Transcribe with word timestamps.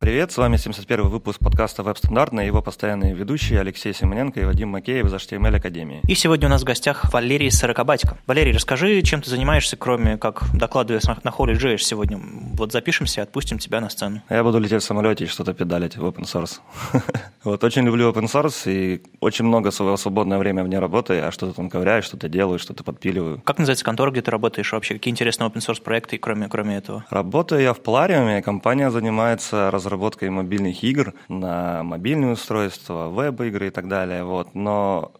Привет, 0.00 0.32
с 0.32 0.38
вами 0.38 0.56
71 0.56 1.08
выпуск 1.08 1.40
подкаста 1.40 1.82
«Веб-стандарты» 1.82 2.32
и 2.32 2.46
его 2.46 2.62
постоянные 2.62 3.12
ведущие 3.12 3.60
Алексей 3.60 3.92
Симоненко 3.92 4.40
и 4.40 4.44
Вадим 4.46 4.70
Макеев 4.70 5.04
из 5.04 5.12
HTML 5.12 5.56
Академии. 5.56 6.00
И 6.08 6.14
сегодня 6.14 6.46
у 6.46 6.50
нас 6.50 6.62
в 6.62 6.64
гостях 6.64 7.12
Валерий 7.12 7.50
Сорокобатько. 7.50 8.16
Валерий, 8.26 8.54
расскажи, 8.54 9.02
чем 9.02 9.20
ты 9.20 9.28
занимаешься, 9.28 9.76
кроме 9.76 10.16
как 10.16 10.44
докладываешь 10.54 11.04
на 11.04 11.28
HolyJS 11.28 11.76
сегодня. 11.80 12.18
Вот 12.54 12.72
запишемся 12.72 13.20
и 13.20 13.24
отпустим 13.24 13.58
тебя 13.58 13.82
на 13.82 13.90
сцену. 13.90 14.22
Я 14.30 14.42
буду 14.42 14.58
лететь 14.58 14.82
в 14.82 14.86
самолете 14.86 15.24
и 15.24 15.26
что-то 15.26 15.52
педалить 15.52 15.98
в 15.98 16.02
open 16.06 16.22
source. 16.22 16.60
вот, 17.42 17.64
очень 17.64 17.84
люблю 17.84 18.10
open 18.10 18.24
source 18.24 18.70
и 18.70 19.02
очень 19.20 19.46
много 19.46 19.70
своего 19.70 19.96
свободное 19.96 20.38
время 20.38 20.62
вне 20.62 20.78
работы. 20.78 21.14
Я 21.14 21.30
что-то 21.30 21.54
там 21.54 21.70
ковыряю, 21.70 22.02
что-то 22.02 22.28
делаю, 22.28 22.58
что-то 22.58 22.84
подпиливаю. 22.84 23.40
Как 23.42 23.58
называется 23.58 23.84
контора, 23.84 24.10
где 24.10 24.20
ты 24.20 24.30
работаешь 24.30 24.72
вообще? 24.72 24.94
Какие 24.94 25.12
интересные 25.12 25.48
open 25.48 25.58
source 25.58 25.82
проекты, 25.82 26.18
кроме, 26.18 26.48
кроме 26.48 26.76
этого? 26.76 27.04
Работаю 27.10 27.62
я 27.62 27.72
в 27.72 27.80
Plarium, 27.80 28.42
компания 28.42 28.90
занимается 28.90 29.70
разработкой 29.70 30.30
мобильных 30.30 30.82
игр 30.84 31.14
на 31.28 31.82
мобильные 31.82 32.32
устройства, 32.32 33.08
веб-игры 33.08 33.68
и 33.68 33.70
так 33.70 33.88
далее. 33.88 34.24
Вот. 34.24 34.54
Но 34.54 35.12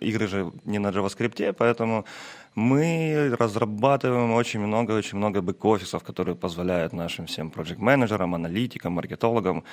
игры 0.00 0.28
же 0.28 0.52
не 0.64 0.78
на 0.78 0.88
JavaScript, 0.88 1.52
поэтому 1.52 2.04
мы 2.54 3.34
разрабатываем 3.38 4.32
очень 4.32 4.60
много, 4.60 4.92
очень 4.92 5.18
много 5.18 5.40
бэк-офисов, 5.40 6.02
которые 6.02 6.36
позволяют 6.36 6.92
нашим 6.92 7.26
всем 7.26 7.50
проект-менеджерам, 7.50 8.34
аналитикам, 8.34 8.94
маркетологам 8.94 9.64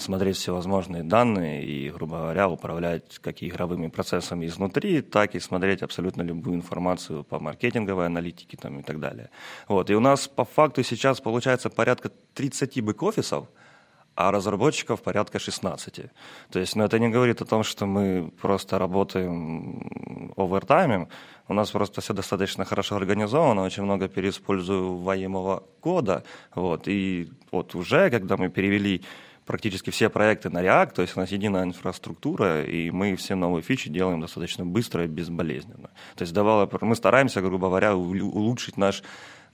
смотреть 0.00 0.36
всевозможные 0.36 1.02
данные 1.02 1.64
и, 1.64 1.90
грубо 1.90 2.18
говоря, 2.18 2.48
управлять 2.48 3.18
как 3.20 3.42
игровыми 3.42 3.88
процессами 3.88 4.46
изнутри, 4.46 5.00
так 5.00 5.34
и 5.34 5.40
смотреть 5.40 5.82
абсолютно 5.82 6.22
любую 6.22 6.56
информацию 6.56 7.24
по 7.24 7.38
маркетинговой 7.38 8.06
аналитике 8.06 8.56
там, 8.56 8.80
и 8.80 8.82
так 8.82 9.00
далее. 9.00 9.30
Вот. 9.68 9.88
И 9.88 9.94
у 9.94 10.00
нас 10.00 10.28
по 10.28 10.44
факту 10.44 10.82
сейчас 10.82 11.20
получается 11.20 11.70
порядка 11.70 12.10
30 12.34 12.82
бэк-офисов, 12.82 13.46
а 14.14 14.30
разработчиков 14.30 15.00
порядка 15.02 15.38
16. 15.38 15.94
То 16.50 16.58
есть, 16.58 16.76
ну, 16.76 16.84
это 16.84 16.98
не 16.98 17.08
говорит 17.08 17.40
о 17.40 17.46
том, 17.46 17.62
что 17.62 17.86
мы 17.86 18.30
просто 18.42 18.78
работаем 18.78 20.32
овертаймем. 20.36 21.08
У 21.48 21.54
нас 21.54 21.70
просто 21.70 22.02
все 22.02 22.12
достаточно 22.12 22.64
хорошо 22.66 22.96
организовано, 22.96 23.62
очень 23.62 23.84
много 23.84 24.08
переиспользуемого 24.08 25.62
кода. 25.80 26.24
Вот. 26.54 26.88
И 26.88 27.30
вот 27.50 27.74
уже, 27.74 28.10
когда 28.10 28.36
мы 28.36 28.50
перевели 28.50 29.02
практически 29.46 29.90
все 29.90 30.08
проекты 30.08 30.50
на 30.50 30.62
React, 30.62 30.94
то 30.94 31.02
есть 31.02 31.16
у 31.16 31.20
нас 31.20 31.30
единая 31.30 31.64
инфраструктура, 31.64 32.62
и 32.62 32.90
мы 32.90 33.16
все 33.16 33.34
новые 33.34 33.62
фичи 33.62 33.90
делаем 33.90 34.20
достаточно 34.20 34.64
быстро 34.64 35.04
и 35.04 35.08
безболезненно. 35.08 35.90
То 36.16 36.22
есть 36.22 36.34
developer, 36.34 36.78
мы 36.82 36.96
стараемся, 36.96 37.40
грубо 37.40 37.68
говоря, 37.68 37.96
улучшить 37.96 38.76
наш 38.76 39.02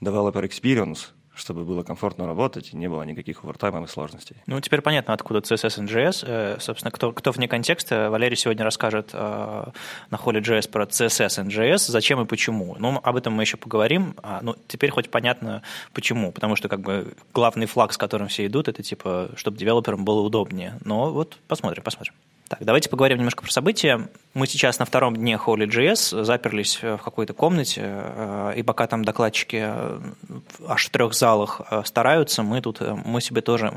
developer 0.01 0.43
experience, 0.47 1.09
чтобы 1.39 1.63
было 1.63 1.83
комфортно 1.83 2.27
работать 2.27 2.73
и 2.73 2.77
не 2.77 2.87
было 2.87 3.03
никаких 3.03 3.43
овертаймов 3.43 3.89
и 3.89 3.91
сложностей. 3.91 4.35
Ну, 4.45 4.59
теперь 4.59 4.81
понятно, 4.81 5.13
откуда 5.13 5.39
CSS 5.39 5.83
и 5.83 5.87
JS. 5.87 6.23
Э, 6.27 6.57
собственно, 6.59 6.91
кто, 6.91 7.11
кто 7.11 7.31
вне 7.31 7.47
контекста, 7.47 8.09
Валерий 8.09 8.35
сегодня 8.35 8.63
расскажет 8.63 9.11
э, 9.13 9.65
на 10.09 10.17
холле 10.17 10.41
JS 10.41 10.69
про 10.69 10.83
CSS 10.83 11.45
и 11.45 11.49
JS, 11.49 11.91
зачем 11.91 12.21
и 12.21 12.25
почему. 12.25 12.75
Ну, 12.77 12.99
об 13.01 13.15
этом 13.15 13.33
мы 13.33 13.43
еще 13.43 13.57
поговорим. 13.57 14.15
А, 14.21 14.39
ну, 14.41 14.55
теперь 14.67 14.91
хоть 14.91 15.09
понятно, 15.09 15.63
почему. 15.93 16.31
Потому 16.31 16.55
что, 16.55 16.67
как 16.67 16.81
бы, 16.81 17.13
главный 17.33 17.65
флаг, 17.65 17.93
с 17.93 17.97
которым 17.97 18.27
все 18.27 18.45
идут, 18.45 18.67
это, 18.67 18.83
типа, 18.83 19.31
чтобы 19.35 19.57
девелоперам 19.57 20.03
было 20.05 20.21
удобнее. 20.21 20.77
Но 20.83 21.11
вот 21.11 21.37
посмотрим, 21.47 21.83
посмотрим. 21.83 22.13
Так, 22.49 22.65
давайте 22.65 22.89
поговорим 22.89 23.19
немножко 23.19 23.43
про 23.43 23.51
события. 23.51 24.09
Мы 24.33 24.47
сейчас 24.47 24.79
на 24.79 24.85
втором 24.85 25.15
дне 25.15 25.35
Holy.js 25.35 26.23
заперлись 26.23 26.81
в 26.81 26.97
какой-то 26.97 27.33
комнате, 27.33 27.81
э, 27.85 28.53
и 28.57 28.63
пока 28.63 28.87
там 28.87 29.05
докладчики 29.05 29.61
э, 29.61 29.99
аж 30.67 30.87
в 30.87 30.89
трех 30.89 31.13
залах 31.13 31.61
э, 31.69 31.83
стараются, 31.85 32.41
мы 32.41 32.59
тут 32.61 32.81
мы 32.81 33.21
себе 33.21 33.41
тоже 33.41 33.71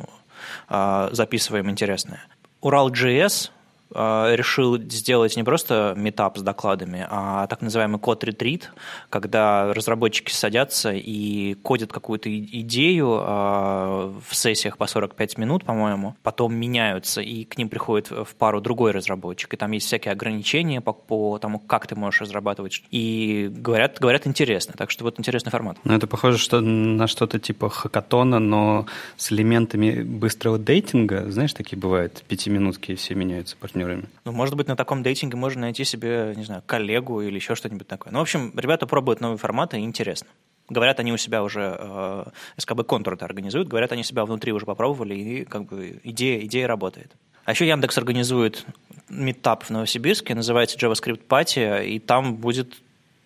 записываем 0.68 1.70
интересное. 1.70 2.24
Урал.js 2.62 3.50
а, 3.50 3.61
решил 3.94 4.78
сделать 4.78 5.36
не 5.36 5.42
просто 5.42 5.94
метап 5.96 6.38
с 6.38 6.42
докладами, 6.42 7.06
а 7.08 7.46
так 7.46 7.62
называемый 7.62 7.98
код-ретрит, 7.98 8.72
когда 9.10 9.72
разработчики 9.72 10.32
садятся 10.32 10.92
и 10.92 11.54
кодят 11.54 11.92
какую-то 11.92 12.34
идею 12.34 13.18
а, 13.20 14.12
в 14.28 14.34
сессиях 14.34 14.76
по 14.76 14.86
45 14.86 15.38
минут, 15.38 15.64
по-моему, 15.64 16.16
потом 16.22 16.54
меняются, 16.54 17.20
и 17.20 17.44
к 17.44 17.58
ним 17.58 17.68
приходит 17.68 18.10
в 18.10 18.34
пару 18.38 18.60
другой 18.60 18.92
разработчик, 18.92 19.54
и 19.54 19.56
там 19.56 19.72
есть 19.72 19.86
всякие 19.86 20.12
ограничения 20.12 20.80
по, 20.80 20.92
по 20.92 21.38
тому, 21.38 21.58
как 21.58 21.86
ты 21.86 21.94
можешь 21.94 22.20
разрабатывать, 22.20 22.82
и 22.90 23.48
говорят, 23.50 23.98
говорят 24.00 24.26
интересно, 24.26 24.74
так 24.76 24.90
что 24.90 25.04
вот 25.04 25.18
интересный 25.18 25.50
формат. 25.50 25.78
Ну, 25.84 25.94
это 25.94 26.06
похоже 26.06 26.38
что 26.38 26.60
на 26.60 27.06
что-то 27.06 27.38
типа 27.38 27.68
хакатона, 27.68 28.38
но 28.38 28.86
с 29.16 29.32
элементами 29.32 30.02
быстрого 30.02 30.58
дейтинга, 30.58 31.30
знаешь, 31.30 31.52
такие 31.52 31.78
бывают, 31.78 32.22
пятиминутки 32.28 32.94
все 32.94 33.14
меняются 33.14 33.56
партнеры 33.56 33.81
партнерами. 33.82 34.08
Ну, 34.24 34.32
может 34.32 34.54
быть, 34.54 34.68
на 34.68 34.76
таком 34.76 35.02
дейтинге 35.02 35.36
можно 35.36 35.62
найти 35.62 35.84
себе, 35.84 36.34
не 36.36 36.44
знаю, 36.44 36.62
коллегу 36.66 37.20
или 37.20 37.34
еще 37.34 37.54
что-нибудь 37.54 37.86
такое. 37.86 38.12
Ну, 38.12 38.18
в 38.18 38.22
общем, 38.22 38.52
ребята 38.56 38.86
пробуют 38.86 39.20
новые 39.20 39.38
форматы, 39.38 39.78
интересно. 39.78 40.28
Говорят, 40.68 41.00
они 41.00 41.12
у 41.12 41.16
себя 41.16 41.42
уже 41.42 41.76
э, 41.78 42.24
СКБ 42.56 42.86
контур 42.86 43.14
это 43.14 43.24
организуют, 43.24 43.68
говорят, 43.68 43.92
они 43.92 44.04
себя 44.04 44.24
внутри 44.24 44.52
уже 44.52 44.64
попробовали, 44.64 45.14
и 45.14 45.44
как 45.44 45.64
бы 45.64 46.00
идея, 46.04 46.44
идея 46.46 46.66
работает. 46.66 47.12
А 47.44 47.50
еще 47.50 47.66
Яндекс 47.66 47.98
организует 47.98 48.64
метап 49.08 49.64
в 49.64 49.70
Новосибирске, 49.70 50.34
называется 50.34 50.78
JavaScript 50.78 51.26
Party, 51.28 51.86
и 51.86 51.98
там 51.98 52.36
будет 52.36 52.74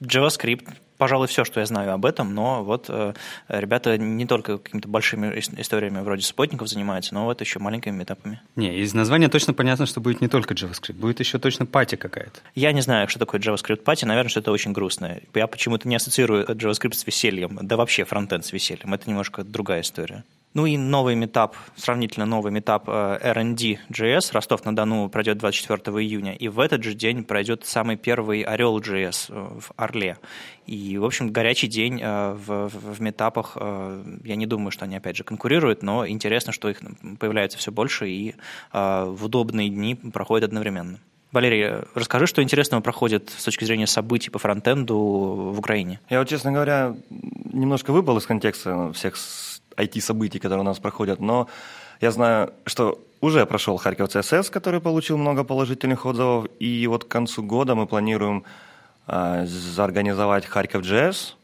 JavaScript 0.00 0.66
пожалуй, 0.99 1.27
все, 1.27 1.45
что 1.45 1.61
я 1.61 1.67
знаю 1.67 1.93
об 1.93 2.05
этом, 2.05 2.34
но 2.34 2.65
вот 2.65 2.87
э, 2.89 3.15
ребята 3.49 3.99
не 3.99 4.27
только 4.27 4.59
какими-то 4.59 4.89
большими 4.89 5.39
историями 5.39 6.01
вроде 6.01 6.23
спутников 6.23 6.69
занимаются, 6.69 7.15
но 7.15 7.25
вот 7.25 7.41
еще 7.41 7.59
маленькими 7.59 8.03
этапами. 8.03 8.41
Не, 8.57 8.79
из 8.79 8.95
названия 8.95 9.29
точно 9.29 9.55
понятно, 9.55 9.87
что 9.87 10.01
будет 10.01 10.21
не 10.21 10.29
только 10.29 10.55
JavaScript, 10.55 10.95
будет 10.95 11.21
еще 11.21 11.39
точно 11.39 11.67
пати 11.67 11.97
какая-то. 11.97 12.41
Я 12.55 12.73
не 12.73 12.81
знаю, 12.81 13.09
что 13.09 13.19
такое 13.19 13.41
JavaScript 13.41 13.83
пати, 13.83 14.05
наверное, 14.05 14.31
что 14.31 14.41
это 14.41 14.53
очень 14.53 14.73
грустно. 14.73 15.19
Я 15.34 15.47
почему-то 15.47 15.89
не 15.89 15.97
ассоциирую 15.97 16.45
JavaScript 16.47 16.95
с 16.95 17.07
весельем, 17.07 17.59
да 17.63 17.77
вообще 17.77 18.05
фронтенд 18.05 18.45
с 18.45 18.53
весельем, 18.53 18.95
это 18.95 19.09
немножко 19.09 19.45
другая 19.45 19.83
история. 19.83 20.25
Ну 20.56 20.65
и 20.65 20.78
новый 20.78 21.17
метап, 21.17 21.55
сравнительно 21.77 22.25
новый 22.25 22.50
метап 22.50 22.84
э, 22.87 23.19
R&D.js 23.21 24.33
Ростов-на-Дону 24.33 25.11
пройдет 25.11 25.37
24 25.37 25.99
июня, 25.99 26.33
и 26.33 26.49
в 26.49 26.61
этот 26.61 26.83
же 26.83 26.94
день 26.94 27.25
пройдет 27.25 27.67
самый 27.67 27.97
первый 27.97 28.41
Орел.js 28.41 29.27
э, 29.28 29.61
в 29.61 29.72
Орле. 29.77 30.16
И, 30.65 30.97
в 30.97 31.05
общем, 31.05 31.31
горячий 31.31 31.69
день 31.69 32.00
э, 32.03 32.33
в, 32.33 32.69
в 32.69 33.03
метапах. 33.03 33.59
Я 34.25 34.37
не 34.37 34.47
думаю, 34.47 34.71
что 34.71 34.87
они, 34.87 34.97
опять 34.97 35.19
же, 35.19 35.25
конкурируют, 35.25 35.83
но 35.83 36.09
интересно, 36.09 36.55
что 36.55 36.71
их 36.71 36.81
появляется 37.21 37.59
все 37.59 37.71
больше 37.71 38.09
и 38.09 38.34
в 38.72 39.19
удобные 39.27 39.69
дни 39.69 39.95
проходят 39.95 40.49
одновременно. 40.49 41.00
Валерий, 41.33 41.84
расскажи, 41.95 42.27
что 42.27 42.43
интересного 42.43 42.81
проходит 42.81 43.28
с 43.28 43.45
точки 43.45 43.66
зрения 43.66 43.87
событий 43.87 44.31
по 44.31 44.39
фронтенду 44.39 44.97
в 44.97 45.59
Украине. 45.59 46.00
Я 46.09 46.21
вот, 46.21 46.28
честно 46.28 46.50
говоря, 46.50 46.97
немножко 47.53 47.93
выпал 47.93 48.16
из 48.16 48.25
контекста 48.25 48.91
всех 48.95 49.16
IT-событий, 49.76 50.38
которые 50.38 50.60
у 50.60 50.64
нас 50.64 50.78
проходят, 50.78 51.20
но 51.20 51.48
я 52.00 52.10
знаю, 52.10 52.53
что 52.66 52.98
уже 53.20 53.47
прошел 53.47 53.76
Харьков 53.76 54.14
CSS, 54.14 54.50
который 54.50 54.81
получил 54.81 55.16
много 55.16 55.44
положительных 55.44 56.06
отзывов, 56.06 56.47
и 56.59 56.87
вот 56.87 57.04
к 57.04 57.09
концу 57.09 57.42
года 57.42 57.75
мы 57.75 57.86
планируем 57.86 58.44
э, 59.06 59.47
заорганизовать 59.47 60.47
Харьков 60.47 60.82
JS. 60.82 61.34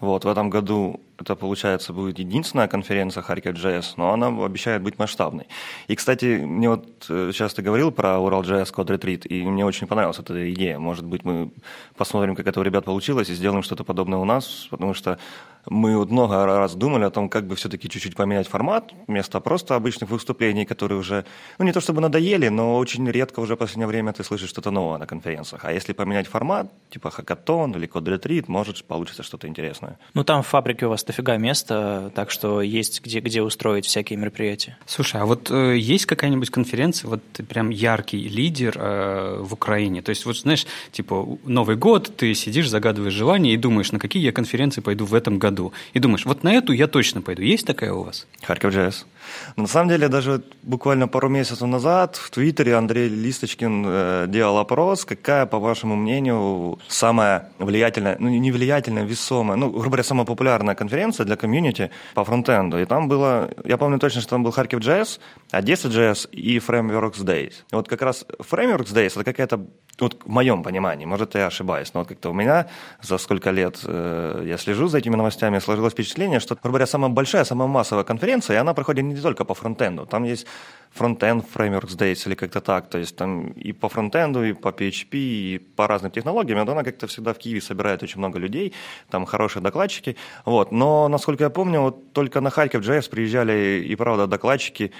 Вот, 0.00 0.24
в 0.24 0.28
этом 0.28 0.50
году 0.50 1.00
это, 1.22 1.36
получается, 1.36 1.92
будет 1.92 2.18
единственная 2.18 2.68
конференция 2.68 3.22
Харьков 3.22 3.54
JS, 3.54 3.94
но 3.96 4.12
она 4.12 4.28
обещает 4.44 4.82
быть 4.82 4.98
масштабной. 4.98 5.46
И, 5.88 5.94
кстати, 5.94 6.44
мне 6.44 6.68
вот 6.68 6.84
сейчас 7.06 7.52
э, 7.52 7.56
ты 7.56 7.62
говорил 7.62 7.90
про 7.92 8.18
Урал 8.18 8.42
JS 8.42 8.72
Code 8.74 8.98
Retreat, 8.98 9.26
и 9.28 9.42
мне 9.42 9.64
очень 9.64 9.86
понравилась 9.86 10.18
эта 10.18 10.52
идея. 10.52 10.78
Может 10.78 11.04
быть, 11.04 11.24
мы 11.24 11.50
посмотрим, 11.96 12.34
как 12.34 12.46
это 12.46 12.60
у 12.60 12.62
ребят 12.62 12.84
получилось, 12.84 13.30
и 13.30 13.34
сделаем 13.34 13.62
что-то 13.62 13.84
подобное 13.84 14.18
у 14.18 14.24
нас, 14.24 14.66
потому 14.70 14.94
что 14.94 15.18
мы 15.66 15.96
вот 15.96 16.10
много 16.10 16.44
раз 16.44 16.74
думали 16.74 17.04
о 17.04 17.10
том, 17.10 17.28
как 17.28 17.46
бы 17.46 17.54
все-таки 17.54 17.88
чуть-чуть 17.88 18.16
поменять 18.16 18.48
формат, 18.48 18.92
вместо 19.06 19.40
просто 19.40 19.76
обычных 19.76 20.10
выступлений, 20.10 20.64
которые 20.64 20.98
уже, 20.98 21.24
ну 21.58 21.64
не 21.64 21.72
то 21.72 21.80
чтобы 21.80 22.00
надоели, 22.00 22.48
но 22.48 22.76
очень 22.76 23.08
редко 23.08 23.40
уже 23.40 23.54
в 23.54 23.58
последнее 23.58 23.86
время 23.86 24.12
ты 24.12 24.24
слышишь 24.24 24.50
что-то 24.50 24.70
новое 24.70 24.98
на 24.98 25.06
конференциях. 25.06 25.64
А 25.64 25.72
если 25.72 25.92
поменять 25.92 26.26
формат, 26.26 26.72
типа 26.90 27.10
хакатон 27.10 27.72
или 27.72 27.86
код 27.86 28.08
ретрит, 28.08 28.48
может 28.48 28.84
получится 28.84 29.22
что-то 29.22 29.46
интересное. 29.46 29.98
Ну 30.14 30.24
там 30.24 30.42
в 30.42 30.46
фабрике 30.46 30.86
у 30.86 30.88
вас 30.88 31.04
дофига 31.12 31.36
места, 31.36 32.10
так 32.14 32.30
что 32.30 32.62
есть 32.62 33.02
где, 33.02 33.20
где 33.20 33.42
устроить 33.42 33.84
всякие 33.84 34.18
мероприятия. 34.18 34.78
Слушай, 34.86 35.20
а 35.20 35.26
вот 35.26 35.50
э, 35.50 35.76
есть 35.76 36.06
какая-нибудь 36.06 36.50
конференция, 36.50 37.08
вот 37.08 37.20
ты 37.34 37.42
прям 37.42 37.68
яркий 37.68 38.28
лидер 38.28 38.74
э, 38.78 39.38
в 39.42 39.52
Украине? 39.52 40.00
То 40.00 40.10
есть 40.10 40.24
вот 40.24 40.38
знаешь, 40.38 40.66
типа 40.90 41.38
Новый 41.44 41.76
год, 41.76 42.16
ты 42.16 42.34
сидишь, 42.34 42.68
загадываешь 42.68 43.12
желание 43.12 43.52
и 43.52 43.58
думаешь, 43.58 43.92
на 43.92 43.98
какие 43.98 44.22
я 44.22 44.32
конференции 44.32 44.80
пойду 44.80 45.04
в 45.04 45.14
этом 45.14 45.38
году. 45.38 45.72
И 45.92 45.98
думаешь, 45.98 46.24
вот 46.24 46.42
на 46.42 46.52
эту 46.54 46.72
я 46.72 46.86
точно 46.86 47.20
пойду. 47.20 47.42
Есть 47.42 47.66
такая 47.66 47.92
у 47.92 48.04
вас? 48.04 48.26
Харьков 48.42 48.72
JS. 49.22 49.52
На 49.56 49.66
самом 49.66 49.88
деле, 49.88 50.08
даже 50.08 50.42
буквально 50.62 51.08
пару 51.08 51.28
месяцев 51.28 51.68
назад 51.68 52.16
в 52.16 52.30
Твиттере 52.30 52.76
Андрей 52.76 53.08
Листочкин 53.08 53.84
э, 53.86 54.24
делал 54.28 54.58
опрос, 54.58 55.04
какая, 55.04 55.46
по 55.46 55.58
вашему 55.58 55.96
мнению, 55.96 56.78
самая 56.88 57.50
влиятельная, 57.58 58.16
ну 58.18 58.28
не 58.28 58.52
влиятельная, 58.52 59.04
весомая, 59.04 59.56
ну, 59.56 59.70
грубо 59.70 59.88
говоря, 59.88 60.04
самая 60.04 60.26
популярная 60.26 60.74
конференция 60.74 61.24
для 61.26 61.36
комьюнити 61.36 61.90
по 62.14 62.24
фронтенду, 62.24 62.78
и 62.78 62.84
там 62.84 63.08
было, 63.08 63.50
я 63.64 63.76
помню 63.76 63.98
точно, 63.98 64.20
что 64.20 64.30
там 64.30 64.42
был 64.42 64.50
Харьков 64.52 64.80
JS, 64.80 65.20
Одесса 65.50 65.88
JS 65.88 66.30
и 66.30 66.58
Frameworks 66.58 67.24
Days. 67.24 67.54
И 67.70 67.74
вот 67.74 67.88
как 67.88 68.02
раз 68.02 68.24
Frameworks 68.38 68.92
Days 68.92 69.12
это 69.14 69.24
какая-то 69.24 69.66
вот 69.98 70.22
в 70.24 70.28
моем 70.28 70.62
понимании, 70.62 71.04
может, 71.04 71.34
я 71.34 71.46
ошибаюсь, 71.46 71.94
но 71.94 72.00
вот 72.00 72.08
как-то 72.08 72.30
у 72.30 72.34
меня 72.34 72.66
за 73.02 73.18
сколько 73.18 73.50
лет 73.50 73.80
э, 73.84 74.44
я 74.46 74.58
слежу 74.58 74.88
за 74.88 74.98
этими 74.98 75.16
новостями, 75.16 75.58
сложилось 75.58 75.92
впечатление, 75.92 76.40
что, 76.40 76.54
грубо 76.54 76.70
говоря, 76.70 76.86
самая 76.86 77.10
большая, 77.10 77.44
самая 77.44 77.68
массовая 77.68 78.04
конференция, 78.04 78.56
и 78.56 78.58
она 78.58 78.74
проходит 78.74 79.04
не 79.04 79.20
только 79.20 79.44
по 79.44 79.54
фронтенду, 79.54 80.06
там 80.06 80.24
есть 80.24 80.46
фронтенд 80.92 81.44
Frameworks 81.54 81.96
Days 81.96 82.26
или 82.26 82.34
как-то 82.34 82.60
так, 82.60 82.88
то 82.88 82.98
есть 82.98 83.16
там 83.16 83.48
и 83.48 83.72
по 83.72 83.88
фронтенду, 83.88 84.44
и 84.44 84.52
по 84.52 84.68
PHP, 84.68 85.08
и 85.12 85.58
по 85.58 85.86
разным 85.86 86.10
технологиям, 86.10 86.58
вот 86.58 86.68
она 86.68 86.82
как-то 86.82 87.06
всегда 87.06 87.32
в 87.32 87.38
Киеве 87.38 87.60
собирает 87.60 88.02
очень 88.02 88.18
много 88.18 88.38
людей, 88.38 88.72
там 89.10 89.26
хорошие 89.26 89.62
докладчики, 89.62 90.16
вот, 90.44 90.72
но, 90.72 91.08
насколько 91.08 91.44
я 91.44 91.50
помню, 91.50 91.80
вот 91.80 92.12
только 92.12 92.40
на 92.40 92.50
Харьков 92.50 92.82
JS 92.82 93.10
приезжали 93.10 93.84
и, 93.86 93.96
правда, 93.96 94.26
докладчики, 94.26 94.92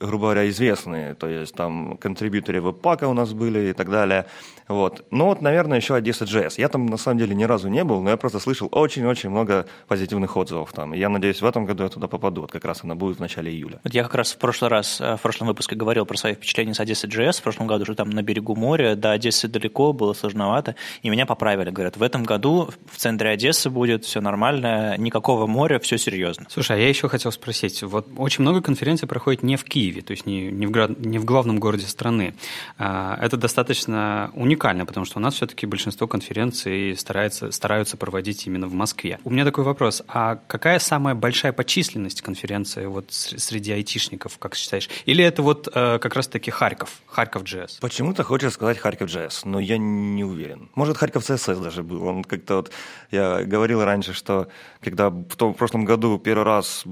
грубо 0.00 0.24
говоря, 0.24 0.48
известные, 0.48 1.14
то 1.14 1.28
есть 1.28 1.54
там 1.54 1.96
контрибьюторы 1.96 2.60
веб-пака 2.60 3.08
у 3.08 3.14
нас 3.14 3.32
были 3.32 3.70
и 3.70 3.72
так 3.72 3.90
далее. 3.90 4.26
Вот. 4.68 5.04
Ну 5.10 5.26
вот, 5.26 5.42
наверное, 5.42 5.78
еще 5.78 5.94
Одесса 5.94 6.24
JS. 6.24 6.54
Я 6.58 6.68
там 6.68 6.86
на 6.86 6.96
самом 6.96 7.18
деле 7.18 7.34
ни 7.34 7.44
разу 7.44 7.68
не 7.68 7.84
был, 7.84 8.02
но 8.02 8.10
я 8.10 8.16
просто 8.16 8.40
слышал 8.40 8.68
очень-очень 8.72 9.30
много 9.30 9.66
позитивных 9.86 10.36
отзывов 10.36 10.72
там. 10.72 10.92
И 10.92 10.98
я 10.98 11.08
надеюсь, 11.08 11.40
в 11.40 11.46
этом 11.46 11.66
году 11.66 11.84
я 11.84 11.88
туда 11.88 12.08
попаду. 12.08 12.42
Вот 12.42 12.52
как 12.52 12.64
раз 12.64 12.80
она 12.82 12.94
будет 12.94 13.18
в 13.18 13.20
начале 13.20 13.52
июля. 13.52 13.80
Вот 13.84 13.94
я 13.94 14.02
как 14.02 14.14
раз 14.14 14.32
в 14.32 14.38
прошлый 14.38 14.70
раз, 14.70 15.00
э, 15.00 15.16
в 15.16 15.22
прошлом 15.22 15.48
выпуске 15.48 15.76
говорил 15.76 16.04
про 16.04 16.16
свои 16.16 16.34
впечатления 16.34 16.74
с 16.74 16.80
Одессы 16.80 17.06
JS. 17.06 17.38
В 17.38 17.42
прошлом 17.42 17.68
году 17.68 17.82
уже 17.82 17.94
там 17.94 18.10
на 18.10 18.22
берегу 18.22 18.56
моря, 18.56 18.96
до 18.96 19.12
Одессы 19.12 19.46
далеко, 19.46 19.92
было 19.92 20.14
сложновато. 20.14 20.74
И 21.02 21.10
меня 21.10 21.26
поправили. 21.26 21.70
Говорят, 21.70 21.96
в 21.96 22.02
этом 22.02 22.24
году 22.24 22.70
в 22.90 22.96
центре 22.96 23.30
Одессы 23.30 23.70
будет 23.70 24.04
все 24.04 24.20
нормально, 24.20 24.96
никакого 24.98 25.46
моря, 25.46 25.78
все 25.78 25.96
серьезно. 25.96 26.46
Слушай, 26.48 26.76
а 26.76 26.80
я 26.80 26.88
еще 26.88 27.08
хотел 27.08 27.30
спросить. 27.30 27.82
Вот 27.82 28.08
очень 28.16 28.42
много 28.42 28.60
конференций 28.60 29.06
проходит 29.06 29.44
не 29.44 29.56
в 29.56 29.64
Киеве, 29.64 29.85
то 29.92 30.12
есть 30.12 30.26
не, 30.26 30.50
не, 30.50 30.66
в, 30.66 31.06
не 31.06 31.18
в 31.18 31.24
главном 31.24 31.58
городе 31.58 31.86
страны. 31.86 32.34
А, 32.78 33.18
это 33.20 33.36
достаточно 33.36 34.30
уникально 34.34 34.86
потому 34.86 35.04
что 35.04 35.18
у 35.18 35.20
нас 35.22 35.34
все-таки 35.34 35.66
большинство 35.66 36.06
конференций 36.06 36.96
старается, 36.96 37.50
стараются 37.50 37.96
проводить 37.96 38.46
именно 38.46 38.66
в 38.66 38.72
Москве. 38.72 39.18
У 39.24 39.30
меня 39.30 39.44
такой 39.44 39.64
вопрос. 39.64 40.02
А 40.08 40.36
какая 40.46 40.78
самая 40.78 41.14
большая 41.14 41.52
по 41.52 41.64
численности 41.64 42.22
конференции 42.22 42.86
вот 42.86 43.06
среди 43.10 43.72
айтишников, 43.72 44.38
как 44.38 44.54
считаешь? 44.54 44.88
Или 45.04 45.24
это 45.24 45.42
вот 45.42 45.68
э, 45.72 45.98
как 45.98 46.14
раз-таки 46.14 46.50
Харьков, 46.50 47.02
Харьков 47.06 47.42
JS? 47.42 47.80
Почему-то 47.80 48.22
хочется 48.22 48.54
сказать 48.54 48.78
Харьков 48.78 49.10
JS, 49.10 49.42
но 49.44 49.60
я 49.60 49.76
не 49.76 50.24
уверен. 50.24 50.70
Может, 50.74 50.96
Харьков 50.96 51.28
CSS 51.28 51.62
даже 51.62 51.82
был. 51.82 52.02
Он 52.04 52.24
как-то 52.24 52.56
вот, 52.56 52.70
я 53.10 53.42
говорил 53.44 53.84
раньше, 53.84 54.12
что 54.12 54.48
когда 54.80 55.10
в 55.10 55.36
том 55.36 55.52
в 55.52 55.56
прошлом 55.56 55.84
году 55.84 56.18
первый 56.18 56.44
раз 56.44 56.84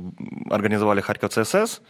организовали 0.50 1.00
Харьков 1.00 1.36
CSS, 1.36 1.80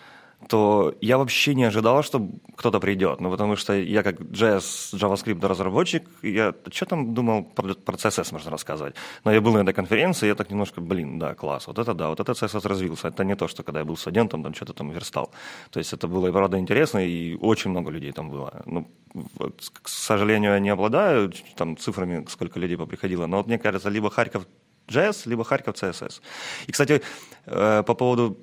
то 0.48 0.94
я 1.00 1.18
вообще 1.18 1.54
не 1.54 1.64
ожидал, 1.64 2.02
что 2.02 2.28
кто-то 2.56 2.80
придет. 2.80 3.20
Ну, 3.20 3.30
потому 3.30 3.56
что 3.56 3.72
я 3.72 4.02
как 4.02 4.20
JS, 4.20 4.94
JavaScript 4.94 5.46
разработчик, 5.46 6.02
я 6.22 6.54
что 6.72 6.86
там 6.86 7.14
думал 7.14 7.44
про, 7.44 7.74
про 7.74 7.96
CSS 7.96 8.32
можно 8.32 8.50
рассказывать. 8.50 8.94
Но 9.24 9.32
я 9.32 9.40
был 9.40 9.52
на 9.52 9.62
этой 9.62 9.74
конференции, 9.74 10.26
я 10.26 10.34
так 10.34 10.50
немножко, 10.50 10.80
блин, 10.80 11.18
да, 11.18 11.34
класс, 11.34 11.66
вот 11.66 11.78
это 11.78 11.94
да, 11.94 12.08
вот 12.08 12.20
это 12.20 12.32
CSS 12.32 12.68
развился. 12.68 13.08
Это 13.08 13.24
не 13.24 13.36
то, 13.36 13.48
что 13.48 13.62
когда 13.62 13.80
я 13.80 13.84
был 13.84 13.96
студентом, 13.96 14.42
там 14.42 14.54
что-то 14.54 14.72
там 14.72 14.90
верстал. 14.90 15.30
То 15.70 15.78
есть 15.78 15.92
это 15.92 16.08
было 16.08 16.32
правда 16.32 16.58
интересно, 16.58 16.98
и 16.98 17.36
очень 17.36 17.70
много 17.70 17.90
людей 17.90 18.12
там 18.12 18.30
было. 18.30 18.62
Ну, 18.66 18.86
вот, 19.14 19.70
к 19.82 19.88
сожалению, 19.88 20.52
я 20.52 20.58
не 20.58 20.70
обладаю 20.70 21.32
там 21.56 21.76
цифрами, 21.76 22.26
сколько 22.28 22.58
людей 22.58 22.76
поприходило, 22.76 23.26
но 23.26 23.38
вот 23.38 23.46
мне 23.46 23.58
кажется, 23.58 23.88
либо 23.88 24.10
Харьков 24.10 24.46
JS, 24.88 25.28
либо 25.28 25.44
Харьков 25.44 25.76
CSS. 25.76 26.20
И, 26.66 26.72
кстати, 26.72 27.02
э, 27.46 27.82
по 27.86 27.94
поводу 27.94 28.36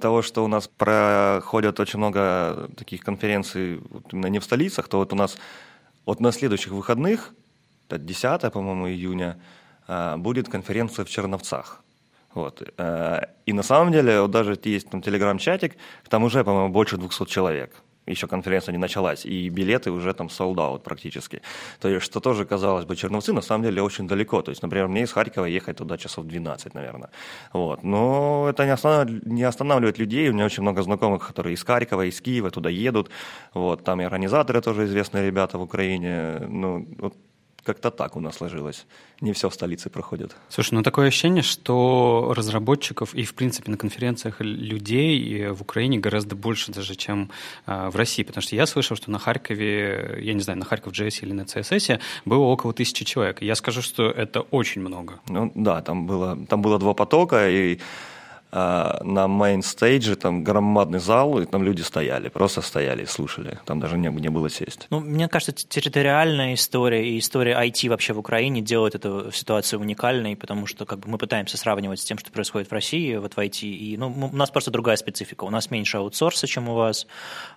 того, 0.00 0.22
что 0.22 0.44
у 0.44 0.48
нас 0.48 0.68
проходят 0.68 1.80
очень 1.80 1.98
много 1.98 2.68
таких 2.76 3.02
конференций 3.02 3.80
вот 3.90 4.12
именно 4.12 4.26
не 4.26 4.38
в 4.38 4.44
столицах, 4.44 4.88
то 4.88 4.98
вот 4.98 5.12
у 5.12 5.16
нас 5.16 5.38
вот 6.04 6.20
на 6.20 6.32
следующих 6.32 6.72
выходных, 6.72 7.34
10, 7.90 8.52
по-моему, 8.52 8.88
июня, 8.88 9.38
а, 9.86 10.16
будет 10.16 10.48
конференция 10.48 11.04
в 11.04 11.08
Черновцах. 11.08 11.82
Вот. 12.34 12.62
Э, 12.76 13.20
и 13.46 13.52
на 13.54 13.62
самом 13.62 13.92
деле, 13.92 14.20
вот 14.20 14.30
даже 14.30 14.58
есть 14.64 14.90
там 14.90 15.00
телеграм-чатик, 15.00 15.74
там 16.08 16.22
уже, 16.24 16.44
по-моему, 16.44 16.68
больше 16.68 16.98
200 16.98 17.24
человек 17.26 17.82
еще 18.06 18.26
конференция 18.26 18.72
не 18.72 18.78
началась, 18.78 19.26
и 19.26 19.48
билеты 19.48 19.90
уже 19.90 20.14
там 20.14 20.28
sold 20.28 20.56
out 20.56 20.80
практически. 20.80 21.42
То 21.80 21.88
есть, 21.88 22.04
что 22.04 22.20
тоже 22.20 22.44
казалось 22.44 22.84
бы, 22.84 22.96
Черновцы 22.96 23.32
на 23.32 23.42
самом 23.42 23.64
деле 23.64 23.82
очень 23.82 24.06
далеко. 24.06 24.42
То 24.42 24.50
есть, 24.50 24.62
например, 24.62 24.88
мне 24.88 25.02
из 25.02 25.12
Харькова 25.12 25.46
ехать 25.46 25.76
туда 25.76 25.96
часов 25.96 26.26
12, 26.26 26.74
наверное. 26.74 27.10
Вот. 27.52 27.82
Но 27.82 28.46
это 28.48 28.64
не 28.64 28.70
останавливает, 28.70 29.26
не 29.26 29.42
останавливает 29.42 29.98
людей. 29.98 30.28
У 30.28 30.32
меня 30.32 30.44
очень 30.46 30.62
много 30.62 30.82
знакомых, 30.82 31.26
которые 31.26 31.54
из 31.54 31.64
Харькова, 31.64 32.06
из 32.06 32.20
Киева 32.20 32.50
туда 32.50 32.70
едут. 32.70 33.10
Вот. 33.54 33.84
Там 33.84 34.00
и 34.00 34.04
организаторы 34.04 34.60
тоже 34.60 34.84
известные 34.84 35.26
ребята 35.26 35.58
в 35.58 35.62
Украине. 35.62 36.40
Ну, 36.48 36.86
вот 36.98 37.14
как-то 37.66 37.90
так 37.90 38.16
у 38.16 38.20
нас 38.20 38.36
сложилось. 38.36 38.86
Не 39.20 39.32
все 39.32 39.48
в 39.48 39.54
столице 39.54 39.90
проходит. 39.90 40.36
Слушай, 40.48 40.74
ну 40.74 40.82
такое 40.82 41.08
ощущение, 41.08 41.42
что 41.42 42.32
разработчиков 42.36 43.12
и, 43.14 43.24
в 43.24 43.34
принципе, 43.34 43.70
на 43.70 43.76
конференциях 43.76 44.40
людей 44.40 45.48
в 45.48 45.62
Украине 45.62 45.98
гораздо 45.98 46.36
больше 46.36 46.72
даже, 46.72 46.94
чем 46.94 47.30
э, 47.66 47.90
в 47.90 47.96
России. 47.96 48.22
Потому 48.22 48.42
что 48.42 48.54
я 48.54 48.66
слышал, 48.66 48.96
что 48.96 49.10
на 49.10 49.18
Харькове, 49.18 50.20
я 50.22 50.34
не 50.34 50.40
знаю, 50.40 50.58
на 50.58 50.64
Харьков 50.64 50.92
JS 50.92 51.22
или 51.22 51.32
на 51.32 51.42
CSS 51.42 52.00
было 52.24 52.44
около 52.44 52.72
тысячи 52.72 53.04
человек. 53.04 53.42
Я 53.42 53.56
скажу, 53.56 53.82
что 53.82 54.10
это 54.10 54.42
очень 54.42 54.80
много. 54.80 55.18
Ну 55.28 55.50
да, 55.54 55.82
там 55.82 56.06
было, 56.06 56.38
там 56.46 56.62
было 56.62 56.78
два 56.78 56.94
потока, 56.94 57.50
и 57.50 57.80
а, 58.58 59.02
на 59.04 59.26
main 59.26 59.62
stage 59.62 60.07
е 60.07 60.16
там 60.16 60.42
громадный 60.42 60.98
зал, 60.98 61.38
и 61.38 61.44
там 61.44 61.62
люди 61.62 61.82
стояли, 61.82 62.30
просто 62.30 62.62
стояли 62.62 63.02
и 63.02 63.06
слушали. 63.06 63.58
Там 63.66 63.80
даже 63.80 63.98
не, 63.98 64.08
не 64.08 64.30
было 64.30 64.48
сесть. 64.48 64.86
Ну, 64.88 65.00
мне 65.00 65.28
кажется, 65.28 65.52
территориальная 65.52 66.54
история 66.54 67.06
и 67.06 67.18
история 67.18 67.52
IT 67.52 67.90
вообще 67.90 68.14
в 68.14 68.18
Украине 68.18 68.62
делают 68.62 68.94
эту 68.94 69.30
ситуацию 69.30 69.78
уникальной, 69.80 70.36
потому 70.36 70.64
что 70.64 70.86
как 70.86 71.00
бы, 71.00 71.10
мы 71.10 71.18
пытаемся 71.18 71.58
сравнивать 71.58 72.00
с 72.00 72.04
тем, 72.04 72.16
что 72.16 72.32
происходит 72.32 72.70
в 72.70 72.72
России, 72.72 73.16
вот 73.16 73.34
в 73.34 73.38
IT. 73.38 73.66
И, 73.66 73.98
ну, 73.98 74.08
у 74.08 74.34
нас 74.34 74.50
просто 74.50 74.70
другая 74.70 74.96
специфика. 74.96 75.44
У 75.44 75.50
нас 75.50 75.70
меньше 75.70 75.98
аутсорса, 75.98 76.46
чем 76.46 76.70
у 76.70 76.74
вас. 76.74 77.06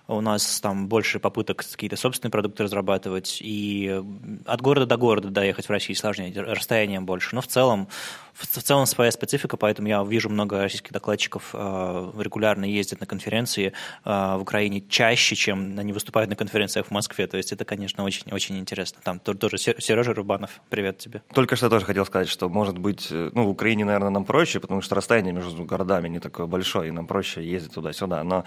У 0.06 0.20
нас 0.20 0.60
там 0.60 0.86
больше 0.86 1.18
попыток 1.18 1.64
какие-то 1.64 1.96
собственные 1.96 2.30
продукты 2.30 2.64
разрабатывать. 2.64 3.38
И 3.40 4.02
от 4.44 4.60
города 4.60 4.84
до 4.84 4.98
города 4.98 5.30
доехать 5.30 5.64
в 5.64 5.70
России 5.70 5.94
сложнее, 5.94 6.30
расстоянием 6.42 7.06
больше. 7.06 7.34
Но 7.34 7.40
в 7.40 7.46
целом 7.46 7.88
в 8.32 8.46
целом 8.46 8.86
своя 8.86 9.10
специфика, 9.10 9.56
поэтому 9.56 9.88
я 9.88 10.02
вижу 10.02 10.28
много 10.28 10.62
российских 10.62 10.92
докладчиков 10.92 11.50
э, 11.52 12.12
регулярно 12.18 12.64
ездят 12.64 13.00
на 13.00 13.06
конференции 13.06 13.72
э, 14.04 14.36
в 14.36 14.42
Украине 14.42 14.82
чаще, 14.88 15.34
чем 15.34 15.78
они 15.78 15.92
выступают 15.92 16.30
на 16.30 16.36
конференциях 16.36 16.86
в 16.86 16.90
Москве. 16.90 17.26
То 17.26 17.36
есть 17.36 17.52
это, 17.52 17.64
конечно, 17.64 18.04
очень-очень 18.04 18.58
интересно. 18.58 19.00
Там 19.02 19.18
тоже 19.18 19.58
Сережа 19.58 20.14
Рубанов, 20.14 20.60
привет 20.68 20.98
тебе. 20.98 21.22
Только 21.34 21.56
что 21.56 21.68
тоже 21.68 21.84
хотел 21.84 22.06
сказать, 22.06 22.28
что, 22.28 22.48
может 22.48 22.78
быть, 22.78 23.08
э, 23.10 23.30
ну, 23.34 23.46
в 23.46 23.50
Украине, 23.50 23.84
наверное, 23.84 24.10
нам 24.10 24.24
проще, 24.24 24.60
потому 24.60 24.80
что 24.80 24.94
расстояние 24.94 25.32
между 25.32 25.64
городами 25.64 26.08
не 26.08 26.20
такое 26.20 26.46
большое, 26.46 26.88
и 26.88 26.90
нам 26.90 27.06
проще 27.06 27.44
ездить 27.44 27.74
туда-сюда. 27.74 28.22
Но 28.24 28.44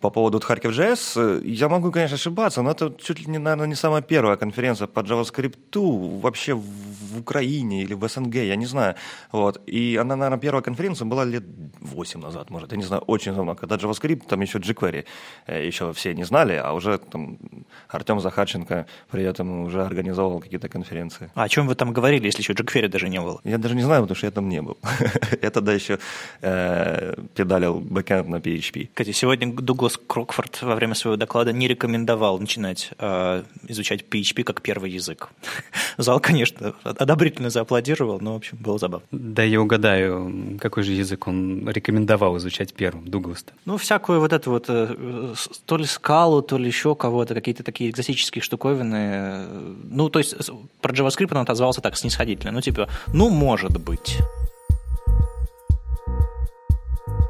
по 0.00 0.10
поводу 0.10 0.40
Харьков 0.40 0.72
JS, 0.72 1.42
я 1.44 1.68
могу, 1.68 1.90
конечно, 1.90 2.16
ошибаться, 2.16 2.62
но 2.62 2.70
это 2.70 2.94
чуть 3.02 3.20
ли, 3.20 3.26
не, 3.26 3.38
наверное, 3.38 3.66
не 3.66 3.74
самая 3.74 4.02
первая 4.02 4.36
конференция 4.36 4.86
по 4.86 5.00
JavaScript 5.00 6.20
вообще 6.20 6.54
в 6.54 7.05
Украине 7.18 7.82
или 7.82 7.94
в 7.94 8.08
СНГ, 8.08 8.34
я 8.34 8.56
не 8.56 8.66
знаю. 8.66 8.94
Вот. 9.32 9.60
И 9.66 9.96
она, 9.96 10.16
наверное, 10.16 10.38
первая 10.38 10.62
конференция 10.62 11.06
была 11.06 11.24
лет 11.24 11.44
8 11.80 12.20
назад, 12.20 12.50
может, 12.50 12.72
я 12.72 12.78
не 12.78 12.84
знаю, 12.84 13.02
очень 13.06 13.34
давно, 13.34 13.54
когда 13.54 13.76
JavaScript, 13.76 14.26
там 14.28 14.40
еще 14.40 14.58
jQuery 14.58 15.04
э, 15.46 15.66
еще 15.66 15.92
все 15.92 16.14
не 16.14 16.24
знали, 16.24 16.54
а 16.54 16.72
уже 16.72 16.98
там 16.98 17.38
Артем 17.88 18.20
Захарченко 18.20 18.86
при 19.10 19.24
этом 19.24 19.64
уже 19.64 19.84
организовал 19.84 20.40
какие-то 20.40 20.68
конференции. 20.68 21.30
А 21.34 21.44
о 21.44 21.48
чем 21.48 21.66
вы 21.66 21.74
там 21.74 21.92
говорили, 21.92 22.26
если 22.26 22.42
еще 22.42 22.52
jQuery 22.52 22.88
даже 22.88 23.08
не 23.08 23.20
было? 23.20 23.40
Я 23.44 23.58
даже 23.58 23.74
не 23.74 23.82
знаю, 23.82 24.02
потому 24.02 24.16
что 24.16 24.26
я 24.26 24.30
там 24.30 24.48
не 24.48 24.62
был. 24.62 24.78
я 25.42 25.50
тогда 25.50 25.72
еще 25.72 25.98
э, 26.42 27.14
педалил 27.34 27.80
бэкэнд 27.80 28.28
на 28.28 28.36
PHP. 28.36 28.88
Кстати, 28.88 29.12
сегодня 29.12 29.52
Дуглас 29.52 29.98
Крокфорд 30.06 30.62
во 30.62 30.74
время 30.74 30.94
своего 30.94 31.16
доклада 31.16 31.52
не 31.52 31.68
рекомендовал 31.68 32.38
начинать 32.38 32.90
э, 32.98 33.42
изучать 33.68 34.02
PHP 34.02 34.44
как 34.44 34.62
первый 34.62 34.90
язык. 34.90 35.28
Зал, 35.96 36.20
конечно, 36.20 36.74
одобрительно 37.06 37.50
зааплодировал, 37.50 38.20
но, 38.20 38.32
в 38.32 38.36
общем, 38.36 38.58
было 38.60 38.78
забавно. 38.78 39.06
Да 39.12 39.42
я 39.42 39.60
угадаю, 39.60 40.58
какой 40.60 40.82
же 40.82 40.92
язык 40.92 41.28
он 41.28 41.68
рекомендовал 41.68 42.36
изучать 42.38 42.74
первым, 42.74 43.08
Дуглас-то? 43.08 43.52
Ну, 43.64 43.76
всякую 43.76 44.20
вот 44.20 44.32
эту 44.32 44.50
вот, 44.50 44.64
э, 44.68 45.34
то 45.64 45.76
ли 45.76 45.84
скалу, 45.84 46.42
то 46.42 46.58
ли 46.58 46.66
еще 46.66 46.94
кого-то, 46.96 47.34
какие-то 47.34 47.62
такие 47.62 47.90
экзотические 47.90 48.42
штуковины. 48.42 49.46
Ну, 49.84 50.08
то 50.08 50.18
есть 50.18 50.34
про 50.80 50.92
JavaScript 50.92 51.30
он 51.30 51.38
отозвался 51.38 51.80
так 51.80 51.96
снисходительно. 51.96 52.52
Ну, 52.52 52.60
типа, 52.60 52.88
ну, 53.12 53.30
может 53.30 53.78
быть. 53.78 54.18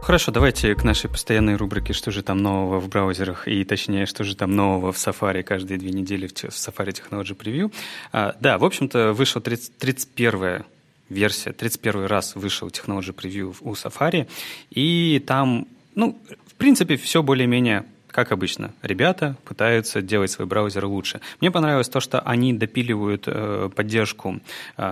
Хорошо, 0.07 0.31
давайте 0.31 0.73
к 0.77 0.85
нашей 0.85 1.11
постоянной 1.11 1.57
рубрике 1.57 1.93
«Что 1.93 2.13
же 2.13 2.23
там 2.23 2.39
нового 2.39 2.79
в 2.79 2.89
браузерах?» 2.89 3.49
и, 3.49 3.65
точнее, 3.65 4.07
«Что 4.07 4.23
же 4.23 4.37
там 4.37 4.55
нового 4.55 4.93
в 4.93 4.97
Safari?» 4.97 5.43
каждые 5.43 5.79
две 5.79 5.91
недели 5.91 6.29
в 6.29 6.33
Safari 6.33 6.95
Technology 6.95 7.37
Preview. 7.37 7.75
А, 8.13 8.37
да, 8.39 8.57
в 8.59 8.65
общем-то, 8.65 9.15
вышло 9.15 9.41
30, 9.41 9.79
31 9.79 10.65
версия, 11.09 11.51
31 11.51 12.05
раз 12.05 12.37
вышел 12.37 12.69
Technology 12.69 13.13
Preview 13.13 13.57
у 13.63 13.73
Safari, 13.73 14.29
и 14.71 15.21
там, 15.27 15.67
ну, 15.97 16.17
в 16.47 16.55
принципе, 16.55 16.97
все 16.97 17.25
более-менее 17.25 17.85
как 18.07 18.33
обычно, 18.33 18.73
ребята 18.83 19.37
пытаются 19.45 20.01
делать 20.01 20.31
свой 20.31 20.47
браузер 20.47 20.87
лучше. 20.87 21.21
Мне 21.41 21.51
понравилось 21.51 21.89
то, 21.89 22.01
что 22.01 22.21
они 22.21 22.55
допиливают 22.55 23.25
э, 23.27 23.69
поддержку 23.75 24.41
э, 24.79 24.83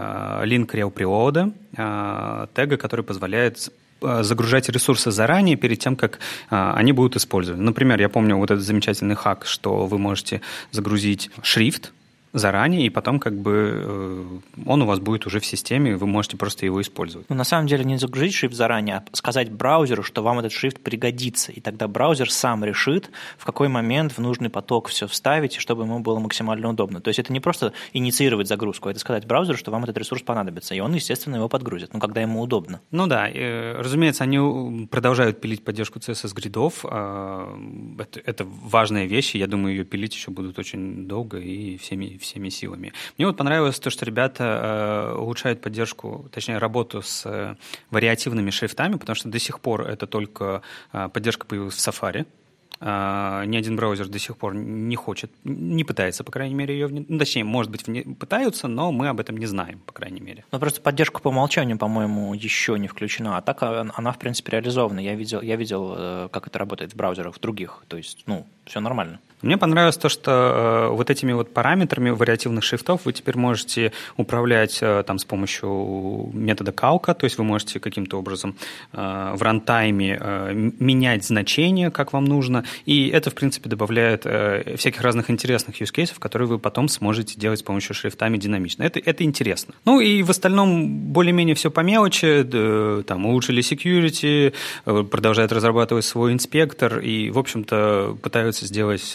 link 0.44 0.66
rel 0.66 0.92
preload, 0.92 1.54
э, 1.75 2.47
тега, 2.54 2.76
который 2.76 3.02
позволяет 3.02 3.73
загружать 4.01 4.69
ресурсы 4.69 5.11
заранее, 5.11 5.57
перед 5.57 5.79
тем, 5.79 5.97
как 5.97 6.19
а, 6.51 6.75
они 6.75 6.93
будут 6.93 7.17
использованы. 7.17 7.63
Например, 7.63 7.99
я 7.99 8.09
помню 8.09 8.37
вот 8.37 8.51
этот 8.51 8.65
замечательный 8.65 9.15
хак, 9.15 9.47
что 9.47 9.87
вы 9.87 9.99
можете 9.99 10.43
загрузить 10.71 11.31
шрифт 11.43 11.94
заранее, 12.35 12.87
и 12.87 12.91
потом 12.91 13.21
как 13.21 13.41
бы 13.41 13.83
э, 13.87 14.25
он 14.67 14.83
у 14.83 14.87
вас 14.87 14.99
будет 14.99 15.25
уже 15.25 15.38
в 15.38 15.47
системе, 15.47 15.97
вы 15.97 16.07
можете 16.07 16.37
просто 16.37 16.67
его 16.67 16.83
использовать. 16.83 17.31
Ну, 17.31 17.37
на 17.37 17.45
самом 17.45 17.69
деле 17.69 17.85
не 17.85 17.97
загрузить 17.97 18.35
шрифт 18.35 18.55
заранее, 18.55 18.97
а 18.97 19.17
сказать 19.17 19.53
браузеру, 19.53 20.03
что 20.03 20.23
вам 20.23 20.41
этот 20.41 20.50
шрифт 20.50 20.81
пригодится, 20.81 21.53
и 21.53 21.61
тогда 21.61 21.87
браузер 21.87 22.31
сам 22.31 22.64
решит, 22.64 23.11
в 23.38 23.45
какой 23.45 23.69
момент 23.69 24.12
в 24.12 24.19
нужный 24.19 24.50
поток 24.50 24.88
все 24.88 25.07
вставить, 25.07 25.55
чтобы 25.55 25.85
ему 25.85 26.00
было 26.00 26.19
максимально 26.19 26.69
удобно. 26.71 27.00
То 27.00 27.09
есть 27.09 27.21
это 27.21 27.33
не 27.33 27.38
просто 27.38 27.73
инициировать 27.93 28.49
загрузку, 28.49 28.88
это 28.88 28.99
сказать 28.99 29.26
браузеру, 29.26 29.57
что 29.57 29.71
вам 29.71 29.85
этот 29.85 29.97
ресурс 29.97 30.23
понадобится, 30.23 30.75
и 30.75 30.81
он, 30.81 30.93
естественно, 30.93 31.37
его 31.37 31.49
подгрузит, 31.49 31.95
ну, 31.95 32.00
когда 32.00 32.21
ему 32.21 32.41
удобно. 32.41 32.81
Ну 32.91 33.07
да, 33.07 33.29
и, 33.29 33.75
разумеется, 33.79 34.25
они 34.25 34.88
продолжают 34.88 35.41
пилить 35.41 35.62
поддержку 35.62 36.00
CSS-гридов, 36.00 36.85
а, 36.85 37.57
это, 38.00 38.21
это 38.25 38.45
важная 38.45 39.07
вещь, 39.07 39.37
и 39.37 39.38
я 39.38 39.47
думаю, 39.47 39.76
ее 39.76 39.85
пилить 39.85 40.14
еще 40.14 40.33
будут 40.33 40.59
очень 40.59 41.07
долго 41.07 41.38
и 41.38 41.76
всеми 41.76 42.19
всеми 42.25 42.49
силами. 42.49 42.93
Мне 43.16 43.26
вот 43.26 43.37
понравилось 43.37 43.78
то, 43.78 43.90
что 43.90 44.04
ребята 44.04 45.12
э, 45.14 45.19
улучшают 45.19 45.61
поддержку, 45.61 46.28
точнее, 46.33 46.59
работу 46.59 47.02
с 47.02 47.25
э, 47.26 47.54
вариативными 47.90 48.50
шрифтами, 48.50 48.97
потому 48.97 49.14
что 49.14 49.28
до 49.28 49.38
сих 49.38 49.61
пор 49.61 49.83
это 49.83 50.07
только 50.07 50.62
э, 50.93 51.09
поддержка 51.09 51.47
появилась 51.47 51.75
в 51.75 51.88
Safari, 51.88 52.26
Uh, 52.81 53.47
ни 53.47 53.57
один 53.57 53.76
браузер 53.76 54.09
до 54.09 54.19
сих 54.19 54.37
пор 54.37 54.54
не 54.54 54.97
хочет, 54.97 55.31
не 55.45 55.85
пытается, 55.85 56.25
по 56.25 56.33
крайней 56.33 56.54
мере, 56.54 56.75
ее. 56.75 56.88
Ну, 56.88 57.19
точнее, 57.19 57.45
может 57.45 57.71
быть, 57.71 57.87
вне... 57.87 58.02
пытаются, 58.02 58.69
но 58.69 58.90
мы 58.90 59.09
об 59.09 59.21
этом 59.21 59.37
не 59.37 59.47
знаем, 59.47 59.78
по 59.87 59.93
крайней 59.93 60.21
мере. 60.21 60.45
Ну, 60.50 60.59
просто 60.59 60.81
поддержка 60.81 61.21
по 61.21 61.28
умолчанию, 61.28 61.78
по-моему, 61.78 62.35
еще 62.35 62.78
не 62.78 62.88
включена. 62.88 63.38
А 63.38 63.43
так 63.43 63.62
она, 63.62 64.12
в 64.12 64.19
принципе, 64.19 64.52
реализована. 64.52 64.99
Я 64.99 65.14
видел, 65.14 65.40
я 65.40 65.57
видел, 65.57 66.28
как 66.31 66.49
это 66.49 66.59
работает 66.59 66.93
в 66.93 66.97
браузерах 66.97 67.37
в 67.37 67.40
других. 67.40 67.85
То 67.88 67.97
есть, 67.97 68.25
ну, 68.26 68.45
все 68.66 68.81
нормально. 68.81 69.21
Мне 69.45 69.59
понравилось 69.59 69.99
то, 69.99 70.09
что 70.09 70.31
э, 70.31 70.95
вот 70.95 71.11
этими 71.11 71.33
вот 71.35 71.53
параметрами 71.53 72.09
вариативных 72.09 72.65
шрифтов 72.65 73.03
вы 73.05 73.13
теперь 73.13 73.37
можете 73.37 73.93
управлять 74.17 74.79
э, 74.81 75.05
там 75.07 75.19
с 75.19 75.27
помощью 75.27 76.31
метода 76.33 76.73
калка, 76.73 77.13
то 77.13 77.25
есть 77.25 77.37
вы 77.37 77.45
можете 77.45 77.79
каким-то 77.79 78.19
образом 78.19 78.57
э, 78.93 79.33
в 79.35 79.43
рантайме 79.43 80.19
менять 80.79 81.25
значения, 81.25 81.91
как 81.91 82.15
вам 82.15 82.25
нужно, 82.25 82.65
и 82.87 83.09
это, 83.09 83.31
в 83.31 83.35
принципе, 83.35 83.69
добавляет 83.69 84.23
всяких 84.23 85.01
разных 85.03 85.29
интересных 85.29 85.81
use 85.81 85.93
cases, 85.93 86.15
которые 86.19 86.49
вы 86.49 86.59
потом 86.59 86.89
сможете 86.89 87.39
делать 87.39 87.59
с 87.59 87.63
помощью 87.63 87.95
шрифтами 87.95 88.39
динамично. 88.39 88.83
Это, 88.83 88.99
это 88.99 89.25
интересно. 89.25 89.75
Ну 89.85 90.01
и 90.01 90.23
в 90.23 90.31
остальном 90.31 91.13
более-менее 91.13 91.55
все 91.55 91.71
по 91.71 91.81
мелочи, 91.81 92.45
там 93.07 93.27
улучшили 93.27 93.63
security, 93.63 94.55
продолжают 94.85 95.53
разрабатывать 95.53 96.05
свой 96.05 96.33
инспектор 96.33 96.99
и, 96.99 97.31
в 97.31 97.39
общем-то, 97.39 98.17
пытаются 98.23 98.67
сделать 98.67 99.15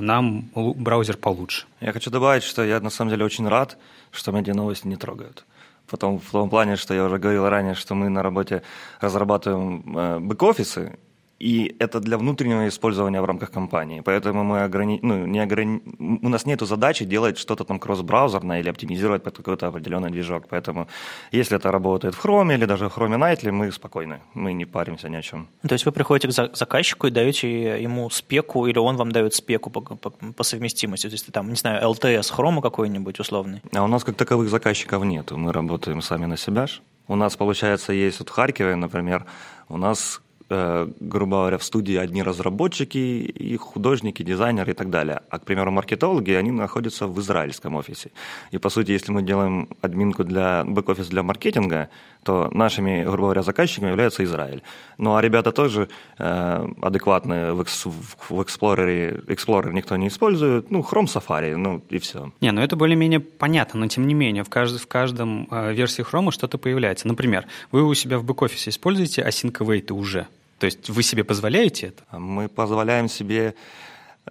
нам 0.00 0.50
браузер 0.54 1.16
получше. 1.16 1.66
Я 1.80 1.92
хочу 1.92 2.10
добавить, 2.10 2.42
что 2.42 2.64
я 2.64 2.80
на 2.80 2.90
самом 2.90 3.10
деле 3.10 3.24
очень 3.24 3.48
рад, 3.48 3.78
что 4.10 4.32
медиа-новости 4.32 4.88
не 4.88 4.96
трогают. 4.96 5.44
Потом 5.90 6.18
в 6.18 6.30
том 6.30 6.50
плане, 6.50 6.76
что 6.76 6.94
я 6.94 7.04
уже 7.04 7.18
говорил 7.18 7.48
ранее, 7.48 7.74
что 7.74 7.94
мы 7.94 8.08
на 8.08 8.22
работе 8.22 8.62
разрабатываем 9.00 9.96
э, 9.96 10.18
бэк-офисы, 10.20 10.98
и 11.38 11.76
это 11.78 12.00
для 12.00 12.18
внутреннего 12.18 12.66
использования 12.66 13.20
в 13.20 13.24
рамках 13.24 13.50
компании. 13.50 14.02
Поэтому 14.04 14.42
мы 14.42 14.64
ограни... 14.64 14.98
ну, 15.02 15.26
не 15.26 15.38
ограни... 15.38 15.80
у 15.98 16.28
нас 16.28 16.46
нет 16.46 16.60
задачи 16.60 17.04
делать 17.04 17.38
что-то 17.38 17.64
там 17.64 17.78
кросс-браузерное 17.78 18.60
или 18.60 18.68
оптимизировать 18.68 19.22
под 19.22 19.36
какой-то 19.36 19.68
определенный 19.68 20.10
движок. 20.10 20.46
Поэтому 20.50 20.88
если 21.30 21.56
это 21.56 21.70
работает 21.70 22.14
в 22.14 22.24
Chrome 22.24 22.54
или 22.54 22.64
даже 22.64 22.88
в 22.88 22.98
Chrome 22.98 23.16
Nightly, 23.18 23.52
мы 23.52 23.70
спокойны, 23.70 24.20
мы 24.34 24.52
не 24.52 24.64
паримся 24.64 25.08
ни 25.08 25.16
о 25.16 25.22
чем. 25.22 25.48
То 25.66 25.74
есть 25.74 25.86
вы 25.86 25.92
приходите 25.92 26.28
к 26.28 26.56
заказчику 26.56 27.06
и 27.06 27.10
даете 27.10 27.82
ему 27.82 28.10
спеку, 28.10 28.66
или 28.66 28.78
он 28.78 28.96
вам 28.96 29.12
дает 29.12 29.34
спеку 29.34 29.70
по, 29.70 29.80
по, 29.80 30.10
по 30.10 30.42
совместимости? 30.42 31.06
То 31.06 31.14
есть 31.14 31.32
там, 31.32 31.48
не 31.50 31.56
знаю, 31.56 31.88
LTS 31.88 32.34
Chrome 32.36 32.60
какой-нибудь 32.60 33.20
условный? 33.20 33.62
А 33.72 33.84
у 33.84 33.86
нас 33.86 34.02
как 34.02 34.16
таковых 34.16 34.48
заказчиков 34.48 35.04
нет. 35.04 35.30
Мы 35.30 35.52
работаем 35.52 36.02
сами 36.02 36.26
на 36.26 36.36
себя. 36.36 36.66
У 37.06 37.14
нас, 37.14 37.36
получается, 37.36 37.92
есть 37.92 38.18
вот 38.18 38.28
в 38.28 38.32
Харькове, 38.32 38.74
например, 38.74 39.24
у 39.68 39.76
нас 39.76 40.20
грубо 40.48 41.36
говоря, 41.36 41.58
в 41.58 41.62
студии 41.62 41.96
одни 41.96 42.22
разработчики, 42.22 42.98
и 42.98 43.56
художники, 43.56 44.22
дизайнеры 44.22 44.72
и 44.72 44.74
так 44.74 44.90
далее. 44.90 45.20
А, 45.30 45.38
к 45.38 45.44
примеру, 45.44 45.70
маркетологи, 45.70 46.32
они 46.32 46.50
находятся 46.50 47.06
в 47.06 47.18
израильском 47.20 47.74
офисе. 47.74 48.10
И, 48.50 48.58
по 48.58 48.70
сути, 48.70 48.92
если 48.92 49.12
мы 49.12 49.22
делаем 49.22 49.68
админку 49.82 50.24
для 50.24 50.64
бэк-офис 50.64 51.08
для 51.08 51.22
маркетинга, 51.22 51.88
то 52.24 52.50
нашими, 52.52 53.04
грубо 53.04 53.24
говоря, 53.24 53.42
заказчиками 53.42 53.90
является 53.90 54.24
Израиль. 54.24 54.62
Ну, 54.98 55.16
а 55.16 55.22
ребята 55.22 55.52
тоже 55.52 55.88
э, 56.18 56.68
адекватные 56.82 57.52
в, 57.52 57.64
в 57.64 58.40
Explorer, 58.40 59.24
Explorer 59.26 59.72
никто 59.72 59.96
не 59.96 60.08
использует, 60.08 60.70
ну, 60.70 60.80
Chrome 60.80 61.06
Safari, 61.06 61.56
ну, 61.56 61.82
и 61.90 61.98
все. 61.98 62.32
Не, 62.40 62.52
ну 62.52 62.60
это 62.60 62.76
более-менее 62.76 63.20
понятно, 63.20 63.80
но 63.80 63.88
тем 63.88 64.06
не 64.06 64.14
менее, 64.14 64.44
в, 64.44 64.48
кажд, 64.48 64.80
в 64.80 64.86
каждом 64.86 65.46
э, 65.50 65.72
версии 65.72 66.04
Chrome 66.04 66.30
что-то 66.30 66.58
появляется. 66.58 67.06
Например, 67.06 67.46
вы 67.70 67.82
у 67.82 67.94
себя 67.94 68.18
в 68.18 68.24
бэк-офисе 68.24 68.70
используете 68.70 69.22
async 69.22 69.52
await 69.52 69.92
уже, 69.92 70.26
то 70.58 70.66
есть 70.66 70.90
вы 70.90 71.02
себе 71.02 71.24
позволяете 71.24 71.88
это? 71.88 72.04
Мы 72.18 72.48
позволяем 72.48 73.08
себе 73.08 73.54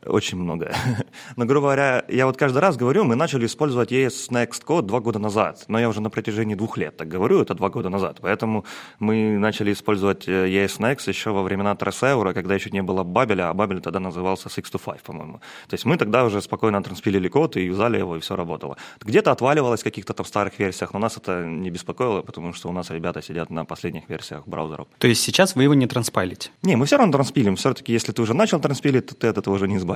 очень 0.05 0.37
много. 0.37 0.73
Но, 1.35 1.45
грубо 1.45 1.67
говоря, 1.67 2.05
я 2.07 2.25
вот 2.25 2.37
каждый 2.37 2.59
раз 2.59 2.77
говорю, 2.77 3.03
мы 3.03 3.15
начали 3.15 3.45
использовать 3.45 3.91
ES 3.91 4.29
Next 4.29 4.65
Code 4.65 4.83
два 4.83 4.99
года 4.99 5.19
назад, 5.19 5.65
но 5.67 5.79
я 5.79 5.89
уже 5.89 6.01
на 6.01 6.09
протяжении 6.09 6.55
двух 6.55 6.77
лет 6.77 6.97
так 6.97 7.07
говорю, 7.07 7.41
это 7.41 7.53
два 7.53 7.69
года 7.69 7.89
назад. 7.89 8.17
Поэтому 8.21 8.65
мы 8.99 9.37
начали 9.37 9.71
использовать 9.71 10.27
э, 10.27 10.47
ES 10.47 10.79
Next 10.79 11.09
еще 11.09 11.31
во 11.31 11.43
времена 11.43 11.75
Тресеура, 11.75 12.33
когда 12.33 12.55
еще 12.55 12.69
не 12.69 12.81
было 12.81 13.03
Бабеля, 13.03 13.49
а 13.49 13.53
Бабель 13.53 13.81
тогда 13.81 13.99
назывался 13.99 14.49
6 14.49 14.73
to 14.73 14.81
5, 14.83 15.01
по-моему. 15.01 15.39
То 15.67 15.73
есть 15.73 15.85
мы 15.85 15.97
тогда 15.97 16.25
уже 16.25 16.41
спокойно 16.41 16.81
транспилили 16.83 17.27
код 17.27 17.57
и 17.57 17.65
юзали 17.65 17.97
его, 17.97 18.15
и 18.15 18.19
все 18.19 18.35
работало. 18.35 18.77
Где-то 19.01 19.31
отваливалось 19.31 19.81
в 19.81 19.83
каких-то 19.83 20.13
там 20.13 20.25
старых 20.25 20.59
версиях, 20.59 20.93
но 20.93 20.99
нас 20.99 21.17
это 21.17 21.45
не 21.45 21.69
беспокоило, 21.69 22.21
потому 22.21 22.53
что 22.53 22.69
у 22.69 22.71
нас 22.71 22.89
ребята 22.89 23.21
сидят 23.21 23.49
на 23.49 23.65
последних 23.65 24.09
версиях 24.09 24.47
браузеров. 24.47 24.87
То 24.97 25.07
есть 25.07 25.21
сейчас 25.21 25.55
вы 25.55 25.63
его 25.63 25.73
не 25.73 25.87
транспайлите? 25.87 26.49
Не, 26.63 26.75
мы 26.75 26.85
все 26.85 26.97
равно 26.97 27.13
транспилим. 27.13 27.55
Все-таки, 27.55 27.93
если 27.93 28.11
ты 28.11 28.21
уже 28.21 28.33
начал 28.33 28.59
транспилить, 28.59 29.07
то 29.07 29.15
ты 29.15 29.27
от 29.27 29.37
этого 29.37 29.55
уже 29.55 29.67
не 29.67 29.77
избавишься. 29.77 29.86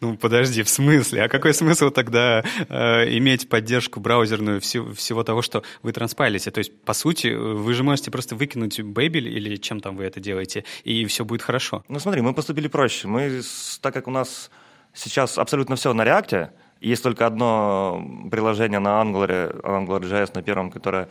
Ну, 0.00 0.16
подожди, 0.16 0.62
в 0.62 0.68
смысле? 0.68 1.24
А 1.24 1.28
какой 1.28 1.52
смысл 1.52 1.90
тогда 1.90 2.44
э, 2.68 3.18
иметь 3.18 3.48
поддержку 3.48 3.98
браузерную 3.98 4.60
всего, 4.60 4.92
всего 4.94 5.24
того, 5.24 5.42
что 5.42 5.64
вы 5.82 5.92
транспайлите? 5.92 6.52
То 6.52 6.58
есть, 6.58 6.72
по 6.82 6.92
сути, 6.92 7.34
вы 7.34 7.74
же 7.74 7.82
можете 7.82 8.12
просто 8.12 8.36
выкинуть 8.36 8.78
Babel 8.78 9.26
или 9.28 9.56
чем 9.56 9.80
там 9.80 9.96
вы 9.96 10.04
это 10.04 10.20
делаете, 10.20 10.64
и 10.84 11.04
все 11.06 11.24
будет 11.24 11.42
хорошо. 11.42 11.84
Ну, 11.88 11.98
смотри, 11.98 12.20
мы 12.20 12.32
поступили 12.32 12.68
проще. 12.68 13.08
Мы, 13.08 13.42
так 13.80 13.92
как 13.92 14.06
у 14.06 14.12
нас 14.12 14.50
сейчас 14.94 15.36
абсолютно 15.36 15.74
все 15.74 15.92
на 15.92 16.04
реакте, 16.04 16.52
есть 16.80 17.02
только 17.02 17.26
одно 17.26 18.00
приложение 18.30 18.78
на 18.78 19.02
Angular, 19.02 19.60
AngularJS 19.62 20.30
на 20.34 20.42
первом, 20.42 20.70
которое 20.70 21.08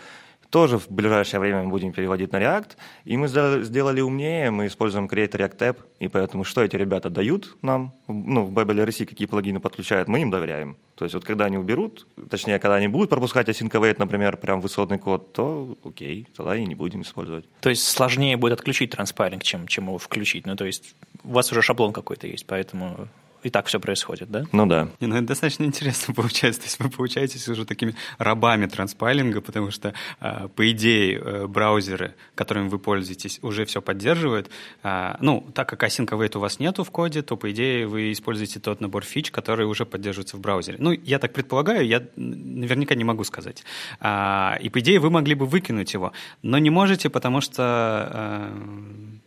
тоже 0.50 0.78
в 0.78 0.90
ближайшее 0.90 1.40
время 1.40 1.64
мы 1.64 1.70
будем 1.70 1.92
переводить 1.92 2.32
на 2.32 2.38
React. 2.38 2.72
И 3.06 3.18
мы 3.18 3.28
сделали 3.28 4.02
умнее, 4.02 4.52
мы 4.52 4.68
используем 4.68 5.08
Create 5.08 5.32
React 5.32 5.58
App, 5.58 5.78
и 6.00 6.08
поэтому 6.08 6.44
что 6.44 6.64
эти 6.64 6.76
ребята 6.76 7.10
дают 7.10 7.58
нам, 7.62 7.94
ну, 8.08 8.46
в 8.46 8.52
Babel 8.54 8.86
RC 8.86 9.06
какие 9.06 9.28
плагины 9.28 9.60
подключают, 9.60 10.08
мы 10.08 10.22
им 10.22 10.32
доверяем. 10.32 10.78
То 10.96 11.06
есть 11.06 11.14
вот 11.14 11.26
когда 11.26 11.46
они 11.46 11.58
уберут, 11.58 12.08
точнее, 12.30 12.60
когда 12.60 12.76
они 12.76 12.88
будут 12.88 13.10
пропускать 13.10 13.50
async 13.50 13.70
await, 13.70 13.96
например, 14.00 14.38
прям 14.38 14.62
высотный 14.62 14.98
код, 14.98 15.34
то 15.34 15.78
окей, 15.84 16.28
тогда 16.36 16.56
и 16.56 16.66
не 16.66 16.76
будем 16.76 17.02
использовать. 17.02 17.46
То 17.60 17.70
есть 17.70 17.84
сложнее 17.88 18.38
будет 18.38 18.54
отключить 18.54 18.92
транспайлинг, 18.92 19.44
чем, 19.44 19.68
чем 19.68 19.86
его 19.86 19.98
включить. 19.98 20.46
Ну, 20.48 20.56
то 20.56 20.66
есть 20.66 20.96
у 21.24 21.34
вас 21.34 21.52
уже 21.52 21.62
шаблон 21.62 21.94
какой-то 21.94 22.26
есть, 22.28 22.48
поэтому 22.48 23.08
и 23.44 23.50
так 23.50 23.68
все 23.68 23.80
происходит, 23.80 24.30
да? 24.30 24.46
Ну 24.52 24.66
да. 24.66 24.90
Не, 25.00 25.08
ну 25.08 25.16
это 25.16 25.28
достаточно 25.28 25.64
интересно 25.64 26.14
получается. 26.14 26.62
То 26.62 26.68
есть 26.68 26.80
вы 26.80 26.90
получаетесь 26.90 27.48
уже 27.48 27.66
такими 27.66 27.96
рабами 28.18 28.66
транспайлинга, 28.66 29.42
потому 29.42 29.72
что, 29.72 29.94
а, 30.20 30.48
по 30.48 30.70
идее, 30.72 31.20
э, 31.20 31.48
браузеры, 31.48 32.16
которыми 32.36 32.70
вы 32.70 32.80
пользуетесь, 32.80 33.40
уже 33.42 33.66
все 33.66 33.82
поддерживают. 33.82 34.50
А, 34.84 35.18
ну, 35.22 35.46
так 35.54 35.70
как 35.70 35.84
async 35.84 36.08
await 36.08 36.38
у 36.38 36.40
вас 36.40 36.60
нету 36.60 36.84
в 36.84 36.92
коде, 36.92 37.22
то, 37.22 37.38
по 37.38 37.52
идее, 37.52 37.88
вы 37.88 38.12
используете 38.12 38.60
тот 38.60 38.82
набор 38.82 39.04
фич, 39.04 39.32
которые 39.32 39.68
уже 39.68 39.86
поддерживаются 39.86 40.38
в 40.38 40.40
браузере. 40.40 40.78
Ну, 40.80 40.92
я 40.92 41.20
так 41.20 41.34
предполагаю, 41.34 41.86
я 41.86 42.04
наверняка 42.16 42.96
не 42.96 43.04
могу 43.04 43.24
сказать. 43.24 43.64
А, 44.00 44.58
и, 44.62 44.70
по 44.70 44.80
идее, 44.80 45.00
вы 45.00 45.10
могли 45.10 45.36
бы 45.36 45.46
выкинуть 45.46 45.94
его, 45.94 46.12
но 46.42 46.58
не 46.58 46.70
можете, 46.70 47.10
потому 47.10 47.42
что... 47.42 48.52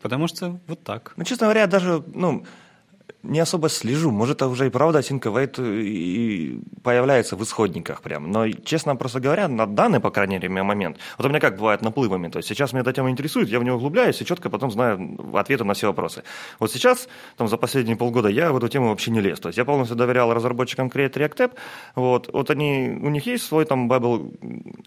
Потому 0.03 0.29
что 0.29 0.59
вот 0.67 0.83
так. 0.83 1.13
Ну, 1.17 1.25
честно 1.25 1.47
говоря, 1.47 1.67
даже, 1.67 2.03
ну, 2.15 2.45
не 3.23 3.41
особо 3.41 3.69
слежу. 3.69 4.11
Может, 4.11 4.37
это 4.37 4.47
уже 4.49 4.67
и 4.67 4.71
правда 4.71 5.01
Sync 5.01 5.29
и 5.61 6.61
появляется 6.83 7.37
в 7.37 7.43
исходниках 7.43 8.03
прям. 8.03 8.31
Но, 8.31 8.49
честно 8.49 8.97
просто 8.97 9.21
говоря, 9.21 9.49
на 9.49 9.67
данный, 9.67 10.01
по 10.01 10.11
крайней 10.11 10.39
мере, 10.39 10.49
момент, 10.63 10.99
вот 11.19 11.27
у 11.27 11.29
меня 11.29 11.41
как 11.41 11.57
бывает 11.57 11.83
наплывами, 11.83 12.29
то 12.29 12.39
есть 12.39 12.49
сейчас 12.49 12.73
меня 12.73 12.83
эта 12.83 12.93
тема 12.93 13.11
интересует, 13.11 13.49
я 13.49 13.61
в 13.61 13.65
нее 13.65 13.75
углубляюсь 13.75 14.21
и 14.21 14.25
четко 14.25 14.51
потом 14.51 14.71
знаю 14.71 15.19
ответы 15.35 15.65
на 15.65 15.75
все 15.75 15.89
вопросы. 15.89 16.23
Вот 16.59 16.73
сейчас, 16.73 17.09
там, 17.37 17.49
за 17.49 17.57
последние 17.57 17.97
полгода 17.97 18.29
я 18.29 18.53
в 18.53 18.57
эту 18.57 18.69
тему 18.69 18.89
вообще 18.89 19.11
не 19.11 19.21
лез. 19.21 19.41
То 19.41 19.49
есть 19.49 19.59
я 19.59 19.65
полностью 19.65 19.97
доверял 19.97 20.33
разработчикам 20.33 20.89
Create 20.89 21.13
React 21.13 21.37
App. 21.37 21.53
Вот, 21.95 22.31
вот 22.33 22.51
они, 22.51 22.99
у 23.03 23.11
них 23.11 23.27
есть 23.27 23.45
свой 23.45 23.65
там 23.65 23.91
Babel 23.91 24.35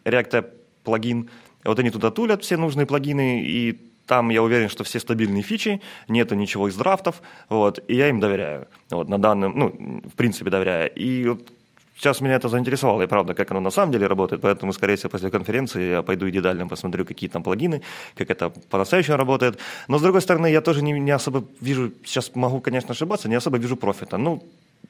React 0.05 0.31
App 0.31 0.49
плагин, 0.83 1.29
вот 1.63 1.79
они 1.79 1.89
туда 1.91 2.11
тулят 2.11 2.43
все 2.43 2.57
нужные 2.57 2.85
плагины, 2.85 3.41
и 3.41 3.92
там 4.07 4.29
я 4.29 4.43
уверен, 4.43 4.69
что 4.69 4.83
все 4.83 4.99
стабильные 4.99 5.43
фичи, 5.43 5.81
нету 6.07 6.35
ничего 6.35 6.67
из 6.67 6.75
драфтов, 6.75 7.21
вот, 7.49 7.79
и 7.87 7.95
я 7.95 8.09
им 8.09 8.19
доверяю, 8.19 8.67
вот, 8.89 9.09
на 9.09 9.17
данном, 9.17 9.57
ну, 9.57 10.01
в 10.05 10.15
принципе, 10.15 10.49
доверяю. 10.49 10.93
И 10.93 11.27
вот 11.27 11.51
сейчас 11.95 12.21
меня 12.21 12.35
это 12.35 12.49
заинтересовало, 12.49 13.01
и 13.01 13.07
правда, 13.07 13.33
как 13.33 13.51
оно 13.51 13.59
на 13.59 13.69
самом 13.69 13.91
деле 13.91 14.07
работает, 14.07 14.41
поэтому, 14.41 14.73
скорее 14.73 14.95
всего, 14.95 15.09
после 15.09 15.29
конференции 15.29 15.91
я 15.91 16.01
пойду 16.01 16.25
и 16.25 16.31
детально 16.31 16.67
посмотрю, 16.67 17.05
какие 17.05 17.29
там 17.29 17.43
плагины, 17.43 17.81
как 18.15 18.29
это 18.29 18.49
по-настоящему 18.69 19.17
работает. 19.17 19.57
Но, 19.87 19.97
с 19.97 20.01
другой 20.01 20.21
стороны, 20.21 20.47
я 20.47 20.61
тоже 20.61 20.83
не, 20.83 20.91
не 20.91 21.11
особо 21.11 21.45
вижу, 21.61 21.91
сейчас 22.03 22.35
могу, 22.35 22.59
конечно, 22.59 22.91
ошибаться, 22.91 23.29
не 23.29 23.35
особо 23.35 23.57
вижу 23.57 23.77
профита. 23.77 24.17
Ну, 24.17 24.43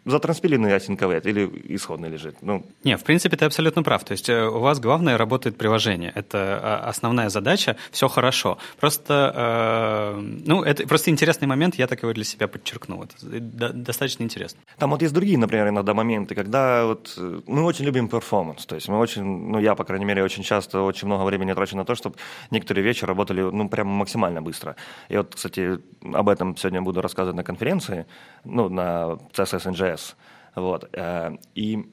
затранспиленный 0.05 0.75
async 0.75 1.21
или 1.29 1.75
исходный 1.75 2.09
лежит. 2.09 2.35
Ну. 2.41 2.65
Не, 2.83 2.97
в 2.97 3.03
принципе, 3.03 3.37
ты 3.37 3.45
абсолютно 3.45 3.83
прав. 3.83 4.03
То 4.03 4.13
есть 4.13 4.29
э, 4.29 4.47
у 4.47 4.59
вас 4.59 4.79
главное 4.79 5.17
работает 5.17 5.57
приложение. 5.57 6.11
Это 6.15 6.59
а, 6.61 6.89
основная 6.89 7.29
задача, 7.29 7.77
все 7.91 8.07
хорошо. 8.07 8.57
Просто, 8.79 9.33
э, 9.35 10.21
ну, 10.45 10.63
это 10.63 10.87
просто 10.87 11.09
интересный 11.09 11.47
момент, 11.47 11.75
я 11.75 11.87
так 11.87 12.03
его 12.03 12.13
для 12.13 12.23
себя 12.23 12.47
подчеркнул. 12.47 13.03
Это 13.03 13.73
достаточно 13.73 14.23
интересно. 14.23 14.59
Там 14.77 14.91
вот 14.91 15.01
есть 15.01 15.13
другие, 15.13 15.37
например, 15.37 15.69
иногда 15.69 15.93
моменты, 15.93 16.35
когда 16.35 16.85
вот 16.85 17.13
э, 17.17 17.41
мы 17.47 17.63
очень 17.63 17.85
любим 17.85 18.09
перформанс. 18.09 18.65
То 18.65 18.75
есть 18.75 18.89
мы 18.89 18.99
очень, 18.99 19.23
ну, 19.23 19.59
я, 19.59 19.75
по 19.75 19.85
крайней 19.85 20.05
мере, 20.05 20.23
очень 20.23 20.43
часто, 20.43 20.81
очень 20.81 21.07
много 21.07 21.23
времени 21.23 21.53
трачу 21.53 21.77
на 21.77 21.85
то, 21.85 21.95
чтобы 21.95 22.17
некоторые 22.51 22.83
вещи 22.83 23.05
работали, 23.05 23.41
ну, 23.41 23.69
прямо 23.69 23.91
максимально 23.91 24.41
быстро. 24.41 24.75
И 25.07 25.15
вот, 25.15 25.35
кстати, 25.35 25.79
об 26.13 26.27
этом 26.27 26.57
сегодня 26.57 26.81
буду 26.81 27.01
рассказывать 27.01 27.37
на 27.37 27.43
конференции, 27.43 28.05
ну, 28.43 28.67
на 28.67 29.17
CSS 29.33 29.71
NGS 29.71 29.82
МТС. 29.83 30.15
Вот. 30.55 30.89
Э, 30.93 31.35
и 31.55 31.85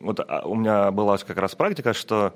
вот 0.00 0.20
а, 0.20 0.42
у 0.46 0.54
меня 0.54 0.90
была 0.90 1.16
как 1.18 1.36
раз 1.36 1.54
практика, 1.54 1.92
что 1.92 2.34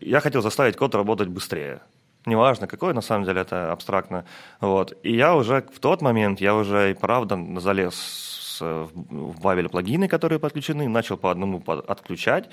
я 0.00 0.20
хотел 0.20 0.42
заставить 0.42 0.76
код 0.76 0.94
работать 0.94 1.28
быстрее. 1.28 1.80
Неважно, 2.26 2.66
какой, 2.66 2.92
на 2.94 3.00
самом 3.00 3.24
деле 3.24 3.40
это 3.40 3.72
абстрактно. 3.72 4.24
Вот. 4.60 4.92
И 5.02 5.16
я 5.16 5.34
уже 5.34 5.64
в 5.72 5.78
тот 5.80 6.02
момент, 6.02 6.40
я 6.40 6.54
уже 6.54 6.90
и 6.90 6.94
правда 6.94 7.38
залез 7.58 7.94
в 8.60 9.40
Babel 9.40 9.68
плагины, 9.68 10.08
которые 10.08 10.38
подключены, 10.38 10.88
начал 10.88 11.16
по 11.16 11.30
одному 11.30 11.62
отключать 11.66 12.48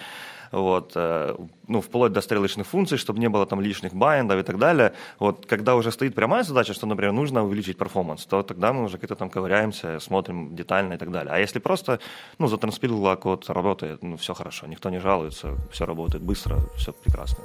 вот, 0.52 0.94
э, 0.96 1.36
ну, 1.68 1.82
вплоть 1.82 2.12
до 2.12 2.22
стрелочных 2.22 2.68
функций, 2.68 2.98
чтобы 2.98 3.20
не 3.20 3.30
было 3.30 3.46
там 3.46 3.62
лишних 3.62 3.94
байендов 3.94 4.40
и 4.40 4.44
так 4.44 4.58
далее. 4.58 4.94
Вот, 5.20 5.46
когда 5.46 5.76
уже 5.76 5.92
стоит 5.92 6.16
прямая 6.16 6.44
задача, 6.44 6.74
что, 6.74 6.88
например, 6.88 7.14
нужно 7.14 7.44
увеличить 7.44 7.78
перформанс, 7.78 8.26
то 8.26 8.44
тогда 8.44 8.74
мы 8.74 8.84
уже 8.84 8.98
как-то 8.98 9.16
там 9.16 9.30
ковыряемся, 9.30 10.00
смотрим 10.00 10.56
детально 10.56 10.94
и 10.94 10.98
так 10.98 11.12
далее. 11.12 11.34
А 11.34 11.40
если 11.40 11.60
просто, 11.60 12.00
ну, 12.38 12.48
затранспилила 12.48 13.16
код, 13.16 13.50
работает, 13.50 14.04
ну, 14.04 14.18
все 14.18 14.34
хорошо, 14.34 14.68
никто 14.68 14.90
не 14.90 15.00
жалуется, 15.00 15.56
все 15.72 15.86
работает 15.86 16.24
быстро, 16.24 16.60
все 16.78 16.92
прекрасно. 16.94 17.44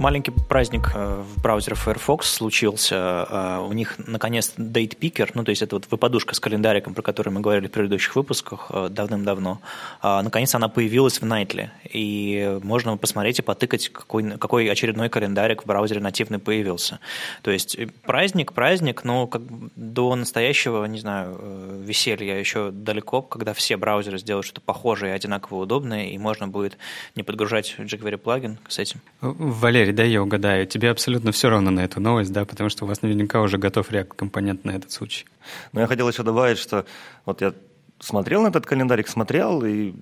Маленький 0.00 0.32
праздник 0.32 0.90
э, 0.92 1.22
в 1.22 1.40
браузере 1.40 1.76
Firefox 1.76 2.28
случился. 2.28 3.26
Э, 3.30 3.66
у 3.66 3.72
них, 3.72 3.94
наконец, 3.98 4.52
Date 4.56 4.98
Picker, 4.98 5.30
ну, 5.34 5.44
то 5.44 5.50
есть 5.50 5.62
это 5.62 5.76
вот 5.76 5.86
выпадушка 5.88 6.34
с 6.34 6.40
календариком, 6.40 6.94
про 6.94 7.02
который 7.02 7.28
мы 7.32 7.40
говорили 7.40 7.68
в 7.68 7.70
предыдущих 7.70 8.16
выпусках 8.16 8.66
э, 8.70 8.88
давным-давно. 8.90 9.60
Наконец 10.02 10.54
она 10.54 10.68
появилась 10.68 11.20
в 11.20 11.24
Nightly, 11.24 11.68
и 11.90 12.58
можно 12.62 12.96
посмотреть 12.96 13.38
и 13.38 13.42
потыкать, 13.42 13.88
какой, 13.88 14.32
какой 14.32 14.68
очередной 14.68 15.08
календарик 15.08 15.62
в 15.62 15.66
браузере 15.66 16.00
нативный 16.00 16.38
появился. 16.38 16.98
То 17.42 17.50
есть 17.50 17.78
праздник, 18.02 18.52
праздник, 18.52 19.04
но 19.04 19.26
как 19.26 19.42
до 19.76 20.14
настоящего, 20.16 20.84
не 20.86 20.98
знаю, 20.98 21.38
веселья 21.82 22.38
еще 22.38 22.70
далеко, 22.70 23.22
когда 23.22 23.54
все 23.54 23.76
браузеры 23.76 24.18
сделают 24.18 24.46
что-то 24.46 24.60
похожее 24.60 25.12
и 25.12 25.16
одинаково 25.16 25.62
удобное, 25.62 26.06
и 26.06 26.18
можно 26.18 26.48
будет 26.48 26.78
не 27.14 27.22
подгружать 27.22 27.76
jQuery 27.78 28.16
плагин 28.16 28.58
с 28.68 28.78
этим. 28.78 29.00
Валерий, 29.20 29.83
Валерий, 29.84 29.96
дай 29.96 30.10
я 30.10 30.22
угадаю, 30.22 30.66
тебе 30.66 30.90
абсолютно 30.90 31.30
все 31.30 31.50
равно 31.50 31.70
на 31.70 31.84
эту 31.84 32.00
новость, 32.00 32.32
да, 32.32 32.46
потому 32.46 32.70
что 32.70 32.84
у 32.84 32.88
вас 32.88 33.02
наверняка 33.02 33.42
уже 33.42 33.58
готов 33.58 33.90
React-компонент 33.90 34.64
на 34.64 34.70
этот 34.70 34.90
случай. 34.92 35.26
Но 35.72 35.80
я 35.80 35.86
хотел 35.86 36.08
еще 36.08 36.22
добавить, 36.22 36.58
что 36.58 36.86
вот 37.26 37.42
я 37.42 37.52
смотрел 37.98 38.42
на 38.42 38.48
этот 38.48 38.64
календарик, 38.64 39.08
смотрел, 39.08 39.62
и 39.62 39.92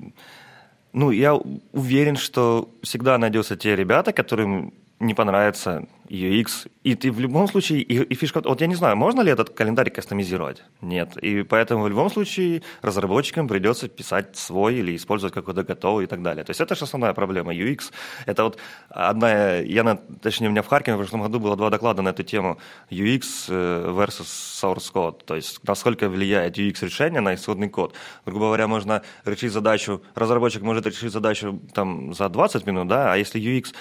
ну, 0.93 1.11
я 1.11 1.35
уверен, 1.35 2.17
что 2.17 2.71
всегда 2.83 3.19
найдется 3.19 3.57
те 3.57 3.75
ребята, 3.75 4.13
которым 4.13 4.73
не 5.01 5.15
понравится 5.15 5.89
UX. 6.13 6.69
И 6.85 6.95
ты 6.95 7.11
в 7.11 7.21
любом 7.21 7.49
случае, 7.49 7.81
и, 7.81 8.03
и 8.03 8.15
фишка, 8.15 8.43
вот 8.45 8.61
я 8.61 8.67
не 8.67 8.75
знаю, 8.75 8.97
можно 8.97 9.23
ли 9.23 9.33
этот 9.33 9.51
календарь 9.51 9.91
кастомизировать? 9.91 10.63
Нет. 10.83 11.17
И 11.17 11.43
поэтому 11.43 11.85
в 11.85 11.89
любом 11.89 12.11
случае 12.11 12.63
разработчикам 12.83 13.49
придется 13.49 13.89
писать 13.89 14.37
свой 14.37 14.75
или 14.75 14.95
использовать 14.95 15.33
какой-то 15.33 15.65
готовый 15.65 16.05
и 16.05 16.07
так 16.07 16.23
далее. 16.23 16.45
То 16.45 16.51
есть 16.51 16.61
это 16.61 16.75
же 16.75 16.85
основная 16.85 17.15
проблема 17.15 17.55
UX. 17.55 17.93
Это 18.27 18.45
вот 18.45 18.59
одна, 18.91 19.57
я, 19.57 19.85
на, 19.85 19.97
точнее, 19.97 20.49
у 20.49 20.51
меня 20.51 20.63
в 20.63 20.69
Харькове 20.69 20.97
в 20.97 21.01
прошлом 21.01 21.23
году 21.23 21.41
было 21.41 21.57
два 21.57 21.71
доклада 21.71 22.03
на 22.03 22.11
эту 22.11 22.25
тему 22.25 22.59
UX 22.91 23.23
э, 23.49 23.91
versus 23.97 24.27
source 24.63 24.93
code. 24.93 25.25
То 25.25 25.37
есть 25.37 25.61
насколько 25.65 26.11
влияет 26.11 26.59
UX 26.59 26.85
решение 26.85 27.23
на 27.23 27.35
исходный 27.35 27.71
код. 27.71 27.95
Грубо 28.27 28.47
говоря, 28.47 28.69
можно 28.69 29.03
решить 29.25 29.53
задачу, 29.53 30.03
разработчик 30.15 30.63
может 30.63 30.87
решить 30.87 31.13
задачу 31.13 31.59
там 31.75 32.13
за 32.13 32.29
20 32.29 32.67
минут, 32.67 32.89
да, 32.89 33.13
а 33.13 33.17
если 33.17 33.41
UX 33.41 33.73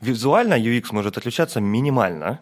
Визуально 0.00 0.54
UX 0.54 0.86
может 0.92 1.18
отличаться 1.18 1.60
минимально, 1.60 2.40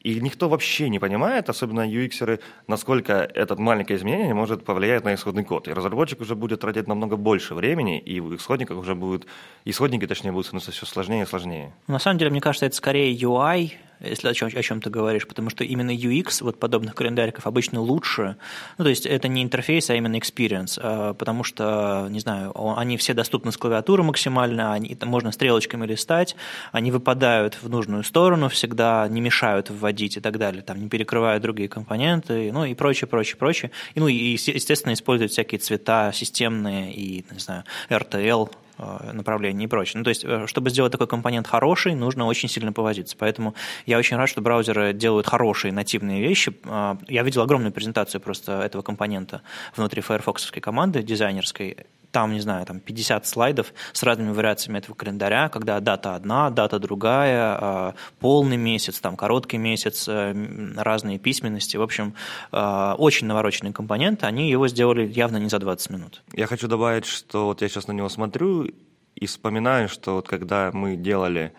и 0.00 0.20
никто 0.20 0.48
вообще 0.48 0.88
не 0.88 0.98
понимает, 0.98 1.48
особенно 1.48 1.86
UX-еры, 1.86 2.40
насколько 2.66 3.12
это 3.12 3.56
маленькое 3.56 3.98
изменение 3.98 4.34
может 4.34 4.64
повлиять 4.64 5.04
на 5.04 5.14
исходный 5.14 5.44
код. 5.44 5.68
И 5.68 5.72
разработчик 5.72 6.20
уже 6.20 6.34
будет 6.34 6.60
тратить 6.60 6.86
намного 6.86 7.16
больше 7.16 7.54
времени, 7.54 7.98
и 7.98 8.20
в 8.20 8.34
исходниках 8.34 8.78
уже 8.78 8.94
будут, 8.94 9.26
исходники, 9.64 10.06
точнее, 10.06 10.32
будут 10.32 10.46
становиться 10.46 10.72
все 10.72 10.86
сложнее 10.86 11.22
и 11.22 11.26
сложнее. 11.26 11.74
На 11.86 11.98
самом 11.98 12.18
деле, 12.18 12.30
мне 12.30 12.40
кажется, 12.40 12.66
это 12.66 12.76
скорее 12.76 13.14
UI, 13.16 13.72
если 14.00 14.28
о 14.28 14.34
чем, 14.34 14.48
о 14.48 14.62
чем 14.62 14.80
говоришь, 14.80 15.26
потому 15.26 15.50
что 15.50 15.64
именно 15.64 15.90
UX 15.90 16.42
вот 16.42 16.58
подобных 16.58 16.94
календариков 16.94 17.46
обычно 17.46 17.80
лучше. 17.80 18.36
Ну, 18.78 18.84
то 18.84 18.90
есть 18.90 19.06
это 19.06 19.28
не 19.28 19.42
интерфейс, 19.42 19.90
а 19.90 19.94
именно 19.94 20.16
experience, 20.16 20.78
а, 20.82 21.14
потому 21.14 21.44
что, 21.44 22.08
не 22.10 22.20
знаю, 22.20 22.52
они 22.78 22.96
все 22.96 23.14
доступны 23.14 23.52
с 23.52 23.56
клавиатуры 23.56 24.02
максимально, 24.02 24.72
они, 24.72 24.94
там 24.94 25.08
можно 25.08 25.32
стрелочками 25.32 25.86
листать, 25.86 26.36
они 26.72 26.90
выпадают 26.90 27.58
в 27.60 27.68
нужную 27.68 28.04
сторону 28.04 28.48
всегда, 28.48 29.06
не 29.08 29.20
мешают 29.20 29.70
вводить 29.70 30.16
и 30.16 30.20
так 30.20 30.38
далее, 30.38 30.62
там 30.62 30.80
не 30.80 30.88
перекрывают 30.88 31.42
другие 31.42 31.68
компоненты, 31.68 32.50
ну 32.52 32.64
и 32.64 32.74
прочее, 32.74 33.08
прочее, 33.08 33.36
прочее. 33.36 33.70
И, 33.94 34.00
ну 34.00 34.08
и, 34.08 34.14
естественно, 34.14 34.92
используют 34.92 35.32
всякие 35.32 35.58
цвета 35.58 36.12
системные 36.12 36.92
и, 36.92 37.24
не 37.30 37.38
знаю, 37.38 37.64
RTL, 37.90 38.50
Э, 38.78 39.10
направлений 39.12 39.64
и 39.64 39.66
прочее. 39.66 39.98
Ну, 39.98 40.04
то 40.04 40.10
есть, 40.10 40.24
э, 40.24 40.46
чтобы 40.46 40.70
сделать 40.70 40.92
такой 40.92 41.08
компонент 41.08 41.48
хороший, 41.48 41.96
нужно 41.96 42.26
очень 42.26 42.48
сильно 42.48 42.72
повозиться. 42.72 43.16
Поэтому 43.18 43.54
я 43.86 43.98
очень 43.98 44.16
рад, 44.16 44.28
что 44.28 44.40
браузеры 44.40 44.92
делают 44.92 45.26
хорошие 45.26 45.72
нативные 45.72 46.22
вещи. 46.22 46.52
Э, 46.64 46.96
я 47.08 47.24
видел 47.24 47.42
огромную 47.42 47.72
презентацию 47.72 48.20
просто 48.20 48.62
этого 48.62 48.82
компонента 48.82 49.42
внутри 49.74 50.00
Firefox 50.00 50.52
команды 50.60 51.02
дизайнерской 51.02 51.76
там, 52.10 52.32
не 52.32 52.40
знаю, 52.40 52.64
там 52.66 52.80
50 52.80 53.26
слайдов 53.26 53.72
с 53.92 54.02
разными 54.02 54.32
вариациями 54.32 54.78
этого 54.78 54.94
календаря, 54.94 55.48
когда 55.48 55.80
дата 55.80 56.14
одна, 56.14 56.50
дата 56.50 56.78
другая, 56.78 57.58
а, 57.60 57.94
полный 58.20 58.56
месяц, 58.56 59.00
там 59.00 59.16
короткий 59.16 59.58
месяц, 59.58 60.08
э, 60.08 60.34
разные 60.76 61.18
письменности. 61.18 61.76
В 61.76 61.82
общем, 61.82 62.14
э, 62.52 62.94
очень 62.98 63.26
навороченные 63.26 63.72
компоненты, 63.72 64.26
они 64.26 64.50
его 64.50 64.68
сделали 64.68 65.06
явно 65.06 65.36
не 65.36 65.48
за 65.48 65.58
20 65.58 65.90
минут. 65.90 66.22
Я 66.32 66.46
хочу 66.46 66.68
добавить, 66.68 67.04
что 67.04 67.46
вот 67.46 67.62
я 67.62 67.68
сейчас 67.68 67.88
на 67.88 67.92
него 67.92 68.08
смотрю 68.08 68.68
и 69.14 69.26
вспоминаю, 69.26 69.88
что 69.88 70.14
вот 70.14 70.28
когда 70.28 70.70
мы 70.72 70.96
делали 70.96 71.52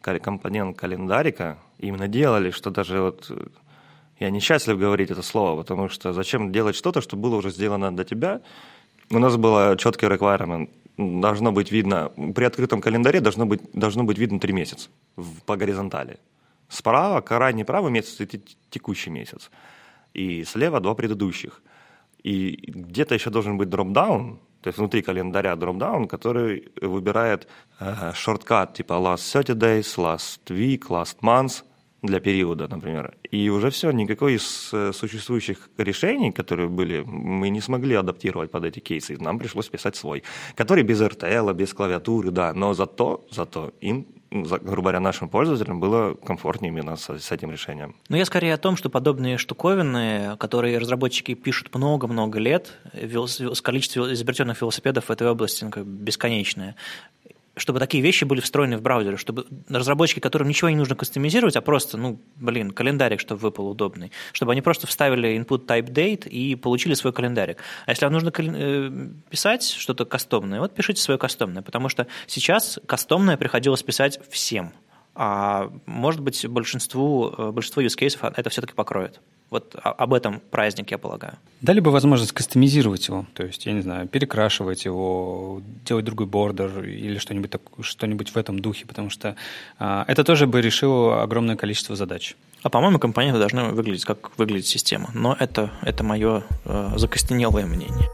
компонент 0.00 0.76
календарика, 0.76 1.58
именно 1.78 2.08
делали, 2.08 2.50
что 2.50 2.70
даже 2.70 3.00
вот 3.00 3.26
э, 3.30 3.46
я 4.20 4.30
несчастлив 4.30 4.78
говорить 4.78 5.10
это 5.10 5.22
слово, 5.22 5.62
потому 5.62 5.88
что 5.88 6.12
зачем 6.12 6.52
делать 6.52 6.76
что-то, 6.76 7.00
что 7.00 7.16
было 7.16 7.36
уже 7.36 7.50
сделано 7.50 7.94
до 7.94 8.04
тебя, 8.04 8.40
у 9.10 9.18
нас 9.18 9.36
было 9.36 9.76
четкий 9.76 10.06
requirement. 10.06 10.68
Должно 10.96 11.52
быть 11.52 11.72
видно, 11.72 12.12
при 12.34 12.44
открытом 12.44 12.80
календаре 12.80 13.20
должно 13.20 13.46
быть, 13.46 13.60
должно 13.72 14.04
быть 14.04 14.18
видно 14.18 14.38
три 14.38 14.52
месяца 14.52 14.90
в, 15.16 15.42
по 15.42 15.56
горизонтали. 15.56 16.18
Справа, 16.68 17.20
крайний 17.20 17.64
правый 17.64 17.90
месяц– 17.90 18.16
это 18.20 18.38
текущий 18.70 19.10
месяц. 19.10 19.50
И 20.14 20.44
слева 20.44 20.80
два 20.80 20.94
предыдущих. 20.94 21.62
И 22.22 22.58
где-то 22.66 23.14
еще 23.14 23.30
должен 23.30 23.58
быть 23.58 23.68
дропдаун, 23.68 24.38
то 24.60 24.68
есть 24.68 24.78
внутри 24.78 25.02
календаря 25.02 25.56
дропдаун, 25.56 26.08
который 26.08 26.72
выбирает 26.80 27.46
э, 27.80 28.12
шорткат 28.14 28.74
типа 28.74 28.94
last 28.94 29.30
30 29.30 29.58
days, 29.58 29.98
last 29.98 30.40
week, 30.48 30.88
last 30.88 31.18
month, 31.20 31.64
для 32.04 32.20
периода, 32.20 32.68
например, 32.68 33.14
и 33.30 33.48
уже 33.48 33.70
все, 33.70 33.90
никакой 33.90 34.34
из 34.34 34.70
э, 34.72 34.92
существующих 34.92 35.70
решений, 35.78 36.32
которые 36.32 36.68
были, 36.68 37.02
мы 37.06 37.48
не 37.48 37.60
смогли 37.60 37.94
адаптировать 37.94 38.50
под 38.50 38.64
эти 38.64 38.80
кейсы, 38.80 39.16
нам 39.18 39.38
пришлось 39.38 39.68
писать 39.68 39.96
свой, 39.96 40.22
который 40.54 40.84
без 40.84 41.00
RTL, 41.00 41.54
без 41.54 41.72
клавиатуры, 41.72 42.30
да, 42.30 42.52
но 42.52 42.74
зато, 42.74 43.24
зато 43.30 43.72
им 43.80 44.06
грубо 44.34 44.82
говоря, 44.82 45.00
нашим 45.00 45.28
пользователям 45.28 45.78
было 45.78 46.14
комфортнее 46.14 46.72
именно 46.72 46.96
с, 46.96 47.08
с 47.08 47.30
этим 47.30 47.52
решением. 47.52 47.94
Но 48.08 48.16
я 48.16 48.24
скорее 48.24 48.54
о 48.54 48.58
том, 48.58 48.76
что 48.76 48.90
подобные 48.90 49.38
штуковины, 49.38 50.36
которые 50.38 50.78
разработчики 50.78 51.34
пишут 51.34 51.72
много-много 51.72 52.40
лет, 52.40 52.76
количество 53.62 54.12
изобретенных 54.12 54.60
велосипедов 54.60 55.04
в 55.04 55.10
этой 55.10 55.28
области 55.28 55.64
ну, 55.64 55.84
бесконечное 55.84 56.74
чтобы 57.56 57.78
такие 57.78 58.02
вещи 58.02 58.24
были 58.24 58.40
встроены 58.40 58.76
в 58.76 58.82
браузере, 58.82 59.16
чтобы 59.16 59.46
разработчики, 59.68 60.20
которым 60.20 60.48
ничего 60.48 60.70
не 60.70 60.76
нужно 60.76 60.96
кастомизировать, 60.96 61.56
а 61.56 61.60
просто, 61.60 61.96
ну, 61.96 62.20
блин, 62.36 62.70
календарик, 62.70 63.20
чтобы 63.20 63.40
выпал 63.40 63.68
удобный, 63.68 64.12
чтобы 64.32 64.52
они 64.52 64.62
просто 64.62 64.86
вставили 64.86 65.36
input 65.38 65.66
type 65.66 65.88
date 65.88 66.28
и 66.28 66.54
получили 66.56 66.94
свой 66.94 67.12
календарик. 67.12 67.58
А 67.86 67.90
если 67.90 68.04
вам 68.04 68.14
нужно 68.14 68.32
э, 68.36 69.08
писать 69.30 69.64
что-то 69.64 70.04
кастомное, 70.04 70.60
вот 70.60 70.74
пишите 70.74 71.00
свое 71.00 71.18
кастомное, 71.18 71.62
потому 71.62 71.88
что 71.88 72.06
сейчас 72.26 72.78
кастомное 72.86 73.36
приходилось 73.36 73.82
писать 73.82 74.18
всем, 74.30 74.72
а 75.14 75.70
может 75.86 76.20
быть 76.20 76.46
большинству, 76.46 77.32
э, 77.36 77.50
большинство 77.50 77.82
use 77.82 77.96
cases 77.98 78.32
это 78.36 78.50
все-таки 78.50 78.74
покроет. 78.74 79.20
Вот 79.50 79.76
об 79.82 80.14
этом 80.14 80.40
праздник, 80.50 80.90
я 80.90 80.98
полагаю. 80.98 81.34
Дали 81.60 81.78
бы 81.78 81.92
возможность 81.92 82.32
кастомизировать 82.32 83.06
его, 83.06 83.26
то 83.34 83.44
есть, 83.44 83.66
я 83.66 83.72
не 83.72 83.82
знаю, 83.82 84.08
перекрашивать 84.08 84.84
его, 84.84 85.62
делать 85.84 86.04
другой 86.04 86.26
бордер 86.26 86.82
или 86.82 87.18
что-нибудь, 87.18 87.50
так, 87.50 87.60
что-нибудь 87.80 88.30
в 88.30 88.36
этом 88.36 88.58
духе, 88.58 88.84
потому 88.86 89.10
что 89.10 89.36
а, 89.78 90.04
это 90.08 90.24
тоже 90.24 90.48
бы 90.48 90.60
решило 90.60 91.22
огромное 91.22 91.54
количество 91.56 91.94
задач. 91.94 92.36
А 92.64 92.70
по-моему, 92.70 92.98
компоненты 92.98 93.38
должны 93.38 93.64
выглядеть, 93.68 94.04
как 94.04 94.36
выглядит 94.38 94.66
система. 94.66 95.10
Но 95.14 95.36
это, 95.38 95.70
это 95.82 96.02
мое 96.02 96.42
э, 96.64 96.92
закостенелое 96.96 97.66
мнение. 97.66 98.08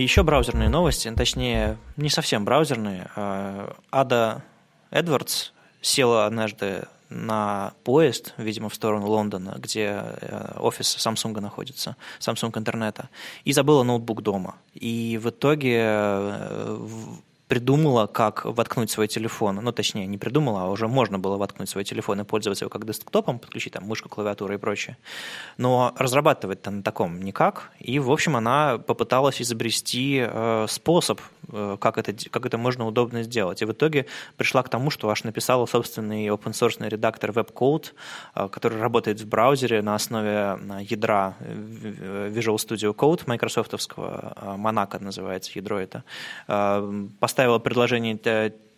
Еще 0.00 0.22
браузерные 0.22 0.70
новости, 0.70 1.12
точнее, 1.14 1.76
не 1.98 2.08
совсем 2.08 2.46
браузерные. 2.46 3.10
А, 3.16 3.76
Ада 3.90 4.42
Эдвардс 4.90 5.50
села 5.82 6.24
однажды 6.24 6.88
на 7.10 7.74
поезд, 7.84 8.32
видимо, 8.38 8.70
в 8.70 8.74
сторону 8.74 9.08
Лондона, 9.08 9.56
где 9.58 10.02
э, 10.02 10.54
офис 10.58 10.96
Samsung 10.96 11.38
находится, 11.40 11.96
Samsung 12.18 12.56
интернета, 12.56 13.10
и 13.44 13.52
забыла 13.52 13.82
ноутбук 13.82 14.22
дома. 14.22 14.54
И 14.72 15.20
в 15.22 15.28
итоге 15.28 15.80
э, 15.82 16.86
придумала, 17.50 18.06
как 18.06 18.44
воткнуть 18.44 18.90
свой 18.90 19.08
телефон. 19.08 19.56
Ну, 19.56 19.72
точнее, 19.72 20.06
не 20.06 20.18
придумала, 20.18 20.62
а 20.62 20.70
уже 20.70 20.86
можно 20.86 21.18
было 21.18 21.36
воткнуть 21.36 21.68
свой 21.68 21.82
телефон 21.82 22.20
и 22.20 22.24
пользоваться 22.24 22.64
его 22.64 22.70
как 22.70 22.86
десктопом, 22.86 23.40
подключить 23.40 23.72
там 23.72 23.84
мышку, 23.84 24.08
клавиатуру 24.08 24.54
и 24.54 24.56
прочее. 24.56 24.96
Но 25.58 25.92
разрабатывать-то 25.98 26.70
на 26.70 26.82
таком 26.84 27.20
никак. 27.20 27.72
И, 27.80 27.98
в 27.98 28.12
общем, 28.12 28.36
она 28.36 28.78
попыталась 28.78 29.42
изобрести 29.42 30.24
э, 30.24 30.66
способ, 30.68 31.20
э, 31.52 31.76
как, 31.80 31.98
это, 31.98 32.14
как 32.30 32.46
это 32.46 32.56
можно 32.56 32.86
удобно 32.86 33.24
сделать. 33.24 33.62
И 33.62 33.64
в 33.64 33.72
итоге 33.72 34.06
пришла 34.36 34.62
к 34.62 34.68
тому, 34.68 34.90
что 34.90 35.10
аж 35.10 35.24
написала 35.24 35.66
собственный 35.66 36.28
open-source 36.28 36.88
редактор 36.88 37.30
WebCode, 37.30 37.86
э, 38.36 38.48
который 38.48 38.80
работает 38.80 39.20
в 39.20 39.26
браузере 39.26 39.82
на 39.82 39.96
основе 39.96 40.56
ядра 40.88 41.34
Visual 41.40 42.58
Studio 42.58 42.94
Code 42.94 43.22
майкрософтовского, 43.26 44.34
э, 44.36 44.54
Monaco 44.56 45.02
называется 45.02 45.50
ядро 45.56 45.80
это. 45.80 46.04
Э, 46.46 47.08
поставила 47.40 47.58
приложение 47.58 48.18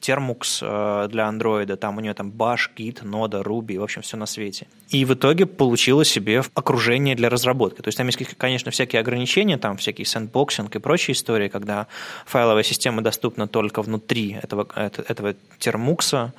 Termux 0.01 0.63
э, 0.63 1.09
для 1.09 1.27
андроида, 1.27 1.77
там 1.77 1.97
у 1.97 2.01
нее 2.01 2.15
там 2.15 2.31
Bash, 2.31 2.71
Git, 2.77 3.03
Node, 3.03 3.43
Ruby, 3.43 3.79
в 3.79 3.83
общем, 3.83 4.03
все 4.03 4.17
на 4.17 4.27
свете. 4.27 4.67
И 4.91 5.05
в 5.05 5.15
итоге 5.15 5.47
получила 5.47 6.05
себе 6.05 6.43
окружение 6.55 7.15
для 7.15 7.29
разработки. 7.29 7.83
То 7.83 7.89
есть 7.89 7.99
там 7.99 8.07
есть, 8.07 8.37
конечно, 8.37 8.71
всякие 8.71 9.01
ограничения, 9.01 9.59
там 9.59 9.77
всякие 9.77 10.07
сэндбоксинг 10.07 10.77
и 10.77 10.79
прочие 10.79 11.15
истории, 11.15 11.49
когда 11.49 11.87
файловая 12.27 12.63
система 12.63 13.03
доступна 13.03 13.49
только 13.49 13.83
внутри 13.83 14.39
этого, 14.43 14.67
этого 14.77 15.35
термукса, 15.59 16.33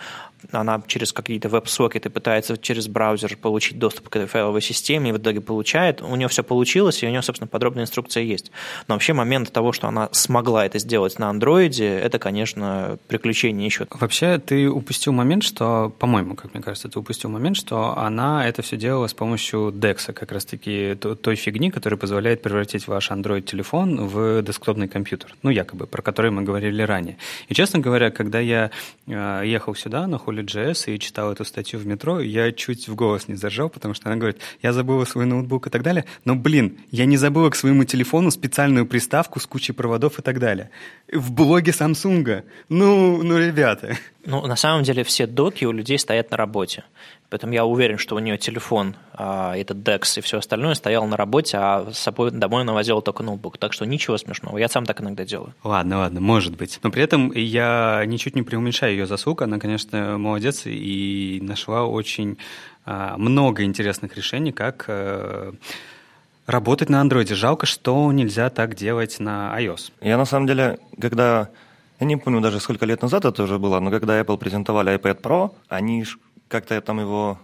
она 0.51 0.81
через 0.87 1.13
какие-то 1.13 1.49
веб-сокеты 1.49 2.09
пытается 2.09 2.57
через 2.57 2.87
браузер 2.87 3.37
получить 3.37 3.79
доступ 3.79 4.09
к 4.09 4.15
этой 4.15 4.27
файловой 4.27 4.61
системе, 4.61 5.09
и 5.09 5.13
в 5.13 5.17
итоге 5.17 5.41
получает. 5.41 6.01
У 6.01 6.15
нее 6.15 6.27
все 6.27 6.43
получилось, 6.43 7.03
и 7.03 7.07
у 7.07 7.09
нее, 7.09 7.21
собственно, 7.21 7.47
подробная 7.47 7.83
инструкция 7.83 8.23
есть. 8.23 8.51
Но 8.87 8.95
вообще 8.95 9.13
момент 9.13 9.51
того, 9.51 9.71
что 9.71 9.87
она 9.87 10.09
смогла 10.11 10.65
это 10.65 10.79
сделать 10.79 11.19
на 11.19 11.29
андроиде, 11.29 11.87
это, 11.87 12.19
конечно, 12.19 12.97
приключение 13.07 13.67
ищут. 13.67 13.89
Вообще, 13.99 14.37
ты 14.39 14.69
упустил 14.69 15.13
момент, 15.13 15.43
что, 15.43 15.93
по-моему, 15.99 16.35
как 16.35 16.53
мне 16.53 16.63
кажется, 16.63 16.89
ты 16.89 16.99
упустил 16.99 17.29
момент, 17.29 17.57
что 17.57 17.97
она 17.97 18.47
это 18.47 18.61
все 18.61 18.77
делала 18.77 19.07
с 19.07 19.13
помощью 19.13 19.71
DeX, 19.71 20.13
как 20.13 20.31
раз-таки 20.31 20.95
той 20.95 21.35
фигни, 21.35 21.71
которая 21.71 21.97
позволяет 21.97 22.41
превратить 22.41 22.87
ваш 22.87 23.11
Android-телефон 23.11 24.07
в 24.07 24.41
десктопный 24.41 24.87
компьютер. 24.87 25.35
Ну, 25.43 25.49
якобы, 25.49 25.87
про 25.87 26.01
который 26.01 26.31
мы 26.31 26.43
говорили 26.43 26.81
ранее. 26.83 27.17
И, 27.47 27.53
честно 27.53 27.79
говоря, 27.79 28.11
когда 28.11 28.39
я 28.39 28.71
э, 29.07 29.43
ехал 29.45 29.75
сюда, 29.75 30.07
на 30.07 30.17
Holy.js, 30.33 30.93
и 30.93 30.99
читал 30.99 31.31
эту 31.31 31.45
статью 31.45 31.79
в 31.79 31.85
метро, 31.85 32.19
я 32.19 32.51
чуть 32.51 32.87
в 32.87 32.95
голос 32.95 33.27
не 33.27 33.35
заржал, 33.35 33.69
потому 33.69 33.93
что 33.93 34.09
она 34.09 34.17
говорит, 34.17 34.39
я 34.61 34.73
забыла 34.73 35.05
свой 35.05 35.25
ноутбук 35.25 35.67
и 35.67 35.69
так 35.69 35.83
далее, 35.83 36.05
но, 36.25 36.35
блин, 36.35 36.77
я 36.91 37.05
не 37.05 37.17
забыла 37.17 37.49
к 37.49 37.55
своему 37.55 37.83
телефону 37.83 38.31
специальную 38.31 38.85
приставку 38.85 39.39
с 39.39 39.45
кучей 39.45 39.73
проводов 39.73 40.19
и 40.19 40.21
так 40.21 40.39
далее. 40.39 40.69
В 41.11 41.31
блоге 41.31 41.71
Samsung. 41.71 42.43
Ну, 42.69 43.23
ну 43.23 43.37
ребята. 43.37 43.97
Ну, 44.25 44.45
на 44.47 44.55
самом 44.55 44.83
деле 44.83 45.03
все 45.03 45.27
доки 45.27 45.65
у 45.65 45.71
людей 45.71 45.99
стоят 45.99 46.31
на 46.31 46.37
работе. 46.37 46.83
Поэтому 47.33 47.51
я 47.53 47.65
уверен, 47.65 47.97
что 47.97 48.15
у 48.15 48.19
нее 48.19 48.37
телефон, 48.37 48.95
а, 49.11 49.57
этот 49.57 49.77
DeX 49.77 50.19
и 50.19 50.21
все 50.21 50.37
остальное 50.37 50.75
стоял 50.75 51.07
на 51.07 51.17
работе, 51.17 51.57
а 51.57 51.91
с 51.91 51.97
собой 51.97 52.29
домой 52.29 52.61
она 52.61 52.73
возила 52.73 53.01
только 53.01 53.23
ноутбук. 53.23 53.57
Так 53.57 53.73
что 53.73 53.85
ничего 53.85 54.19
смешного. 54.19 54.59
Я 54.59 54.69
сам 54.69 54.85
так 54.85 55.01
иногда 55.01 55.25
делаю. 55.25 55.55
Ладно, 55.63 55.97
ладно, 55.97 56.21
может 56.21 56.55
быть. 56.55 56.79
Но 56.83 56.91
при 56.91 57.01
этом 57.01 57.31
я 57.31 58.03
ничуть 58.05 58.35
не 58.35 58.43
преуменьшаю 58.43 58.93
ее 58.93 59.07
заслуг. 59.07 59.41
Она, 59.41 59.57
конечно, 59.57 60.19
молодец 60.23 60.63
и 60.65 61.39
нашла 61.41 61.85
очень 61.85 62.37
а, 62.85 63.17
много 63.17 63.63
интересных 63.63 64.17
решений, 64.17 64.51
как 64.51 64.85
э, 64.87 65.51
работать 66.47 66.89
на 66.89 67.01
андроиде. 67.01 67.35
Жалко, 67.35 67.65
что 67.65 68.11
нельзя 68.11 68.49
так 68.49 68.75
делать 68.75 69.19
на 69.19 69.55
iOS. 69.59 69.91
Я 70.01 70.17
на 70.17 70.25
самом 70.25 70.47
деле, 70.47 70.79
когда 70.99 71.49
я 71.99 72.07
не 72.07 72.17
помню 72.17 72.41
даже, 72.41 72.59
сколько 72.59 72.85
лет 72.85 73.01
назад 73.01 73.25
это 73.25 73.43
уже 73.43 73.59
было, 73.59 73.79
но 73.79 73.91
когда 73.91 74.19
Apple 74.19 74.37
презентовали 74.37 74.97
iPad 74.97 75.21
Pro, 75.21 75.51
они 75.69 76.05
как-то 76.47 76.79
там 76.81 76.99
его 76.99 77.39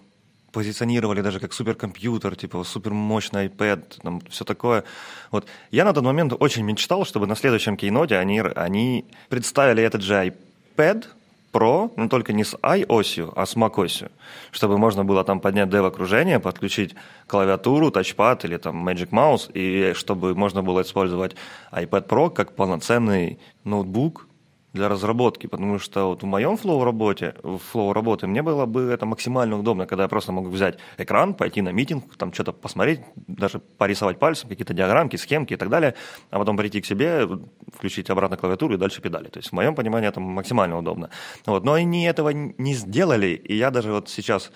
позиционировали 0.52 1.22
даже 1.22 1.40
как 1.40 1.54
суперкомпьютер, 1.54 2.36
типа 2.36 2.64
супермощный 2.64 3.48
iPad, 3.48 4.02
там 4.02 4.22
все 4.30 4.44
такое. 4.44 4.84
Вот. 5.32 5.46
Я 5.72 5.86
на 5.86 5.94
тот 5.94 6.04
момент 6.04 6.34
очень 6.38 6.64
мечтал, 6.64 7.06
чтобы 7.06 7.28
на 7.28 7.36
следующем 7.36 7.78
keynote 7.78 8.13
е 8.13 8.18
они, 8.18 8.42
они 8.42 9.06
представили 9.30 9.84
этот 9.84 10.02
же 10.02 10.34
iPad 10.76 11.06
Pro, 11.52 11.92
но 11.96 12.08
только 12.08 12.34
не 12.34 12.44
с 12.44 12.56
iOS, 12.56 13.34
а 13.36 13.46
с 13.46 13.56
macOS, 13.56 14.10
чтобы 14.52 14.78
можно 14.78 15.04
было 15.04 15.24
там 15.24 15.40
поднять 15.40 15.70
dev-окружение, 15.70 16.40
подключить 16.40 16.96
клавиатуру, 17.28 17.92
тачпад 17.92 18.46
или 18.46 18.58
там 18.58 18.88
Magic 18.88 19.10
Mouse, 19.10 19.52
и 19.54 19.94
чтобы 19.94 20.36
можно 20.36 20.64
было 20.64 20.82
использовать 20.82 21.36
iPad 21.72 22.08
Pro 22.08 22.30
как 22.30 22.56
полноценный 22.56 23.40
ноутбук, 23.64 24.29
для 24.74 24.88
разработки, 24.88 25.48
потому 25.48 25.80
что 25.80 26.10
вот 26.10 26.24
в 26.24 26.26
моем 26.26 26.56
flow 26.56 26.84
работе, 26.84 27.34
в 27.42 27.58
flow 27.58 27.94
работы 27.94 28.28
мне 28.28 28.44
было 28.44 28.66
бы 28.66 28.82
это 28.82 29.06
максимально 29.06 29.58
удобно, 29.58 29.88
когда 29.88 30.04
я 30.04 30.10
просто 30.10 30.32
могу 30.32 30.50
взять 30.50 30.78
экран, 30.98 31.34
пойти 31.34 31.62
на 31.62 31.70
митинг, 31.70 32.16
там 32.18 32.32
что-то 32.34 32.54
посмотреть, 32.54 33.02
даже 33.16 33.60
порисовать 33.60 34.20
пальцем, 34.20 34.50
какие-то 34.50 34.74
диаграммки, 34.74 35.16
схемки 35.16 35.54
и 35.54 35.58
так 35.58 35.70
далее, 35.70 35.96
а 36.30 36.38
потом 36.38 36.56
прийти 36.56 36.82
к 36.82 36.86
себе, 36.86 37.28
включить 37.74 38.10
обратно 38.10 38.38
клавиатуру 38.38 38.76
и 38.76 38.78
дальше 38.78 39.02
педали. 39.02 39.30
То 39.30 39.40
есть 39.40 39.50
в 39.50 39.54
моем 39.54 39.74
понимании 39.74 40.08
это 40.08 40.20
максимально 40.20 40.78
удобно. 40.78 41.10
Вот. 41.46 41.64
Но 41.64 41.74
они 41.74 42.06
этого 42.06 42.30
не 42.30 42.74
сделали, 42.74 43.28
и 43.28 43.56
я 43.56 43.72
даже 43.72 43.92
вот 43.92 44.10
сейчас 44.10 44.52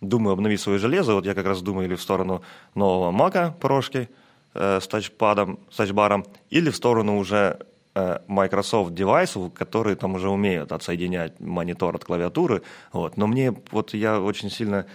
думаю 0.00 0.32
обновить 0.32 0.60
свое 0.60 0.78
железо, 0.78 1.14
вот 1.14 1.26
я 1.26 1.34
как 1.34 1.46
раз 1.46 1.60
думаю 1.60 1.86
или 1.88 1.94
в 1.94 2.02
сторону 2.02 2.42
нового 2.74 3.10
мака 3.10 3.54
прошки 3.60 4.08
э, 4.54 4.80
с 4.80 4.86
тачпадом, 4.86 5.58
с 5.70 5.76
тачбаром, 5.76 6.24
или 6.48 6.70
в 6.70 6.76
сторону 6.76 7.18
уже 7.18 7.58
Microsoft 7.94 8.94
девайсов, 8.94 9.52
которые 9.52 9.96
там 9.96 10.14
уже 10.14 10.28
умеют 10.28 10.72
отсоединять 10.72 11.40
монитор 11.40 11.96
от 11.96 12.04
клавиатуры. 12.04 12.62
Вот. 12.92 13.16
Но 13.16 13.26
мне, 13.26 13.54
вот 13.72 13.94
я 13.94 14.20
очень 14.20 14.50
сильно 14.50 14.86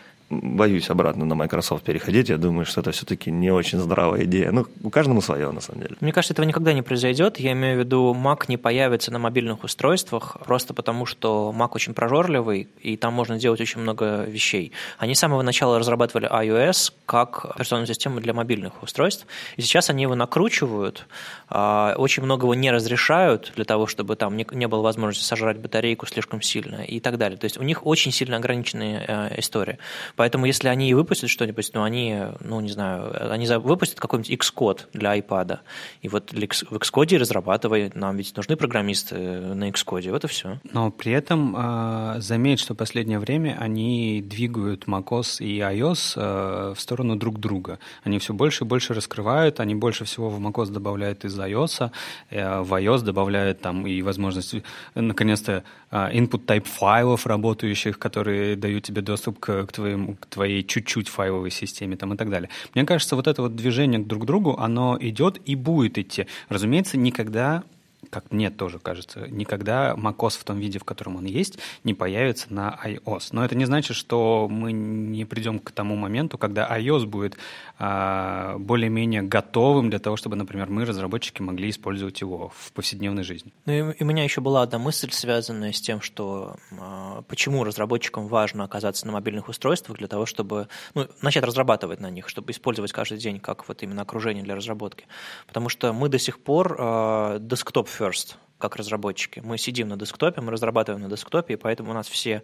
боюсь 0.42 0.90
обратно 0.90 1.26
на 1.26 1.36
Microsoft 1.36 1.84
переходить. 1.84 2.30
Я 2.30 2.38
думаю, 2.38 2.66
что 2.66 2.82
это 2.82 2.92
все-таки 2.92 3.32
не 3.32 3.52
очень 3.52 3.80
здравая 3.80 4.24
идея. 4.26 4.52
Ну, 4.52 4.66
у 4.84 4.90
каждому 4.90 5.22
свое, 5.22 5.52
на 5.52 5.62
самом 5.62 5.82
деле. 5.82 5.96
Мне 6.00 6.12
кажется, 6.12 6.34
этого 6.34 6.46
никогда 6.46 6.74
не 6.74 6.82
произойдет. 6.82 7.40
Я 7.40 7.52
имею 7.54 7.78
в 7.78 7.80
виду, 7.80 8.14
Mac 8.14 8.46
не 8.48 8.58
появится 8.58 9.12
на 9.12 9.20
мобильных 9.20 9.64
устройствах 9.64 10.38
просто 10.46 10.74
потому, 10.74 11.06
что 11.06 11.54
Mac 11.56 11.70
очень 11.72 11.94
прожорливый, 11.94 12.68
и 12.82 12.98
там 12.98 13.14
можно 13.14 13.38
делать 13.38 13.62
очень 13.62 13.82
много 13.82 14.24
вещей. 14.24 14.72
Они 14.98 15.16
с 15.16 15.20
самого 15.20 15.42
начала 15.42 15.80
разрабатывали 15.80 16.30
iOS 16.30 16.94
как 17.06 17.46
операционную 17.46 17.88
систему 17.88 18.20
для 18.20 18.34
мобильных 18.34 18.82
устройств, 18.84 19.26
и 19.58 19.62
сейчас 19.62 19.90
они 19.90 20.04
его 20.04 20.16
накручивают, 20.16 21.08
а, 21.50 21.96
очень 21.98 22.24
многого 22.24 22.54
не 22.54 22.72
разрешают 22.72 23.52
для 23.56 23.66
того, 23.66 23.88
чтобы 23.88 24.16
там 24.16 24.36
не 24.36 24.68
было 24.68 24.82
возможности 24.82 25.26
сожрать 25.26 25.58
батарейку 25.58 26.06
слишком 26.06 26.42
сильно 26.42 26.84
и 26.84 27.00
так 27.00 27.18
далее. 27.18 27.38
То 27.38 27.46
есть 27.46 27.58
у 27.58 27.64
них 27.64 27.86
очень 27.86 28.12
сильно 28.12 28.38
ограниченные 28.38 29.06
э, 29.08 29.40
истории. 29.40 29.78
Поэтому 30.24 30.46
если 30.46 30.70
они 30.70 30.90
и 30.90 30.94
выпустят 30.94 31.30
что-нибудь, 31.30 31.72
ну, 31.74 31.84
они, 31.84 32.18
ну, 32.40 32.62
не 32.62 32.70
знаю, 32.70 33.12
они 33.30 33.46
выпустят 33.58 34.00
какой-нибудь 34.00 34.32
Xcode 34.32 34.86
для 34.94 35.18
iPad, 35.18 35.60
и 36.02 36.08
вот 36.08 36.32
в 36.32 36.38
Xcode 36.38 37.18
разрабатывай, 37.18 37.92
нам 37.94 38.16
ведь 38.16 38.34
нужны 38.38 38.56
программисты 38.56 39.18
на 39.18 39.70
Xcode, 39.70 40.12
вот 40.12 40.24
и 40.24 40.28
все. 40.28 40.62
Но 40.72 40.92
при 40.92 41.12
этом 41.12 41.54
э, 41.58 42.22
заметь, 42.22 42.62
что 42.62 42.74
в 42.74 42.78
последнее 42.78 43.20
время 43.20 43.58
они 43.60 44.22
двигают 44.26 44.86
macOS 44.86 45.44
и 45.44 45.60
iOS 45.60 46.14
э, 46.16 46.74
в 46.74 46.80
сторону 46.80 47.18
друг 47.18 47.42
друга. 47.42 47.80
Они 48.06 48.18
все 48.18 48.34
больше 48.34 48.64
и 48.64 48.68
больше 48.68 48.94
раскрывают, 48.94 49.60
они 49.60 49.76
больше 49.76 50.06
всего 50.06 50.30
в 50.30 50.40
macOS 50.40 50.72
добавляют 50.72 51.26
из 51.26 51.38
iOS, 51.38 51.92
э, 52.30 52.62
в 52.62 52.74
iOS 52.74 53.02
добавляют 53.02 53.60
там 53.60 53.86
и 53.86 54.02
возможность, 54.02 54.56
наконец-то, 54.96 55.66
э, 55.92 56.12
input 56.14 56.46
type 56.46 56.66
файлов 56.66 57.28
работающих, 57.28 58.00
которые 58.00 58.56
дают 58.56 58.86
тебе 58.86 59.02
доступ 59.02 59.40
к, 59.40 59.66
к, 59.66 59.74
твоему, 59.74 60.13
к 60.20 60.26
твоей 60.28 60.64
чуть-чуть 60.64 61.08
файловой 61.08 61.52
системе 61.52 61.98
там, 61.98 62.14
и 62.14 62.18
так 62.18 62.30
далее. 62.30 62.50
Мне 62.74 62.86
кажется, 62.86 63.16
вот 63.16 63.28
это 63.28 63.42
вот 63.42 63.56
движение 63.56 64.00
друг 64.00 64.24
к 64.24 64.26
другу, 64.26 64.58
оно 64.58 64.98
идет 65.00 65.40
и 65.46 65.56
будет 65.56 65.98
идти. 65.98 66.28
Разумеется, 66.50 66.98
никогда 66.98 67.64
как 68.10 68.32
мне 68.32 68.52
тоже 68.52 68.80
кажется, 68.80 69.28
никогда 69.30 69.96
macOS 69.96 70.40
в 70.40 70.44
том 70.44 70.60
виде, 70.60 70.78
в 70.78 70.84
котором 70.84 71.16
он 71.16 71.26
есть, 71.26 71.58
не 71.84 71.94
появится 71.94 72.54
на 72.54 72.80
iOS. 72.84 73.30
Но 73.32 73.44
это 73.44 73.56
не 73.56 73.66
значит, 73.66 73.98
что 73.98 74.48
мы 74.52 74.72
не 74.72 75.26
придем 75.26 75.60
к 75.60 75.72
тому 75.72 75.96
моменту, 75.96 76.38
когда 76.38 76.68
iOS 76.78 77.06
будет 77.06 77.38
более-менее 77.80 79.24
готовым 79.24 79.90
для 79.90 80.00
того, 80.00 80.16
чтобы, 80.16 80.36
например, 80.36 80.70
мы, 80.70 80.86
разработчики, 80.86 81.42
могли 81.42 81.70
использовать 81.70 82.22
его 82.22 82.52
в 82.56 82.72
повседневной 82.72 83.24
жизни. 83.24 83.52
Ну 83.66 83.74
и, 83.74 83.94
и 83.94 84.04
у 84.04 84.06
меня 84.06 84.24
еще 84.24 84.42
была 84.42 84.62
одна 84.62 84.78
мысль, 84.78 85.12
связанная 85.12 85.72
с 85.72 85.82
тем, 85.82 86.00
что 86.00 86.56
а, 86.80 87.24
почему 87.24 87.64
разработчикам 87.64 88.28
важно 88.28 88.64
оказаться 88.64 89.08
на 89.08 89.14
мобильных 89.14 89.50
устройствах 89.50 89.98
для 89.98 90.08
того, 90.08 90.26
чтобы 90.26 90.68
ну, 90.94 91.08
начать 91.22 91.44
разрабатывать 91.44 92.00
на 92.00 92.12
них, 92.12 92.30
чтобы 92.30 92.52
использовать 92.52 92.92
каждый 92.92 93.18
день 93.18 93.40
как 93.40 93.68
вот 93.68 93.82
именно 93.82 94.04
окружение 94.04 94.44
для 94.44 94.56
разработки. 94.56 95.06
Потому 95.48 95.70
что 95.70 95.94
мы 95.94 96.10
до 96.10 96.20
сих 96.20 96.40
пор 96.40 96.76
э, 96.78 97.40
desktop 97.40 97.88
first 97.88 98.36
как 98.60 98.78
разработчики. 98.78 99.42
Мы 99.44 99.58
сидим 99.58 99.90
на 99.90 99.98
десктопе, 99.98 100.40
мы 100.40 100.52
разрабатываем 100.52 101.04
на 101.04 101.10
десктопе, 101.10 101.56
и 101.56 101.58
поэтому 101.58 101.92
у 101.92 101.94
нас 101.94 102.08
все 102.08 102.44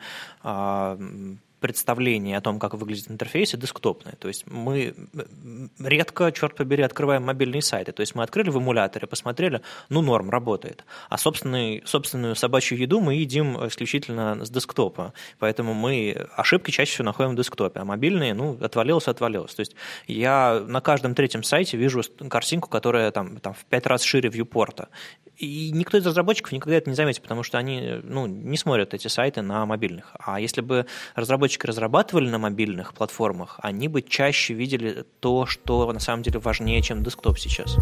представление 1.60 2.38
о 2.38 2.42
том, 2.42 2.60
как 2.60 2.74
выглядит 2.74 3.10
интерфейс, 3.12 3.54
и 3.54 3.58
десктопные. 3.58 4.16
То 4.16 4.28
есть 4.28 4.46
мы 4.48 4.94
редко, 5.80 6.32
черт 6.32 6.56
побери, 6.56 6.84
открываем 6.84 7.24
мобильные 7.24 7.62
сайты. 7.62 7.92
То 7.92 8.02
есть 8.02 8.16
мы 8.16 8.24
открыли 8.24 8.50
в 8.50 8.58
эмуляторе, 8.58 9.08
посмотрели, 9.08 9.62
ну, 9.90 10.02
норм, 10.02 10.30
работает. 10.30 10.86
А 11.10 11.18
собственный, 11.18 11.84
собственную 11.86 12.36
собачью 12.36 12.78
еду 12.78 13.02
мы 13.02 13.16
едим 13.16 13.58
исключительно 13.68 14.44
с 14.46 14.50
десктопа. 14.50 15.14
Поэтому 15.40 15.74
мы 15.74 16.28
ошибки 16.36 16.72
чаще 16.72 16.94
всего 16.94 17.06
находим 17.06 17.32
в 17.32 17.36
десктопе. 17.36 17.80
А 17.80 17.86
мобильные, 17.86 18.34
ну, 18.34 18.58
отвалилось, 18.62 19.08
отвалилось. 19.08 19.56
То 19.56 19.62
есть 19.62 19.76
я 20.08 20.64
на 20.68 20.82
каждом 20.82 21.16
третьем 21.16 21.44
сайте 21.44 21.78
вижу 21.78 22.02
картинку, 22.30 22.70
которая 22.70 23.12
там, 23.12 23.38
там 23.40 23.54
в 23.54 23.66
пять 23.66 23.86
раз 23.86 24.04
шире 24.04 24.30
вьюпорта. 24.30 24.90
И 25.40 25.72
никто 25.72 25.98
из 25.98 26.06
разработчиков 26.06 26.52
никогда 26.52 26.76
это 26.76 26.90
не 26.90 26.98
заметит, 26.98 27.22
потому 27.22 27.44
что 27.44 27.58
они 27.58 28.02
ну, 28.04 28.28
не 28.28 28.58
смотрят 28.58 28.94
эти 28.94 29.08
сайты 29.08 29.42
на 29.42 29.66
мобильных. 29.66 30.14
А 30.20 30.40
если 30.40 30.60
бы 30.60 30.86
разработчики 31.16 31.49
разрабатывали 31.58 32.30
на 32.30 32.38
мобильных 32.38 32.94
платформах, 32.94 33.60
они 33.62 33.88
бы 33.88 34.02
чаще 34.02 34.54
видели 34.54 35.06
то, 35.20 35.46
что 35.46 35.92
на 35.92 36.00
самом 36.00 36.24
деле 36.24 36.40
важнее, 36.40 36.82
чем 36.82 37.04
десктоп 37.04 37.40
сейчас. 37.40 37.76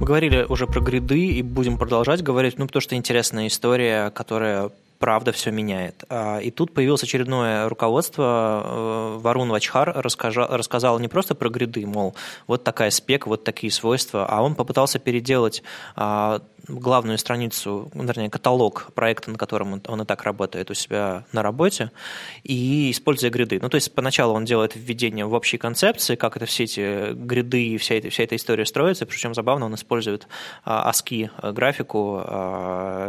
Мы 0.00 0.06
говорили 0.06 0.44
уже 0.48 0.66
про 0.66 0.80
гриды 0.80 1.26
и 1.26 1.42
будем 1.42 1.78
продолжать 1.78 2.22
говорить, 2.22 2.58
ну, 2.58 2.66
потому 2.66 2.80
что 2.80 2.96
интересная 2.96 3.46
история, 3.46 4.10
которая 4.10 4.70
правда 5.02 5.32
все 5.32 5.50
меняет. 5.50 6.04
А, 6.08 6.38
и 6.38 6.52
тут 6.52 6.72
появилось 6.72 7.02
очередное 7.02 7.68
руководство. 7.68 8.62
Э, 8.64 9.18
Варун 9.18 9.48
Вачхар 9.48 9.92
рассказал, 9.96 10.46
рассказал 10.56 11.00
не 11.00 11.08
просто 11.08 11.34
про 11.34 11.48
гриды, 11.48 11.84
мол, 11.84 12.14
вот 12.46 12.62
такая 12.62 12.90
спек, 12.90 13.26
вот 13.26 13.42
такие 13.42 13.72
свойства, 13.72 14.26
а 14.26 14.42
он 14.42 14.54
попытался 14.54 15.00
переделать 15.00 15.64
а, 15.96 16.40
главную 16.68 17.18
страницу, 17.18 17.90
вернее, 17.94 18.30
каталог 18.30 18.92
проекта, 18.94 19.32
на 19.32 19.38
котором 19.38 19.72
он, 19.72 19.82
он 19.88 20.02
и 20.02 20.04
так 20.04 20.22
работает 20.22 20.70
у 20.70 20.74
себя 20.74 21.24
на 21.32 21.42
работе, 21.42 21.90
и 22.44 22.92
используя 22.92 23.30
гриды. 23.30 23.58
Ну, 23.60 23.68
то 23.68 23.74
есть 23.74 23.92
поначалу 23.92 24.34
он 24.34 24.44
делает 24.44 24.76
введение 24.76 25.26
в 25.26 25.34
общей 25.34 25.58
концепции, 25.58 26.14
как 26.14 26.36
это 26.36 26.46
все 26.46 26.62
эти 26.62 27.12
гриды 27.12 27.64
и 27.66 27.76
вся 27.76 27.96
эта, 27.96 28.10
вся 28.10 28.22
эта 28.22 28.36
история 28.36 28.66
строится, 28.66 29.04
причем 29.04 29.34
забавно 29.34 29.66
он 29.66 29.74
использует 29.74 30.28
а, 30.64 30.88
ASCII 30.90 31.52
графику 31.52 32.22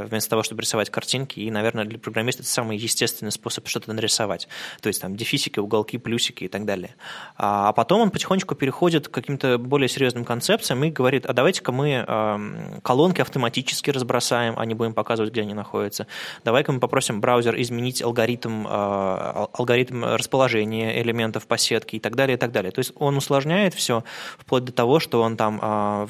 вместо 0.10 0.29
того, 0.29 0.41
чтобы 0.41 0.62
рисовать 0.62 0.89
картинки, 0.89 1.39
и, 1.39 1.51
наверное, 1.51 1.83
для 1.86 2.00
программиста 2.00 2.41
это 2.41 2.52
самый 2.52 2.78
естественный 2.78 3.32
способ 3.32 3.67
что-то 3.67 3.91
нарисовать. 3.93 4.48
То 4.82 4.88
есть 4.88 5.02
там 5.02 5.15
дефисики, 5.15 5.60
уголки, 5.60 5.98
плюсики 5.98 6.46
и 6.46 6.48
так 6.48 6.65
далее. 6.65 6.96
А, 7.38 7.69
а 7.69 7.74
потом 7.74 8.02
он 8.02 8.12
потихонечку 8.12 8.56
переходит 8.56 9.08
к 9.08 9.12
каким-то 9.12 9.58
более 9.58 9.88
серьезным 9.88 10.26
концепциям 10.26 10.84
и 10.84 10.91
говорит, 10.91 11.26
а 11.26 11.34
давайте-ка 11.34 11.72
мы 11.72 12.82
колонки 12.84 13.22
автоматически 13.22 13.89
разбросаем, 13.89 14.56
а 14.58 14.65
не 14.65 14.74
будем 14.74 14.93
показывать, 14.93 15.32
где 15.32 15.41
они 15.41 15.54
находятся. 15.54 16.08
Давай-ка 16.43 16.72
мы 16.72 16.80
попросим 16.80 17.22
браузер 17.22 17.60
изменить 17.60 18.02
алгоритм, 18.02 18.65
а, 18.67 19.50
алгоритм 19.54 20.04
расположения 20.04 21.02
элементов 21.02 21.48
по 21.48 21.58
сетке 21.58 21.98
и 21.98 22.00
так 22.00 22.15
далее, 22.15 22.38
и 22.38 22.39
так 22.39 22.52
далее. 22.52 22.72
То 22.72 22.80
есть 22.80 22.91
он 22.96 23.17
усложняет 23.17 23.74
все 23.74 24.04
вплоть 24.38 24.65
до 24.65 24.72
того, 24.72 25.00
что 25.00 25.22
он 25.22 25.38
там 25.38 25.60
а, 25.62 26.08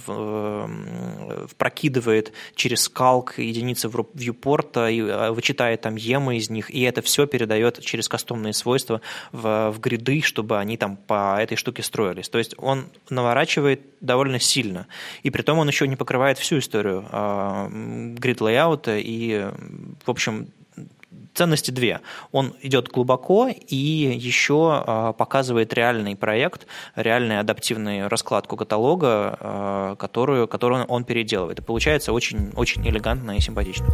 прокидывает 1.57 2.33
через 2.55 2.89
калк 2.89 3.37
единицы 3.37 3.89
вьюпорта 4.13 4.89
и 4.89 5.01
а, 5.01 5.31
вычитает 5.63 5.81
там 5.81 5.95
емы 5.95 6.37
из 6.37 6.49
них, 6.49 6.69
и 6.69 6.81
это 6.81 7.01
все 7.01 7.25
передает 7.25 7.79
через 7.79 8.07
кастомные 8.07 8.53
свойства 8.53 9.01
в, 9.31 9.71
в 9.71 9.79
гриды, 9.79 10.21
чтобы 10.21 10.59
они 10.59 10.77
там 10.77 10.97
по 10.97 11.37
этой 11.39 11.57
штуке 11.57 11.83
строились. 11.83 12.29
То 12.29 12.37
есть 12.37 12.55
он 12.57 12.85
наворачивает 13.09 13.81
довольно 14.01 14.39
сильно. 14.39 14.85
И 15.23 15.29
при 15.29 15.41
том 15.41 15.59
он 15.59 15.67
еще 15.67 15.87
не 15.87 15.95
покрывает 15.95 16.37
всю 16.37 16.57
историю 16.57 17.03
грид-лейаута 18.19 18.97
и, 18.97 19.47
в 20.05 20.09
общем, 20.09 20.47
ценности 21.33 21.71
две. 21.71 21.99
Он 22.31 22.53
идет 22.61 22.89
глубоко 22.89 23.47
и 23.47 23.75
еще 23.75 24.83
а, 24.85 25.13
показывает 25.13 25.73
реальный 25.73 26.15
проект, 26.15 26.67
реальную 26.95 27.39
адаптивную 27.39 28.07
раскладку 28.07 28.55
каталога, 28.55 29.37
а, 29.39 29.95
которую, 29.95 30.47
которую 30.47 30.85
он 30.85 31.03
переделывает. 31.03 31.59
И 31.59 31.61
получается 31.61 32.13
очень, 32.13 32.51
очень 32.55 32.87
элегантно 32.87 33.35
и 33.37 33.39
симпатично. 33.39 33.87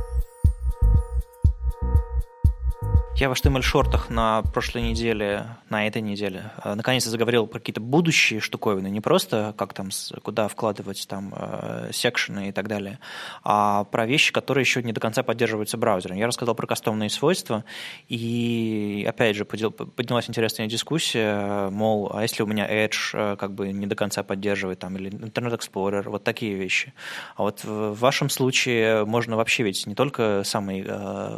Я 3.20 3.28
в 3.28 3.34
HTML-шортах 3.34 4.10
на 4.10 4.44
прошлой 4.44 4.82
неделе, 4.82 5.46
на 5.68 5.86
этой 5.86 6.02
неделе, 6.02 6.52
э, 6.64 6.74
наконец-то 6.74 7.10
заговорил 7.10 7.48
про 7.48 7.60
какие-то 7.60 7.82
будущие 7.82 8.40
штуковины, 8.40 8.88
не 8.90 9.02
просто 9.02 9.54
как 9.58 9.74
там, 9.74 9.90
куда 10.24 10.48
вкладывать 10.48 11.06
там 11.06 11.34
э, 11.36 11.90
секшены 11.92 12.48
и 12.48 12.52
так 12.54 12.70
далее, 12.70 13.00
а 13.44 13.84
про 13.84 14.06
вещи, 14.06 14.32
которые 14.32 14.62
еще 14.62 14.82
не 14.84 14.94
до 14.94 15.02
конца 15.02 15.22
поддерживаются 15.22 15.76
браузером. 15.76 16.16
Я 16.16 16.28
рассказал 16.28 16.56
про 16.56 16.66
кастомные 16.66 17.10
свойства, 17.10 17.66
и 18.08 19.06
опять 19.06 19.36
же 19.36 19.44
поднялась 19.44 20.30
интересная 20.30 20.68
дискуссия, 20.68 21.70
мол, 21.72 22.12
а 22.14 22.22
если 22.22 22.42
у 22.42 22.48
меня 22.48 22.66
Edge 22.70 23.10
э, 23.12 23.36
как 23.36 23.54
бы 23.54 23.74
не 23.74 23.86
до 23.86 23.98
конца 23.98 24.24
поддерживает, 24.24 24.80
там, 24.80 24.96
или 24.96 25.12
Internet 25.12 25.60
Explorer, 25.60 26.10
вот 26.10 26.24
такие 26.24 26.54
вещи. 26.56 26.94
А 27.36 27.44
вот 27.44 27.66
в 27.66 27.96
вашем 27.96 28.30
случае 28.30 29.04
можно 29.04 29.36
вообще 29.36 29.64
ведь 29.64 29.86
не 29.88 29.96
только 29.96 30.44
самый 30.46 30.88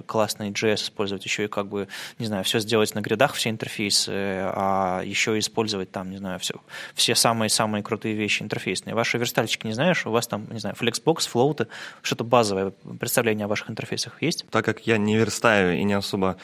классный 0.06 0.52
JS 0.52 0.76
использовать, 0.76 1.26
еще 1.26 1.46
и 1.46 1.48
как 1.48 1.71
бы, 1.72 1.88
не 2.20 2.28
знаю, 2.28 2.44
все 2.44 2.60
сделать 2.60 2.94
на 2.94 3.02
грядах, 3.02 3.34
все 3.34 3.50
интерфейсы, 3.50 4.12
а 4.12 5.02
еще 5.04 5.40
использовать 5.40 5.92
там, 5.92 6.12
не 6.12 6.18
знаю, 6.18 6.40
все, 6.40 6.56
все 6.94 7.16
самые-самые 7.16 7.84
крутые 7.84 8.16
вещи 8.16 8.44
интерфейсные. 8.44 8.94
Ваши 8.94 9.18
верстальщики, 9.18 9.66
не 9.66 9.74
знаешь, 9.74 10.06
у 10.06 10.12
вас 10.12 10.28
там, 10.28 10.48
не 10.52 10.60
знаю, 10.60 10.76
Flexbox, 10.80 11.28
флоуты, 11.28 11.68
что-то 12.02 12.24
базовое 12.24 12.74
представление 13.00 13.46
о 13.46 13.48
ваших 13.48 13.70
интерфейсах 13.70 14.22
есть? 14.22 14.46
Так 14.52 14.66
как 14.66 14.86
я 14.86 14.98
не 14.98 15.18
верстаю 15.18 15.80
и 15.80 15.84
не 15.84 15.94
особо 15.94 16.38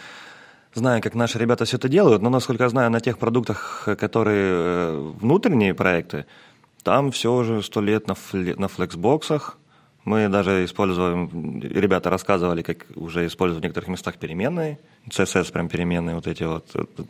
знаю, 0.74 1.02
как 1.02 1.16
наши 1.16 1.40
ребята 1.40 1.66
все 1.66 1.78
это 1.78 1.90
делают, 1.90 2.22
но, 2.22 2.30
насколько 2.30 2.64
я 2.64 2.70
знаю, 2.70 2.92
на 2.92 3.00
тех 3.00 3.18
продуктах, 3.18 3.88
которые 3.98 4.54
э, 4.54 5.12
внутренние 5.20 5.74
проекты, 5.74 6.26
там 6.84 7.12
все 7.12 7.34
уже 7.34 7.62
сто 7.64 7.82
лет 7.82 8.08
на, 8.08 8.16
фле, 8.16 8.56
на 8.56 8.68
флексбоксах, 8.68 9.58
Мы 10.08 10.30
даже 10.30 10.64
используем, 10.64 11.60
ребята 11.62 12.10
рассказывали, 12.10 12.62
как 12.62 12.86
уже 12.96 13.28
используют 13.28 13.62
в 13.62 13.66
некоторых 13.66 13.90
местах 13.90 14.16
переменные, 14.16 14.80
CSS 15.10 15.52
прям 15.52 15.68
переменные 15.68 16.16
вот 16.16 16.28
эти 16.28 16.44
вот. 16.44 16.66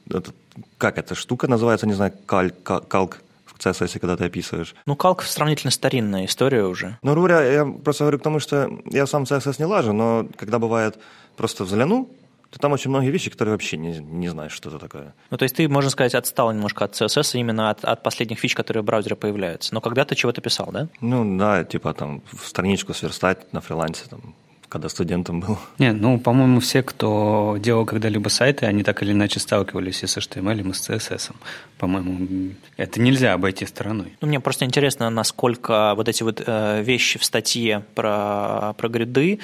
Это, 0.10 0.31
как 0.79 0.97
эта 0.97 1.13
штука 1.13 1.47
называется, 1.47 1.86
не 1.86 1.93
знаю, 1.93 2.12
каль, 2.25 2.51
калк 2.63 3.19
в 3.45 3.60
CSS, 3.60 3.99
когда 3.99 4.17
ты 4.17 4.25
описываешь. 4.25 4.73
Ну, 4.88 4.95
калк 4.95 5.21
сравнительно 5.21 5.69
старинная 5.69 6.25
история 6.25 6.63
уже. 6.63 6.97
Ну, 7.03 7.13
говоря, 7.13 7.43
я 7.43 7.65
просто 7.65 8.03
говорю 8.03 8.17
к 8.17 8.23
тому, 8.23 8.39
что 8.39 8.67
я 8.86 9.05
сам 9.05 9.25
CSS 9.25 9.57
не 9.60 9.65
лажу, 9.65 9.93
но 9.93 10.27
когда 10.36 10.57
бывает 10.57 10.97
просто 11.36 11.65
взгляну, 11.65 12.10
то 12.49 12.60
там 12.60 12.71
очень 12.71 12.89
многие 12.89 13.10
вещи, 13.12 13.29
которые 13.29 13.53
вообще 13.53 13.77
не, 13.77 13.99
не 13.99 14.29
знаешь, 14.29 14.51
что 14.51 14.69
это 14.69 14.79
такое. 14.79 15.13
Ну, 15.29 15.38
то 15.38 15.43
есть 15.43 15.55
ты, 15.55 15.67
можно 15.67 15.89
сказать, 15.89 16.15
отстал 16.15 16.51
немножко 16.51 16.86
от 16.86 16.93
CSS, 16.93 17.39
именно 17.39 17.69
от, 17.69 17.83
от 17.83 18.03
последних 18.03 18.39
фич, 18.39 18.55
которые 18.55 18.83
в 18.83 18.86
браузере 18.86 19.15
появляются. 19.15 19.73
Но 19.73 19.81
когда 19.81 20.05
ты 20.05 20.15
чего-то 20.15 20.41
писал, 20.41 20.69
да? 20.71 20.88
Ну, 21.01 21.38
да, 21.38 21.63
типа 21.63 21.93
там 21.93 22.23
страничку 22.41 22.93
сверстать 22.93 23.51
на 23.53 23.62
фрилансе, 23.62 24.05
там, 24.10 24.36
когда 24.69 24.89
студентом 24.89 25.39
был. 25.39 25.58
Не, 25.80 25.93
ну, 25.93 26.19
по-моему, 26.19 26.60
все, 26.60 26.84
кто 26.84 27.58
делал 27.60 27.86
когда-либо 27.86 28.30
сайты, 28.30 28.65
они 28.65 28.84
так 28.84 29.01
или 29.01 29.12
иначе 29.12 29.39
сталкивались 29.39 30.03
и 30.03 30.08
с 30.08 30.17
HTML, 30.17 30.69
и 30.69 30.73
с 30.73 30.89
CSS. 30.89 31.32
По-моему, 31.77 32.53
это 32.75 32.99
нельзя 32.99 33.34
обойти 33.34 33.65
стороной. 33.65 34.17
Ну, 34.19 34.27
мне 34.27 34.39
просто 34.39 34.65
интересно, 34.65 35.10
насколько 35.10 35.93
вот 35.95 36.10
эти 36.10 36.23
вот 36.23 36.43
э, 36.45 36.82
вещи 36.84 37.17
в 37.17 37.23
статье 37.23 37.84
про, 37.95 38.73
про 38.77 38.89
гриды, 38.89 39.39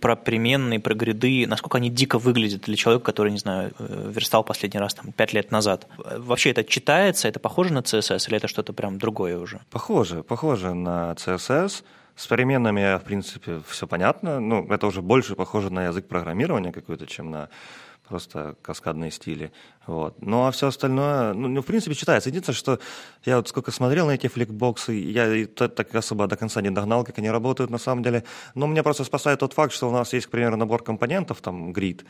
про 0.00 0.16
переменные, 0.16 0.80
про 0.80 0.94
гриды, 0.94 1.46
насколько 1.46 1.78
они 1.78 1.90
дико 1.90 2.18
выглядят 2.18 2.62
для 2.62 2.76
человека, 2.76 3.04
который, 3.04 3.30
не 3.30 3.38
знаю, 3.38 3.72
э, 3.78 4.12
верстал 4.14 4.42
последний 4.42 4.80
раз 4.80 4.94
там 4.94 5.12
пять 5.12 5.32
лет 5.32 5.52
назад. 5.52 5.86
Вообще 5.96 6.50
это 6.50 6.64
читается, 6.64 7.28
это 7.28 7.38
похоже 7.38 7.72
на 7.72 7.80
CSS 7.80 8.28
или 8.28 8.36
это 8.36 8.48
что-то 8.48 8.72
прям 8.72 8.98
другое 8.98 9.38
уже? 9.38 9.60
Похоже, 9.70 10.24
похоже 10.24 10.74
на 10.74 11.12
CSS. 11.12 11.84
С 12.16 12.26
переменными, 12.26 12.98
в 12.98 13.02
принципе, 13.02 13.60
все 13.66 13.86
понятно. 13.86 14.40
Ну, 14.40 14.66
это 14.70 14.86
уже 14.86 15.02
больше 15.02 15.34
похоже 15.34 15.70
на 15.72 15.86
язык 15.86 16.06
программирования 16.08 16.72
какой-то, 16.72 17.06
чем 17.06 17.30
на 17.30 17.48
просто 18.10 18.56
каскадные 18.60 19.12
стили. 19.12 19.52
Вот. 19.86 20.20
Ну, 20.20 20.46
а 20.46 20.50
все 20.50 20.66
остальное, 20.66 21.32
ну, 21.32 21.46
ну, 21.48 21.62
в 21.62 21.66
принципе, 21.66 21.94
читается. 21.94 22.28
Единственное, 22.28 22.56
что 22.56 22.78
я 23.24 23.36
вот 23.36 23.48
сколько 23.48 23.70
смотрел 23.70 24.06
на 24.06 24.12
эти 24.12 24.26
фликбоксы, 24.26 24.92
я 24.92 25.32
и 25.32 25.44
так 25.46 25.94
особо 25.94 26.26
до 26.26 26.36
конца 26.36 26.60
не 26.60 26.70
догнал, 26.70 27.04
как 27.04 27.18
они 27.18 27.30
работают 27.30 27.70
на 27.70 27.78
самом 27.78 28.02
деле. 28.02 28.24
Но 28.56 28.66
меня 28.66 28.82
просто 28.82 29.04
спасает 29.04 29.38
тот 29.38 29.52
факт, 29.52 29.72
что 29.72 29.88
у 29.88 29.92
нас 29.92 30.12
есть, 30.12 30.26
к 30.26 30.30
примеру, 30.30 30.56
набор 30.56 30.82
компонентов, 30.82 31.40
там, 31.40 31.70
grid, 31.70 32.04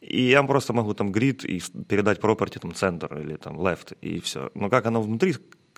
и 0.00 0.22
я 0.22 0.42
просто 0.44 0.72
могу 0.72 0.94
там 0.94 1.10
grid 1.10 1.44
и 1.44 1.60
передать 1.84 2.20
property, 2.20 2.60
там, 2.60 2.70
center 2.70 3.20
или 3.20 3.36
там 3.36 3.58
left, 3.58 3.96
и 4.00 4.20
все. 4.20 4.50
Но 4.54 4.70
как 4.70 4.86
оно 4.86 5.02
внутри 5.02 5.34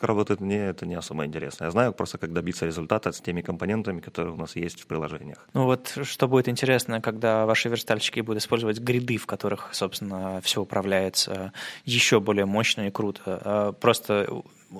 работает, 0.07 0.41
мне 0.41 0.59
это 0.59 0.87
не 0.87 0.95
особо 0.95 1.25
интересно. 1.25 1.65
Я 1.65 1.71
знаю 1.71 1.93
просто, 1.93 2.19
как 2.19 2.33
добиться 2.33 2.67
результата 2.67 3.13
с 3.13 3.21
теми 3.21 3.41
компонентами, 3.41 4.01
которые 4.01 4.35
у 4.35 4.37
нас 4.37 4.57
есть 4.57 4.81
в 4.81 4.87
приложениях. 4.87 5.47
Ну 5.55 5.65
вот 5.65 5.99
что 6.03 6.29
будет 6.29 6.49
интересно, 6.49 7.01
когда 7.01 7.47
ваши 7.47 7.69
верстальщики 7.69 8.21
будут 8.21 8.43
использовать 8.43 8.79
гриды, 8.79 9.17
в 9.17 9.27
которых, 9.27 9.71
собственно, 9.73 10.41
все 10.43 10.63
управляется 10.63 11.53
еще 11.85 12.21
более 12.21 12.47
мощно 12.47 12.87
и 12.89 12.91
круто. 12.91 13.23
А, 13.27 13.73
просто 13.73 14.27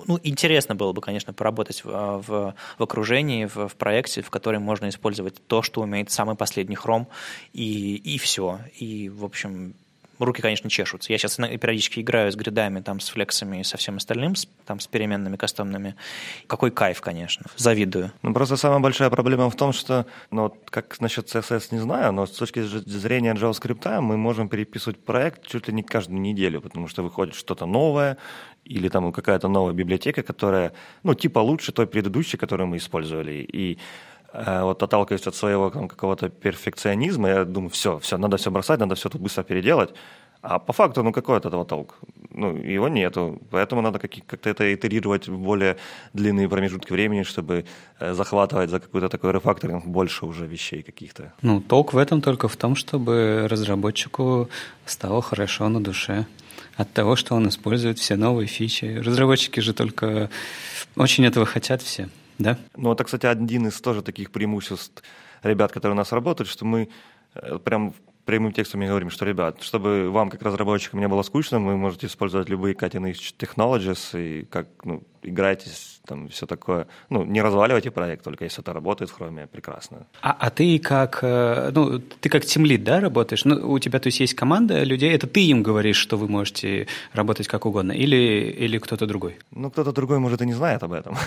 ну, 0.07 0.19
интересно 0.23 0.75
было 0.75 0.91
бы, 0.91 1.01
конечно, 1.01 1.33
поработать 1.33 1.83
в, 1.83 1.89
в, 1.89 2.55
в 2.77 2.83
окружении, 2.83 3.45
в, 3.45 3.67
в 3.67 3.75
проекте, 3.75 4.21
в 4.21 4.29
котором 4.29 4.63
можно 4.63 4.89
использовать 4.89 5.45
то, 5.47 5.61
что 5.61 5.81
умеет 5.81 6.11
самый 6.11 6.35
последний 6.35 6.75
хром, 6.75 7.07
и, 7.53 7.95
и 7.95 8.17
все. 8.17 8.59
И, 8.79 9.09
в 9.09 9.23
общем, 9.23 9.75
руки, 10.19 10.41
конечно, 10.41 10.69
чешутся. 10.69 11.11
Я 11.11 11.17
сейчас 11.17 11.35
периодически 11.35 11.99
играю 12.01 12.31
с 12.31 12.35
гридами, 12.35 12.81
там, 12.81 12.99
с 12.99 13.09
флексами 13.09 13.61
и 13.61 13.63
со 13.63 13.77
всем 13.77 13.97
остальным, 13.97 14.35
с, 14.35 14.47
там, 14.65 14.79
с 14.79 14.87
переменными 14.87 15.37
кастомными. 15.37 15.95
Какой 16.47 16.71
кайф, 16.71 17.01
конечно. 17.01 17.45
Завидую. 17.57 18.11
Ну, 18.21 18.33
просто 18.33 18.57
самая 18.57 18.79
большая 18.79 19.09
проблема 19.09 19.49
в 19.49 19.55
том, 19.55 19.73
что, 19.73 20.05
ну, 20.31 20.55
как 20.69 20.99
насчет 21.01 21.27
CSS 21.27 21.67
не 21.71 21.79
знаю, 21.79 22.11
но 22.13 22.25
с 22.25 22.31
точки 22.31 22.61
зрения 22.61 23.33
JavaScript 23.33 24.01
мы 24.01 24.17
можем 24.17 24.49
переписывать 24.49 24.97
проект 25.03 25.47
чуть 25.47 25.67
ли 25.67 25.73
не 25.73 25.83
каждую 25.83 26.21
неделю, 26.21 26.61
потому 26.61 26.87
что 26.87 27.03
выходит 27.03 27.35
что-то 27.35 27.65
новое, 27.65 28.17
или 28.65 28.89
там 28.89 29.11
какая-то 29.11 29.47
новая 29.47 29.73
библиотека, 29.73 30.23
которая, 30.23 30.71
ну, 31.03 31.13
типа 31.13 31.39
лучше 31.39 31.71
той 31.71 31.85
предыдущей, 31.85 32.37
которую 32.37 32.67
мы 32.67 32.77
использовали. 32.77 33.45
И 33.53 33.77
вот 34.33 34.81
отталкиваясь 34.81 35.27
от 35.27 35.35
своего 35.35 35.69
какого-то 35.69 36.29
перфекционизма, 36.29 37.29
я 37.29 37.45
думаю, 37.45 37.69
все, 37.69 37.99
все, 37.99 38.17
надо 38.17 38.37
все 38.37 38.49
бросать, 38.49 38.79
надо 38.79 38.95
все 38.95 39.09
тут 39.09 39.21
быстро 39.21 39.43
переделать. 39.43 39.93
А 40.43 40.59
по 40.59 40.73
факту, 40.73 41.03
ну 41.03 41.13
какой 41.13 41.37
от 41.37 41.45
этого 41.45 41.63
толк? 41.63 41.95
Ну, 42.29 42.57
его 42.57 42.89
нету. 42.89 43.39
Поэтому 43.49 43.81
надо 43.81 43.99
как-то 43.99 44.49
это 44.49 44.73
итерировать 44.73 45.29
в 45.29 45.37
более 45.37 45.77
длинные 46.13 46.49
промежутки 46.49 46.91
времени, 46.91 47.23
чтобы 47.23 47.63
э, 47.99 48.13
захватывать 48.13 48.69
за 48.69 48.81
какой-то 48.81 49.07
такой 49.07 49.31
рефакторинг 49.31 49.85
больше 49.85 50.25
уже 50.25 50.45
вещей 50.45 50.83
каких-то. 50.83 51.31
Ну, 51.41 51.61
толк 51.61 51.93
в 51.93 51.97
этом 51.97 52.21
только 52.21 52.49
в 52.49 52.57
том, 52.57 52.75
чтобы 52.75 53.47
разработчику 53.49 54.49
стало 54.85 55.21
хорошо 55.21 55.69
на 55.69 55.81
душе 55.81 56.25
от 56.75 56.91
того, 56.91 57.15
что 57.15 57.35
он 57.35 57.47
использует 57.47 57.97
все 57.99 58.17
новые 58.17 58.47
фичи. 58.47 59.01
Разработчики 59.05 59.61
же 59.61 59.73
только 59.73 60.29
очень 60.97 61.25
этого 61.25 61.45
хотят 61.45 61.81
все, 61.81 62.09
да? 62.39 62.57
Ну, 62.75 62.91
это, 62.93 63.03
кстати, 63.03 63.25
один 63.25 63.67
из 63.67 63.79
тоже 63.81 64.01
таких 64.01 64.31
преимуществ 64.31 65.03
ребят, 65.43 65.71
которые 65.71 65.93
у 65.93 65.97
нас 65.97 66.11
работают, 66.11 66.49
что 66.49 66.65
мы 66.65 66.89
э, 67.35 67.59
прям 67.59 67.93
прямым 68.25 68.53
текстом 68.53 68.79
мы 68.79 68.87
говорим, 68.87 69.09
что, 69.09 69.25
ребят, 69.25 69.61
чтобы 69.61 70.09
вам, 70.09 70.29
как 70.29 70.41
разработчикам, 70.41 70.99
не 70.99 71.07
было 71.07 71.23
скучно, 71.23 71.59
вы 71.59 71.75
можете 71.77 72.07
использовать 72.07 72.49
любые 72.49 72.75
cutting 72.75 73.13
technologies 73.37 74.17
и 74.19 74.45
как, 74.45 74.67
ну, 74.83 75.03
играйтесь, 75.23 75.99
там, 76.05 76.27
все 76.27 76.45
такое. 76.45 76.87
Ну, 77.09 77.23
не 77.23 77.41
разваливайте 77.41 77.91
проект, 77.91 78.23
только 78.23 78.43
если 78.43 78.61
это 78.61 78.73
работает 78.73 79.11
в 79.11 79.19
Chrome, 79.19 79.47
прекрасно. 79.47 80.05
А, 80.21 80.35
а 80.39 80.49
ты 80.49 80.79
как, 80.79 81.19
э, 81.21 81.71
ну, 81.73 81.99
ты 81.99 82.29
как 82.29 82.45
тимлид, 82.45 82.83
да, 82.83 82.99
работаешь? 82.99 83.45
Ну, 83.45 83.71
у 83.71 83.79
тебя, 83.79 83.99
то 83.99 84.07
есть, 84.07 84.19
есть 84.19 84.33
команда 84.33 84.83
людей, 84.83 85.11
это 85.11 85.27
ты 85.27 85.45
им 85.45 85.63
говоришь, 85.63 85.97
что 85.97 86.17
вы 86.17 86.27
можете 86.27 86.87
работать 87.13 87.47
как 87.47 87.65
угодно, 87.65 87.91
или, 87.91 88.15
или 88.15 88.77
кто-то 88.77 89.05
другой? 89.05 89.39
Ну, 89.51 89.69
кто-то 89.71 89.91
другой, 89.91 90.19
может, 90.19 90.41
и 90.41 90.45
не 90.45 90.53
знает 90.53 90.83
об 90.83 90.93
этом. 90.93 91.15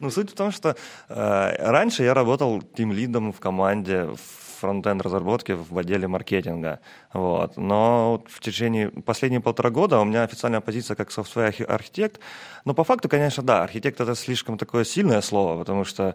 Ну, 0.00 0.10
суть 0.10 0.30
в 0.30 0.34
том, 0.34 0.50
что 0.50 0.76
э, 1.08 1.70
раньше 1.70 2.02
я 2.02 2.14
работал 2.14 2.62
тимлидом 2.62 3.32
в 3.32 3.40
команде, 3.40 4.04
в 4.04 4.41
фронтенд 4.62 5.02
разработки 5.02 5.52
в 5.52 5.76
отделе 5.78 6.06
маркетинга. 6.06 6.78
Вот. 7.12 7.56
Но 7.56 8.22
в 8.28 8.40
течение 8.40 8.90
последние 8.90 9.40
полтора 9.40 9.70
года 9.70 9.98
у 9.98 10.04
меня 10.04 10.22
официальная 10.22 10.60
позиция 10.60 10.94
как 10.94 11.10
software 11.10 11.64
архитект. 11.64 12.20
Но 12.64 12.74
по 12.74 12.84
факту, 12.84 13.08
конечно, 13.08 13.42
да, 13.42 13.64
архитект 13.64 14.00
это 14.00 14.14
слишком 14.14 14.58
такое 14.58 14.84
сильное 14.84 15.20
слово, 15.20 15.58
потому 15.58 15.84
что 15.84 16.14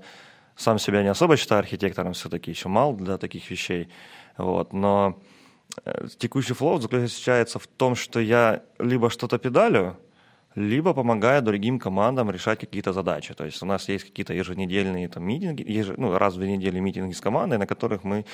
сам 0.56 0.80
себя 0.80 1.04
не 1.04 1.10
особо 1.10 1.36
считаю 1.38 1.60
архитектором, 1.60 2.14
все-таки 2.14 2.52
еще 2.52 2.70
мал 2.70 2.94
для 2.94 3.18
таких 3.18 3.52
вещей. 3.52 3.90
Вот. 4.38 4.74
Но 4.74 5.20
э, 5.86 6.08
текущий 6.18 6.54
флоу 6.54 6.80
заключается 6.80 7.60
в 7.60 7.68
том, 7.68 7.96
что 7.96 8.20
я 8.20 8.62
либо 8.80 9.10
что-то 9.10 9.38
педалю, 9.38 9.98
либо 10.58 10.93
помогая 10.93 11.41
другим 11.41 11.78
командам 11.78 12.32
решать 12.32 12.60
какие-то 12.60 12.91
задачи. 12.91 13.34
То 13.36 13.46
есть 13.46 13.62
у 13.62 13.65
нас 13.65 13.89
есть 13.89 14.06
какие-то 14.06 14.34
еженедельные 14.34 15.08
там, 15.08 15.24
митинги, 15.24 15.62
еж... 15.62 15.93
ну, 15.98 16.17
раз 16.17 16.34
в 16.34 16.39
две 16.39 16.58
недели 16.58 16.80
митинги 16.80 17.13
с 17.13 17.22
командой, 17.22 17.60
на 17.60 17.67
которых 17.67 18.04
мы 18.04 18.26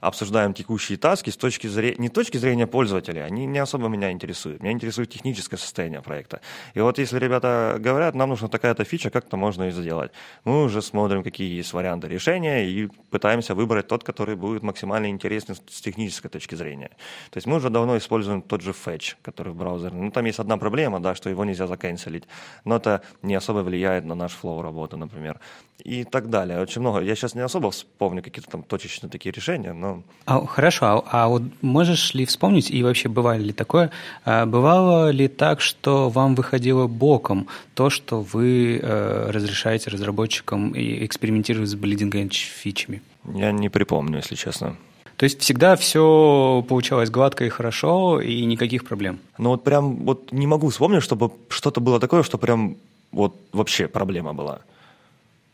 обсуждаем 0.00 0.54
текущие 0.54 0.98
таски 0.98 1.30
с 1.30 1.36
точки 1.36 1.66
зрения, 1.66 1.96
не 1.98 2.08
точки 2.08 2.36
зрения 2.36 2.66
пользователя, 2.66 3.22
они 3.24 3.46
не 3.46 3.58
особо 3.58 3.88
меня 3.88 4.10
интересуют. 4.10 4.62
Меня 4.62 4.72
интересует 4.72 5.10
техническое 5.10 5.56
состояние 5.56 6.02
проекта. 6.02 6.40
И 6.74 6.80
вот 6.80 6.98
если 6.98 7.18
ребята 7.18 7.76
говорят, 7.78 8.14
нам 8.14 8.30
нужна 8.30 8.48
такая-то 8.48 8.84
фича, 8.84 9.10
как-то 9.10 9.36
можно 9.36 9.64
ее 9.64 9.72
сделать. 9.72 10.12
Мы 10.44 10.64
уже 10.64 10.82
смотрим, 10.82 11.22
какие 11.22 11.56
есть 11.56 11.72
варианты 11.72 12.08
решения 12.08 12.68
и 12.68 12.88
пытаемся 13.10 13.54
выбрать 13.54 13.88
тот, 13.88 14.04
который 14.04 14.36
будет 14.36 14.62
максимально 14.62 15.08
интересен 15.10 15.54
с 15.54 15.80
технической 15.80 16.30
точки 16.30 16.54
зрения. 16.54 16.90
То 17.30 17.36
есть 17.36 17.46
мы 17.46 17.56
уже 17.56 17.70
давно 17.70 17.96
используем 17.96 18.42
тот 18.42 18.62
же 18.62 18.70
fetch, 18.70 19.14
который 19.22 19.52
в 19.52 19.56
браузере. 19.56 19.94
Ну, 19.94 20.10
там 20.10 20.24
есть 20.24 20.38
одна 20.38 20.56
проблема, 20.56 21.00
да, 21.00 21.14
что 21.14 21.30
его 21.30 21.44
нельзя 21.44 21.66
заканцелить, 21.66 22.24
но 22.64 22.76
это 22.76 23.02
не 23.22 23.34
особо 23.34 23.60
влияет 23.60 24.04
на 24.04 24.14
наш 24.14 24.32
флоу 24.32 24.62
работы, 24.62 24.96
например. 24.96 25.40
И 25.84 26.04
так 26.04 26.28
далее. 26.28 26.60
Очень 26.60 26.80
много. 26.80 27.00
Я 27.00 27.14
сейчас 27.14 27.34
не 27.34 27.40
особо 27.40 27.70
вспомню 27.70 28.22
какие-то 28.22 28.50
там 28.50 28.62
точечные 28.64 29.10
такие 29.10 29.32
решения, 29.32 29.72
но 29.72 29.87
но... 29.88 30.02
А, 30.26 30.46
хорошо, 30.46 30.86
а, 30.86 31.04
а 31.10 31.28
вот 31.28 31.42
можешь 31.62 32.14
ли 32.14 32.26
вспомнить, 32.26 32.70
и 32.70 32.82
вообще 32.82 33.08
бывало 33.08 33.38
ли 33.38 33.52
такое, 33.52 33.90
а, 34.24 34.44
бывало 34.44 35.10
ли 35.10 35.26
так, 35.28 35.60
что 35.60 36.10
вам 36.10 36.34
выходило 36.34 36.86
боком 36.86 37.48
то, 37.74 37.88
что 37.88 38.20
вы 38.20 38.78
э, 38.82 39.30
разрешаете 39.30 39.90
разработчикам 39.90 40.72
экспериментировать 40.74 41.70
с 41.70 41.74
bleeding 41.74 42.10
edge 42.10 42.34
фичами? 42.62 43.00
Я 43.24 43.52
не 43.52 43.70
припомню, 43.70 44.16
если 44.16 44.34
честно. 44.34 44.76
То 45.16 45.24
есть 45.24 45.40
всегда 45.40 45.74
все 45.76 46.64
получалось 46.68 47.10
гладко 47.10 47.44
и 47.44 47.48
хорошо, 47.48 48.20
и 48.20 48.44
никаких 48.44 48.84
проблем? 48.84 49.18
Ну 49.38 49.50
вот 49.50 49.64
прям 49.64 49.96
вот 50.04 50.30
не 50.30 50.46
могу 50.46 50.68
вспомнить, 50.68 51.02
чтобы 51.02 51.32
что-то 51.48 51.80
было 51.80 51.98
такое, 51.98 52.22
что 52.22 52.38
прям 52.38 52.76
вот 53.12 53.34
вообще 53.52 53.88
проблема 53.88 54.34
была. 54.34 54.60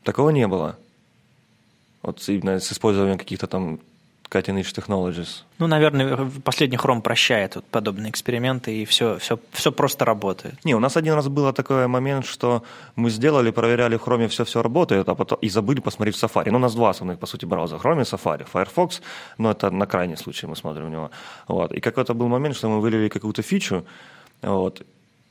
Такого 0.03 0.31
не 0.31 0.47
было. 0.49 0.77
Вот 2.03 2.29
именно 2.29 2.61
с 2.61 2.73
использованием 2.73 3.19
каких-то 3.19 3.47
там 3.47 3.79
cutting 4.35 4.59
edge 4.59 4.75
technologies. 4.75 5.45
Ну, 5.59 5.67
наверное, 5.67 6.31
последний 6.43 6.77
Chrome 6.77 7.01
прощает 7.01 7.55
вот 7.55 7.65
подобные 7.67 8.11
эксперименты, 8.11 8.83
и 8.83 8.85
все, 8.85 9.19
все, 9.19 9.39
все 9.53 9.71
просто 9.71 10.05
работает. 10.05 10.65
Не, 10.65 10.75
у 10.75 10.81
нас 10.81 10.97
один 10.97 11.15
раз 11.15 11.29
был 11.29 11.53
такой 11.53 11.87
момент, 11.87 12.27
что 12.27 12.63
мы 12.97 13.11
сделали, 13.11 13.51
проверяли 13.51 13.97
в 13.97 14.03
Chrome, 14.03 14.27
все-все 14.29 14.63
работает, 14.63 15.09
а 15.09 15.15
потом 15.15 15.39
и 15.43 15.49
забыли 15.49 15.81
посмотреть 15.81 16.17
в 16.17 16.25
Safari. 16.25 16.51
Ну, 16.51 16.57
у 16.57 16.61
нас 16.61 16.75
два 16.75 16.91
основных, 16.91 17.19
по 17.19 17.27
сути, 17.27 17.47
браузера. 17.47 17.79
Chrome 17.79 18.01
и 18.01 18.05
Safari. 18.05 18.47
Firefox, 18.53 19.03
но 19.39 19.51
это 19.53 19.71
на 19.71 19.87
крайний 19.87 20.17
случай 20.17 20.47
мы 20.47 20.57
смотрим 20.57 20.87
в 20.87 20.91
него. 20.91 21.11
Вот. 21.49 21.73
И 21.73 21.81
какой-то 21.81 22.15
был 22.15 22.29
момент, 22.29 22.57
что 22.57 22.69
мы 22.69 22.81
вылили 22.81 23.09
какую-то 23.09 23.43
фичу, 23.43 23.85
вот, 24.43 24.83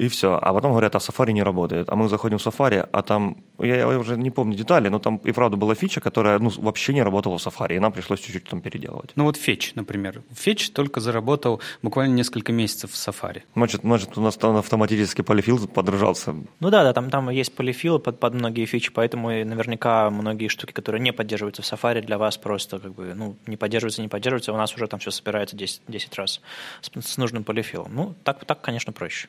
и 0.04 0.08
все. 0.10 0.38
А 0.42 0.54
потом 0.54 0.72
говорят, 0.72 0.96
а 0.96 1.00
Safari 1.00 1.32
не 1.32 1.44
работает. 1.44 1.90
А 1.90 1.96
мы 1.96 2.10
заходим 2.10 2.38
в 2.38 2.46
Safari, 2.46 2.88
а 2.92 3.02
там, 3.02 3.38
я, 3.60 3.76
я 3.76 3.88
уже 3.88 4.18
не 4.18 4.32
помню 4.32 4.56
детали, 4.56 4.90
но 4.90 5.00
там 5.00 5.18
и 5.18 5.32
правда 5.32 5.58
была 5.58 5.76
фича, 5.76 6.02
которая 6.02 6.40
ну, 6.40 6.52
вообще 6.58 6.94
не 6.94 7.04
работала 7.04 7.38
в 7.38 7.46
Safari, 7.46 7.76
и 7.76 7.80
нам 7.80 7.92
пришлось 7.92 8.20
чуть-чуть 8.20 8.50
там 8.50 8.62
переделывать. 8.62 9.12
Ну 9.16 9.24
вот 9.24 9.38
Fetch, 9.38 9.72
например. 9.76 10.24
Fetch 10.34 10.72
только 10.74 11.00
заработал 11.00 11.62
буквально 11.82 12.14
несколько 12.14 12.52
месяцев 12.52 12.92
в 12.92 12.96
Safari. 12.96 13.44
Может, 13.56 13.84
может 13.84 14.18
у 14.18 14.22
нас 14.22 14.36
там 14.38 14.58
автоматически 14.58 15.22
полифил 15.22 15.68
подружался. 15.68 16.36
Ну 16.60 16.70
да, 16.70 16.84
да, 16.84 16.94
там, 16.94 17.10
там 17.10 17.30
есть 17.30 17.56
полифил 17.56 18.00
под, 18.00 18.20
под 18.20 18.34
многие 18.34 18.66
фичи, 18.66 18.92
поэтому 18.92 19.30
наверняка 19.30 20.10
многие 20.10 20.48
штуки, 20.48 20.72
которые 20.72 21.02
не 21.02 21.14
поддерживаются 21.14 21.62
в 21.62 21.66
Safari, 21.66 22.02
для 22.02 22.18
вас 22.18 22.38
просто 22.38 22.80
как 22.80 22.94
бы, 22.94 23.14
ну, 23.16 23.36
не 23.48 23.58
поддерживаются, 23.58 24.02
не 24.02 24.08
поддерживаются, 24.08 24.54
у 24.54 24.58
нас 24.58 24.76
уже 24.76 24.88
там 24.88 25.00
все 25.00 25.12
собирается 25.12 25.56
10, 25.56 25.82
10 25.88 26.16
раз 26.16 26.42
с, 26.82 26.92
с 27.02 27.18
нужным 27.18 27.44
полифилом. 27.44 27.92
Ну, 27.94 28.16
так, 28.24 28.46
так, 28.46 28.62
конечно, 28.62 28.92
проще. 28.92 29.28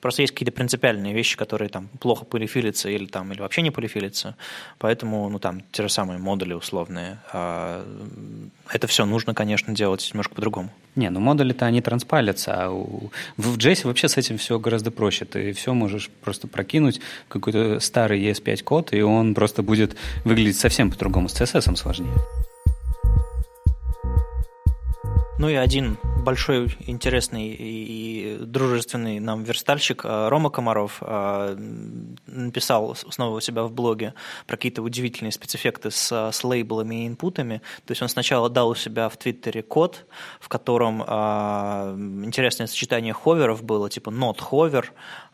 Просто 0.00 0.22
есть 0.22 0.32
какие-то 0.32 0.52
принципиальные 0.52 1.14
вещи, 1.14 1.36
которые 1.36 1.68
там 1.68 1.88
плохо 2.00 2.24
полифилятся 2.24 2.88
или, 2.88 3.06
там, 3.06 3.32
или 3.32 3.40
вообще 3.40 3.62
не 3.62 3.70
полифилятся. 3.70 4.36
Поэтому, 4.78 5.28
ну, 5.28 5.38
там, 5.38 5.62
те 5.72 5.82
же 5.82 5.88
самые 5.88 6.18
модули 6.18 6.52
условные. 6.52 7.18
А 7.32 7.84
это 8.70 8.86
все 8.86 9.06
нужно, 9.06 9.34
конечно, 9.34 9.74
делать 9.74 10.08
немножко 10.12 10.34
по-другому. 10.34 10.70
Не, 10.96 11.10
ну 11.10 11.20
модули-то 11.20 11.66
они 11.66 11.82
транспалятся, 11.82 12.54
а 12.54 12.70
у... 12.70 13.10
в 13.36 13.58
JS 13.58 13.86
вообще 13.86 14.08
с 14.08 14.16
этим 14.16 14.38
все 14.38 14.58
гораздо 14.58 14.90
проще. 14.90 15.24
Ты 15.24 15.52
все 15.52 15.74
можешь 15.74 16.08
просто 16.22 16.48
прокинуть 16.48 17.00
какой-то 17.28 17.80
старый 17.80 18.20
ES5 18.22 18.62
код, 18.64 18.92
и 18.94 19.02
он 19.02 19.34
просто 19.34 19.62
будет 19.62 19.96
выглядеть 20.24 20.58
совсем 20.58 20.90
по-другому. 20.90 21.28
С 21.28 21.40
CSS 21.40 21.76
сложнее. 21.76 22.14
Ну 25.38 25.50
и 25.50 25.54
один 25.54 25.98
большой, 26.26 26.76
интересный 26.80 27.54
и 27.56 28.36
дружественный 28.40 29.20
нам 29.20 29.44
верстальщик 29.44 30.04
э, 30.04 30.28
Рома 30.28 30.50
Комаров 30.50 30.98
э, 31.00 31.56
написал 32.26 32.96
снова 32.96 33.36
у 33.36 33.40
себя 33.40 33.62
в 33.62 33.72
блоге 33.72 34.12
про 34.48 34.56
какие-то 34.56 34.82
удивительные 34.82 35.30
спецэффекты 35.30 35.92
с, 35.92 36.30
с 36.32 36.44
лейблами 36.44 37.04
и 37.04 37.06
инпутами. 37.06 37.62
То 37.84 37.92
есть 37.92 38.02
он 38.02 38.08
сначала 38.08 38.50
дал 38.50 38.70
у 38.70 38.74
себя 38.74 39.08
в 39.08 39.16
Твиттере 39.16 39.62
код, 39.62 40.04
в 40.40 40.48
котором 40.48 41.00
э, 41.00 41.06
интересное 42.24 42.66
сочетание 42.66 43.12
ховеров 43.12 43.62
было, 43.62 43.88
типа 43.88 44.10
not 44.10 44.38
hover, 44.50 44.86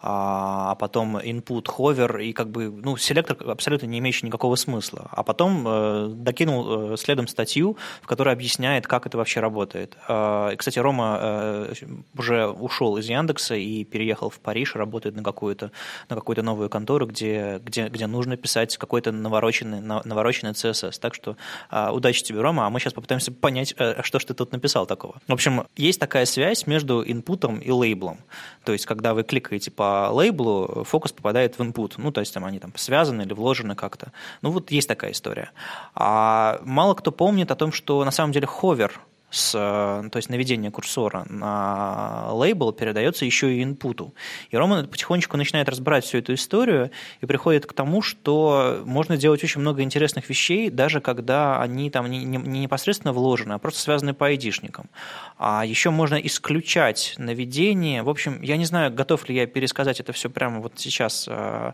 а, 0.05 0.73
а 0.73 0.75
потом 0.75 1.17
input 1.17 1.67
hover, 1.67 2.23
и 2.25 2.33
как 2.33 2.51
бы, 2.51 2.71
ну, 2.71 2.97
селектор 2.97 3.37
абсолютно 3.49 3.87
не 3.87 4.01
имеющий 4.01 4.27
никакого 4.27 4.57
смысла. 4.57 5.09
А 5.13 5.23
потом 5.23 5.65
э, 5.65 6.09
докинул 6.09 6.93
э, 6.93 6.97
следом 6.97 7.29
статью, 7.29 7.77
в 8.03 8.09
которой 8.09 8.35
объясняет, 8.35 8.89
как 8.89 9.07
это 9.07 9.17
вообще 9.17 9.39
работает. 9.39 9.97
Э, 10.09 10.57
кстати, 10.57 10.81
Рома 10.81 11.19
э, 11.21 11.75
уже 12.19 12.49
ушел 12.49 12.97
из 12.97 13.09
Яндекса 13.09 13.55
и 13.55 13.85
переехал 13.85 14.29
в 14.29 14.41
Париж, 14.41 14.75
работает 14.75 15.15
на 15.15 15.23
какую-то 15.23 15.71
на 16.09 16.17
какую-то 16.17 16.43
новую 16.43 16.69
контору, 16.69 17.07
где, 17.07 17.61
где, 17.65 17.87
где 17.87 18.09
нужно 18.09 18.37
писать 18.37 18.77
какой-то 18.77 19.13
навороченный, 19.13 19.81
навороченный 19.81 20.53
CSS. 20.53 20.99
Так 21.01 21.15
что 21.15 21.37
э, 21.71 21.91
удачи 21.91 22.25
тебе, 22.25 22.41
Рома, 22.41 22.67
а 22.67 22.71
мы 22.71 22.81
сейчас 22.81 22.93
попытаемся 22.93 23.31
понять, 23.31 23.73
э, 23.79 24.03
что 24.03 24.19
ж 24.19 24.25
ты 24.25 24.35
тут 24.35 24.51
написал 24.51 24.87
такого. 24.87 25.21
В 25.29 25.33
общем, 25.33 25.65
есть 25.77 26.01
такая 26.01 26.25
связь 26.25 26.67
между 26.67 27.09
инпутом 27.09 27.61
и 27.61 27.71
лейблом. 27.71 28.19
То 28.65 28.73
есть, 28.73 28.85
когда 28.85 29.15
вы 29.15 29.23
кликаете 29.23 29.71
по 29.71 29.91
лейблу 30.11 30.84
фокус 30.84 31.12
попадает 31.12 31.59
в 31.59 31.62
input. 31.62 31.95
Ну, 31.97 32.12
то 32.12 32.20
есть 32.20 32.34
там 32.34 32.45
они 32.45 32.59
там 32.59 32.72
связаны 32.76 33.22
или 33.22 33.32
вложены 33.32 33.74
как-то. 33.74 34.12
Ну, 34.43 34.51
вот 34.51 34.70
есть 34.70 34.88
такая 34.88 35.12
история. 35.12 35.51
А 35.95 36.61
мало 36.64 36.95
кто 36.95 37.12
помнит 37.12 37.51
о 37.51 37.57
том, 37.57 37.72
что 37.72 38.05
на 38.05 38.11
самом 38.11 38.32
деле 38.32 38.47
ховер 38.47 39.01
с, 39.33 39.55
э, 39.55 40.09
то 40.11 40.16
есть 40.18 40.28
наведение 40.28 40.70
курсора 40.70 41.24
на 41.28 42.28
лейбл 42.33 42.72
передается 42.72 43.24
еще 43.24 43.55
и 43.55 43.62
инпуту. 43.62 44.14
И 44.51 44.57
Роман 44.57 44.87
потихонечку 44.87 45.37
начинает 45.39 45.68
разбирать 45.70 46.05
всю 46.05 46.18
эту 46.18 46.35
историю 46.35 46.91
и 47.22 47.26
приходит 47.26 47.64
к 47.64 47.72
тому, 47.72 48.03
что 48.03 48.83
можно 48.85 49.16
делать 49.16 49.43
очень 49.43 49.62
много 49.62 49.83
интересных 49.83 50.28
вещей, 50.28 50.68
даже 50.68 51.01
когда 51.01 51.61
они 51.62 51.91
там 51.91 52.11
не, 52.11 52.24
не, 52.24 52.37
не 52.37 52.61
непосредственно 52.61 53.14
вложены, 53.14 53.55
а 53.55 53.59
просто 53.59 53.80
связаны 53.80 54.12
по 54.12 54.26
айдишникам. 54.26 54.91
А 55.39 55.64
еще 55.64 55.89
можно 55.89 56.16
исключать 56.16 57.14
наведение. 57.16 58.03
В 58.03 58.11
общем, 58.11 58.43
я 58.43 58.59
не 58.59 58.66
знаю, 58.66 58.93
готов 58.93 59.26
ли 59.30 59.35
я 59.35 59.47
пересказать 59.47 59.99
это 59.99 60.12
все 60.12 60.28
прямо 60.28 60.61
вот 60.61 60.74
сейчас 60.76 61.26
э, 61.26 61.72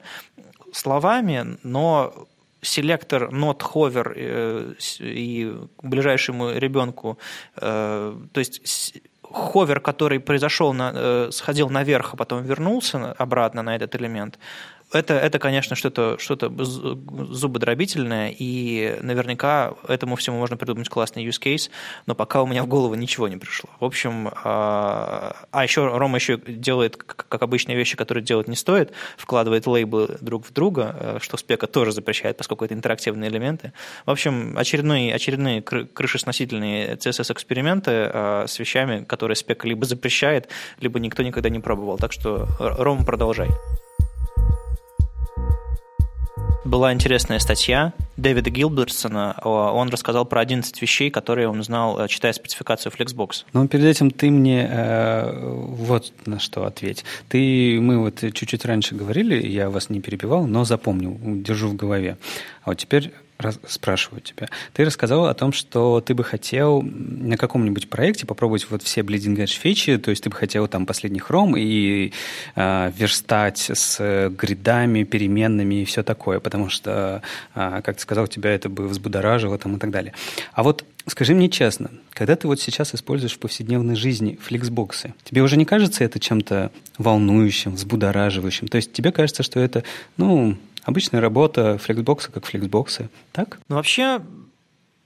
словами, 0.73 1.59
но 1.65 2.28
селектор 2.61 3.31
not 3.31 3.61
hover 3.61 4.13
э, 4.15 4.75
и 5.01 5.57
ближайшему 5.83 6.51
ребенку, 6.53 7.19
э, 7.57 8.17
то 8.33 8.41
есть 8.41 9.01
ховер, 9.23 9.81
который 9.81 10.21
произошел, 10.21 10.75
э, 10.77 11.31
сходил 11.33 11.71
наверх, 11.71 12.15
а 12.15 12.17
потом 12.17 12.43
вернулся 12.43 13.13
обратно 13.13 13.63
на 13.63 13.77
этот 13.77 13.95
элемент, 13.97 14.39
это, 14.93 15.15
это 15.15 15.39
конечно, 15.39 15.77
что-то 15.77 16.17
что 16.19 16.37
зубодробительное, 16.39 18.35
и 18.37 18.97
наверняка 19.03 19.75
этому 19.87 20.17
всему 20.17 20.39
можно 20.39 20.57
придумать 20.57 20.89
классный 20.89 21.27
use 21.27 21.41
case, 21.41 21.71
но 22.07 22.15
пока 22.15 22.43
у 22.43 22.47
меня 22.47 22.63
в 22.63 22.67
голову 22.67 22.95
ничего 22.95 23.29
не 23.29 23.37
пришло. 23.37 23.69
В 23.81 23.85
общем, 23.85 24.31
а, 24.45 25.37
а 25.51 25.63
еще 25.63 25.87
Рома 25.87 26.17
еще 26.17 26.39
делает, 26.39 26.97
как 26.97 27.43
обычные 27.43 27.77
вещи, 27.77 27.97
которые 27.97 28.25
делать 28.25 28.49
не 28.49 28.57
стоит, 28.57 28.93
вкладывает 29.17 29.67
лейблы 29.67 30.17
друг 30.21 30.47
в 30.47 30.53
друга, 30.53 30.97
э, 30.99 31.19
что 31.21 31.37
спека 31.37 31.67
тоже 31.67 31.93
запрещает, 31.93 32.37
поскольку 32.37 32.65
это 32.65 32.75
интерактивные 32.75 33.31
элементы. 33.31 33.73
В 34.07 34.11
общем, 34.11 34.57
очередные, 34.57 35.15
очередные 35.15 35.61
крышесносительные 35.63 36.95
CSS-эксперименты 36.95 37.91
а, 37.91 38.45
с 38.47 38.59
вещами, 38.59 39.05
которые 39.05 39.37
спека 39.37 39.69
либо 39.69 39.85
запрещает, 39.85 40.49
либо 40.81 40.99
никто 40.99 41.23
никогда 41.23 41.51
не 41.51 41.61
пробовал. 41.61 41.99
Так 41.99 42.13
что, 42.13 42.49
Рома, 42.59 43.05
продолжай 43.05 43.49
была 46.69 46.93
интересная 46.93 47.39
статья 47.39 47.95
Дэвида 48.17 48.51
Гилбертсона. 48.51 49.41
Он 49.43 49.89
рассказал 49.89 50.27
про 50.27 50.41
11 50.41 50.81
вещей, 50.83 51.11
которые 51.11 51.49
он 51.49 51.63
знал, 51.63 51.99
э, 51.99 52.09
читая 52.09 52.33
спецификацию 52.33 52.93
Flexbox. 52.93 53.45
Но 53.53 53.67
перед 53.67 53.87
этим 53.87 54.11
ты 54.11 54.31
мне 54.31 54.69
э, 54.71 55.51
вот 55.51 56.13
на 56.27 56.39
что 56.39 56.67
ответь. 56.67 57.05
Ты, 57.29 57.81
мы 57.81 57.99
вот 57.99 58.21
чуть-чуть 58.21 58.65
раньше 58.65 58.95
говорили, 58.95 59.47
я 59.47 59.71
вас 59.71 59.89
не 59.89 60.01
перебивал, 60.01 60.47
но 60.47 60.65
запомнил, 60.65 61.19
держу 61.43 61.69
в 61.69 61.77
голове. 61.77 62.19
А 62.63 62.71
вот 62.71 62.79
теперь 62.79 63.13
раз, 63.39 63.59
спрашиваю 63.67 64.21
тебя. 64.21 64.49
Ты 64.73 64.85
рассказал 64.85 65.27
о 65.27 65.35
том, 65.35 65.53
что 65.53 66.01
ты 66.01 66.15
бы 66.15 66.25
хотел 66.25 66.83
на 66.83 67.37
каком-нибудь 67.37 67.89
проекте 67.89 68.27
попробовать 68.27 68.67
вот 68.71 68.83
все 68.83 69.01
Bleeding 69.03 69.37
Edge 69.37 69.59
фичи, 69.59 69.97
то 69.97 70.11
есть 70.11 70.25
ты 70.25 70.31
бы 70.31 70.37
хотел 70.37 70.69
там 70.69 70.87
последний 70.87 71.21
хром 71.21 71.57
и 71.57 72.13
э, 72.57 72.93
верстать 72.97 73.71
с 73.73 74.31
гридами, 74.31 75.05
переменными 75.05 75.83
и 75.83 75.85
все 75.85 76.03
такое, 76.03 76.41
потому 76.41 76.69
что, 76.69 77.23
э, 77.55 77.81
как 77.85 77.97
ты 77.97 78.03
сказал, 78.03 78.27
тебя 78.27 78.51
это 78.51 78.69
бы 78.69 78.89
взбудоражило 78.89 79.57
там 79.59 79.77
и 79.77 79.79
так 79.79 79.91
далее. 79.91 80.13
А 80.53 80.63
вот 80.63 80.85
Скажи 81.09 81.35
мне 81.35 81.49
честно, 81.49 81.91
когда 82.11 82.37
ты 82.37 82.47
вот 82.47 82.61
сейчас 82.61 82.95
используешь 82.95 83.33
в 83.33 83.39
повседневной 83.39 83.97
жизни 83.97 84.39
фликсбоксы, 84.43 85.15
тебе 85.25 85.41
уже 85.41 85.57
не 85.57 85.65
кажется 85.65 86.05
это 86.05 86.21
чем-то 86.21 86.71
волнующим, 86.99 87.77
взбудораживающим? 87.77 88.69
То 88.69 88.77
есть 88.77 88.93
тебе 88.93 89.11
кажется, 89.11 89.43
что 89.43 89.59
это, 89.59 89.85
ну, 90.19 90.59
Обычная 90.89 91.21
работа 91.21 91.77
флексбокса 91.77 92.33
как 92.33 92.47
флексбоксы, 92.47 93.11
так? 93.33 93.59
Ну, 93.69 93.77
вообще, 93.77 94.23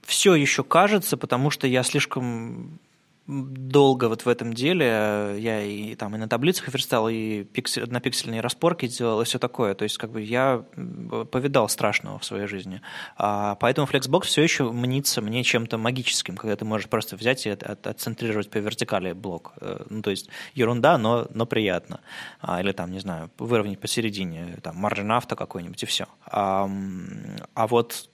все 0.01 0.33
еще 0.33 0.63
кажется, 0.63 1.17
потому 1.17 1.49
что 1.49 1.67
я 1.67 1.83
слишком 1.83 2.79
долго 3.27 4.09
вот 4.09 4.25
в 4.25 4.29
этом 4.29 4.53
деле. 4.53 5.35
Я 5.39 5.61
и 5.61 5.95
там 5.95 6.15
и 6.15 6.17
на 6.17 6.27
таблицах 6.27 6.67
верстал, 6.73 7.07
и 7.09 7.43
пиксель, 7.43 7.83
однопиксельные 7.83 8.41
распорки 8.41 8.87
делал, 8.87 9.21
и 9.21 9.25
все 9.25 9.39
такое. 9.39 9.75
То 9.75 9.83
есть 9.83 9.97
как 9.97 10.11
бы 10.11 10.21
я 10.21 10.65
повидал 11.31 11.69
страшного 11.69 12.19
в 12.19 12.25
своей 12.25 12.47
жизни. 12.47 12.81
А, 13.17 13.55
поэтому 13.55 13.87
Flexbox 13.87 14.23
все 14.23 14.43
еще 14.43 14.71
мнится 14.71 15.21
мне 15.21 15.43
чем-то 15.43 15.77
магическим, 15.77 16.35
когда 16.35 16.55
ты 16.55 16.65
можешь 16.65 16.89
просто 16.89 17.15
взять 17.15 17.45
и 17.45 17.49
от, 17.49 17.63
от, 17.63 17.87
отцентрировать 17.87 18.49
по 18.49 18.57
вертикали 18.57 19.13
блок. 19.13 19.53
Э, 19.61 19.85
ну, 19.89 20.01
то 20.01 20.11
есть 20.11 20.29
ерунда, 20.53 20.97
но, 20.97 21.27
но 21.33 21.45
приятно. 21.45 22.01
А, 22.41 22.61
или 22.61 22.73
там, 22.73 22.91
не 22.91 22.99
знаю, 22.99 23.31
выровнять 23.37 23.79
посередине, 23.79 24.57
там, 24.61 24.85
margin 24.85 25.11
авто 25.15 25.35
какой-нибудь, 25.35 25.81
и 25.83 25.85
все. 25.85 26.07
А, 26.25 26.69
а 27.53 27.67
вот 27.67 28.09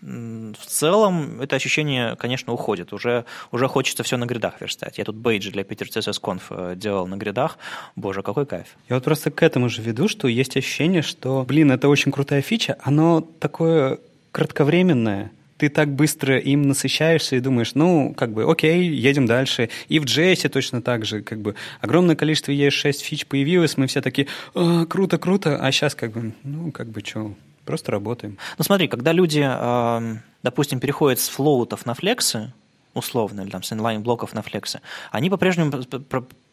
в 0.00 0.66
целом 0.66 1.40
это 1.40 1.56
ощущение, 1.56 2.14
конечно, 2.16 2.52
уходит. 2.52 2.92
Уже, 2.92 3.24
уже 3.50 3.66
хочется 3.66 4.02
все 4.02 4.16
на 4.16 4.26
гридах 4.26 4.60
верстать. 4.60 4.98
Я 4.98 5.04
тут 5.04 5.16
бейджи 5.16 5.50
для 5.50 5.62
Peter 5.62 5.88
CSS 5.88 6.20
Conf 6.20 6.42
э, 6.50 6.76
делал 6.76 7.06
на 7.06 7.16
гридах. 7.16 7.58
Боже, 7.96 8.22
какой 8.22 8.46
кайф. 8.46 8.66
Я 8.88 8.96
вот 8.96 9.04
просто 9.04 9.30
к 9.30 9.42
этому 9.42 9.68
же 9.68 9.82
веду, 9.82 10.08
что 10.08 10.28
есть 10.28 10.56
ощущение, 10.56 11.02
что, 11.02 11.44
блин, 11.46 11.72
это 11.72 11.88
очень 11.88 12.12
крутая 12.12 12.42
фича, 12.42 12.76
оно 12.82 13.20
такое 13.20 13.98
кратковременное, 14.30 15.32
ты 15.56 15.68
так 15.68 15.88
быстро 15.88 16.38
им 16.38 16.62
насыщаешься 16.62 17.36
и 17.36 17.40
думаешь, 17.40 17.74
ну, 17.74 18.14
как 18.16 18.32
бы, 18.32 18.48
окей, 18.48 18.88
едем 18.88 19.26
дальше. 19.26 19.68
И 19.88 19.98
в 19.98 20.04
JS 20.04 20.48
точно 20.48 20.80
так 20.80 21.04
же, 21.04 21.22
как 21.22 21.40
бы, 21.40 21.56
огромное 21.80 22.14
количество 22.14 22.52
ES6 22.52 22.92
фич 23.02 23.26
появилось, 23.26 23.76
мы 23.76 23.88
все 23.88 24.00
такие, 24.00 24.28
а, 24.54 24.86
круто, 24.86 25.18
круто, 25.18 25.56
а 25.56 25.72
сейчас 25.72 25.96
как 25.96 26.12
бы, 26.12 26.32
ну, 26.44 26.70
как 26.70 26.88
бы, 26.88 27.02
что, 27.04 27.34
просто 27.68 27.92
работаем. 27.92 28.38
Ну, 28.56 28.64
смотри, 28.64 28.88
когда 28.88 29.12
люди, 29.12 29.46
допустим, 30.42 30.80
переходят 30.80 31.20
с 31.20 31.28
флоутов 31.28 31.84
на 31.84 31.92
флексы, 31.92 32.50
условно, 32.94 33.42
или 33.42 33.50
там 33.50 33.62
с 33.62 33.70
инлайн-блоков 33.74 34.32
на 34.32 34.40
флексы, 34.40 34.80
они 35.12 35.28
по-прежнему 35.28 35.72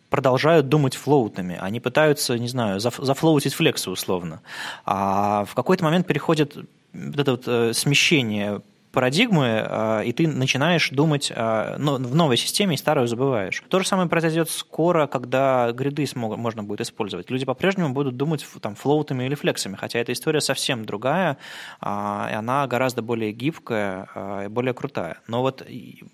продолжают 0.10 0.68
думать 0.68 0.96
флоутами. 0.96 1.58
Они 1.62 1.80
пытаются, 1.80 2.38
не 2.38 2.50
знаю, 2.50 2.82
зафлоутить 2.82 3.54
флексы 3.54 3.90
условно. 3.90 4.42
А 4.86 5.46
в 5.46 5.56
какой-то 5.56 5.86
момент 5.86 6.06
переходит 6.06 6.58
вот 6.94 7.20
это 7.20 7.32
вот 7.32 7.44
э, 7.48 7.74
смещение 7.74 8.62
парадигмы, 8.96 9.62
а, 9.68 10.02
и 10.02 10.14
ты 10.14 10.26
начинаешь 10.26 10.90
думать 10.90 11.32
а, 11.36 11.76
в 11.78 12.16
новой 12.16 12.38
системе 12.38 12.76
и 12.76 12.78
старую 12.78 13.08
забываешь. 13.08 13.62
То 13.68 13.80
же 13.80 13.86
самое 13.86 14.08
произойдет 14.08 14.50
скоро, 14.50 15.06
когда 15.06 15.70
гриды 15.74 16.08
смог, 16.08 16.38
можно 16.38 16.64
будет 16.64 16.80
использовать. 16.80 17.30
Люди 17.30 17.46
по-прежнему 17.46 17.94
будут 17.94 18.16
думать 18.16 18.46
там, 18.62 18.76
флоутами 18.76 19.26
или 19.26 19.36
флексами, 19.36 19.76
хотя 19.76 20.00
эта 20.00 20.14
история 20.14 20.40
совсем 20.40 20.86
другая, 20.86 21.38
а, 21.82 22.30
и 22.32 22.36
она 22.36 22.66
гораздо 22.68 23.02
более 23.02 23.34
гибкая 23.34 24.46
и 24.46 24.48
более 24.48 24.74
крутая. 24.74 25.18
Но 25.28 25.42
вот 25.42 25.68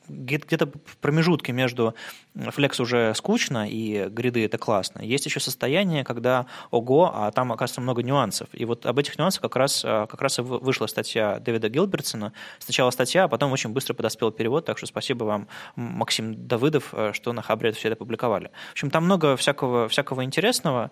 где-то 0.10 0.66
в 0.66 0.98
промежутке 0.98 1.52
между 1.52 1.94
флекс 2.36 2.80
уже 2.80 3.14
скучно 3.14 3.70
и 3.70 4.08
гриды 4.10 4.44
это 4.44 4.58
классно, 4.58 5.02
есть 5.02 5.26
еще 5.28 5.40
состояние, 5.40 6.04
когда 6.04 6.48
ого, 6.72 7.12
а 7.14 7.32
там, 7.32 7.52
оказывается, 7.52 7.82
много 7.82 8.02
нюансов. 8.02 8.50
И 8.54 8.66
вот 8.66 8.88
об 8.88 8.98
этих 8.98 9.20
нюансах 9.20 9.44
как 9.44 9.56
раз, 9.56 9.82
как 9.82 10.20
раз 10.20 10.40
и 10.40 10.42
вышла 10.42 10.88
статья 10.88 11.38
Дэвида 11.40 11.70
Гилбертсона 11.70 12.34
сначала 12.72 12.92
статья, 12.92 13.26
а 13.26 13.28
потом 13.28 13.52
очень 13.52 13.72
быстро 13.72 13.94
подоспел 13.94 14.32
перевод, 14.32 14.66
так 14.66 14.78
что 14.78 14.88
спасибо 14.88 15.26
вам, 15.26 15.48
Максим 15.76 16.48
Давыдов, 16.48 16.94
э, 16.94 17.12
что 17.14 17.34
на 17.34 17.42
Хабре 17.42 17.74
все 17.74 17.90
это 17.90 17.98
публиковали. 17.98 18.50
В 18.70 18.72
общем, 18.72 18.90
там 18.90 19.04
много 19.04 19.36
всякого, 19.36 19.90
всякого 19.90 20.24
интересного, 20.24 20.90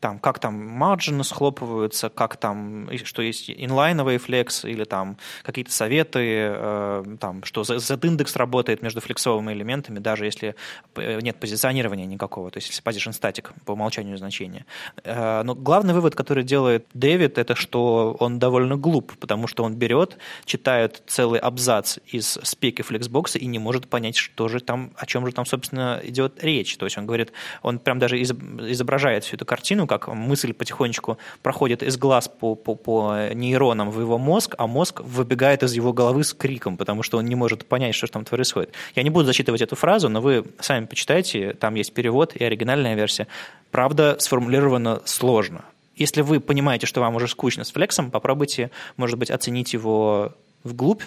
там, 0.00 0.18
как 0.18 0.38
там 0.38 0.54
марджины 0.54 1.24
схлопываются, 1.24 2.08
как 2.08 2.36
там, 2.36 2.88
что 3.04 3.22
есть 3.22 3.50
инлайновый 3.50 4.18
флекс, 4.18 4.64
или 4.64 4.84
там 4.84 5.16
какие-то 5.42 5.72
советы, 5.72 6.20
э, 6.22 7.16
там, 7.20 7.42
что 7.44 7.64
Z-индекс 7.64 8.36
работает 8.36 8.82
между 8.82 9.00
флексовыми 9.00 9.52
элементами, 9.52 9.98
даже 9.98 10.24
если 10.24 10.54
э, 10.94 11.20
нет 11.20 11.38
позиционирования 11.40 12.06
никакого, 12.06 12.50
то 12.50 12.58
есть 12.58 12.68
если 12.68 12.82
position 12.82 13.12
static 13.12 13.50
по 13.64 13.72
умолчанию 13.72 14.16
значения. 14.18 14.66
Э, 15.04 15.42
но 15.42 15.54
главный 15.54 15.94
вывод, 15.94 16.14
который 16.14 16.44
делает 16.44 16.86
Дэвид, 16.94 17.38
это 17.38 17.54
что 17.54 18.16
он 18.20 18.38
довольно 18.38 18.76
глуп, 18.76 19.16
потому 19.18 19.46
что 19.46 19.64
он 19.64 19.74
берет, 19.74 20.18
читает 20.44 21.02
целый 21.06 21.40
абзац 21.40 21.98
из 22.06 22.38
спеки 22.42 22.82
флексбокса 22.82 23.38
и 23.38 23.46
не 23.46 23.58
может 23.58 23.88
понять, 23.88 24.16
что 24.16 24.48
же 24.48 24.60
там, 24.60 24.92
о 24.96 25.06
чем 25.06 25.26
же 25.26 25.32
там, 25.32 25.44
собственно, 25.44 26.00
идет 26.04 26.42
речь. 26.42 26.76
То 26.76 26.86
есть 26.86 26.98
он 26.98 27.06
говорит, 27.06 27.32
он 27.62 27.78
прям 27.78 27.98
даже 27.98 28.20
изображает 28.20 29.24
всю 29.24 29.36
эту 29.36 29.44
картину, 29.44 29.87
как 29.88 30.06
мысль 30.06 30.52
потихонечку 30.52 31.18
проходит 31.42 31.82
из 31.82 31.96
глаз 31.96 32.28
по, 32.28 32.54
по, 32.54 32.76
по 32.76 33.32
нейронам 33.34 33.90
в 33.90 34.00
его 34.00 34.18
мозг, 34.18 34.54
а 34.58 34.68
мозг 34.68 35.00
выбегает 35.00 35.64
из 35.64 35.72
его 35.72 35.92
головы 35.92 36.22
с 36.22 36.32
криком, 36.32 36.76
потому 36.76 37.02
что 37.02 37.18
он 37.18 37.24
не 37.24 37.34
может 37.34 37.66
понять, 37.66 37.96
что 37.96 38.06
там 38.06 38.24
происходит. 38.24 38.72
Я 38.94 39.02
не 39.02 39.10
буду 39.10 39.26
зачитывать 39.26 39.62
эту 39.62 39.74
фразу, 39.74 40.08
но 40.08 40.20
вы 40.20 40.44
сами 40.60 40.86
почитайте, 40.86 41.54
там 41.54 41.74
есть 41.74 41.92
перевод 41.92 42.36
и 42.36 42.44
оригинальная 42.44 42.94
версия. 42.94 43.26
Правда, 43.72 44.16
сформулировано 44.20 45.02
сложно. 45.04 45.64
Если 45.96 46.22
вы 46.22 46.38
понимаете, 46.38 46.86
что 46.86 47.00
вам 47.00 47.16
уже 47.16 47.26
скучно 47.26 47.64
с 47.64 47.72
флексом, 47.72 48.12
попробуйте, 48.12 48.70
может 48.96 49.18
быть, 49.18 49.30
оценить 49.30 49.72
его 49.72 50.32
вглубь, 50.62 51.02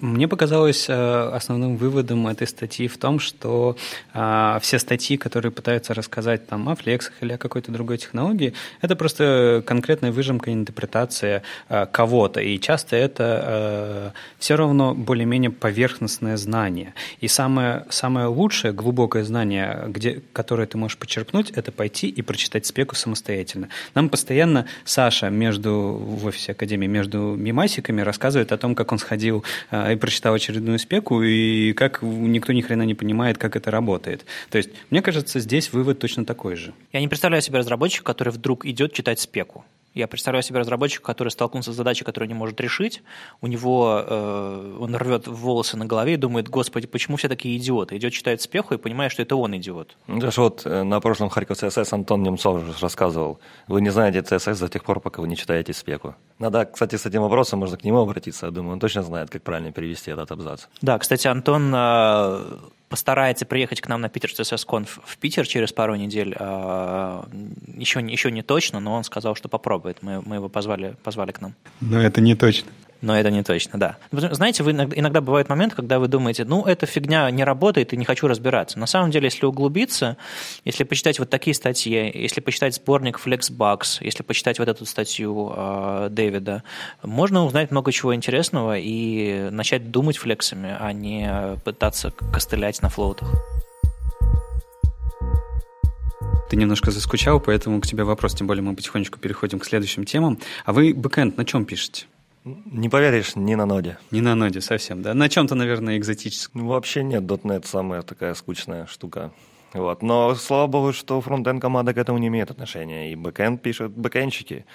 мне 0.00 0.28
показалось 0.28 0.86
э, 0.88 1.30
основным 1.34 1.76
выводом 1.76 2.26
этой 2.28 2.46
статьи 2.46 2.88
в 2.88 2.98
том, 2.98 3.18
что 3.18 3.76
а, 4.14 4.58
все 4.60 4.78
статьи, 4.78 5.16
которые 5.16 5.52
пытаются 5.52 5.94
рассказать 5.94 6.46
там, 6.46 6.68
о 6.68 6.74
флексах 6.74 7.14
или 7.20 7.32
о 7.32 7.38
какой-то 7.38 7.72
другой 7.72 7.98
технологии, 7.98 8.54
это 8.80 8.96
просто 8.96 9.62
конкретная 9.66 10.12
выжимка, 10.12 10.52
интерпретация 10.52 11.42
э, 11.68 11.86
кого-то. 11.86 12.40
И 12.40 12.58
часто 12.58 12.96
это 12.96 13.42
э, 13.44 14.10
все 14.38 14.56
равно 14.56 14.94
более-менее 14.94 15.50
поверхностное 15.50 16.36
знание. 16.36 16.94
И 17.20 17.28
самое, 17.28 17.86
самое 17.88 18.26
лучшее, 18.26 18.72
глубокое 18.72 19.24
знание, 19.24 19.84
где, 19.88 20.22
которое 20.32 20.66
ты 20.66 20.78
можешь 20.78 20.98
подчеркнуть, 20.98 21.50
это 21.50 21.72
пойти 21.72 22.08
и 22.08 22.22
прочитать 22.22 22.66
спеку 22.66 22.94
самостоятельно. 22.94 23.68
Нам 23.94 24.08
постоянно 24.08 24.66
Саша 24.84 25.30
между, 25.30 25.72
в 25.72 26.26
офисе 26.26 26.52
Академии 26.52 26.86
между 26.86 27.18
мимасиками 27.18 28.00
рассказывает 28.02 28.52
о 28.52 28.58
том, 28.58 28.74
как 28.74 28.92
он 28.92 28.98
сходил 28.98 29.44
а, 29.70 29.71
и 29.72 29.96
прочитал 29.96 30.34
очередную 30.34 30.78
спеку, 30.78 31.22
и 31.22 31.72
как 31.72 32.02
никто 32.02 32.52
ни 32.52 32.60
хрена 32.60 32.82
не 32.82 32.94
понимает, 32.94 33.38
как 33.38 33.56
это 33.56 33.70
работает. 33.70 34.26
То 34.50 34.58
есть, 34.58 34.70
мне 34.90 35.00
кажется, 35.00 35.40
здесь 35.40 35.72
вывод 35.72 35.98
точно 35.98 36.24
такой 36.24 36.56
же. 36.56 36.74
Я 36.92 37.00
не 37.00 37.08
представляю 37.08 37.42
себе 37.42 37.58
разработчика, 37.58 38.04
который 38.04 38.32
вдруг 38.32 38.66
идет 38.66 38.92
читать 38.92 39.18
спеку. 39.18 39.64
Я 39.94 40.06
представляю 40.08 40.42
себе 40.42 40.58
разработчика, 40.60 41.04
который 41.04 41.28
столкнулся 41.28 41.72
с 41.72 41.76
задачей, 41.76 42.04
которую 42.04 42.28
не 42.28 42.34
может 42.34 42.60
решить. 42.60 43.02
У 43.40 43.46
него 43.46 44.02
э, 44.06 44.76
он 44.80 44.94
рвет 44.96 45.26
волосы 45.26 45.76
на 45.76 45.84
голове 45.84 46.14
и 46.14 46.16
думает, 46.16 46.48
господи, 46.48 46.86
почему 46.86 47.16
все 47.16 47.28
такие 47.28 47.56
идиоты? 47.58 47.96
Идет 47.96 48.12
читает 48.12 48.40
спеху 48.40 48.74
и 48.74 48.78
понимает, 48.78 49.12
что 49.12 49.22
это 49.22 49.36
он 49.36 49.56
идиот. 49.56 49.96
Ну, 50.06 50.18
даже 50.18 50.40
вот 50.40 50.62
э, 50.64 50.82
на 50.82 51.00
прошлом 51.00 51.28
Харьков 51.28 51.58
ЦСС 51.58 51.92
Антон 51.92 52.22
Немцов 52.22 52.80
рассказывал. 52.80 53.38
Вы 53.68 53.82
не 53.82 53.90
знаете 53.90 54.22
ЦСС 54.22 54.58
до 54.58 54.68
тех 54.68 54.82
пор, 54.84 55.00
пока 55.00 55.20
вы 55.20 55.28
не 55.28 55.36
читаете 55.36 55.72
спеку. 55.72 56.14
Надо, 56.38 56.64
кстати, 56.64 56.96
с 56.96 57.04
этим 57.04 57.22
вопросом 57.22 57.58
можно 57.58 57.76
к 57.76 57.84
нему 57.84 57.98
обратиться. 57.98 58.46
Я 58.46 58.52
думаю, 58.52 58.72
он 58.72 58.80
точно 58.80 59.02
знает, 59.02 59.30
как 59.30 59.42
правильно 59.42 59.72
перевести 59.72 60.10
этот 60.10 60.30
абзац. 60.32 60.66
Да, 60.80 60.98
кстати, 60.98 61.28
Антон 61.28 61.72
э, 61.74 62.58
постарается 62.92 63.46
приехать 63.46 63.80
к 63.80 63.88
нам 63.88 64.02
на 64.02 64.10
Питер 64.10 64.30
CSS 64.30 64.66
Conf 64.66 64.88
в 65.02 65.16
Питер 65.16 65.46
через 65.46 65.72
пару 65.72 65.94
недель. 65.94 66.28
Еще, 66.28 66.38
а, 66.40 67.26
еще 68.02 68.30
не 68.30 68.42
точно, 68.42 68.80
но 68.80 68.92
он 68.92 69.02
сказал, 69.02 69.34
что 69.34 69.48
попробует. 69.48 70.02
Мы, 70.02 70.20
мы 70.20 70.36
его 70.36 70.50
позвали, 70.50 70.94
позвали 71.02 71.32
к 71.32 71.40
нам. 71.40 71.54
Но 71.80 71.98
это 71.98 72.20
не 72.20 72.34
точно 72.34 72.70
но 73.02 73.18
это 73.18 73.30
не 73.30 73.42
точно, 73.42 73.78
да. 73.78 73.96
Знаете, 74.12 74.62
вы 74.62 74.70
иногда, 74.70 74.98
иногда 74.98 75.20
бывает 75.20 75.48
момент, 75.48 75.74
когда 75.74 75.98
вы 75.98 76.08
думаете, 76.08 76.44
ну, 76.44 76.64
эта 76.64 76.86
фигня 76.86 77.30
не 77.30 77.44
работает 77.44 77.92
и 77.92 77.96
не 77.96 78.04
хочу 78.04 78.28
разбираться. 78.28 78.78
На 78.78 78.86
самом 78.86 79.10
деле, 79.10 79.26
если 79.26 79.44
углубиться, 79.44 80.16
если 80.64 80.84
почитать 80.84 81.18
вот 81.18 81.28
такие 81.28 81.54
статьи, 81.54 82.10
если 82.14 82.40
почитать 82.40 82.76
сборник 82.76 83.20
Flexbox, 83.22 83.98
если 84.00 84.22
почитать 84.22 84.58
вот 84.58 84.68
эту 84.68 84.86
статью 84.86 85.52
э, 85.54 86.08
Дэвида, 86.10 86.62
можно 87.02 87.44
узнать 87.44 87.72
много 87.72 87.92
чего 87.92 88.14
интересного 88.14 88.78
и 88.78 89.48
начать 89.50 89.90
думать 89.90 90.16
флексами, 90.16 90.74
а 90.78 90.92
не 90.92 91.58
пытаться 91.64 92.12
костылять 92.32 92.80
на 92.82 92.88
флоутах. 92.88 93.28
Ты 96.52 96.56
немножко 96.56 96.90
заскучал, 96.90 97.40
поэтому 97.40 97.80
к 97.80 97.86
тебе 97.86 98.04
вопрос, 98.04 98.34
тем 98.34 98.46
более 98.46 98.62
мы 98.62 98.76
потихонечку 98.76 99.18
переходим 99.18 99.58
к 99.58 99.64
следующим 99.64 100.04
темам. 100.04 100.38
А 100.66 100.72
вы 100.72 100.92
бэкэнд 100.94 101.36
на 101.38 101.44
чем 101.44 101.64
пишете? 101.64 102.04
Не 102.44 102.88
поверишь, 102.88 103.36
не 103.36 103.54
на 103.54 103.66
ноде. 103.66 103.98
Не 104.10 104.20
на 104.20 104.34
ноде 104.34 104.60
совсем, 104.60 105.00
да? 105.02 105.14
На 105.14 105.28
чем-то, 105.28 105.54
наверное, 105.54 105.96
экзотическом. 105.96 106.62
Ну, 106.62 106.68
вообще 106.68 107.04
нет, 107.04 107.22
.NET 107.22 107.66
самая 107.66 108.02
такая 108.02 108.34
скучная 108.34 108.86
штука. 108.86 109.30
Вот. 109.74 110.02
Но 110.02 110.34
слава 110.34 110.66
богу, 110.66 110.92
что 110.92 111.20
фронтенд 111.20 111.62
команда 111.62 111.94
к 111.94 111.98
этому 111.98 112.18
не 112.18 112.26
имеет 112.26 112.50
отношения. 112.50 113.12
И 113.12 113.16
бэкенд 113.16 113.62
пишут 113.62 113.92
бэкендщики. 113.92 114.66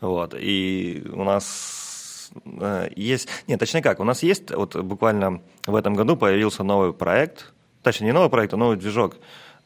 Вот. 0.00 0.34
И 0.38 1.04
у 1.12 1.24
нас 1.24 2.30
э, 2.44 2.90
есть... 2.94 3.28
Нет, 3.48 3.58
точнее 3.58 3.82
как, 3.82 3.98
у 3.98 4.04
нас 4.04 4.22
есть, 4.22 4.52
вот 4.52 4.76
буквально 4.76 5.42
в 5.66 5.74
этом 5.74 5.94
году 5.94 6.16
появился 6.16 6.62
новый 6.62 6.92
проект, 6.92 7.52
точнее 7.82 8.06
не 8.06 8.12
новый 8.12 8.30
проект, 8.30 8.54
а 8.54 8.56
новый 8.56 8.76
движок. 8.76 9.16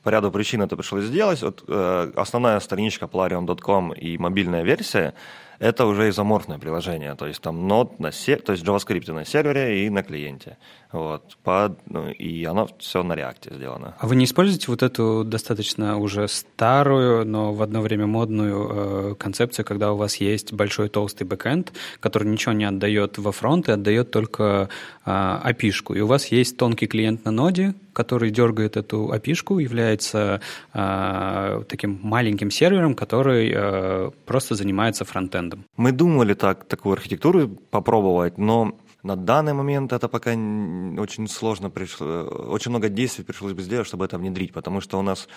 По 0.03 0.09
ряду 0.09 0.33
причин 0.33 0.63
это 0.63 0.77
пришлось 0.77 1.05
сделать. 1.05 1.43
Вот, 1.43 1.63
э, 1.69 2.13
основная 2.17 2.59
страничка 2.61 3.05
polarium.com 3.05 3.93
и 3.93 4.17
мобильная 4.17 4.63
версия– 4.63 5.13
это 5.61 5.85
уже 5.85 6.09
изоморфное 6.09 6.59
приложение, 6.59 7.15
то 7.15 7.27
есть 7.27 7.41
там 7.43 7.69
нод 7.69 8.01
на 8.01 8.11
сер... 8.13 8.41
то 8.41 8.53
есть 8.53 8.65
JavaScript 8.65 9.13
на 9.13 9.25
сервере 9.27 9.85
и 9.85 9.91
на 9.91 10.03
клиенте. 10.03 10.57
Вот, 10.93 11.37
под... 11.45 11.79
ну, 11.89 12.11
и 12.11 12.45
оно 12.45 12.69
все 12.79 13.03
на 13.05 13.15
реакте 13.15 13.55
сделано. 13.55 13.95
А 13.99 14.07
вы 14.09 14.17
не 14.17 14.25
используете 14.25 14.67
вот 14.69 14.83
эту 14.83 15.23
достаточно 15.25 15.99
уже 15.99 16.27
старую, 16.27 17.25
но 17.25 17.53
в 17.53 17.63
одно 17.63 17.81
время 17.81 18.07
модную 18.07 19.13
э, 19.13 19.15
концепцию, 19.15 19.65
когда 19.65 19.93
у 19.93 19.97
вас 19.97 20.17
есть 20.17 20.53
большой 20.53 20.89
толстый 20.89 21.25
бэкэнд, 21.25 21.73
который 22.01 22.29
ничего 22.29 22.53
не 22.55 22.65
отдает 22.65 23.19
во 23.19 23.31
фронт 23.31 23.69
и 23.69 23.73
отдает 23.73 24.11
только 24.11 24.69
э, 25.07 25.11
API-шку. 25.11 25.97
И 25.97 26.01
у 26.01 26.07
вас 26.09 26.27
есть 26.27 26.57
тонкий 26.57 26.89
клиент 26.89 27.25
на 27.25 27.31
ноде, 27.31 27.75
который 27.93 28.31
дергает 28.31 28.77
эту 28.77 29.13
API-шку, 29.15 29.63
является 29.63 30.41
э, 30.75 31.63
таким 31.69 32.01
маленьким 32.03 32.51
сервером, 32.51 32.95
который 32.95 33.53
э, 33.55 34.11
просто 34.27 34.57
занимается 34.57 35.05
фронтендом. 35.05 35.65
Мы 35.77 35.93
думали 35.93 36.35
так, 36.35 36.65
такую 36.65 36.95
архитектуру 36.95 37.49
попробовать, 37.71 38.39
но 38.39 38.75
на 39.03 39.17
данный 39.17 39.53
момент 39.53 39.93
это 39.93 40.09
пока 40.09 40.31
очень 40.31 41.29
сложно 41.29 41.71
пришло, 41.71 42.07
очень 42.53 42.71
много 42.71 42.89
действий 42.89 43.25
пришлось 43.25 43.53
бы 43.53 43.63
сделать, 43.63 43.87
чтобы 43.87 44.05
это 44.05 44.19
внедрить, 44.19 44.53
потому 44.53 44.81
что 44.81 44.99
у 44.99 45.03
нас 45.03 45.29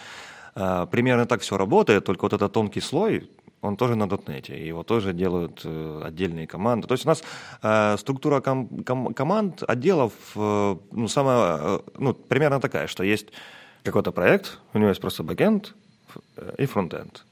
э, 0.55 0.87
примерно 0.91 1.25
так 1.25 1.41
все 1.41 1.57
работает, 1.57 2.05
только 2.05 2.23
вот 2.23 2.33
этот 2.33 2.51
тонкий 2.51 2.81
слой, 2.81 3.29
он 3.61 3.77
тоже 3.77 3.95
на 3.95 4.03
.NET, 4.03 4.53
его 4.67 4.83
тоже 4.83 5.13
делают 5.13 5.61
э, 5.63 6.01
отдельные 6.03 6.47
команды. 6.47 6.87
То 6.87 6.93
есть 6.93 7.05
у 7.05 7.09
нас 7.09 7.23
э, 7.61 7.97
структура 7.97 8.41
ком, 8.41 8.83
ком, 8.83 9.13
команд, 9.13 9.63
отделов, 9.63 10.13
э, 10.35 10.75
ну, 10.91 11.07
самая, 11.07 11.57
э, 11.59 11.79
ну, 11.97 12.13
примерно 12.13 12.59
такая, 12.59 12.87
что 12.87 13.03
есть 13.03 13.27
какой-то 13.83 14.11
проект, 14.11 14.59
у 14.73 14.77
него 14.77 14.89
есть 14.89 15.01
просто 15.01 15.23
бэкенд 15.23 15.75
и 16.57 16.65
фронтенд. 16.65 17.25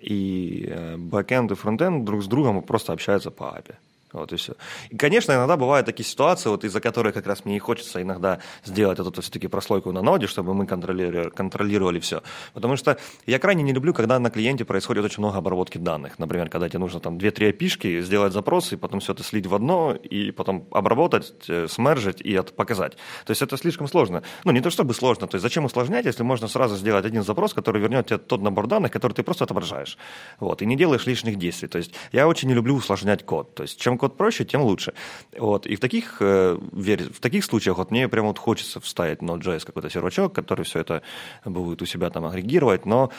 И 0.00 0.68
э, 0.70 0.96
бэкенд 0.96 1.52
и 1.52 1.54
фронтенд 1.54 2.04
друг 2.04 2.22
с 2.22 2.26
другом 2.26 2.62
просто 2.62 2.92
общаются 2.92 3.30
по 3.30 3.44
API. 3.44 3.74
Вот 4.12 4.32
и 4.32 4.36
все. 4.36 4.54
И, 4.90 4.96
конечно, 4.96 5.32
иногда 5.32 5.56
бывают 5.56 5.86
такие 5.86 6.06
ситуации, 6.06 6.48
вот 6.48 6.64
из-за 6.64 6.80
которых 6.80 7.14
как 7.14 7.26
раз 7.26 7.44
мне 7.44 7.56
и 7.56 7.58
хочется 7.58 8.00
иногда 8.00 8.40
сделать 8.64 8.98
эту 8.98 9.20
все-таки 9.20 9.48
прослойку 9.48 9.92
на 9.92 10.02
ноде, 10.02 10.26
чтобы 10.26 10.54
мы 10.54 10.66
контролировали, 10.66 11.30
контролировали 11.30 12.00
все. 12.00 12.22
Потому 12.54 12.76
что 12.76 12.98
я 13.26 13.38
крайне 13.38 13.62
не 13.62 13.72
люблю, 13.72 13.92
когда 13.92 14.18
на 14.18 14.30
клиенте 14.30 14.64
происходит 14.64 15.04
очень 15.04 15.22
много 15.22 15.38
обработки 15.38 15.78
данных. 15.78 16.18
Например, 16.18 16.48
когда 16.48 16.68
тебе 16.68 16.78
нужно 16.78 17.00
там 17.00 17.18
2-3 17.18 17.50
опишки, 17.50 18.00
сделать 18.00 18.32
запрос, 18.32 18.72
и 18.72 18.76
потом 18.76 19.00
все 19.00 19.12
это 19.12 19.22
слить 19.22 19.46
в 19.46 19.54
одно, 19.54 19.94
и 19.94 20.30
потом 20.30 20.66
обработать, 20.70 21.32
э, 21.48 21.66
смержить 21.68 22.20
и 22.22 22.32
это 22.32 22.52
показать. 22.52 22.96
То 23.26 23.30
есть 23.30 23.42
это 23.42 23.56
слишком 23.56 23.88
сложно. 23.88 24.22
Ну, 24.44 24.52
не 24.52 24.60
то 24.60 24.70
чтобы 24.70 24.94
сложно. 24.94 25.26
То 25.26 25.34
есть 25.34 25.42
зачем 25.42 25.64
усложнять, 25.66 26.06
если 26.06 26.22
можно 26.22 26.48
сразу 26.48 26.76
сделать 26.76 27.04
один 27.04 27.22
запрос, 27.24 27.52
который 27.52 27.82
вернет 27.82 28.06
тебе 28.06 28.18
тот 28.18 28.40
набор 28.40 28.66
данных, 28.66 28.90
который 28.90 29.12
ты 29.12 29.22
просто 29.22 29.44
отображаешь. 29.44 29.98
Вот, 30.40 30.62
и 30.62 30.66
не 30.66 30.76
делаешь 30.76 31.06
лишних 31.06 31.36
действий. 31.36 31.68
То 31.68 31.78
есть 31.78 31.92
я 32.12 32.26
очень 32.26 32.48
не 32.48 32.54
люблю 32.54 32.74
усложнять 32.74 33.24
код. 33.26 33.54
То 33.54 33.64
есть 33.64 33.78
чем 33.78 33.97
код 33.98 34.16
проще, 34.16 34.44
тем 34.44 34.62
лучше. 34.62 34.94
Вот. 35.36 35.66
И 35.66 35.76
в 35.76 35.80
таких, 35.80 36.16
э, 36.20 36.56
в 36.58 37.20
таких 37.20 37.44
случаях 37.44 37.78
вот 37.78 37.90
мне 37.90 38.08
прямо 38.08 38.28
вот 38.28 38.38
хочется 38.38 38.80
вставить 38.80 39.18
Node.js 39.18 39.66
какой-то 39.66 39.90
сервачок, 39.90 40.32
который 40.32 40.64
все 40.64 40.80
это 40.80 41.02
будет 41.44 41.82
у 41.82 41.86
себя 41.86 42.10
там 42.10 42.24
агрегировать, 42.24 42.86
но 42.86 43.10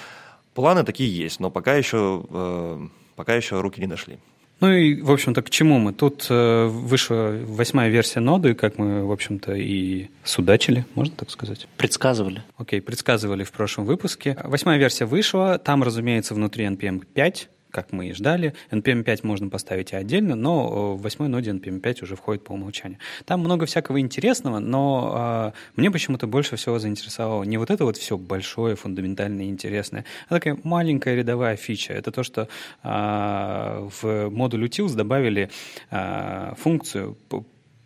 планы 0.54 0.84
такие 0.84 1.16
есть, 1.16 1.40
но 1.40 1.52
пока 1.52 1.76
еще, 1.76 2.26
э, 2.30 2.88
пока 3.16 3.36
еще 3.36 3.62
руки 3.62 3.80
не 3.80 3.88
дошли. 3.88 4.20
Ну 4.60 4.72
и, 4.72 5.02
в 5.02 5.12
общем-то, 5.12 5.42
к 5.42 5.50
чему 5.50 5.80
мы? 5.80 5.94
Тут 5.94 6.28
э, 6.30 6.66
вышла 6.66 7.34
восьмая 7.46 7.90
версия 7.90 8.20
ноды, 8.20 8.56
как 8.56 8.78
мы, 8.78 9.06
в 9.06 9.12
общем-то, 9.12 9.54
и 9.54 10.10
судачили, 10.24 10.86
можно 10.96 11.16
так 11.16 11.30
сказать? 11.30 11.68
Предсказывали. 11.78 12.44
Окей, 12.58 12.82
предсказывали 12.82 13.46
в 13.46 13.52
прошлом 13.54 13.86
выпуске. 13.86 14.38
Восьмая 14.44 14.78
версия 14.78 15.06
вышла, 15.06 15.58
там, 15.60 15.82
разумеется, 15.82 16.34
внутри 16.34 16.66
NPM 16.66 17.06
5, 17.06 17.50
как 17.72 17.92
мы 17.92 18.10
и 18.10 18.14
ждали. 18.14 18.54
NPM 18.72 19.04
5 19.04 19.24
можно 19.24 19.50
поставить 19.50 19.92
и 19.92 19.96
отдельно, 19.96 20.36
но 20.36 20.96
в 20.96 21.02
восьмой 21.02 21.30
ноде 21.30 21.52
NPM 21.52 21.80
5 21.80 22.04
уже 22.04 22.16
входит 22.16 22.44
по 22.44 22.54
умолчанию. 22.54 23.00
Там 23.26 23.42
много 23.42 23.66
всякого 23.66 24.00
интересного, 24.00 24.60
но 24.60 25.54
э, 25.54 25.80
мне 25.80 25.92
почему-то 25.92 26.28
больше 26.28 26.56
всего 26.56 26.80
заинтересовало 26.80 27.44
не 27.44 27.58
вот 27.58 27.70
это 27.70 27.86
вот 27.86 27.98
все 27.98 28.18
большое, 28.18 28.76
фундаментальное 28.76 29.46
интересное, 29.46 30.06
а 30.28 30.36
такая 30.36 30.58
маленькая 30.64 31.16
рядовая 31.16 31.56
фича. 31.56 31.94
Это 31.94 32.12
то, 32.12 32.24
что 32.24 32.48
э, 32.84 33.90
в 34.02 34.30
модуль 34.30 34.66
utils 34.66 34.96
добавили 34.96 35.50
э, 35.92 36.54
функцию 36.58 37.18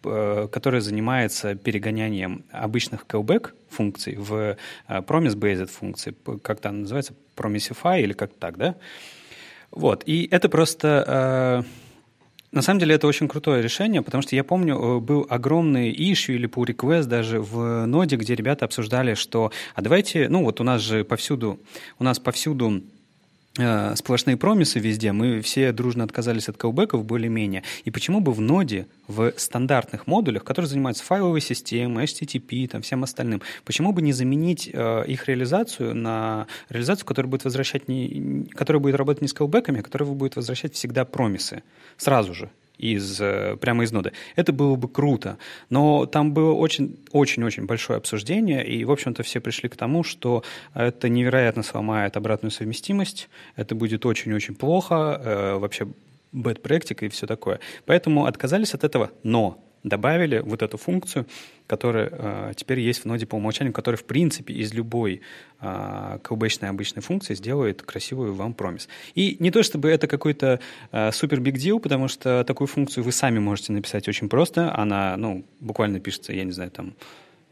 которая 0.03 0.81
занимается 0.81 1.55
перегонянием 1.55 2.43
обычных 2.51 3.05
callback 3.05 3.51
функций 3.69 4.17
в 4.17 4.57
promise-based 4.89 5.67
функции, 5.67 6.13
как 6.41 6.59
там 6.59 6.81
называется, 6.81 7.13
promisify 7.37 8.01
или 8.01 8.11
как 8.11 8.33
так, 8.33 8.57
да? 8.57 8.75
Вот, 9.73 10.03
и 10.05 10.27
это 10.31 10.49
просто... 10.49 11.03
Э, 11.07 11.63
на 12.51 12.61
самом 12.61 12.79
деле 12.79 12.93
это 12.93 13.07
очень 13.07 13.27
крутое 13.27 13.63
решение, 13.63 14.03
потому 14.03 14.21
что 14.21 14.35
я 14.35 14.43
помню, 14.43 14.75
э, 14.75 14.99
был 14.99 15.25
огромный 15.27 15.91
issue 15.91 16.35
или 16.35 16.47
pull 16.47 16.65
request 16.65 17.05
даже 17.05 17.41
в 17.41 17.87
ноде, 17.87 18.15
где 18.15 18.35
ребята 18.35 18.65
обсуждали, 18.65 19.15
что 19.15 19.51
а 19.73 19.81
давайте, 19.81 20.29
ну 20.29 20.43
вот 20.43 20.61
у 20.61 20.63
нас 20.63 20.81
же 20.81 21.03
повсюду, 21.03 21.59
у 21.97 22.03
нас 22.03 22.19
повсюду 22.19 22.83
Э, 23.59 23.95
сплошные 23.95 24.35
промисы 24.35 24.79
везде, 24.79 25.11
мы 25.11 25.41
все 25.41 25.71
дружно 25.71 26.03
отказались 26.03 26.49
от 26.49 26.57
колбеков 26.57 27.05
более-менее. 27.05 27.61
И 27.85 27.91
почему 27.91 28.19
бы 28.19 28.31
в 28.31 28.41
ноде, 28.41 28.87
в 29.07 29.31
стандартных 29.37 30.07
модулях, 30.07 30.43
которые 30.43 30.69
занимаются 30.69 31.03
файловой 31.03 31.39
системой, 31.39 32.05
HTTP, 32.05 32.67
там, 32.67 32.81
всем 32.81 33.03
остальным, 33.03 33.43
почему 33.63 33.93
бы 33.93 34.01
не 34.01 34.11
заменить 34.11 34.71
э, 34.73 35.03
их 35.05 35.27
реализацию 35.27 35.93
на 35.93 36.47
реализацию, 36.69 37.05
которая 37.05 37.29
будет 37.29 37.43
возвращать 37.43 37.87
не, 37.87 38.47
которая 38.55 38.81
будет 38.81 38.95
работать 38.95 39.21
не 39.21 39.27
с 39.27 39.33
колбеками, 39.33 39.81
а 39.81 39.83
которая 39.83 40.09
будет 40.09 40.35
возвращать 40.35 40.73
всегда 40.73 41.05
промисы? 41.05 41.61
Сразу 41.97 42.33
же 42.33 42.49
из, 42.83 43.21
э, 43.21 43.55
прямо 43.59 43.83
из 43.83 43.91
ноды. 43.91 44.11
Это 44.35 44.51
было 44.51 44.75
бы 44.75 44.89
круто. 44.89 45.37
Но 45.69 46.05
там 46.05 46.33
было 46.33 46.53
очень-очень-очень 46.53 47.65
большое 47.65 47.97
обсуждение, 47.97 48.65
и, 48.65 48.83
в 48.83 48.91
общем-то, 48.91 49.23
все 49.23 49.39
пришли 49.39 49.69
к 49.69 49.77
тому, 49.77 50.03
что 50.03 50.43
это 50.73 51.09
невероятно 51.09 51.63
сломает 51.63 52.17
обратную 52.17 52.51
совместимость, 52.51 53.29
это 53.55 53.75
будет 53.75 54.05
очень-очень 54.05 54.55
плохо, 54.55 55.21
э, 55.23 55.57
вообще 55.57 55.87
bad 56.33 56.61
practice 56.61 57.05
и 57.05 57.09
все 57.09 57.27
такое. 57.27 57.59
Поэтому 57.85 58.25
отказались 58.25 58.73
от 58.73 58.83
этого, 58.83 59.11
но 59.23 59.63
добавили 59.83 60.39
вот 60.39 60.61
эту 60.61 60.77
функцию, 60.77 61.27
которая 61.67 62.09
э, 62.11 62.53
теперь 62.55 62.79
есть 62.79 63.03
в 63.03 63.05
ноде 63.05 63.25
по 63.25 63.35
умолчанию, 63.35 63.73
которая, 63.73 63.97
в 63.97 64.05
принципе, 64.05 64.53
из 64.53 64.73
любой 64.73 65.21
э, 65.59 65.65
callback 66.23 66.65
обычной 66.67 67.01
функции 67.01 67.35
сделает 67.35 67.81
красивую 67.81 68.33
вам 68.33 68.53
промис. 68.53 68.87
И 69.15 69.37
не 69.39 69.51
то 69.51 69.61
чтобы 69.63 69.89
это 69.89 70.07
какой-то 70.07 70.59
э, 70.91 71.11
супер 71.11 71.39
big 71.39 71.55
deal, 71.55 71.79
потому 71.79 72.07
что 72.07 72.43
такую 72.45 72.67
функцию 72.67 73.03
вы 73.03 73.11
сами 73.11 73.39
можете 73.39 73.73
написать 73.73 74.07
очень 74.07 74.29
просто. 74.29 74.73
Она, 74.75 75.15
ну, 75.17 75.45
буквально 75.59 75.99
пишется, 75.99 76.33
я 76.33 76.43
не 76.43 76.51
знаю, 76.51 76.71
там, 76.71 76.93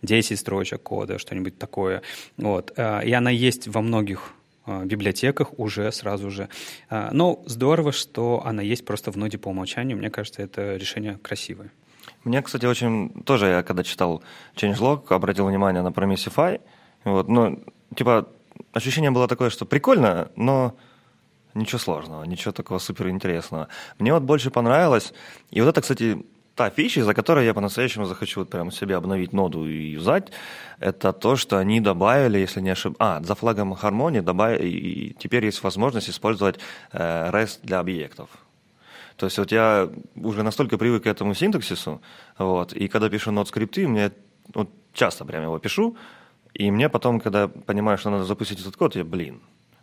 10 0.02 0.40
строчек 0.40 0.82
кода, 0.82 1.20
что-нибудь 1.20 1.58
такое. 1.58 2.02
Вот. 2.38 2.74
Э, 2.78 3.06
и 3.06 3.12
она 3.12 3.30
есть 3.30 3.68
во 3.68 3.82
многих 3.82 4.34
библиотеках 4.86 5.58
уже 5.60 5.92
сразу 5.92 6.30
же. 6.30 6.48
Но 6.92 7.42
здорово, 7.48 7.92
что 7.92 8.44
она 8.46 8.62
есть 8.62 8.86
просто 8.86 9.12
в 9.12 9.18
ноде 9.18 9.40
по 9.40 9.50
умолчанию. 9.50 9.98
Мне 9.98 10.12
кажется, 10.12 10.44
это 10.44 10.76
решение 10.76 11.18
красивое. 11.18 11.72
Мне, 12.24 12.42
кстати, 12.42 12.66
очень... 12.66 13.10
Тоже 13.24 13.48
я, 13.48 13.64
когда 13.64 13.84
читал 13.84 14.22
changelog, 14.56 15.14
обратил 15.14 15.48
внимание 15.48 15.82
на 15.82 15.90
Promissify. 15.90 16.62
Вот, 17.04 17.28
ну, 17.28 17.64
типа, 17.96 18.28
ощущение 18.74 19.12
было 19.12 19.28
такое, 19.28 19.50
что 19.50 19.66
прикольно, 19.66 20.30
но 20.36 20.76
ничего 21.56 21.80
сложного, 21.80 22.24
ничего 22.24 22.52
такого 22.52 22.80
суперинтересного. 22.80 23.68
Мне 24.00 24.14
вот 24.14 24.24
больше 24.24 24.52
понравилось, 24.52 25.14
и 25.50 25.62
вот 25.62 25.70
это, 25.70 25.82
кстати, 25.82 26.24
та 26.56 26.70
фича, 26.70 27.04
за 27.04 27.14
которой 27.14 27.46
я 27.46 27.54
по-настоящему 27.54 28.06
захочу 28.06 28.42
вот 28.42 28.50
прямо 28.50 28.72
себе 28.72 28.96
обновить 28.96 29.34
ноду 29.34 29.66
и 29.66 29.92
юзать, 29.94 30.32
это 30.80 31.14
то, 31.14 31.36
что 31.36 31.58
они 31.58 31.82
добавили, 31.82 32.38
если 32.38 32.62
не 32.62 32.70
ошибаюсь, 32.72 32.98
а, 33.00 33.22
за 33.24 33.36
флагом 33.36 33.74
Harmony 33.74 34.22
добавили, 34.22 34.68
и 34.68 35.14
теперь 35.18 35.46
есть 35.46 35.64
возможность 35.64 36.10
использовать 36.10 36.60
э, 36.92 37.30
REST 37.32 37.60
для 37.64 37.80
объектов. 37.80 38.30
То 39.22 39.28
есть 39.28 39.38
вот 39.38 39.52
я 39.52 39.88
уже 40.16 40.42
настолько 40.42 40.80
привык 40.80 41.04
к 41.04 41.06
этому 41.06 41.36
синтаксису, 41.36 42.02
вот, 42.40 42.74
и 42.74 42.88
когда 42.88 43.08
пишу 43.08 43.32
нот 43.32 43.48
скрипты, 43.48 43.88
мне 43.88 44.12
вот, 44.56 44.72
часто 44.94 45.26
прям 45.26 45.44
его 45.44 45.60
пишу, 45.60 45.96
и 46.56 46.72
мне 46.72 46.90
потом, 46.90 47.20
когда 47.20 47.48
понимаю, 47.48 48.00
что 48.00 48.10
надо 48.10 48.24
запустить 48.24 48.60
этот 48.62 48.76
код, 48.76 48.96
я, 48.96 49.04
блин, 49.04 49.42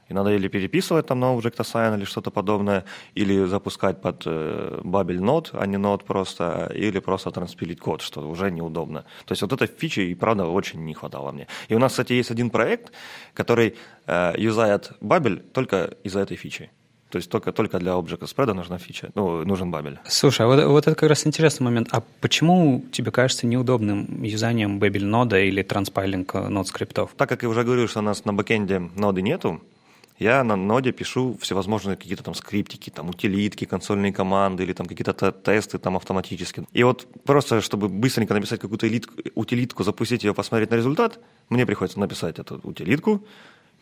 и 0.09 0.15
надо 0.15 0.35
или 0.35 0.49
переписывать 0.49 1.07
там 1.07 1.21
на 1.21 1.27
Object 1.27 1.57
Assign 1.59 1.99
или 1.99 2.05
что-то 2.05 2.33
подобное, 2.33 2.85
или 3.15 3.45
запускать 3.45 4.01
под 4.01 4.23
э, 4.27 4.81
Babel 4.83 5.21
Node, 5.21 5.51
а 5.53 5.67
не 5.67 5.77
Node 5.77 6.05
просто, 6.05 6.73
или 6.75 6.99
просто 6.99 7.31
транспилить 7.31 7.79
код, 7.79 8.03
что 8.03 8.29
уже 8.29 8.51
неудобно. 8.51 9.05
То 9.25 9.33
есть 9.33 9.43
вот 9.43 9.53
этой 9.53 9.69
фичи 9.69 10.01
и 10.01 10.17
правда 10.17 10.47
очень 10.47 10.85
не 10.85 10.95
хватало 10.95 11.31
мне. 11.31 11.47
И 11.69 11.77
у 11.77 11.79
нас, 11.79 11.93
кстати, 11.93 12.15
есть 12.15 12.33
один 12.33 12.51
проект, 12.51 12.93
который 13.35 13.77
э, 14.07 14.35
юзает 14.37 14.95
Babel 15.01 15.39
только 15.53 15.95
из-за 16.03 16.19
этой 16.19 16.37
фичи. 16.37 16.71
То 17.11 17.17
есть 17.17 17.31
только, 17.31 17.53
только 17.53 17.79
для 17.79 17.93
Object 17.93 18.27
spread 18.27 18.51
а 18.51 18.55
нужна 18.55 18.79
фича, 18.79 19.11
ну, 19.15 19.45
нужен 19.45 19.71
бабель. 19.71 19.99
Слушай, 20.07 20.47
а 20.47 20.49
вот, 20.49 20.65
вот 20.65 20.87
это 20.87 20.95
как 20.95 21.09
раз 21.09 21.27
интересный 21.27 21.65
момент. 21.65 21.89
А 21.91 22.03
почему 22.21 22.85
тебе 22.93 23.11
кажется 23.11 23.47
неудобным 23.47 24.23
юзание 24.23 24.79
Babel 24.79 25.05
нода 25.05 25.39
или 25.39 25.63
transpiling 25.63 26.35
Node 26.35 26.69
скриптов? 26.69 27.13
Так 27.17 27.29
как 27.29 27.43
я 27.43 27.49
уже 27.49 27.65
говорил, 27.65 27.89
что 27.89 28.01
у 28.01 28.03
нас 28.03 28.25
на 28.25 28.35
бэкенде 28.35 28.91
ноды 28.97 29.23
нету, 29.23 29.63
я 30.19 30.43
на 30.43 30.57
ноде 30.57 30.93
пишу 30.93 31.39
всевозможные 31.41 31.97
какие-то 31.97 32.25
там 32.25 32.35
скриптики, 32.35 32.91
там 32.91 33.09
утилитки, 33.09 33.65
консольные 33.65 34.13
команды 34.13 34.65
или 34.65 34.73
там 34.73 34.87
какие-то 34.87 35.33
тесты 35.33 35.79
там 35.79 35.97
автоматически. 35.97 36.67
И 36.73 36.83
вот 36.83 37.07
просто, 37.25 37.61
чтобы 37.61 37.89
быстренько 37.89 38.35
написать 38.35 38.61
какую-то 38.61 38.87
утилитку, 39.35 39.85
запустить 39.85 40.25
ее, 40.25 40.35
посмотреть 40.35 40.71
на 40.71 40.75
результат, 40.75 41.21
мне 41.49 41.65
приходится 41.65 42.01
написать 42.01 42.39
эту 42.41 42.61
утилитку, 42.65 43.25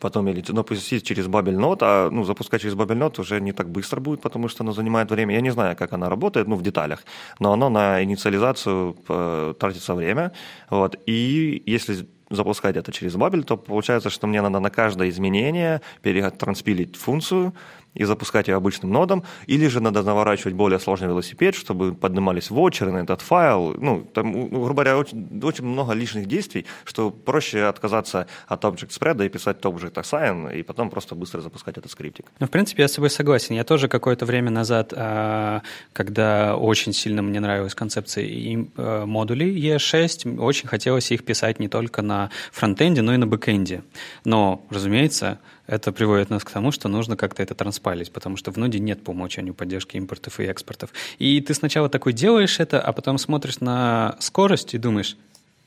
потом 0.01 0.29
или 0.29 0.43
запустить 0.47 1.03
ну, 1.03 1.07
через 1.07 1.27
Babel 1.27 1.79
а 1.81 2.11
ну, 2.11 2.25
запускать 2.25 2.63
через 2.63 2.75
Babel 2.75 3.21
уже 3.21 3.41
не 3.41 3.53
так 3.53 3.69
быстро 3.69 4.01
будет, 4.01 4.21
потому 4.21 4.49
что 4.49 4.65
оно 4.65 4.73
занимает 4.73 5.11
время. 5.11 5.35
Я 5.35 5.41
не 5.41 5.51
знаю, 5.51 5.77
как 5.77 5.93
она 5.93 6.09
работает, 6.09 6.49
ну, 6.49 6.57
в 6.57 6.63
деталях, 6.63 7.05
но 7.39 7.53
оно 7.53 7.69
на 7.69 8.03
инициализацию 8.03 8.97
э, 9.09 9.55
тратится 9.59 9.95
время. 9.95 10.33
Вот. 10.71 10.97
И 11.07 11.63
если 11.67 12.07
запускать 12.31 12.77
это 12.77 12.93
через 12.93 13.15
Babel, 13.15 13.43
то 13.43 13.57
получается, 13.57 14.11
что 14.11 14.27
мне 14.27 14.43
надо 14.43 14.61
на 14.61 14.71
каждое 14.71 15.09
изменение 15.09 15.81
перетранспилить 16.03 16.97
функцию, 16.97 17.53
и 17.97 18.05
запускать 18.05 18.49
ее 18.49 18.57
обычным 18.57 18.93
нодом, 18.93 19.25
или 19.47 19.67
же 19.69 19.81
надо 19.81 20.03
наворачивать 20.03 20.55
более 20.55 20.79
сложный 20.79 21.09
велосипед, 21.09 21.55
чтобы 21.55 21.95
поднимались 21.95 22.51
вотчеры 22.51 22.93
на 22.93 22.99
этот 22.99 23.23
файл. 23.23 23.75
Ну, 23.79 24.07
там, 24.15 24.33
грубо 24.33 24.75
говоря, 24.75 24.99
очень, 24.99 25.41
очень 25.43 25.65
много 25.65 25.93
лишних 25.95 26.27
действий, 26.27 26.67
что 26.85 27.11
проще 27.11 27.65
отказаться 27.65 28.27
от 28.47 28.65
Object 28.65 28.91
Spread 28.91 29.27
и 29.27 29.29
писать 29.29 29.59
Object 29.63 29.95
Assign, 29.95 30.59
и 30.59 30.63
потом 30.63 30.91
просто 30.91 31.15
быстро 31.15 31.41
запускать 31.41 31.79
этот 31.79 31.91
скриптик. 31.91 32.27
Ну, 32.39 32.47
в 32.47 32.51
принципе, 32.51 32.83
я 32.83 32.89
с 32.89 32.93
тобой 32.93 33.11
согласен. 33.11 33.55
Я 33.55 33.65
тоже 33.65 33.89
какое-то 33.89 34.27
время 34.27 34.51
назад, 34.51 34.93
а, 34.97 35.63
когда 35.93 36.57
очень 36.57 36.93
сильно 36.93 37.23
мне 37.23 37.41
нравилась 37.41 37.75
концепция 37.75 38.25
э, 38.25 39.05
модулей 39.07 39.59
ES6, 39.59 40.39
очень 40.39 40.69
хотелось 40.69 41.11
их 41.11 41.25
писать 41.25 41.59
не 41.59 41.69
только 41.69 42.03
на 42.03 42.31
фронтенде, 42.53 43.03
но 43.03 43.15
и 43.15 43.17
на 43.17 43.27
бэкенде. 43.27 43.83
Но, 44.25 44.65
разумеется, 44.71 45.39
это 45.67 45.93
приводит 45.93 46.31
нас 46.31 46.45
к 46.45 46.51
тому, 46.51 46.73
что 46.73 46.89
нужно 46.89 47.17
как-то 47.17 47.43
это 47.43 47.55
транспалить, 47.55 48.13
потому 48.13 48.37
что 48.37 48.53
в 48.53 48.57
ноде 48.57 48.79
нет 48.79 49.03
по 49.03 49.11
умолчанию 49.11 49.55
поддержки 49.55 49.97
импортов 49.97 50.41
и 50.41 50.45
экспортов. 50.45 50.91
И 51.19 51.41
ты 51.41 51.55
сначала 51.55 51.89
такой 51.89 52.13
делаешь 52.13 52.61
это, 52.61 52.81
а 52.81 52.93
потом 52.93 53.19
смотришь 53.19 53.61
на 53.61 54.17
скорость 54.21 54.75
и 54.75 54.79
думаешь, 54.79 55.17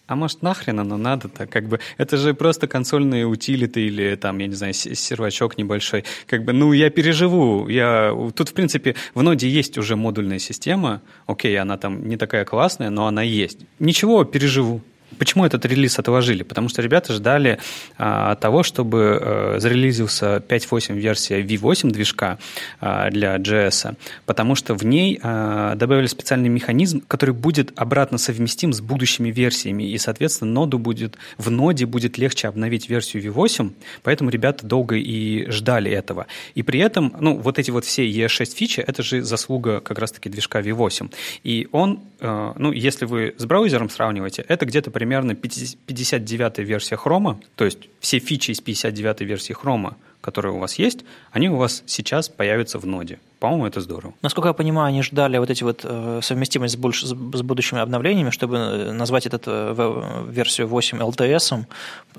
а 0.10 0.16
может 0.16 0.42
нахрен 0.42 0.80
оно 0.80 0.98
надо-то? 0.98 1.46
Как 1.46 1.68
бы 1.68 1.80
это 1.98 2.18
же 2.18 2.34
просто 2.34 2.68
консольные 2.68 3.28
утилиты 3.28 3.82
или 3.82 4.16
там, 4.16 4.40
я 4.40 4.48
не 4.48 4.56
знаю, 4.56 4.74
сервачок 4.74 5.58
небольшой. 5.60 6.04
Как 6.26 6.44
бы, 6.44 6.52
ну, 6.52 6.74
я 6.74 6.90
переживу. 6.90 7.68
Я... 7.68 8.12
Тут, 8.36 8.50
в 8.50 8.54
принципе, 8.54 8.96
в 9.14 9.22
ноде 9.22 9.48
есть 9.48 9.78
уже 9.78 9.96
модульная 9.96 10.40
система. 10.40 11.04
Окей, 11.28 11.56
она 11.60 11.78
там 11.78 12.10
не 12.10 12.18
такая 12.18 12.44
классная, 12.44 12.90
но 12.90 13.06
она 13.06 13.22
есть. 13.22 13.60
Ничего, 13.78 14.24
переживу. 14.24 14.82
Почему 15.18 15.46
этот 15.46 15.66
релиз 15.66 15.98
отложили? 16.00 16.44
Потому 16.44 16.70
что 16.70 16.82
ребята 16.82 17.14
ждали 17.14 17.60
а, 17.98 18.36
того, 18.36 18.64
чтобы 18.64 19.20
а, 19.22 19.56
зарелизился 19.60 20.44
5.8 20.48 20.96
версия 20.96 21.42
V8 21.42 21.92
движка 21.92 22.38
а, 22.80 23.10
для 23.10 23.36
JS, 23.38 23.96
потому 24.26 24.56
что 24.56 24.76
в 24.76 24.86
ней 24.86 25.20
а, 25.22 25.76
добавили 25.76 26.08
специальный 26.08 26.50
механизм, 26.50 27.02
который 27.08 27.34
будет 27.34 27.72
обратно 27.76 28.18
совместим 28.18 28.74
с 28.74 28.82
будущими 28.82 29.32
версиями, 29.32 29.84
и, 29.84 29.98
соответственно, 29.98 30.52
ноду 30.52 30.80
будет, 30.80 31.18
в 31.38 31.50
ноде 31.50 31.86
будет 31.86 32.18
легче 32.18 32.48
обновить 32.48 32.90
версию 32.90 33.24
V8, 33.24 33.72
поэтому 34.04 34.30
ребята 34.30 34.66
долго 34.66 34.96
и 34.96 35.50
ждали 35.50 35.92
этого. 35.92 36.28
И 36.56 36.64
при 36.64 36.80
этом, 36.80 37.14
ну, 37.20 37.38
вот 37.38 37.60
эти 37.60 37.72
вот 37.72 37.86
все 37.86 38.10
E6 38.10 38.56
фичи, 38.56 38.80
это 38.80 39.04
же 39.04 39.22
заслуга 39.22 39.80
как 39.80 40.00
раз-таки 40.00 40.30
движка 40.30 40.62
V8. 40.62 41.14
И 41.44 41.68
он, 41.72 42.02
а, 42.20 42.54
ну, 42.58 42.72
если 42.72 43.06
вы 43.06 43.34
с 43.38 43.46
браузером 43.46 43.90
сравниваете, 43.90 44.46
это 44.48 44.66
где-то 44.66 44.92
примерно 45.00 45.32
59-я 45.32 46.64
версия 46.64 46.98
хрома, 46.98 47.40
то 47.56 47.64
есть 47.64 47.90
все 48.02 48.20
фичи 48.20 48.52
из 48.52 48.62
59-й 48.62 49.26
версии 49.26 49.54
хрома, 49.54 49.96
которые 50.20 50.54
у 50.54 50.60
вас 50.60 50.76
есть, 50.76 51.06
они 51.32 51.50
у 51.50 51.56
вас 51.56 51.84
сейчас 51.86 52.28
появятся 52.28 52.80
в 52.80 52.86
ноде. 52.86 53.20
По-моему, 53.40 53.68
это 53.68 53.80
здорово. 53.80 54.14
Насколько 54.22 54.50
я 54.50 54.54
понимаю, 54.54 54.90
они 54.90 55.02
ждали 55.02 55.38
вот 55.38 55.50
эти 55.50 55.64
вот 55.64 55.82
э, 55.84 56.20
совместимость 56.22 56.74
с, 56.74 56.78
больш, 56.78 57.04
с 57.04 57.14
будущими 57.14 57.80
обновлениями, 57.80 58.32
чтобы 58.32 58.58
э, 58.58 58.92
назвать 58.92 59.26
эту 59.28 59.40
э, 59.46 60.26
версию 60.30 60.68
8 60.68 61.00
LTS, 61.00 61.66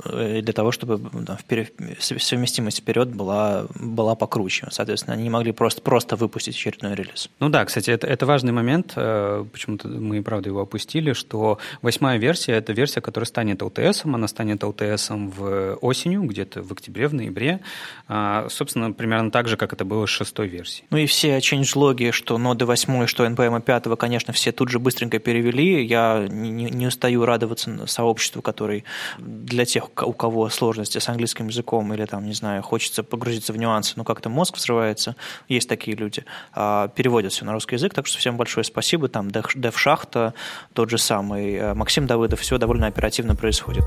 для 0.04 0.52
того, 0.52 0.72
чтобы 0.72 0.98
да, 1.12 1.36
вперед, 1.36 1.72
совместимость 2.00 2.78
вперед 2.78 3.14
была, 3.14 3.66
была 3.74 4.14
покруче. 4.14 4.68
Соответственно, 4.70 5.14
они 5.14 5.24
не 5.24 5.30
могли 5.30 5.52
просто, 5.52 5.82
просто 5.82 6.16
выпустить 6.16 6.54
очередной 6.54 6.94
релиз. 6.94 7.28
Ну 7.38 7.50
да, 7.50 7.64
кстати, 7.64 7.90
это, 7.90 8.06
это 8.06 8.24
важный 8.24 8.52
момент, 8.52 8.94
почему-то 8.94 9.88
мы, 9.88 10.22
правда, 10.22 10.48
его 10.48 10.60
опустили, 10.60 11.12
что 11.12 11.58
восьмая 11.82 12.18
версия– 12.18 12.52
это 12.54 12.72
версия, 12.72 13.00
которая 13.00 13.26
станет 13.26 13.60
LTS, 13.60 14.02
она 14.04 14.28
станет 14.28 14.62
LTS 14.62 15.30
в 15.36 15.74
осенью, 15.80 16.22
где-то 16.22 16.62
в 16.62 16.72
октябре, 16.72 17.08
в 17.08 17.14
ноябре, 17.14 17.60
а, 18.08 18.46
собственно, 18.48 18.92
примерно 18.92 19.30
так 19.30 19.48
же, 19.48 19.56
как 19.56 19.72
это 19.72 19.84
было 19.84 20.06
с 20.06 20.10
шестой 20.10 20.48
версией. 20.48 20.86
Ну 20.90 20.98
и 20.98 21.06
все 21.10 21.38
changelog, 21.38 22.12
что 22.12 22.38
ноды 22.38 22.64
8, 22.64 23.06
что 23.06 23.26
NPM 23.26 23.60
5, 23.60 23.98
конечно, 23.98 24.32
все 24.32 24.52
тут 24.52 24.68
же 24.68 24.78
быстренько 24.78 25.18
перевели. 25.18 25.84
Я 25.84 26.26
не, 26.28 26.70
не 26.70 26.86
устаю 26.86 27.24
радоваться 27.24 27.86
сообществу, 27.86 28.40
который 28.42 28.84
для 29.18 29.64
тех, 29.64 29.90
у 30.02 30.12
кого 30.12 30.48
сложности 30.48 30.98
с 30.98 31.08
английским 31.08 31.48
языком 31.48 31.92
или 31.92 32.04
там, 32.04 32.24
не 32.24 32.32
знаю, 32.32 32.62
хочется 32.62 33.02
погрузиться 33.02 33.52
в 33.52 33.58
нюансы, 33.58 33.94
но 33.96 34.04
как-то 34.04 34.28
мозг 34.28 34.56
взрывается, 34.56 35.16
есть 35.48 35.68
такие 35.68 35.96
люди, 35.96 36.24
а, 36.52 36.88
переводят 36.88 37.32
все 37.32 37.44
на 37.44 37.52
русский 37.52 37.74
язык, 37.74 37.92
так 37.92 38.06
что 38.06 38.18
всем 38.18 38.36
большое 38.36 38.64
спасибо. 38.64 39.08
Там 39.08 39.30
Дев 39.30 39.78
Шахта, 39.78 40.34
тот 40.72 40.90
же 40.90 40.98
самый 40.98 41.54
э, 41.54 41.74
Максим 41.74 42.06
Давыдов, 42.06 42.40
все 42.40 42.58
довольно 42.58 42.86
оперативно 42.86 43.34
происходит. 43.34 43.84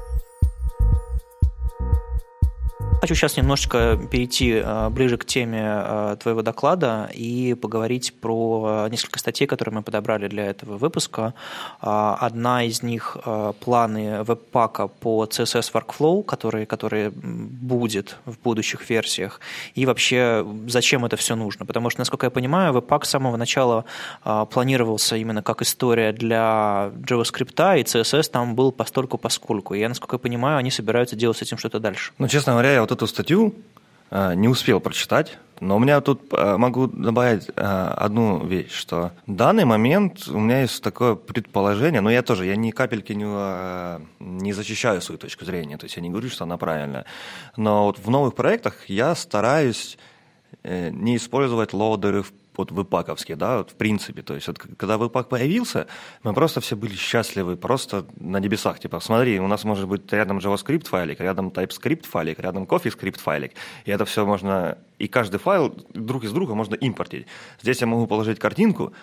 Хочу 3.04 3.16
сейчас 3.16 3.36
немножечко 3.36 4.00
перейти 4.10 4.62
э, 4.64 4.90
ближе 4.90 5.18
к 5.18 5.26
теме 5.26 5.62
э, 5.62 6.16
твоего 6.22 6.42
доклада 6.42 7.10
и 7.14 7.54
поговорить 7.54 8.14
про 8.22 8.88
несколько 8.90 9.20
статей, 9.20 9.46
которые 9.46 9.76
мы 9.76 9.82
подобрали 9.82 10.30
для 10.30 10.46
этого 10.46 10.78
выпуска. 10.78 11.34
Э, 11.82 12.16
одна 12.18 12.64
из 12.64 12.82
них– 12.82 13.18
планы 13.60 14.24
веб-пака 14.24 14.88
по 14.88 15.26
CSS 15.26 15.74
Workflow, 15.74 16.24
который, 16.24 16.66
который 16.66 17.10
будет 17.10 18.16
в 18.26 18.40
будущих 18.40 18.90
версиях, 18.90 19.42
и 19.76 19.86
вообще 19.86 20.46
зачем 20.68 21.04
это 21.04 21.18
все 21.18 21.36
нужно. 21.36 21.66
Потому 21.66 21.90
что, 21.90 22.00
насколько 22.00 22.28
я 22.28 22.32
понимаю, 22.32 22.72
веб-пак 22.72 23.04
с 23.04 23.10
самого 23.10 23.36
начала 23.36 23.84
планировался 24.24 25.18
именно 25.18 25.44
как 25.44 25.62
история 25.62 26.14
для 26.14 26.92
JavaScript, 27.06 27.80
и 27.80 27.84
CSS 27.84 28.32
там 28.32 28.56
был 28.56 28.72
постольку 28.72 29.18
поскольку. 29.18 29.74
И 29.74 29.80
я, 29.80 29.90
насколько 29.90 30.16
я 30.16 30.20
понимаю, 30.20 30.58
они 30.60 30.72
собираются 30.72 31.18
делать 31.18 31.38
с 31.38 31.42
этим 31.42 31.58
что-то 31.58 31.82
дальше. 31.82 32.14
Ну, 32.18 32.30
честно 32.30 32.54
говоря, 32.54 32.72
я 32.72 32.82
вот 32.82 32.93
эту 32.94 33.08
статью 33.08 33.56
э, 34.10 34.34
не 34.36 34.48
успел 34.48 34.80
прочитать, 34.80 35.38
но 35.60 35.76
у 35.76 35.80
меня 35.80 36.02
тут 36.02 36.22
э, 36.32 36.58
могу 36.58 36.88
добавить 36.88 37.50
э, 37.50 37.52
одну 37.56 38.46
вещь, 38.46 38.72
что 38.72 39.12
в 39.28 39.36
данный 39.36 39.66
момент 39.66 40.28
у 40.28 40.40
меня 40.40 40.62
есть 40.62 40.82
такое 40.82 41.16
предположение, 41.16 42.02
но 42.02 42.10
я 42.10 42.22
тоже, 42.22 42.46
я 42.46 42.56
ни 42.56 42.72
капельки 42.72 43.14
не, 43.14 43.26
не 44.20 44.54
защищаю 44.54 45.02
свою 45.02 45.20
точку 45.20 45.46
зрения, 45.46 45.78
то 45.78 45.86
есть 45.86 45.96
я 45.96 46.02
не 46.02 46.10
говорю, 46.10 46.30
что 46.30 46.44
она 46.44 46.58
правильная, 46.58 47.06
но 47.58 47.86
вот 47.86 48.00
в 48.00 48.10
новых 48.10 48.36
проектах 48.36 48.90
я 48.90 49.16
стараюсь 49.16 49.98
не 50.64 51.18
использовать 51.18 51.74
лоудеры 51.74 52.22
в 52.22 52.32
вот 52.56 52.72
выпаковские, 52.72 53.38
да, 53.38 53.58
вот 53.58 53.72
в 53.72 53.76
принципе. 53.76 54.22
То 54.22 54.36
есть 54.36 54.48
вот, 54.48 54.60
когда 54.60 54.98
выпак 54.98 55.30
появился, 55.30 55.88
мы 56.24 56.34
просто 56.34 56.62
все 56.62 56.76
были 56.76 56.96
счастливы, 56.96 57.56
просто 57.56 58.06
на 58.20 58.38
небесах. 58.38 58.80
Типа, 58.80 59.00
смотри, 59.00 59.40
у 59.40 59.48
нас 59.48 59.64
может 59.64 59.88
быть 59.88 60.12
рядом 60.12 60.40
JavaScript 60.40 60.88
файлик, 60.88 61.20
рядом 61.20 61.50
TypeScript 61.50 62.06
файлик, 62.06 62.40
рядом 62.40 62.64
CoffeeScript 62.64 63.20
файлик. 63.20 63.54
И 63.86 63.92
это 63.92 64.06
все 64.06 64.26
можно, 64.26 64.78
и 65.00 65.08
каждый 65.08 65.40
файл 65.40 65.76
друг 65.94 66.24
из 66.24 66.32
друга 66.32 66.56
можно 66.56 66.76
импортить. 66.76 67.28
Здесь 67.62 67.82
я 67.82 67.88
могу 67.88 68.08
положить 68.08 68.40
картинку, 68.40 68.94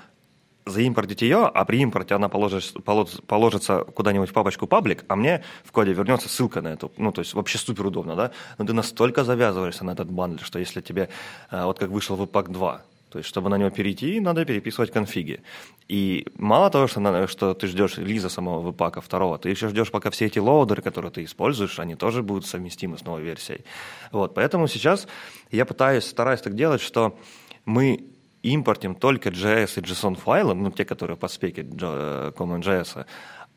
заимпортить 0.67 1.23
ее, 1.23 1.47
а 1.47 1.65
при 1.65 1.79
импорте 1.79 2.15
она 2.15 2.29
положится, 2.29 2.79
положится 2.81 3.85
куда-нибудь 3.85 4.31
в 4.31 4.33
папочку 4.33 4.67
паблик, 4.67 5.05
а 5.09 5.17
мне 5.17 5.43
в 5.65 5.73
коде 5.73 5.93
вернется 5.93 6.29
ссылка 6.29 6.63
на 6.63 6.69
эту. 6.69 6.93
Ну, 6.97 7.13
то 7.13 7.21
есть 7.21 7.35
вообще 7.35 7.59
супер 7.59 7.87
удобно, 7.87 8.17
да? 8.17 8.31
Но 8.59 8.65
ты 8.65 8.73
настолько 8.73 9.25
завязываешься 9.25 9.85
на 9.85 9.93
этот 9.93 10.11
бандль, 10.11 10.43
что 10.45 10.59
если 10.59 10.81
тебе, 10.81 11.09
э, 11.51 11.65
вот 11.65 11.79
как 11.79 11.91
вышел 11.91 12.17
Webpack 12.17 12.51
2, 12.51 12.83
то 13.11 13.19
есть, 13.19 13.29
чтобы 13.29 13.51
на 13.51 13.59
него 13.59 13.71
перейти, 13.71 14.21
надо 14.21 14.45
переписывать 14.45 14.93
конфиги. 14.93 15.43
И 15.89 16.27
мало 16.39 16.71
того, 16.71 16.87
что, 16.87 17.27
что 17.27 17.55
ты 17.55 17.67
ждешь 17.67 17.99
релиза 17.99 18.29
самого 18.29 18.61
веб-пака 18.61 19.01
второго, 19.01 19.39
ты 19.39 19.51
еще 19.51 19.69
ждешь, 19.69 19.91
пока 19.91 20.11
все 20.11 20.27
эти 20.27 20.39
лоудеры, 20.39 20.83
которые 20.83 21.11
ты 21.11 21.25
используешь, 21.25 21.79
они 21.81 21.97
тоже 21.97 22.23
будут 22.23 22.47
совместимы 22.47 22.97
с 22.97 23.05
новой 23.05 23.23
версией. 23.23 23.65
Вот, 24.13 24.35
поэтому 24.35 24.69
сейчас 24.69 25.09
я 25.51 25.67
пытаюсь, 25.67 26.05
стараюсь 26.05 26.41
так 26.41 26.55
делать, 26.55 26.81
что 26.81 27.19
мы 27.65 28.05
импортим 28.43 28.95
только 28.95 29.29
JS 29.31 29.81
и 29.81 29.83
JSON 29.83 30.17
файлы, 30.17 30.55
ну, 30.55 30.71
те, 30.71 30.85
которые 30.85 31.17
под 31.17 31.31
спеки 31.31 31.61
э, 31.61 32.33
CommonJS, 32.37 33.07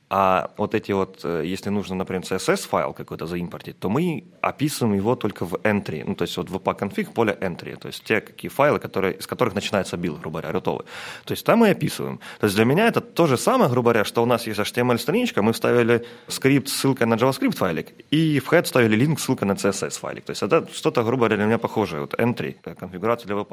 а 0.10 0.51
вот 0.58 0.76
эти 0.76 0.91
вот, 0.91 1.22
э, 1.24 1.43
если 1.45 1.72
нужно, 1.72 1.95
например, 1.95 2.24
CSS-файл 2.24 2.93
какой-то 2.93 3.26
заимпортить, 3.26 3.80
то 3.80 3.89
мы 3.89 4.26
описываем 4.41 4.95
его 4.95 5.16
только 5.16 5.45
в 5.45 5.56
entry, 5.64 6.04
ну, 6.06 6.16
то 6.16 6.24
есть 6.24 6.38
вот 6.38 6.49
в 6.49 6.56
wp-config 6.56 7.14
поле 7.14 7.38
entry, 7.41 7.76
то 7.78 7.88
есть 7.88 8.04
те 8.04 8.22
какие 8.22 8.49
файлы, 8.49 8.80
которые, 8.80 9.16
из 9.16 9.26
которых 9.26 9.56
начинается 9.56 9.97
билд, 9.97 10.20
грубо 10.20 10.41
говоря, 10.41 10.54
рутовый. 10.54 10.86
То 11.26 11.32
есть 11.32 11.45
там 11.45 11.60
мы 11.60 11.70
описываем. 11.70 12.20
То 12.39 12.45
есть 12.45 12.56
для 12.56 12.66
меня 12.66 12.88
это 12.88 13.01
то 13.01 13.28
же 13.28 13.38
самое, 13.38 13.70
грубо 13.72 13.91
говоря, 13.91 14.06
что 14.06 14.22
у 14.22 14.26
нас 14.26 14.45
есть 14.47 14.60
HTML-страничка, 14.60 15.41
мы 15.41 15.54
вставили 15.54 16.06
скрипт 16.28 16.68
с 16.68 16.74
ссылкой 16.74 17.08
на 17.08 17.16
JavaScript 17.16 17.56
файлик, 17.56 17.93
и 18.12 18.39
в 18.39 18.51
head 18.51 18.66
вставили 18.66 18.95
link 18.95 19.20
ссылка 19.20 19.45
на 19.45 19.54
CSS 19.54 19.99
файлик. 19.99 20.26
То 20.26 20.32
есть 20.32 20.43
это 20.43 20.68
что-то, 20.72 21.04
грубо 21.04 21.22
говоря, 21.22 21.38
для 21.38 21.45
меня 21.45 21.58
похожее, 21.58 22.01
вот 22.01 22.14
entry, 22.14 22.58
э, 22.66 22.76
конфигурация 22.76 23.28
для 23.28 23.36
веб 23.36 23.51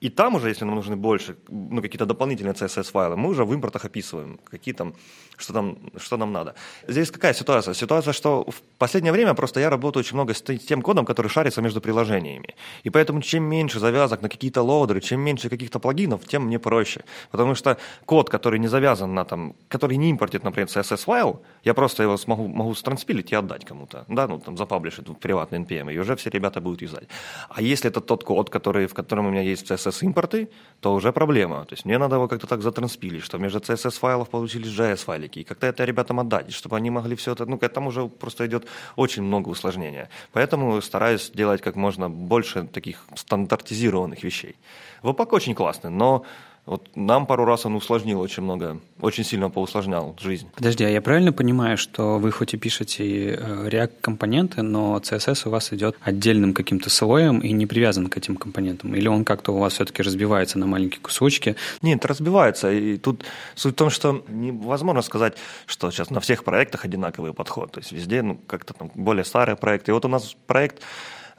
И 0.00 0.08
там 0.08 0.36
уже, 0.36 0.48
если 0.48 0.64
нам 0.64 0.76
нужны 0.76 0.96
больше, 0.96 1.36
ну, 1.48 1.82
какие-то 1.82 2.06
дополнительные 2.06 2.54
CSS 2.54 2.90
файлы, 2.92 3.16
мы 3.16 3.28
уже 3.28 3.44
в 3.44 3.52
импортах 3.52 3.84
описываем, 3.84 4.38
какие 4.50 4.74
там, 4.74 4.94
что 5.36 5.52
там 5.52 5.81
что 5.96 6.16
нам 6.16 6.32
надо. 6.32 6.54
Здесь 6.88 7.10
какая 7.10 7.34
ситуация? 7.34 7.74
Ситуация, 7.74 8.12
что 8.12 8.44
в 8.48 8.60
последнее 8.78 9.12
время 9.12 9.34
просто 9.34 9.60
я 9.60 9.70
работаю 9.70 10.00
очень 10.00 10.14
много 10.14 10.34
с 10.34 10.42
тем 10.42 10.82
кодом, 10.82 11.04
который 11.04 11.28
шарится 11.28 11.62
между 11.62 11.80
приложениями. 11.80 12.54
И 12.84 12.90
поэтому 12.90 13.20
чем 13.22 13.44
меньше 13.44 13.80
завязок 13.80 14.22
на 14.22 14.28
какие-то 14.28 14.62
лоудеры, 14.62 15.00
чем 15.00 15.20
меньше 15.20 15.48
каких-то 15.48 15.78
плагинов, 15.78 16.26
тем 16.26 16.46
мне 16.46 16.58
проще. 16.58 17.04
Потому 17.30 17.54
что 17.54 17.76
код, 18.06 18.30
который 18.30 18.58
не 18.58 18.68
завязан 18.68 19.14
на 19.14 19.24
там, 19.24 19.54
который 19.68 19.96
не 19.96 20.10
импортит, 20.10 20.44
например, 20.44 20.68
CSS-файл, 20.68 21.42
я 21.64 21.74
просто 21.74 22.02
его 22.02 22.16
смогу, 22.16 22.48
могу 22.48 22.74
странспилить 22.74 23.32
и 23.32 23.34
отдать 23.34 23.64
кому-то. 23.64 24.04
Да, 24.08 24.26
ну 24.26 24.38
там 24.38 24.56
запаблишить 24.56 25.08
в 25.08 25.14
приватный 25.14 25.58
NPM, 25.60 25.92
и 25.92 25.98
уже 25.98 26.16
все 26.16 26.30
ребята 26.30 26.60
будут 26.60 26.82
юзать. 26.82 27.08
А 27.48 27.62
если 27.62 27.90
это 27.90 28.00
тот 28.00 28.24
код, 28.24 28.50
который, 28.50 28.86
в 28.86 28.94
котором 28.94 29.26
у 29.26 29.30
меня 29.30 29.42
есть 29.42 29.70
CSS-импорты, 29.70 30.48
то 30.80 30.94
уже 30.94 31.12
проблема. 31.12 31.64
То 31.64 31.74
есть 31.74 31.84
мне 31.84 31.98
надо 31.98 32.16
его 32.16 32.28
как-то 32.28 32.46
так 32.46 32.62
затранспилить, 32.62 33.24
что 33.24 33.38
между 33.38 33.58
CSS-файлов 33.58 34.28
получились 34.28 34.68
JS-файлики, 34.68 35.40
и 35.40 35.44
как-то 35.62 35.66
это 35.66 35.84
ребятам 35.84 36.18
отдать, 36.18 36.52
чтобы 36.52 36.76
они 36.76 36.90
могли 36.90 37.14
все 37.14 37.32
это... 37.32 37.46
Ну, 37.46 37.58
этому 37.58 37.86
уже 37.86 38.08
просто 38.08 38.44
идет 38.46 38.66
очень 38.96 39.22
много 39.22 39.50
усложнения. 39.50 40.08
Поэтому 40.32 40.82
стараюсь 40.82 41.30
делать 41.34 41.60
как 41.62 41.76
можно 41.76 42.10
больше 42.10 42.64
таких 42.64 43.06
стандартизированных 43.14 44.24
вещей. 44.24 44.56
Веб-пак 45.02 45.32
очень 45.32 45.54
классный, 45.54 45.90
но 45.90 46.24
вот 46.64 46.88
нам 46.94 47.26
пару 47.26 47.44
раз 47.44 47.66
он 47.66 47.74
усложнил 47.74 48.20
очень 48.20 48.44
много, 48.44 48.78
очень 49.00 49.24
сильно 49.24 49.50
поусложнял 49.50 50.14
жизнь. 50.20 50.48
Подожди, 50.54 50.84
а 50.84 50.88
я 50.88 51.02
правильно 51.02 51.32
понимаю, 51.32 51.76
что 51.76 52.18
вы 52.18 52.30
хоть 52.30 52.54
и 52.54 52.56
пишете 52.56 53.34
э, 53.34 53.68
React-компоненты, 53.68 54.62
но 54.62 54.96
CSS 54.98 55.48
у 55.48 55.50
вас 55.50 55.72
идет 55.72 55.96
отдельным 56.00 56.54
каким-то 56.54 56.88
слоем 56.88 57.40
и 57.40 57.50
не 57.52 57.66
привязан 57.66 58.06
к 58.06 58.16
этим 58.16 58.36
компонентам? 58.36 58.94
Или 58.94 59.08
он 59.08 59.24
как-то 59.24 59.50
у 59.52 59.58
вас 59.58 59.72
все-таки 59.72 60.04
разбивается 60.04 60.56
на 60.60 60.66
маленькие 60.66 61.00
кусочки? 61.00 61.56
Нет, 61.82 62.06
разбивается. 62.06 62.70
И 62.70 62.96
тут 62.96 63.24
суть 63.56 63.74
в 63.74 63.76
том, 63.76 63.90
что 63.90 64.24
невозможно 64.28 65.02
сказать, 65.02 65.36
что 65.66 65.90
сейчас 65.90 66.10
на 66.10 66.20
всех 66.20 66.44
проектах 66.44 66.84
одинаковый 66.84 67.34
подход. 67.34 67.72
То 67.72 67.80
есть 67.80 67.90
везде 67.90 68.22
ну, 68.22 68.38
как-то 68.46 68.72
там 68.72 68.92
более 68.94 69.24
старые 69.24 69.56
проекты. 69.56 69.90
И 69.90 69.94
вот 69.94 70.04
у 70.04 70.08
нас 70.08 70.36
проект 70.46 70.80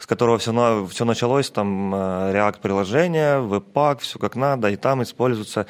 с 0.03 0.05
которого 0.05 0.37
все, 0.37 0.85
все 0.87 1.05
началось, 1.05 1.49
там 1.49 1.95
э, 1.95 2.33
React-приложение, 2.33 3.39
Webpack, 3.39 3.99
все 3.99 4.19
как 4.19 4.35
надо, 4.35 4.69
и 4.69 4.75
там 4.75 5.01
используется 5.01 5.65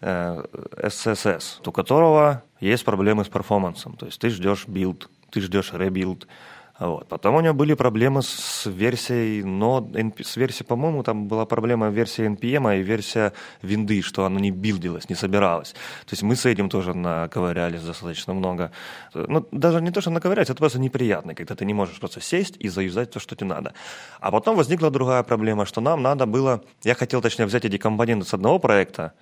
э, 0.00 0.44
SCSS, 0.82 1.60
у 1.64 1.70
которого 1.70 2.42
есть 2.58 2.84
проблемы 2.84 3.24
с 3.24 3.28
перформансом. 3.28 3.96
То 3.96 4.06
есть 4.06 4.20
ты 4.20 4.30
ждешь 4.30 4.66
билд, 4.66 5.08
ты 5.30 5.40
ждешь 5.40 5.72
ребилд, 5.72 6.26
вот. 6.86 7.08
Потом 7.08 7.34
у 7.34 7.40
него 7.40 7.54
были 7.54 7.74
проблемы 7.74 8.22
с 8.22 8.66
версией, 8.66 9.42
но 9.42 9.90
с 10.22 10.36
версией, 10.36 10.64
по-моему, 10.64 11.02
там 11.02 11.26
была 11.26 11.44
проблема 11.44 11.88
версии 11.88 12.24
NPM 12.26 12.78
и 12.78 12.82
версия 12.82 13.32
винды, 13.62 14.00
что 14.00 14.24
оно 14.24 14.38
не 14.38 14.52
билдилось, 14.52 15.08
не 15.08 15.16
собиралось. 15.16 15.72
То 15.72 16.12
есть 16.12 16.22
мы 16.22 16.36
с 16.36 16.46
этим 16.46 16.68
тоже 16.68 16.94
наковырялись 16.94 17.82
достаточно 17.82 18.32
много. 18.32 18.70
Ну, 19.12 19.44
даже 19.50 19.80
не 19.80 19.90
то, 19.90 20.00
что 20.00 20.10
наковырять, 20.10 20.50
это 20.50 20.58
просто 20.58 20.78
неприятно, 20.78 21.34
когда 21.34 21.56
ты 21.56 21.64
не 21.64 21.74
можешь 21.74 21.98
просто 21.98 22.20
сесть 22.20 22.54
и 22.60 22.68
заюзать 22.68 23.10
то, 23.10 23.18
что 23.18 23.34
тебе 23.34 23.48
надо. 23.48 23.72
А 24.20 24.30
потом 24.30 24.56
возникла 24.56 24.90
другая 24.90 25.24
проблема, 25.24 25.66
что 25.66 25.80
нам 25.80 26.02
надо 26.02 26.26
было, 26.26 26.62
я 26.84 26.94
хотел, 26.94 27.20
точнее, 27.20 27.46
взять 27.46 27.64
эти 27.64 27.76
компоненты 27.76 28.24
с 28.24 28.34
одного 28.34 28.60
проекта 28.60 29.14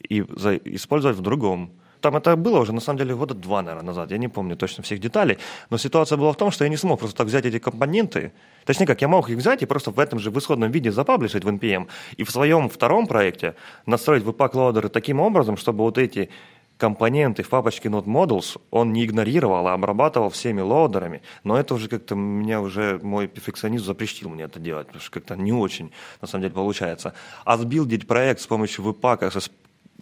и 0.00 0.20
использовать 0.20 1.16
в 1.16 1.20
другом 1.20 1.70
там 2.04 2.16
это 2.16 2.36
было 2.36 2.60
уже, 2.60 2.74
на 2.74 2.80
самом 2.80 2.98
деле, 2.98 3.16
года 3.16 3.32
два, 3.32 3.62
наверное, 3.62 3.86
назад. 3.86 4.10
Я 4.10 4.18
не 4.18 4.28
помню 4.28 4.56
точно 4.56 4.82
всех 4.82 5.00
деталей. 5.00 5.38
Но 5.70 5.78
ситуация 5.78 6.18
была 6.18 6.32
в 6.32 6.36
том, 6.36 6.50
что 6.50 6.64
я 6.64 6.70
не 6.70 6.76
смог 6.76 6.98
просто 6.98 7.16
так 7.16 7.26
взять 7.28 7.46
эти 7.46 7.58
компоненты. 7.58 8.32
Точнее 8.66 8.86
как, 8.86 9.00
я 9.00 9.08
мог 9.08 9.30
их 9.30 9.38
взять 9.38 9.62
и 9.62 9.66
просто 9.66 9.90
в 9.90 9.98
этом 9.98 10.18
же 10.18 10.30
в 10.30 10.38
исходном 10.38 10.70
виде 10.70 10.92
запаблишить 10.92 11.44
в 11.44 11.48
NPM. 11.48 11.88
И 12.18 12.24
в 12.24 12.30
своем 12.30 12.68
втором 12.68 13.06
проекте 13.06 13.54
настроить 13.86 14.22
webpack 14.22 14.50
лоудеры 14.54 14.90
таким 14.90 15.18
образом, 15.18 15.56
чтобы 15.56 15.84
вот 15.84 15.96
эти 15.96 16.28
компоненты 16.76 17.42
в 17.42 17.48
папочке 17.48 17.88
Node 17.88 18.04
Models 18.04 18.60
он 18.70 18.92
не 18.92 19.06
игнорировал, 19.06 19.66
а 19.66 19.72
обрабатывал 19.72 20.28
всеми 20.28 20.60
лоудерами. 20.60 21.22
Но 21.42 21.56
это 21.56 21.74
уже 21.74 21.88
как-то 21.88 22.14
меня 22.14 22.60
уже 22.60 23.00
мой 23.02 23.28
перфекционизм 23.28 23.86
запрещил 23.86 24.28
мне 24.28 24.44
это 24.44 24.60
делать, 24.60 24.88
потому 24.88 25.00
что 25.00 25.10
как-то 25.10 25.36
не 25.36 25.52
очень, 25.52 25.90
на 26.20 26.28
самом 26.28 26.42
деле, 26.42 26.54
получается. 26.54 27.14
А 27.46 27.56
сбилдить 27.56 28.06
проект 28.06 28.40
с 28.42 28.46
помощью 28.46 28.84
Webpack 28.84 29.40
с 29.40 29.50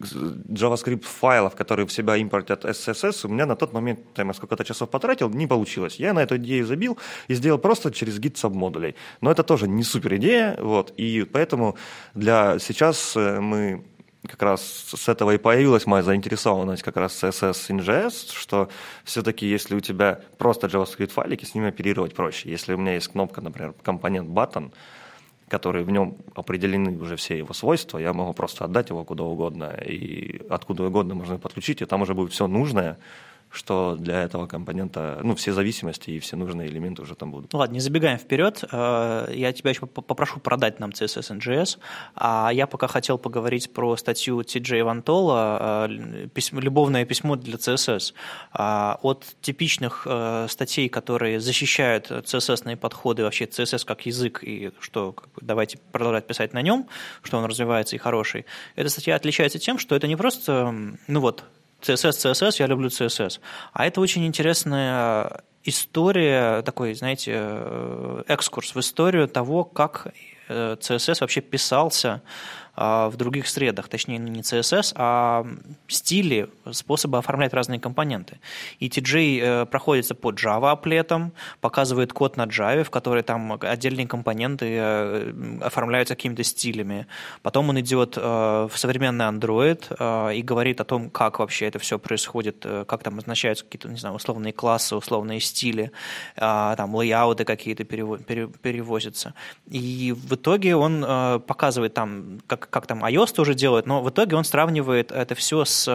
JavaScript 0.03 1.05
файлов, 1.05 1.55
которые 1.55 1.86
в 1.86 1.92
себя 1.92 2.16
импортят 2.16 2.64
SSS, 2.64 3.26
у 3.26 3.28
меня 3.28 3.46
на 3.46 3.57
тот 3.57 3.72
момент, 3.72 4.00
там, 4.14 4.28
я 4.28 4.34
сколько-то 4.34 4.64
часов 4.64 4.90
потратил, 4.90 5.30
не 5.30 5.46
получилось. 5.46 5.96
Я 5.96 6.12
на 6.12 6.22
эту 6.22 6.36
идею 6.36 6.66
забил 6.66 6.98
и 7.28 7.34
сделал 7.34 7.59
просто 7.59 7.90
через 7.90 8.18
git 8.18 8.36
сабмодулей. 8.36 8.94
Но 9.20 9.30
это 9.30 9.42
тоже 9.42 9.68
не 9.68 9.82
супер 9.82 10.16
идея, 10.16 10.57
вот, 10.61 10.92
и 10.96 11.24
поэтому 11.24 11.76
для 12.14 12.59
сейчас 12.59 13.16
э, 13.16 13.40
мы 13.40 13.84
как 14.28 14.42
раз 14.42 14.62
с 14.94 15.09
этого 15.09 15.32
и 15.34 15.38
появилась 15.38 15.86
моя 15.86 16.03
заинтересованность 16.03 16.82
как 16.82 16.96
раз 16.96 17.22
CSS 17.22 17.70
NGS, 17.70 18.32
что 18.32 18.68
все-таки 19.05 19.46
если 19.46 19.74
у 19.74 19.80
тебя 19.80 20.20
просто 20.38 20.68
JavaScript 20.68 21.11
файлики, 21.11 21.44
с 21.44 21.55
ними 21.55 21.68
оперировать 21.68 22.14
проще. 22.14 22.50
Если 22.50 22.74
у 22.74 22.78
меня 22.78 22.94
есть 22.94 23.09
кнопка, 23.09 23.40
например, 23.40 23.74
компонент 23.82 24.28
button, 24.28 24.72
которые 25.53 25.84
в 25.84 25.90
нем 25.90 26.16
определены 26.34 26.98
уже 26.98 27.16
все 27.16 27.36
его 27.36 27.53
свойства, 27.53 27.98
я 27.98 28.14
могу 28.14 28.32
просто 28.32 28.64
отдать 28.64 28.88
его 28.88 29.05
куда 29.05 29.24
угодно, 29.24 29.66
и 29.86 30.40
откуда 30.48 30.84
угодно 30.84 31.14
можно 31.14 31.38
подключить, 31.38 31.82
и 31.82 31.84
там 31.84 32.00
уже 32.00 32.14
будет 32.14 32.32
все 32.32 32.46
нужное, 32.46 32.96
что 33.53 33.96
для 33.98 34.22
этого 34.22 34.46
компонента, 34.46 35.20
ну, 35.22 35.34
все 35.34 35.53
зависимости 35.53 36.11
и 36.11 36.18
все 36.18 36.36
нужные 36.36 36.68
элементы 36.68 37.03
уже 37.03 37.14
там 37.14 37.30
будут. 37.30 37.53
Ладно, 37.53 37.74
не 37.74 37.80
забегаем 37.80 38.18
вперед. 38.18 38.64
Э, 38.72 39.28
я 39.32 39.53
тебя 39.53 39.70
еще 39.70 39.86
попрошу 39.86 40.40
продать 40.40 40.80
нам 40.80 40.90
CSS 40.90 41.38
NGS. 41.38 41.78
А 42.14 42.50
я 42.53 42.66
пока 42.66 42.86
хотел 42.86 43.18
поговорить 43.18 43.72
про 43.72 43.96
статью 43.96 44.40
TJ 44.40 44.84
Вантола 44.84 45.86
э, 45.88 46.28
«Любовное 46.53 47.05
письмо 47.05 47.36
для 47.36 47.57
CSS». 47.57 48.14
А, 48.53 48.98
от 49.03 49.26
типичных 49.42 50.07
э, 50.09 50.46
статей, 50.48 50.88
которые 50.88 51.38
защищают 51.38 52.11
CSS-ные 52.11 52.76
подходы, 52.76 53.22
вообще 53.22 53.44
CSS 53.44 53.84
как 53.84 54.07
язык, 54.07 54.42
и 54.42 54.72
что 54.80 55.14
давайте 55.40 55.78
продолжать 55.92 56.26
писать 56.26 56.55
на 56.55 56.62
нем, 56.62 56.88
что 57.22 57.36
он 57.36 57.44
развивается 57.44 57.96
и 57.96 57.98
хороший. 57.98 58.46
Эта 58.76 58.88
статья 58.88 59.16
отличается 59.16 59.59
тем, 59.59 59.78
что 59.78 59.94
это 59.94 60.07
не 60.07 60.16
просто, 60.16 60.74
ну 61.07 61.20
вот, 61.20 61.44
CSS, 61.82 62.32
CSS, 62.32 62.56
я 62.58 62.66
люблю 62.66 62.88
CSS. 62.88 63.40
А 63.72 63.86
это 63.86 64.00
очень 64.00 64.26
интересная 64.26 65.42
история, 65.64 66.62
такой, 66.62 66.94
знаете, 66.94 67.32
э, 67.34 68.22
экскурс 68.28 68.74
в 68.74 68.80
историю 68.80 69.28
того, 69.28 69.64
как 69.64 70.08
CSS 70.48 71.12
э, 71.12 71.20
вообще 71.20 71.40
писался 71.40 72.22
в 72.74 73.12
других 73.16 73.48
средах, 73.48 73.88
точнее 73.88 74.18
не 74.18 74.40
CSS, 74.40 74.94
а 74.96 75.46
стили, 75.88 76.48
способы 76.70 77.18
оформлять 77.18 77.52
разные 77.52 77.78
компоненты. 77.78 78.40
И 78.78 78.88
TJ 78.88 79.40
э, 79.40 79.66
проходится 79.66 80.14
по 80.14 80.32
Java 80.32 80.70
аплетам, 80.70 81.32
показывает 81.60 82.12
код 82.12 82.36
на 82.36 82.46
Java, 82.46 82.82
в 82.84 82.90
который 82.90 83.22
там 83.22 83.58
отдельные 83.60 84.06
компоненты 84.06 84.66
э, 84.78 85.32
оформляются 85.60 86.14
какими-то 86.14 86.42
стилями. 86.44 87.06
Потом 87.42 87.68
он 87.68 87.78
идет 87.80 88.16
э, 88.16 88.20
в 88.20 88.72
современный 88.74 89.26
Android 89.26 90.32
и 90.34 90.42
говорит 90.42 90.80
о 90.80 90.84
том, 90.84 91.10
как 91.10 91.38
вообще 91.38 91.66
это 91.66 91.78
все 91.78 91.98
происходит, 91.98 92.66
как 92.86 93.02
там 93.02 93.18
означаются 93.18 93.64
какие-то, 93.64 93.88
не 93.88 93.98
знаю, 93.98 94.14
условные 94.14 94.52
классы, 94.52 94.96
условные 94.96 95.40
стили, 95.40 95.92
там 96.36 96.94
лейауты 96.94 97.44
какие-то 97.44 97.84
перевозятся. 97.84 99.34
И 99.66 100.14
в 100.16 100.34
итоге 100.34 100.76
он 100.76 101.02
показывает 101.42 101.94
там, 101.94 102.40
как 102.46 102.61
как, 102.62 102.70
как 102.70 102.86
там 102.86 103.04
iOS 103.04 103.34
тоже 103.34 103.54
делает, 103.54 103.86
но 103.86 104.02
в 104.02 104.08
итоге 104.10 104.36
он 104.36 104.44
сравнивает 104.44 105.12
это 105.12 105.34
все 105.34 105.64
с, 105.64 105.86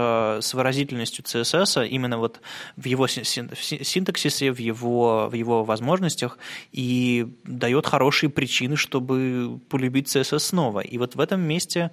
с 0.41 0.53
выразительностью 0.53 1.23
CSS, 1.23 1.87
именно 1.87 2.17
вот 2.17 2.41
в 2.75 2.85
его 2.85 3.07
синтаксисе, 3.07 4.51
в 4.51 4.59
его, 4.59 5.29
в 5.29 5.33
его 5.33 5.63
возможностях, 5.63 6.37
и 6.71 7.27
дает 7.43 7.87
хорошие 7.87 8.29
причины, 8.29 8.75
чтобы 8.75 9.59
полюбить 9.69 10.07
CSS 10.07 10.39
снова. 10.39 10.81
И 10.81 10.97
вот 10.97 11.15
в 11.15 11.19
этом 11.19 11.41
месте 11.41 11.91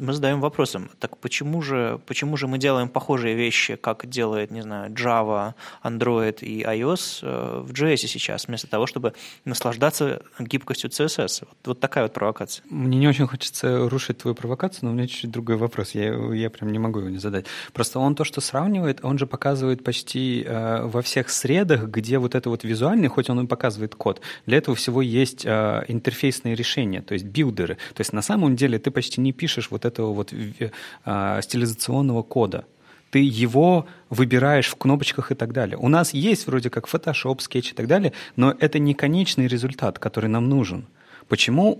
мы 0.00 0.12
задаем 0.12 0.40
вопросом, 0.40 0.90
так 0.98 1.18
почему 1.18 1.62
же, 1.62 2.00
почему 2.06 2.36
же 2.36 2.46
мы 2.46 2.58
делаем 2.58 2.88
похожие 2.88 3.34
вещи, 3.34 3.76
как 3.76 4.06
делает, 4.08 4.50
не 4.50 4.62
знаю, 4.62 4.90
Java, 4.92 5.54
Android 5.84 6.40
и 6.40 6.62
iOS 6.62 7.20
э, 7.22 7.60
в 7.60 7.72
JS 7.72 8.06
сейчас, 8.06 8.46
вместо 8.46 8.66
того, 8.66 8.86
чтобы 8.86 9.12
наслаждаться 9.44 10.22
гибкостью 10.38 10.90
CSS? 10.90 11.46
Вот, 11.48 11.58
вот 11.64 11.80
такая 11.80 12.04
вот 12.04 12.12
провокация. 12.12 12.64
Мне 12.70 12.98
не 12.98 13.08
очень 13.08 13.26
хочется 13.26 13.88
рушить 13.88 14.05
слушать 14.06 14.18
твою 14.18 14.34
провокацию, 14.34 14.80
но 14.84 14.90
у 14.90 14.94
меня 14.94 15.06
чуть-чуть 15.06 15.30
другой 15.30 15.56
вопрос. 15.56 15.94
Я, 15.94 16.14
я 16.34 16.50
прям 16.50 16.72
не 16.72 16.78
могу 16.78 17.00
его 17.00 17.08
не 17.08 17.18
задать. 17.18 17.46
Просто 17.72 17.98
он 17.98 18.14
то, 18.14 18.24
что 18.24 18.40
сравнивает, 18.40 19.00
он 19.02 19.18
же 19.18 19.26
показывает 19.26 19.82
почти 19.82 20.44
э, 20.46 20.86
во 20.86 21.02
всех 21.02 21.30
средах, 21.30 21.88
где 21.88 22.18
вот 22.18 22.34
это 22.34 22.50
вот 22.50 22.64
визуальный, 22.64 23.08
хоть 23.08 23.30
он 23.30 23.40
и 23.40 23.46
показывает 23.46 23.94
код, 23.94 24.20
для 24.46 24.58
этого 24.58 24.76
всего 24.76 25.02
есть 25.02 25.44
э, 25.44 25.84
интерфейсные 25.88 26.54
решения, 26.54 27.02
то 27.02 27.14
есть 27.14 27.26
билдеры. 27.26 27.76
То 27.94 28.00
есть 28.00 28.12
на 28.12 28.22
самом 28.22 28.54
деле 28.56 28.78
ты 28.78 28.90
почти 28.90 29.20
не 29.20 29.32
пишешь 29.32 29.70
вот 29.70 29.84
этого 29.84 30.12
вот 30.12 30.32
э, 30.32 31.40
стилизационного 31.42 32.22
кода 32.22 32.64
ты 33.10 33.20
его 33.20 33.86
выбираешь 34.10 34.68
в 34.68 34.74
кнопочках 34.74 35.32
и 35.32 35.34
так 35.34 35.52
далее. 35.52 35.78
У 35.78 35.88
нас 35.88 36.12
есть 36.12 36.46
вроде 36.46 36.70
как 36.70 36.88
Photoshop, 36.88 37.38
Sketch 37.38 37.70
и 37.70 37.74
так 37.74 37.86
далее, 37.86 38.12
но 38.34 38.54
это 38.60 38.78
не 38.78 38.94
конечный 38.94 39.46
результат, 39.46 39.98
который 39.98 40.28
нам 40.28 40.48
нужен. 40.48 40.86
Почему 41.28 41.78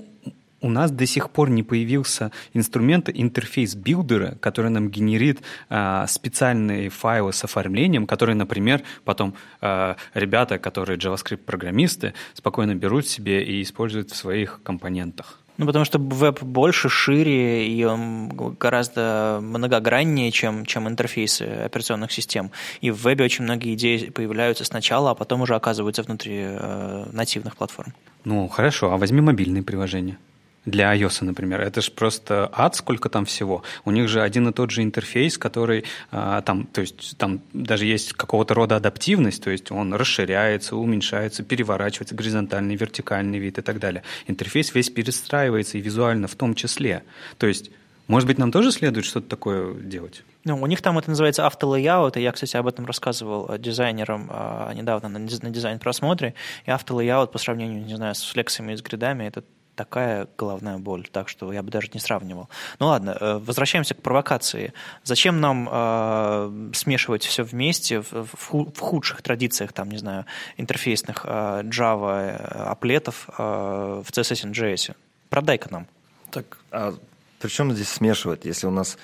у 0.67 0.71
нас 0.71 0.91
до 0.91 1.07
сих 1.07 1.31
пор 1.31 1.49
не 1.49 1.62
появился 1.62 2.33
инструмент 2.53 3.09
интерфейс 3.09 3.75
билдера, 3.75 4.37
который 4.41 4.71
нам 4.71 4.91
генерит 4.91 5.41
а, 5.71 6.07
специальные 6.09 6.91
файлы 6.91 7.33
с 7.33 7.45
оформлением, 7.45 8.07
которые, 8.07 8.35
например, 8.35 8.83
потом 9.05 9.35
а, 9.61 9.97
ребята, 10.14 10.59
которые 10.59 10.99
JavaScript-программисты, 10.99 12.14
спокойно 12.35 12.75
берут 12.75 13.07
себе 13.07 13.45
и 13.45 13.62
используют 13.62 14.11
в 14.11 14.17
своих 14.17 14.61
компонентах. 14.64 15.39
Ну, 15.59 15.64
потому 15.64 15.87
что 15.87 15.99
веб 15.99 16.43
больше, 16.43 16.89
шире 16.89 17.67
и 17.67 17.85
он 17.85 18.29
гораздо 18.61 19.39
многограннее, 19.41 20.31
чем, 20.31 20.67
чем 20.67 20.87
интерфейсы 20.87 21.43
операционных 21.43 22.12
систем. 22.12 22.51
И 22.83 22.91
в 22.91 23.03
вебе 23.03 23.25
очень 23.25 23.45
многие 23.45 23.73
идеи 23.75 24.11
появляются 24.11 24.64
сначала, 24.64 25.12
а 25.12 25.14
потом 25.14 25.41
уже 25.41 25.55
оказываются 25.55 26.03
внутри 26.03 26.41
э, 26.43 27.07
нативных 27.12 27.57
платформ. 27.57 27.95
Ну, 28.25 28.49
хорошо, 28.49 28.93
а 28.93 28.99
возьми 28.99 29.23
мобильные 29.23 29.62
приложения 29.62 30.19
для 30.67 30.95
iOS, 30.95 31.25
например. 31.25 31.61
Это 31.61 31.81
же 31.81 31.91
просто 31.93 32.51
ад, 32.53 32.75
сколько 32.75 33.09
там 33.09 33.25
всего. 33.25 33.62
У 33.85 33.93
них 33.93 34.09
же 34.09 34.21
один 34.21 34.49
и 34.49 34.53
тот 34.53 34.71
же 34.71 34.83
интерфейс, 34.83 35.39
который 35.39 35.85
а, 36.11 36.43
там, 36.43 36.67
то 36.67 36.81
есть 36.81 37.17
там 37.17 37.41
даже 37.53 37.87
есть 37.87 38.12
какого-то 38.12 38.55
рода 38.55 38.77
адаптивность, 38.77 39.43
то 39.43 39.51
есть 39.51 39.71
он 39.71 39.95
расширяется, 39.95 40.77
уменьшается, 40.77 41.43
переворачивается, 41.43 42.14
горизонтальный, 42.14 42.77
вертикальный 42.77 43.39
вид 43.39 43.59
и 43.59 43.62
так 43.62 43.79
далее. 43.79 44.03
Интерфейс 44.27 44.75
весь 44.75 44.91
перестраивается 44.91 45.79
и 45.79 45.81
визуально 45.81 46.27
в 46.27 46.35
том 46.35 46.55
числе. 46.55 47.05
То 47.39 47.47
есть 47.47 47.71
может 48.09 48.29
быть, 48.29 48.39
нам 48.39 48.53
тоже 48.53 48.71
следует 48.71 49.05
что-то 49.05 49.29
такое 49.29 49.75
делать? 49.75 50.23
Ну, 50.45 50.62
у 50.62 50.67
них 50.67 50.81
там 50.81 50.97
это 50.97 51.11
называется 51.11 51.45
автолейаут, 51.45 52.17
и 52.17 52.21
я, 52.21 52.31
кстати, 52.31 52.57
об 52.57 52.69
этом 52.69 52.87
рассказывал 52.87 53.59
дизайнерам 53.59 54.29
а, 54.31 54.73
недавно 54.75 55.09
на 55.09 55.19
дизайн-просмотре, 55.27 56.35
и 56.67 56.71
автолейаут 56.71 57.33
по 57.33 57.39
сравнению, 57.39 57.85
не 57.85 57.97
знаю, 57.97 58.14
с 58.14 58.23
флексами 58.23 58.75
и 58.75 58.77
с 58.77 58.83
гридами, 58.83 59.25
это 59.25 59.43
такая 59.77 60.27
головная 60.37 60.79
боль, 60.79 61.07
так 61.12 61.29
что 61.29 61.53
я 61.53 61.62
бы 61.62 61.70
даже 61.70 61.91
не 61.95 62.01
сравнивал. 62.01 62.49
Ну 62.81 62.87
ладно, 62.87 63.16
э, 63.20 63.39
возвращаемся 63.39 63.95
к 63.95 64.03
провокации. 64.03 64.72
Зачем 65.05 65.41
нам 65.41 65.68
э, 65.70 66.72
смешивать 66.74 67.24
все 67.24 67.45
вместе 67.45 68.01
в, 68.01 68.27
в 68.33 68.81
худших 68.81 69.22
традициях, 69.22 69.72
там, 69.72 69.91
не 69.91 69.99
знаю, 69.99 70.24
интерфейсных 70.57 71.24
э, 71.24 71.62
Java, 71.64 72.20
э, 72.20 72.37
аплетов 72.70 73.29
э, 73.39 74.03
в 74.05 74.11
CSS 74.11 74.49
и 74.49 74.53
JS? 74.53 74.95
Продай-ка 75.29 75.68
нам. 75.70 75.87
Так, 76.31 76.59
а 76.70 76.95
при 77.39 77.49
чем 77.49 77.72
здесь 77.72 77.89
смешивать, 77.89 78.45
если 78.45 78.66
у 78.66 78.70
нас 78.70 78.97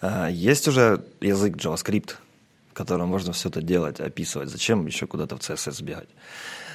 э, 0.00 0.28
есть 0.30 0.68
уже 0.68 1.04
язык 1.20 1.56
JavaScript, 1.56 2.14
в 2.70 2.74
котором 2.74 3.08
можно 3.08 3.32
все 3.32 3.48
это 3.48 3.60
делать, 3.60 4.00
описывать? 4.00 4.48
Зачем 4.48 4.86
еще 4.86 5.06
куда-то 5.06 5.36
в 5.36 5.40
CSS 5.40 5.82
бегать? 5.82 6.08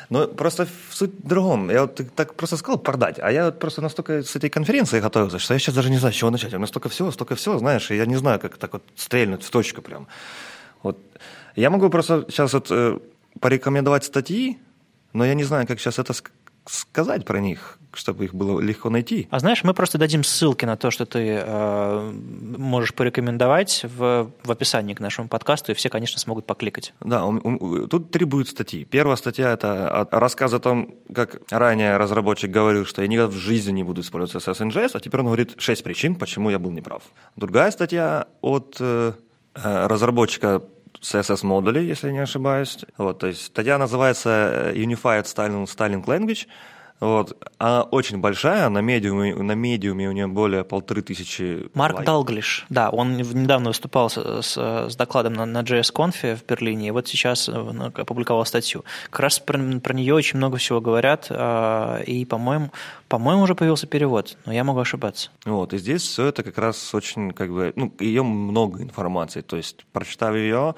Но 0.09 0.27
просто 0.27 0.67
суть 0.91 1.11
в 1.23 1.27
другом. 1.27 1.69
Я 1.69 1.81
вот 1.81 2.01
так 2.15 2.33
просто 2.35 2.57
сказал 2.57 2.79
продать, 2.79 3.19
а 3.19 3.31
я 3.31 3.45
вот 3.45 3.59
просто 3.59 3.81
настолько 3.81 4.23
с 4.23 4.35
этой 4.35 4.49
конференции 4.49 5.01
готовился, 5.01 5.39
что 5.39 5.53
я 5.53 5.59
сейчас 5.59 5.75
даже 5.75 5.89
не 5.89 5.97
знаю, 5.97 6.13
с 6.13 6.17
чего 6.17 6.29
начать. 6.29 6.53
У 6.53 6.57
меня 6.57 6.67
столько 6.67 6.87
всего, 6.87 7.11
столько 7.11 7.35
всего, 7.35 7.57
знаешь, 7.57 7.91
и 7.91 7.95
я 7.95 8.05
не 8.05 8.15
знаю, 8.15 8.39
как 8.39 8.57
так 8.57 8.73
вот 8.73 8.83
стрельнуть 8.95 9.43
в 9.43 9.49
точку 9.49 9.81
прям. 9.81 10.07
Вот. 10.81 10.97
Я 11.55 11.69
могу 11.69 11.89
просто 11.89 12.25
сейчас 12.29 12.53
вот 12.53 12.67
э, 12.69 12.99
порекомендовать 13.41 14.05
статьи, 14.05 14.59
но 15.11 15.25
я 15.25 15.33
не 15.33 15.43
знаю, 15.43 15.67
как 15.67 15.79
сейчас 15.79 15.99
это 15.99 16.13
сказать 16.67 17.25
про 17.25 17.39
них, 17.39 17.79
чтобы 17.93 18.25
их 18.25 18.33
было 18.33 18.59
легко 18.59 18.89
найти. 18.89 19.27
А 19.31 19.39
знаешь, 19.39 19.63
мы 19.63 19.73
просто 19.73 19.97
дадим 19.97 20.23
ссылки 20.23 20.65
на 20.65 20.77
то, 20.77 20.91
что 20.91 21.05
ты 21.05 21.41
э, 21.43 22.11
можешь 22.57 22.93
порекомендовать 22.93 23.83
в, 23.83 24.31
в 24.43 24.51
описании 24.51 24.93
к 24.93 24.99
нашему 24.99 25.27
подкасту, 25.27 25.71
и 25.71 25.75
все, 25.75 25.89
конечно, 25.89 26.19
смогут 26.19 26.45
покликать. 26.45 26.93
Да, 27.01 27.25
у, 27.25 27.35
у, 27.35 27.87
тут 27.87 28.11
три 28.11 28.25
будет 28.25 28.49
статьи. 28.49 28.85
Первая 28.85 29.17
статья– 29.17 29.51
это 29.53 30.07
рассказ 30.11 30.53
о 30.53 30.59
том, 30.59 30.95
как 31.13 31.41
ранее 31.49 31.97
разработчик 31.97 32.51
говорил, 32.51 32.85
что 32.85 33.01
я 33.01 33.07
никогда 33.07 33.29
в 33.29 33.35
жизни 33.35 33.71
не 33.71 33.83
буду 33.83 34.01
использовать 34.01 34.45
CSS 34.45 34.69
NGS, 34.69 34.91
а 34.93 34.99
теперь 34.99 35.21
он 35.21 35.27
говорит 35.27 35.55
шесть 35.57 35.83
причин, 35.83 36.15
почему 36.15 36.49
я 36.49 36.59
был 36.59 36.71
неправ. 36.71 37.03
Другая 37.35 37.71
статья 37.71 38.27
от 38.41 38.77
э, 38.79 39.13
э 39.55 39.87
разработчика 39.87 40.61
CSS 41.01 41.45
модули, 41.45 41.79
если 41.79 42.11
не 42.11 42.19
ошибаюсь. 42.19 42.79
Вот, 42.97 43.19
то 43.19 43.27
есть 43.27 43.45
статья 43.45 43.77
называется 43.77 44.71
Unified 44.73 45.23
Styling, 45.23 45.65
Styling 45.65 46.05
Language. 46.05 46.47
Вот. 46.99 47.37
Она 47.59 47.83
очень 47.83 48.17
большая, 48.17 48.69
на 48.69 48.79
медиуме, 48.79 49.35
на 49.35 49.51
медиуме 49.51 50.09
у 50.09 50.11
нее 50.11 50.27
более 50.27 50.63
полторы 50.63 51.01
тысячи 51.01 51.69
Марк 51.73 52.03
Далглиш, 52.03 52.65
да, 52.69 52.89
он 52.89 53.17
недавно 53.17 53.69
выступал 53.69 54.09
с, 54.09 54.17
с, 54.17 54.57
с 54.89 54.95
докладом 54.95 55.33
на, 55.33 55.45
на 55.45 55.61
JS-конфе 55.61 56.35
в 56.35 56.45
Берлине, 56.45 56.87
и 56.87 56.91
вот 56.91 57.07
сейчас 57.07 57.49
э, 57.49 57.51
опубликовал 57.53 58.45
статью. 58.45 58.83
Как 59.09 59.19
раз 59.19 59.39
про, 59.39 59.59
про 59.79 59.93
нее 59.93 60.15
очень 60.15 60.37
много 60.37 60.57
всего 60.57 60.81
говорят, 60.81 61.27
а, 61.29 61.99
и, 62.01 62.25
по-моему, 62.25 62.71
по-моему, 63.07 63.43
уже 63.43 63.53
появился 63.53 63.85
перевод, 63.85 64.37
но 64.45 64.53
я 64.53 64.63
могу 64.63 64.79
ошибаться. 64.79 65.29
Вот, 65.45 65.73
и 65.73 65.77
здесь 65.77 66.01
все 66.01 66.25
это 66.25 66.41
как 66.41 66.57
раз 66.57 66.95
очень, 66.95 67.31
как 67.31 67.51
бы, 67.51 67.73
ну, 67.75 67.93
ее 67.99 68.23
много 68.23 68.81
информации, 68.81 69.41
то 69.41 69.55
есть, 69.55 69.85
прочитав 69.93 70.33
ее, 70.33 70.75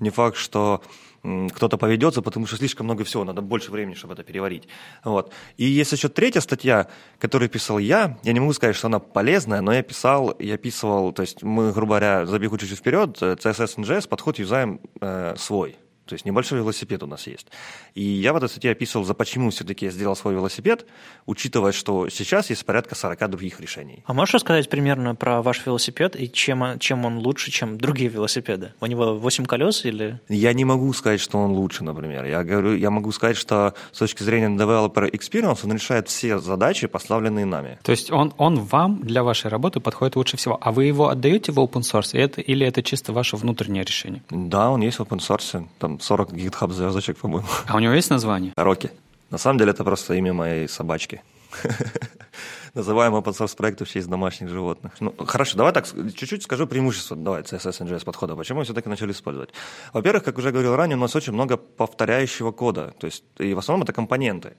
не 0.00 0.10
факт, 0.10 0.36
что 0.36 0.82
кто-то 1.22 1.76
поведется, 1.76 2.22
потому 2.22 2.46
что 2.46 2.56
слишком 2.56 2.86
много 2.86 3.04
всего, 3.04 3.24
надо 3.24 3.42
больше 3.42 3.70
времени, 3.70 3.94
чтобы 3.94 4.14
это 4.14 4.22
переварить. 4.22 4.68
Вот. 5.04 5.32
И 5.56 5.64
есть 5.64 5.92
еще 5.92 6.08
третья 6.08 6.40
статья, 6.40 6.88
которую 7.18 7.48
писал 7.48 7.78
я. 7.78 8.18
Я 8.22 8.32
не 8.32 8.40
могу 8.40 8.52
сказать, 8.52 8.76
что 8.76 8.86
она 8.86 8.98
полезная, 8.98 9.60
но 9.60 9.72
я 9.72 9.82
писал, 9.82 10.34
я 10.38 10.54
описывал, 10.54 11.12
то 11.12 11.22
есть 11.22 11.42
мы, 11.42 11.72
грубо 11.72 11.98
говоря, 11.98 12.26
забегу 12.26 12.58
чуть-чуть 12.58 12.78
вперед, 12.78 13.20
CSS 13.20 13.76
NGS 13.76 14.08
подход 14.08 14.38
юзаем 14.38 14.80
э, 15.00 15.34
свой. 15.36 15.76
То 16.08 16.14
есть 16.14 16.24
небольшой 16.24 16.58
велосипед 16.58 17.02
у 17.02 17.06
нас 17.06 17.26
есть. 17.26 17.46
И 17.94 18.02
я 18.02 18.32
в 18.32 18.36
этой 18.36 18.48
статье 18.48 18.72
описывал, 18.72 19.04
за 19.04 19.14
почему 19.14 19.50
все-таки 19.50 19.86
я 19.86 19.90
сделал 19.90 20.16
свой 20.16 20.34
велосипед, 20.34 20.86
учитывая, 21.26 21.72
что 21.72 22.08
сейчас 22.08 22.50
есть 22.50 22.64
порядка 22.64 22.94
40 22.94 23.30
других 23.30 23.60
решений. 23.60 24.02
А 24.06 24.14
можешь 24.14 24.34
рассказать 24.34 24.68
примерно 24.70 25.14
про 25.14 25.42
ваш 25.42 25.64
велосипед 25.66 26.16
и 26.18 26.30
чем, 26.30 26.78
чем 26.78 27.04
он 27.04 27.18
лучше, 27.18 27.50
чем 27.50 27.78
другие 27.78 28.08
велосипеды? 28.08 28.72
У 28.80 28.86
него 28.86 29.14
8 29.14 29.44
колес 29.44 29.84
или... 29.84 30.20
Я 30.28 30.52
не 30.54 30.64
могу 30.64 30.92
сказать, 30.92 31.20
что 31.20 31.38
он 31.38 31.52
лучше, 31.52 31.84
например. 31.84 32.24
Я, 32.24 32.42
говорю, 32.42 32.74
я 32.74 32.90
могу 32.90 33.12
сказать, 33.12 33.36
что 33.36 33.74
с 33.92 33.98
точки 33.98 34.22
зрения 34.22 34.48
developer 34.48 35.10
experience 35.10 35.60
он 35.64 35.74
решает 35.74 36.08
все 36.08 36.38
задачи, 36.38 36.86
поставленные 36.86 37.44
нами. 37.44 37.78
То 37.82 37.92
есть 37.92 38.10
он, 38.10 38.32
он 38.38 38.60
вам 38.60 39.02
для 39.02 39.22
вашей 39.22 39.50
работы 39.50 39.80
подходит 39.80 40.16
лучше 40.16 40.36
всего. 40.36 40.58
А 40.60 40.72
вы 40.72 40.86
его 40.86 41.08
отдаете 41.08 41.52
в 41.52 41.58
open 41.58 41.82
source 41.82 42.18
это, 42.18 42.40
или 42.40 42.66
это 42.66 42.82
чисто 42.82 43.12
ваше 43.12 43.36
внутреннее 43.36 43.84
решение? 43.84 44.22
Да, 44.30 44.70
он 44.70 44.80
есть 44.80 44.98
в 44.98 45.02
open 45.02 45.18
source. 45.18 45.66
Там 45.78 45.97
40 46.02 46.32
GitHub 46.32 46.72
звездочек, 46.72 47.18
по-моему. 47.18 47.46
А 47.66 47.76
у 47.76 47.78
него 47.78 47.92
есть 47.92 48.10
название? 48.10 48.52
Рокки. 48.56 48.90
На 49.30 49.38
самом 49.38 49.58
деле 49.58 49.72
это 49.72 49.84
просто 49.84 50.14
имя 50.14 50.32
моей 50.32 50.68
собачки. 50.68 51.22
Называем 52.74 53.14
open 53.14 53.32
source 53.32 53.56
проекты 53.56 53.84
в 53.84 53.88
честь 53.90 54.08
домашних 54.08 54.48
животных. 54.48 54.92
Ну, 55.00 55.14
хорошо, 55.26 55.56
давай 55.56 55.72
так, 55.72 55.86
чуть-чуть 55.86 56.42
скажу 56.42 56.66
преимущества 56.66 57.16
давай, 57.16 57.42
CSS 57.42 57.86
NGS 57.86 58.04
подхода. 58.04 58.36
Почему 58.36 58.58
мы 58.58 58.64
все-таки 58.64 58.88
начали 58.88 59.12
использовать? 59.12 59.50
Во-первых, 59.92 60.24
как 60.24 60.38
уже 60.38 60.50
говорил 60.50 60.76
ранее, 60.76 60.96
у 60.96 61.00
нас 61.00 61.16
очень 61.16 61.32
много 61.32 61.56
повторяющего 61.56 62.52
кода. 62.52 62.94
То 62.98 63.06
есть, 63.06 63.24
и 63.38 63.54
в 63.54 63.58
основном 63.58 63.84
это 63.84 63.92
компоненты. 63.92 64.56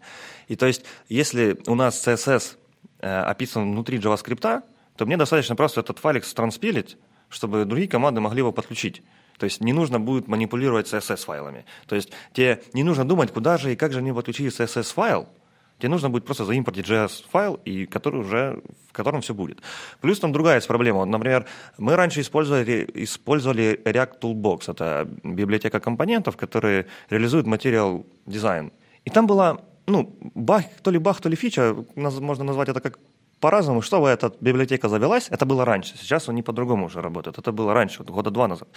И 0.47 0.55
то 0.55 0.65
есть, 0.65 0.83
если 1.07 1.59
у 1.67 1.75
нас 1.75 2.05
CSS 2.05 2.57
э, 2.99 3.21
описан 3.21 3.71
внутри 3.71 3.99
JavaScript, 3.99 4.63
то 4.95 5.05
мне 5.05 5.15
достаточно 5.15 5.55
просто 5.55 5.81
этот 5.81 5.99
файлик 5.99 6.25
транспилить, 6.25 6.97
чтобы 7.29 7.65
другие 7.65 7.87
команды 7.87 8.21
могли 8.21 8.39
его 8.39 8.51
подключить. 8.51 9.01
То 9.37 9.45
есть 9.45 9.61
не 9.61 9.73
нужно 9.73 9.99
будет 9.99 10.27
манипулировать 10.27 10.91
CSS-файлами. 10.91 11.65
То 11.87 11.95
есть 11.95 12.11
тебе 12.33 12.61
не 12.73 12.83
нужно 12.83 13.05
думать, 13.05 13.31
куда 13.31 13.57
же 13.57 13.71
и 13.71 13.75
как 13.75 13.93
же 13.93 14.01
мне 14.01 14.13
подключить 14.13 14.53
CSS-файл, 14.53 15.27
Тебе 15.79 15.89
нужно 15.89 16.09
будет 16.09 16.25
просто 16.25 16.43
заимпортить 16.43 16.85
JS-файл, 16.85 17.61
и 17.63 17.85
который 17.85 18.19
уже, 18.19 18.61
в 18.89 18.91
котором 18.91 19.21
все 19.21 19.33
будет. 19.33 19.59
Плюс 20.01 20.19
там 20.19 20.33
другая 20.33 20.55
есть 20.55 20.67
проблема. 20.67 21.05
Например, 21.05 21.45
мы 21.77 21.95
раньше 21.95 22.19
использовали, 22.19 22.85
использовали 22.95 23.79
React 23.85 24.19
Toolbox. 24.19 24.71
Это 24.71 25.07
библиотека 25.23 25.79
компонентов, 25.79 26.35
которые 26.35 26.87
реализуют 27.09 27.47
материал 27.47 28.05
дизайн. 28.25 28.73
И 29.05 29.09
там 29.09 29.25
была 29.25 29.61
ну, 29.87 30.15
баг, 30.35 30.65
то 30.83 30.91
ли 30.91 30.99
баг, 30.99 31.21
то 31.21 31.29
ли 31.29 31.35
фича, 31.35 31.75
можно 31.95 32.43
назвать 32.43 32.69
это 32.69 32.81
как 32.81 32.99
по-разному, 33.39 33.81
чтобы 33.81 34.09
эта 34.09 34.31
библиотека 34.41 34.89
завелась, 34.89 35.27
это 35.29 35.45
было 35.45 35.65
раньше, 35.65 35.97
сейчас 35.97 36.29
они 36.29 36.41
по-другому 36.41 36.85
уже 36.85 37.01
работают, 37.01 37.37
это 37.37 37.51
было 37.51 37.73
раньше, 37.73 38.03
года 38.03 38.31
два 38.31 38.47
назад. 38.47 38.67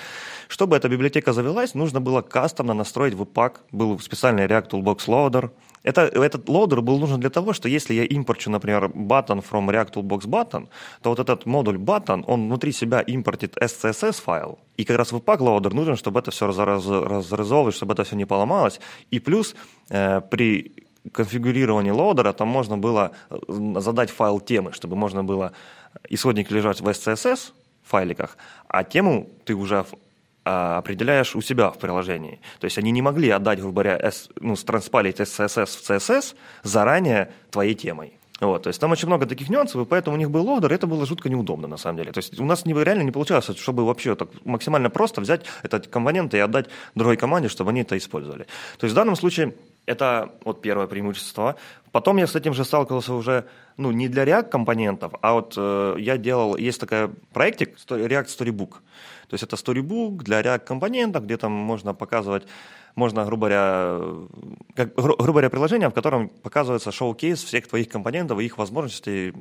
Чтобы 0.48 0.76
эта 0.76 0.88
библиотека 0.88 1.32
завелась, 1.32 1.74
нужно 1.74 2.00
было 2.00 2.22
кастомно 2.22 2.74
настроить 2.74 3.14
Webpack, 3.14 3.56
был 3.72 3.98
специальный 4.00 4.46
React 4.46 4.70
Toolbox 4.70 5.08
Loader. 5.08 5.50
Это, 5.84 6.02
этот 6.02 6.48
лоудер 6.48 6.80
был 6.80 7.00
нужен 7.00 7.20
для 7.20 7.30
того, 7.30 7.52
что 7.52 7.68
если 7.68 7.94
я 7.94 8.04
импорчу, 8.04 8.50
например, 8.50 8.84
button 8.84 9.42
from 9.42 9.68
React 9.68 9.94
Toolbox 9.94 10.26
button, 10.26 10.68
то 11.02 11.10
вот 11.10 11.18
этот 11.18 11.44
модуль 11.46 11.76
button, 11.76 12.22
он 12.26 12.46
внутри 12.46 12.72
себя 12.72 13.00
импортит 13.00 13.56
SCSS 13.56 14.22
файл, 14.22 14.58
и 14.76 14.84
как 14.84 14.98
раз 14.98 15.12
Webpack 15.12 15.38
Loader 15.38 15.74
нужен, 15.74 15.96
чтобы 15.96 16.20
это 16.20 16.30
все 16.30 16.46
раз, 16.46 16.56
раз, 16.58 17.74
чтобы 17.74 17.94
это 17.94 18.04
все 18.04 18.16
не 18.16 18.26
поломалось. 18.26 18.80
И 19.10 19.18
плюс 19.18 19.56
э, 19.90 20.20
при 20.30 20.72
конфигурировании 21.10 21.90
лоудера 21.90 22.32
там 22.32 22.48
можно 22.48 22.78
было 22.78 23.12
э, 23.30 23.36
задать 23.78 24.10
файл 24.10 24.40
темы, 24.40 24.72
чтобы 24.72 24.96
можно 24.96 25.24
было 25.24 25.52
исходник 26.08 26.50
лежать 26.50 26.80
в 26.80 26.88
SCSS 26.88 27.52
файликах, 27.82 28.36
а 28.68 28.84
тему 28.84 29.28
ты 29.44 29.54
уже 29.54 29.84
а, 30.44 30.78
определяешь 30.78 31.36
у 31.36 31.40
себя 31.40 31.70
в 31.70 31.78
приложении. 31.78 32.40
То 32.58 32.64
есть 32.64 32.78
они 32.78 32.90
не 32.90 33.02
могли 33.02 33.30
отдать, 33.30 33.60
грубо 33.60 33.82
говоря, 33.82 33.96
S, 33.96 34.28
ну, 34.40 34.56
транспалить 34.56 35.20
SCSS 35.20 35.66
в 35.66 35.90
CSS 35.90 36.34
заранее 36.62 37.32
твоей 37.50 37.74
темой. 37.74 38.18
Вот, 38.40 38.64
то 38.64 38.68
есть 38.68 38.80
там 38.80 38.90
очень 38.90 39.06
много 39.06 39.26
таких 39.26 39.50
нюансов, 39.50 39.80
и 39.82 39.84
поэтому 39.84 40.16
у 40.16 40.18
них 40.18 40.28
был 40.28 40.44
loader, 40.44 40.72
и 40.72 40.74
это 40.74 40.88
было 40.88 41.06
жутко 41.06 41.28
неудобно 41.28 41.68
на 41.68 41.76
самом 41.76 41.98
деле. 41.98 42.10
То 42.10 42.18
есть 42.18 42.40
у 42.40 42.44
нас 42.44 42.66
не, 42.66 42.74
реально 42.74 43.02
не 43.02 43.12
получалось, 43.12 43.46
чтобы 43.56 43.84
вообще 43.84 44.16
так 44.16 44.30
максимально 44.44 44.90
просто 44.90 45.20
взять 45.20 45.44
этот 45.62 45.86
компонент 45.86 46.34
и 46.34 46.38
отдать 46.38 46.66
другой 46.96 47.16
команде, 47.16 47.48
чтобы 47.48 47.70
они 47.70 47.82
это 47.82 47.96
использовали. 47.96 48.46
То 48.78 48.84
есть 48.86 48.94
в 48.94 48.96
данном 48.96 49.14
случае 49.14 49.54
это 49.86 50.32
вот 50.44 50.62
первое 50.62 50.86
преимущество. 50.86 51.56
Потом 51.90 52.16
я 52.16 52.26
с 52.26 52.34
этим 52.34 52.54
же 52.54 52.64
сталкивался 52.64 53.12
уже, 53.12 53.44
ну, 53.76 53.92
не 53.92 54.08
для 54.08 54.24
React 54.24 54.48
компонентов, 54.48 55.12
а 55.20 55.34
вот 55.34 55.54
э, 55.56 55.96
я 55.98 56.16
делал, 56.16 56.56
есть 56.56 56.80
такой 56.80 57.08
проектик 57.32 57.76
React 57.88 58.26
Storybook. 58.26 58.70
То 59.28 59.34
есть 59.34 59.44
это 59.44 59.56
Storybook 59.56 60.22
для 60.22 60.40
React 60.40 60.64
компонентов, 60.64 61.24
где 61.24 61.36
там 61.36 61.52
можно 61.52 61.94
показывать 61.94 62.46
можно, 62.94 63.24
грубо 63.24 63.48
говоря, 63.48 64.00
как, 64.74 64.94
грубо 64.94 65.24
говоря, 65.24 65.50
приложение, 65.50 65.88
в 65.88 65.94
котором 65.94 66.28
показывается 66.28 66.92
шоу-кейс 66.92 67.42
всех 67.42 67.66
твоих 67.68 67.88
компонентов 67.88 68.38
и 68.38 68.44
их 68.44 68.58
возможностей, 68.58 69.32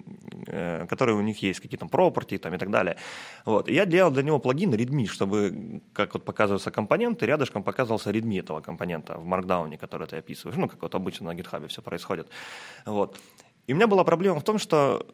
э, 0.47 0.86
которые 0.88 1.18
у 1.18 1.22
них 1.22 1.41
есть, 1.41 1.60
какие 1.60 1.78
то 1.78 1.86
property 1.86 2.38
там, 2.38 2.54
и 2.54 2.58
так 2.58 2.70
далее. 2.70 2.95
Вот. 3.45 3.68
И 3.68 3.74
я 3.74 3.86
делал 3.86 4.12
для 4.12 4.24
него 4.24 4.39
плагин 4.39 4.74
readme, 4.74 5.06
чтобы, 5.06 5.82
как 5.93 6.14
вот 6.14 6.24
показываются 6.24 6.72
компоненты, 6.72 7.26
рядышком 7.26 7.64
показывался 7.64 8.12
readme 8.12 8.39
этого 8.39 8.62
компонента 8.62 9.18
в 9.18 9.26
Markdown, 9.26 9.78
который 9.78 10.08
ты 10.08 10.18
описываешь, 10.18 10.58
ну, 10.58 10.68
как 10.68 10.82
вот 10.82 10.95
обычно 10.95 11.34
на 11.34 11.38
GitHub 11.38 11.68
все 11.68 11.82
происходит. 11.82 12.28
Вот. 12.86 13.18
И 13.68 13.74
у 13.74 13.76
меня 13.76 13.88
была 13.88 14.04
проблема 14.04 14.39
в 14.39 14.43
том, 14.43 14.58
что 14.58 15.06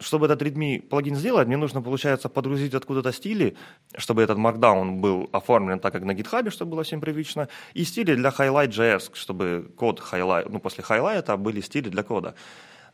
чтобы 0.00 0.26
этот 0.26 0.42
Redmi 0.42 0.80
плагин 0.80 1.14
сделать, 1.14 1.46
мне 1.46 1.56
нужно, 1.56 1.82
получается, 1.82 2.28
подгрузить 2.28 2.74
откуда-то 2.74 3.12
стили, 3.12 3.56
чтобы 3.96 4.22
этот 4.22 4.38
Markdown 4.38 5.00
был 5.00 5.28
оформлен 5.32 5.78
так, 5.78 5.92
как 5.92 6.04
на 6.04 6.12
GitHub, 6.12 6.50
чтобы 6.50 6.72
было 6.72 6.82
всем 6.82 7.00
привычно, 7.00 7.48
и 7.74 7.84
стили 7.84 8.14
для 8.14 8.30
Highlight.js, 8.30 9.10
чтобы 9.12 9.70
код 9.76 10.00
highlight, 10.00 10.48
ну, 10.50 10.58
после 10.58 10.82
highlight 10.82 11.36
были 11.36 11.60
стили 11.60 11.90
для 11.90 12.02
кода, 12.02 12.34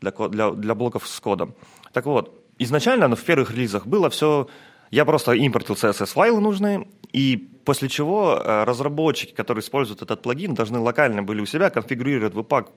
для, 0.01 0.11
для, 0.11 0.51
для 0.51 0.75
блоков 0.75 1.07
с 1.07 1.21
кодом. 1.21 1.55
Так 1.93 2.07
вот, 2.07 2.45
изначально, 2.59 3.09
ну, 3.09 3.17
в 3.17 3.25
первых 3.25 3.53
релизах 3.53 3.87
было 3.87 4.11
все... 4.11 4.49
Я 4.93 5.05
просто 5.05 5.33
импортил 5.33 5.75
CSS-файлы 5.75 6.41
нужные, 6.41 6.87
и 7.13 7.37
после 7.65 7.89
чего 7.89 8.41
э, 8.41 8.65
разработчики, 8.65 9.33
которые 9.33 9.63
используют 9.63 10.03
этот 10.03 10.23
плагин, 10.23 10.55
должны 10.55 10.79
локально 10.79 11.25
были 11.25 11.41
у 11.41 11.47
себя 11.47 11.71
конфигурировать 11.71 12.35
Webpack 12.35 12.69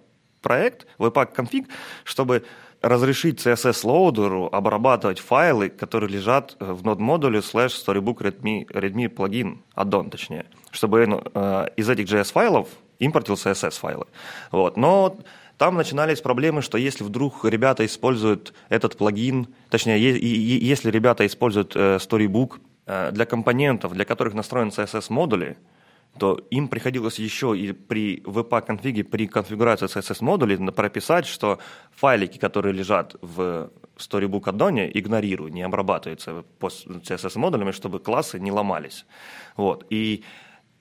проект, 0.42 0.88
Webpack 0.98 1.34
конфиг, 1.34 1.68
чтобы 2.04 2.44
разрешить 2.82 3.46
CSS-лоудеру 3.46 4.50
обрабатывать 4.52 5.20
файлы, 5.20 5.70
которые 5.70 6.10
лежат 6.10 6.56
э, 6.60 6.72
в 6.72 6.84
node-модуле 6.84 7.40
slash 7.40 7.74
storybook 7.74 8.20
readme, 8.20 8.66
readme 8.68 9.10
плагин, 9.10 9.62
аддон 9.74 10.10
точнее, 10.10 10.46
чтобы 10.72 11.00
э, 11.34 11.68
из 11.76 11.90
этих 11.90 12.06
JS-файлов 12.06 12.68
импортил 13.00 13.34
CSS-файлы. 13.34 14.06
Вот. 14.52 14.78
Но 14.78 15.18
там 15.58 15.76
начинались 15.76 16.22
проблемы, 16.22 16.62
что 16.62 16.78
если 16.78 17.04
вдруг 17.04 17.44
ребята 17.44 17.86
используют 17.86 18.54
этот 18.70 18.98
плагин, 18.98 19.48
точнее, 19.70 20.00
если 20.00 20.90
ребята 20.90 21.26
используют 21.26 21.76
э, 21.76 21.98
Storybook 21.98 22.60
для 23.12 23.28
компонентов, 23.28 23.94
для 23.94 24.04
которых 24.04 24.34
настроен 24.34 24.70
CSS-модули, 24.70 25.58
то 26.18 26.40
им 26.50 26.68
приходилось 26.68 27.20
еще 27.20 27.58
и 27.58 27.72
при 27.72 28.22
VPA-конфиге, 28.22 29.04
при 29.04 29.28
конфигурации 29.28 29.86
CSS-модулей 29.86 30.72
прописать, 30.72 31.26
что 31.26 31.60
файлики, 31.92 32.38
которые 32.38 32.74
лежат 32.74 33.16
в 33.22 33.72
Storybook 33.98 34.50
аддоне, 34.50 34.90
игнорируют, 34.98 35.54
не 35.54 35.62
обрабатываются 35.62 36.44
CSS-модулями, 36.60 37.72
чтобы 37.72 38.00
классы 38.00 38.40
не 38.40 38.52
ломались. 38.52 39.06
Вот. 39.56 39.86
И 39.90 40.24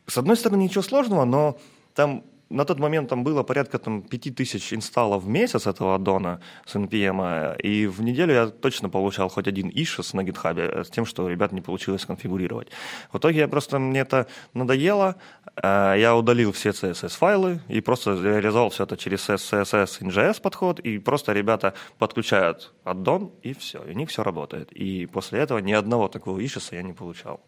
с 0.06 0.18
одной 0.18 0.36
стороны, 0.36 0.62
ничего 0.62 0.82
сложного, 0.82 1.24
но 1.24 1.58
там 1.94 2.24
на 2.50 2.64
тот 2.64 2.78
момент 2.78 3.08
там 3.08 3.24
было 3.24 3.42
порядка 3.42 3.78
там, 3.78 4.02
5000 4.02 4.74
инсталлов 4.74 5.24
в 5.24 5.28
месяц 5.28 5.66
этого 5.66 5.94
аддона 5.94 6.40
с 6.66 6.76
NPM, 6.76 7.56
и 7.60 7.86
в 7.86 8.02
неделю 8.02 8.34
я 8.34 8.46
точно 8.46 8.88
получал 8.88 9.28
хоть 9.28 9.48
один 9.48 9.68
issues 9.68 10.16
на 10.16 10.22
GitHub 10.22 10.58
э, 10.58 10.84
с 10.84 10.90
тем, 10.90 11.04
что 11.04 11.28
ребят 11.28 11.52
не 11.52 11.60
получилось 11.60 12.06
конфигурировать. 12.06 12.68
В 13.12 13.18
итоге 13.18 13.40
я 13.40 13.48
просто, 13.48 13.78
мне 13.78 14.00
это 14.00 14.26
надоело, 14.54 15.16
э, 15.62 15.94
я 15.98 16.16
удалил 16.16 16.52
все 16.52 16.70
CSS-файлы 16.70 17.60
и 17.68 17.80
просто 17.80 18.12
реализовал 18.14 18.70
все 18.70 18.84
это 18.84 18.96
через 18.96 19.28
CSS 19.28 20.00
NGS 20.00 20.40
подход, 20.40 20.80
и 20.80 20.98
просто 20.98 21.32
ребята 21.32 21.74
подключают 21.98 22.72
аддон, 22.84 23.32
и 23.42 23.52
все, 23.52 23.82
и 23.84 23.90
у 23.90 23.94
них 23.94 24.08
все 24.08 24.22
работает. 24.22 24.72
И 24.72 25.06
после 25.06 25.40
этого 25.40 25.58
ни 25.58 25.72
одного 25.72 26.08
такого 26.08 26.38
issues 26.40 26.74
я 26.74 26.82
не 26.82 26.94
получал. 26.94 27.40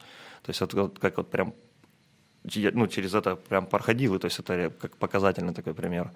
То 0.43 0.51
есть 0.51 0.63
это 0.63 0.89
как 1.01 1.17
вот 1.17 1.31
прям 1.31 1.55
ну, 2.45 2.87
через 2.87 3.15
это 3.15 3.37
прям 3.37 3.67
проходил, 3.67 4.15
и 4.15 4.19
то 4.19 4.27
есть 4.27 4.39
это 4.39 4.71
как 4.81 4.97
показательный 4.97 5.55
такой 5.55 5.75
пример. 5.75 6.11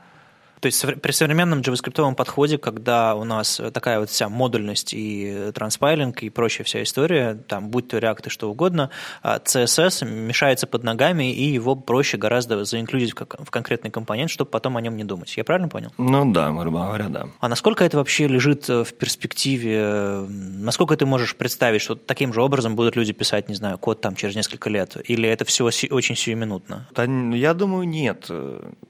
То 0.61 0.67
есть 0.67 0.85
при 1.01 1.13
современном 1.13 1.61
JavaScript 1.61 2.15
подходе, 2.15 2.59
когда 2.59 3.15
у 3.15 3.25
нас 3.25 3.61
такая 3.73 4.01
вот 4.01 4.11
вся 4.11 4.29
модульность 4.29 4.95
и 4.95 5.51
транспайлинг 5.55 6.23
и 6.23 6.31
прочая 6.31 6.65
вся 6.65 6.83
история, 6.83 7.35
там, 7.35 7.69
будь 7.69 7.89
то 7.89 7.99
React 7.99 8.27
и 8.27 8.31
что 8.31 8.51
угодно, 8.51 8.91
CSS 9.23 10.03
а 10.03 10.05
мешается 10.05 10.67
под 10.67 10.85
ногами, 10.85 11.33
и 11.33 11.45
его 11.45 11.75
проще 11.77 12.17
гораздо 12.17 12.65
заинклюдить 12.65 13.15
в 13.15 13.51
конкретный 13.51 13.91
компонент, 13.91 14.31
чтобы 14.31 14.51
потом 14.51 14.77
о 14.77 14.81
нем 14.81 14.97
не 14.97 15.05
думать. 15.05 15.37
Я 15.37 15.45
правильно 15.45 15.69
понял? 15.69 15.93
Ну 15.99 16.33
да, 16.33 16.51
грубо 16.53 16.85
говоря, 16.87 17.09
да. 17.09 17.29
А 17.41 17.49
насколько 17.49 17.85
это 17.85 17.97
вообще 17.99 18.27
лежит 18.27 18.69
э, 18.69 18.85
в 18.85 18.95
перспективе? 18.95 20.27
Насколько 20.29 20.97
ты 20.97 21.07
можешь 21.07 21.37
представить, 21.37 21.83
что 21.83 21.95
таким 21.95 22.33
же 22.33 22.43
образом 22.43 22.77
будут 22.77 22.97
люди 22.97 23.13
писать, 23.13 23.49
не 23.49 23.55
знаю, 23.55 23.79
код 23.79 24.01
там 24.01 24.17
через 24.17 24.35
несколько 24.35 24.71
лет? 24.71 24.97
Или 25.05 25.29
это 25.29 25.45
все 25.45 25.65
очень 25.65 26.17
сиюминутно? 26.17 26.89
Да, 26.95 27.05
я 27.05 27.55
думаю, 27.55 27.87
нет. 27.87 28.31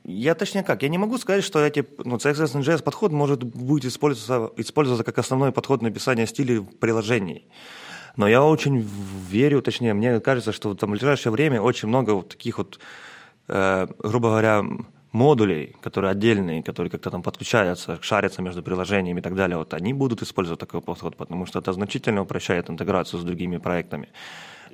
Я 0.05 0.35
точнее 0.35 0.63
как, 0.63 0.83
я 0.83 0.89
не 0.89 0.99
могу 0.99 1.19
сказать, 1.19 1.45
что 1.45 1.54
эти, 1.61 1.85
ну, 2.05 2.17
CSS 2.17 2.61
NGS 2.61 2.83
подход 2.83 3.13
может 3.13 3.45
быть 3.45 3.85
использоваться, 3.85 4.53
использоваться 4.57 5.05
как 5.05 5.19
основной 5.19 5.53
подход 5.53 5.83
написания 5.83 6.27
стилей 6.27 6.61
приложений. 6.63 7.47
Но 8.17 8.29
я 8.29 8.43
очень 8.43 8.89
верю, 9.29 9.61
точнее, 9.63 9.95
мне 9.95 10.21
кажется, 10.21 10.53
что 10.53 10.75
там 10.75 10.91
в 10.91 10.93
ближайшее 10.93 11.33
время 11.33 11.61
очень 11.61 11.89
много 11.89 12.13
вот 12.13 12.29
таких 12.29 12.59
вот, 12.59 12.79
э, 13.49 13.87
грубо 13.99 14.29
говоря, 14.29 14.65
модулей, 15.13 15.77
которые 15.81 16.11
отдельные, 16.11 16.63
которые 16.63 16.91
как-то 16.91 17.11
там 17.11 17.23
подключаются, 17.23 17.99
шарятся 18.03 18.43
между 18.43 18.63
приложениями 18.63 19.21
и 19.21 19.23
так 19.23 19.35
далее, 19.35 19.57
вот 19.57 19.73
они 19.75 19.93
будут 19.93 20.23
использовать 20.23 20.61
такой 20.61 20.81
подход, 20.81 21.17
потому 21.17 21.47
что 21.47 21.61
это 21.61 21.73
значительно 21.73 22.23
упрощает 22.23 22.69
интеграцию 22.69 23.21
с 23.21 23.25
другими 23.25 23.59
проектами 23.59 24.09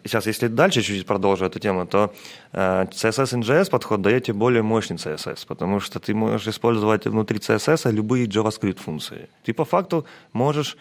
сейчас, 0.05 0.27
если 0.27 0.49
дальше 0.49 0.83
чуть-чуть 0.83 1.07
продолжу 1.07 1.45
эту 1.45 1.59
тему, 1.59 1.87
то 1.87 2.13
э, 2.53 2.87
CSS 2.91 3.41
NGS 3.41 3.71
подход 3.71 4.03
дает 4.03 4.25
тебе 4.25 4.35
более 4.35 4.63
мощный 4.63 4.97
CSS, 4.97 5.47
потому 5.47 5.81
что 5.81 5.99
ты 6.01 6.15
можешь 6.15 6.49
использовать 6.49 7.07
внутри 7.07 7.39
CSS 7.39 7.93
любые 7.93 8.27
JavaScript 8.27 8.81
функции. 8.81 9.29
Ты 9.45 9.53
по 9.53 9.65
факту 9.65 10.05
можешь 10.33 10.77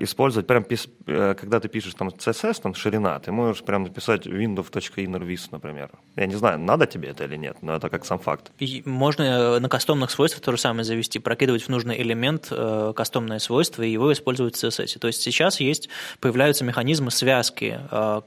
использовать, 0.00 0.46
прям 0.46 0.64
э, 1.06 1.34
когда 1.34 1.60
ты 1.60 1.68
пишешь 1.68 1.94
там 1.94 2.08
CSS, 2.08 2.62
там 2.62 2.74
ширина, 2.74 3.18
ты 3.18 3.30
можешь 3.30 3.62
прям 3.62 3.82
написать 3.82 4.26
window.innervis, 4.26 5.48
например. 5.50 5.90
Я 6.16 6.26
не 6.26 6.34
знаю, 6.34 6.58
надо 6.58 6.86
тебе 6.86 7.10
это 7.10 7.24
или 7.24 7.36
нет, 7.36 7.58
но 7.60 7.76
это 7.76 7.90
как 7.90 8.06
сам 8.06 8.18
факт. 8.18 8.52
И 8.58 8.82
можно 8.86 9.22
э, 9.22 9.58
на 9.58 9.68
кастомных 9.68 10.10
свойствах 10.10 10.42
то 10.42 10.52
же 10.52 10.58
самое 10.58 10.84
завести, 10.84 11.18
прокидывать 11.18 11.62
в 11.62 11.68
нужный 11.68 12.00
элемент 12.00 12.50
кастомное 12.96 13.38
свойство 13.38 13.82
и 13.82 13.90
его 13.90 14.12
использовать 14.12 14.56
в 14.56 14.64
CSS. 14.64 14.98
То 14.98 15.08
есть 15.08 15.20
сейчас 15.20 15.60
есть, 15.60 15.88
появляются 16.20 16.64
механизмы 16.64 17.10
связки, 17.10 17.80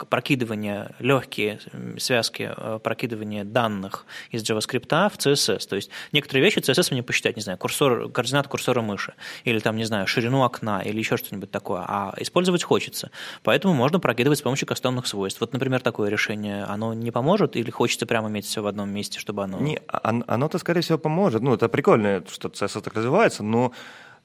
прокидывания, 0.09 0.95
легкие 0.99 1.59
связки 1.97 2.51
прокидывания 2.83 3.43
данных 3.43 4.05
из 4.29 4.43
JavaScript 4.43 5.09
в 5.09 5.17
CSS. 5.17 5.67
То 5.67 5.75
есть 5.75 5.89
некоторые 6.11 6.43
вещи 6.43 6.59
CSS 6.59 6.89
мне 6.91 7.01
посчитать, 7.01 7.35
не 7.35 7.41
знаю, 7.41 7.57
курсор, 7.57 8.09
координат 8.11 8.47
курсора 8.47 8.81
мыши, 8.81 9.13
или 9.45 9.59
там, 9.59 9.75
не 9.77 9.85
знаю, 9.85 10.05
ширину 10.05 10.43
окна, 10.43 10.81
или 10.81 10.97
еще 10.99 11.17
что-нибудь 11.17 11.38
что-нибудь 11.39 11.51
такое, 11.51 11.83
а 11.87 12.13
использовать 12.17 12.63
хочется. 12.63 13.11
Поэтому 13.43 13.73
можно 13.73 13.99
прокидывать 13.99 14.39
с 14.39 14.41
помощью 14.41 14.67
кастомных 14.67 15.07
свойств. 15.07 15.41
Вот, 15.41 15.53
например, 15.53 15.81
такое 15.81 16.09
решение, 16.09 16.63
оно 16.63 16.93
не 16.93 17.11
поможет 17.11 17.55
или 17.55 17.71
хочется 17.71 18.05
прямо 18.05 18.27
иметь 18.29 18.45
все 18.45 18.61
в 18.61 18.67
одном 18.67 18.89
месте, 18.89 19.19
чтобы 19.19 19.43
оно... 19.43 19.59
Не, 19.59 19.79
оно-то, 19.87 20.59
скорее 20.59 20.81
всего, 20.81 20.97
поможет. 20.97 21.41
Ну, 21.41 21.53
это 21.53 21.69
прикольно, 21.69 22.23
что 22.29 22.49
CSS 22.49 22.81
так 22.81 22.93
развивается, 22.93 23.43
но 23.43 23.71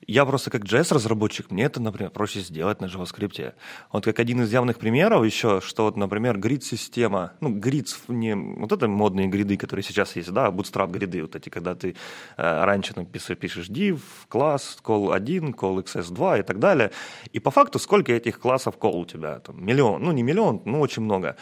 я 0.07 0.25
просто 0.25 0.51
как 0.51 0.65
JS-разработчик, 0.65 1.51
мне 1.51 1.65
это, 1.65 1.81
например, 1.81 2.11
проще 2.11 2.41
сделать 2.41 2.81
на 2.81 2.87
JavaScript. 2.87 3.55
Вот 3.93 4.05
как 4.05 4.19
один 4.19 4.43
из 4.43 4.53
явных 4.53 4.79
примеров 4.79 5.25
еще, 5.25 5.61
что 5.61 5.85
вот, 5.85 5.97
например, 5.97 6.39
грид-система, 6.39 7.33
ну, 7.41 7.51
грид, 7.51 7.89
не 8.09 8.35
вот 8.35 8.73
это 8.73 8.89
модные 8.89 9.29
гриды, 9.29 9.57
которые 9.57 9.85
сейчас 9.85 10.17
есть, 10.17 10.33
да, 10.33 10.49
bootstrap 10.49 10.91
гриды, 10.91 11.23
вот 11.23 11.37
эти, 11.37 11.49
когда 11.49 11.75
ты 11.75 11.97
э, 12.37 12.65
раньше 12.65 12.93
написываешь, 12.97 13.39
пишешь 13.39 13.69
div, 13.69 14.01
класс, 14.29 14.79
call 14.83 15.13
1, 15.15 15.55
call 15.55 15.85
xs2 15.85 16.41
и 16.41 16.43
так 16.43 16.59
далее. 16.59 16.91
И 17.33 17.41
по 17.41 17.51
факту 17.51 17.79
сколько 17.79 18.13
этих 18.13 18.39
классов 18.39 18.77
call 18.79 19.01
у 19.01 19.05
тебя? 19.05 19.39
Там, 19.41 19.65
миллион, 19.65 20.03
ну, 20.03 20.13
не 20.13 20.23
миллион, 20.23 20.63
ну, 20.65 20.81
очень 20.81 21.03
много. 21.03 21.37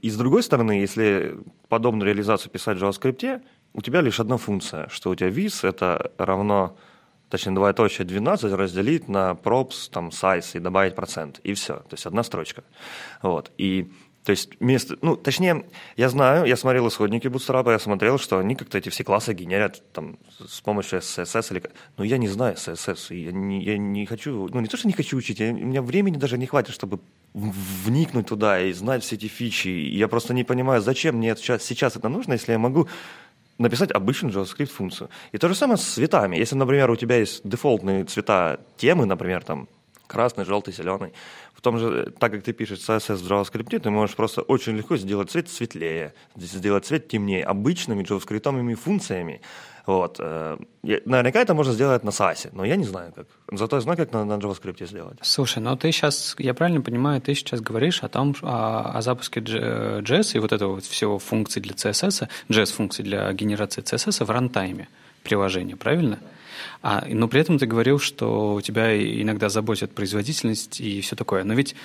И 0.00 0.10
с 0.10 0.16
другой 0.16 0.42
стороны, 0.42 0.72
если 0.72 1.38
подобную 1.68 2.06
реализацию 2.06 2.50
писать 2.50 2.78
в 2.78 2.82
JavaScript, 2.82 3.42
у 3.74 3.82
тебя 3.82 4.00
лишь 4.00 4.20
одна 4.20 4.38
функция, 4.38 4.88
что 4.88 5.10
у 5.10 5.14
тебя 5.14 5.28
vis 5.28 5.68
это 5.68 6.12
равно 6.16 6.76
точнее, 7.28 7.54
двоеточие 7.54 8.06
12 8.06 8.52
разделить 8.52 9.08
на 9.08 9.32
props, 9.32 9.90
там, 9.90 10.08
size 10.08 10.56
и 10.56 10.58
добавить 10.58 10.94
процент, 10.94 11.40
и 11.40 11.54
все. 11.54 11.76
То 11.76 11.92
есть 11.92 12.06
одна 12.06 12.22
строчка. 12.22 12.64
Вот. 13.22 13.50
И 13.58 13.90
То 14.26 14.30
есть 14.30 14.50
вместо, 14.58 14.96
ну, 15.02 15.16
точнее, 15.16 15.66
я 15.96 16.08
знаю, 16.08 16.46
я 16.46 16.56
смотрел 16.56 16.88
исходники 16.88 17.28
Bootstrap, 17.28 17.70
я 17.70 17.78
смотрел, 17.78 18.18
что 18.18 18.38
они 18.38 18.56
как-то 18.56 18.78
эти 18.78 18.88
все 18.88 19.04
классы 19.04 19.34
генерят 19.34 19.82
там 19.92 20.18
с 20.48 20.60
помощью 20.60 20.98
CSS 20.98 21.52
или... 21.52 21.62
Но 21.96 22.04
я 22.04 22.18
не 22.18 22.26
знаю 22.28 22.56
CSS, 22.56 23.14
я 23.14 23.30
не, 23.30 23.62
я 23.62 23.78
не 23.78 24.04
хочу, 24.04 24.48
ну, 24.52 24.60
не 24.60 24.66
то, 24.66 24.76
что 24.76 24.88
не 24.88 24.94
хочу 24.94 25.16
учить, 25.16 25.38
я, 25.38 25.50
у 25.52 25.56
меня 25.56 25.80
времени 25.80 26.16
даже 26.16 26.38
не 26.38 26.46
хватит, 26.46 26.74
чтобы 26.74 26.98
вникнуть 27.34 28.26
туда 28.26 28.60
и 28.60 28.72
знать 28.72 29.04
все 29.04 29.14
эти 29.14 29.28
фичи. 29.28 29.68
Я 29.68 30.08
просто 30.08 30.34
не 30.34 30.42
понимаю, 30.42 30.80
зачем 30.82 31.16
мне 31.16 31.36
сейчас, 31.36 31.62
сейчас 31.62 31.94
это 31.96 32.08
нужно, 32.08 32.32
если 32.32 32.52
я 32.52 32.58
могу 32.58 32.88
написать 33.58 33.90
обычную 33.90 34.34
JavaScript 34.34 34.66
функцию. 34.66 35.10
И 35.32 35.38
то 35.38 35.48
же 35.48 35.54
самое 35.54 35.78
с 35.78 35.84
цветами. 35.84 36.36
Если, 36.36 36.56
например, 36.56 36.90
у 36.90 36.96
тебя 36.96 37.16
есть 37.16 37.40
дефолтные 37.44 38.04
цвета 38.04 38.60
темы, 38.76 39.06
например, 39.06 39.42
там 39.44 39.68
красный, 40.06 40.44
желтый, 40.44 40.72
зеленый, 40.72 41.12
в 41.52 41.60
том 41.60 41.78
же, 41.78 42.12
так 42.18 42.32
как 42.32 42.42
ты 42.42 42.52
пишешь 42.52 42.78
CSS 42.78 43.16
в 43.16 43.30
JavaScript, 43.30 43.78
ты 43.80 43.90
можешь 43.90 44.14
просто 44.14 44.42
очень 44.42 44.76
легко 44.76 44.96
сделать 44.96 45.30
цвет 45.30 45.48
светлее, 45.48 46.14
сделать 46.36 46.86
цвет 46.86 47.08
темнее 47.08 47.44
обычными 47.44 48.04
JavaScript 48.04 48.74
функциями. 48.76 49.40
Вот. 49.86 50.16
Э, 50.18 50.56
наверняка 50.82 51.40
это 51.40 51.54
можно 51.54 51.72
сделать 51.72 52.02
на 52.02 52.10
SASE, 52.10 52.50
но 52.52 52.64
я 52.64 52.76
не 52.76 52.84
знаю 52.84 53.12
как. 53.14 53.26
Зато 53.52 53.76
я 53.76 53.80
знаю, 53.80 53.96
как 53.96 54.12
на, 54.12 54.24
на 54.24 54.34
JavaScript 54.34 54.84
сделать. 54.86 55.18
Слушай, 55.22 55.60
ну 55.60 55.76
ты 55.76 55.92
сейчас, 55.92 56.34
я 56.38 56.54
правильно 56.54 56.80
понимаю, 56.80 57.20
ты 57.20 57.34
сейчас 57.34 57.60
говоришь 57.60 58.02
о 58.02 58.08
том, 58.08 58.34
о, 58.42 58.92
о 58.96 59.02
запуске 59.02 59.40
JS 59.40 60.36
и 60.36 60.38
вот 60.40 60.52
этого 60.52 60.74
вот 60.74 60.84
всего 60.84 61.18
функций 61.18 61.62
для 61.62 61.74
CSS, 61.74 62.28
JS-функций 62.48 63.04
для 63.04 63.32
генерации 63.32 63.82
CSS 63.82 64.24
в 64.24 64.30
рантайме 64.30 64.88
приложения, 65.22 65.76
правильно? 65.76 66.18
А, 66.82 67.04
но 67.08 67.28
при 67.28 67.40
этом 67.40 67.58
ты 67.58 67.66
говорил, 67.66 67.98
что 67.98 68.54
у 68.54 68.60
тебя 68.60 68.96
иногда 68.96 69.48
заботит 69.48 69.92
производительность 69.92 70.80
и 70.80 71.00
все 71.00 71.16
такое. 71.16 71.44
Но 71.44 71.54
ведь 71.54 71.72
э, 71.72 71.76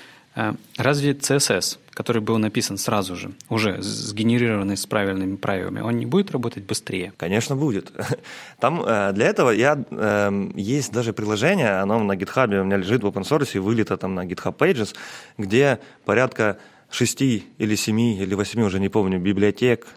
разве 0.78 1.12
CSS, 1.12 1.78
который 1.92 2.22
был 2.22 2.38
написан 2.38 2.78
сразу 2.78 3.16
же, 3.16 3.32
уже 3.50 3.82
сгенерированный 3.82 4.78
с 4.78 4.86
правильными 4.86 5.36
правилами, 5.36 5.82
он 5.82 5.98
не 5.98 6.06
будет 6.06 6.32
работать 6.32 6.64
быстрее? 6.64 7.14
Конечно, 7.18 7.56
будет. 7.56 7.92
Там 8.60 8.82
э, 8.82 9.12
для 9.14 9.28
этого 9.28 9.52
я, 9.52 9.84
эм, 9.92 10.56
есть 10.56 10.92
даже 10.94 11.12
приложение, 11.14 11.80
оно 11.80 12.00
на 12.00 12.14
GitHub 12.14 12.62
у 12.62 12.64
меня 12.64 12.78
лежит 12.78 13.04
в 13.04 13.08
open 13.08 13.24
source, 13.24 13.60
вылито 13.60 13.98
там 13.98 14.16
на 14.16 14.26
GitHub 14.26 14.58
Pages, 14.58 14.96
где 15.38 15.80
порядка 16.06 16.58
шести 16.90 17.46
или 17.58 17.76
семи 17.76 18.18
или 18.18 18.34
восьми, 18.36 18.64
уже 18.64 18.80
не 18.80 18.90
помню, 18.90 19.20
библиотек 19.20 19.88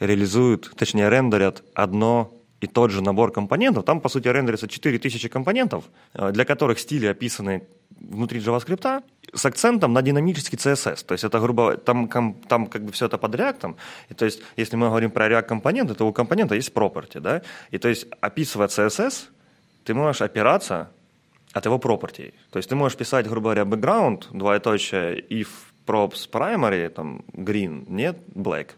реализуют, 0.00 0.72
точнее 0.76 1.08
рендерят 1.08 1.62
одно 1.74 2.33
и 2.64 2.66
тот 2.66 2.90
же 2.90 3.02
набор 3.02 3.30
компонентов, 3.30 3.84
там, 3.84 4.00
по 4.00 4.08
сути, 4.08 4.28
рендерится 4.28 4.66
4000 4.66 5.28
компонентов, 5.28 5.84
э, 6.14 6.32
для 6.32 6.44
которых 6.44 6.78
стили 6.78 7.06
описаны 7.06 7.62
внутри 8.00 8.40
JavaScript 8.40 9.02
с 9.34 9.46
акцентом 9.46 9.92
на 9.92 10.02
динамический 10.02 10.58
CSS. 10.58 11.04
То 11.04 11.12
есть 11.12 11.24
это, 11.24 11.40
грубо 11.40 11.76
там, 11.76 12.08
там 12.48 12.66
как 12.66 12.82
бы 12.82 12.90
все 12.92 13.06
это 13.06 13.18
под 13.18 13.34
React. 13.34 13.74
И, 14.10 14.14
то 14.14 14.24
есть 14.24 14.42
если 14.56 14.76
мы 14.76 14.88
говорим 14.88 15.10
про 15.10 15.28
React 15.28 15.46
компоненты, 15.46 15.94
то 15.94 16.06
у 16.06 16.12
компонента 16.12 16.54
есть 16.54 16.72
property. 16.72 17.20
Да? 17.20 17.42
И 17.70 17.78
то 17.78 17.88
есть 17.88 18.06
описывая 18.20 18.68
CSS, 18.68 19.28
ты 19.84 19.94
можешь 19.94 20.22
опираться 20.22 20.88
от 21.52 21.66
его 21.66 21.78
property. 21.78 22.32
То 22.50 22.58
есть 22.58 22.70
ты 22.70 22.76
можешь 22.76 22.96
писать, 22.96 23.26
грубо 23.28 23.54
говоря, 23.54 23.62
background, 23.62 24.24
двоеточие, 24.32 25.20
if 25.30 25.48
props 25.86 26.28
primary, 26.32 26.88
там, 26.88 27.22
green, 27.32 27.84
нет, 27.88 28.16
black. 28.34 28.68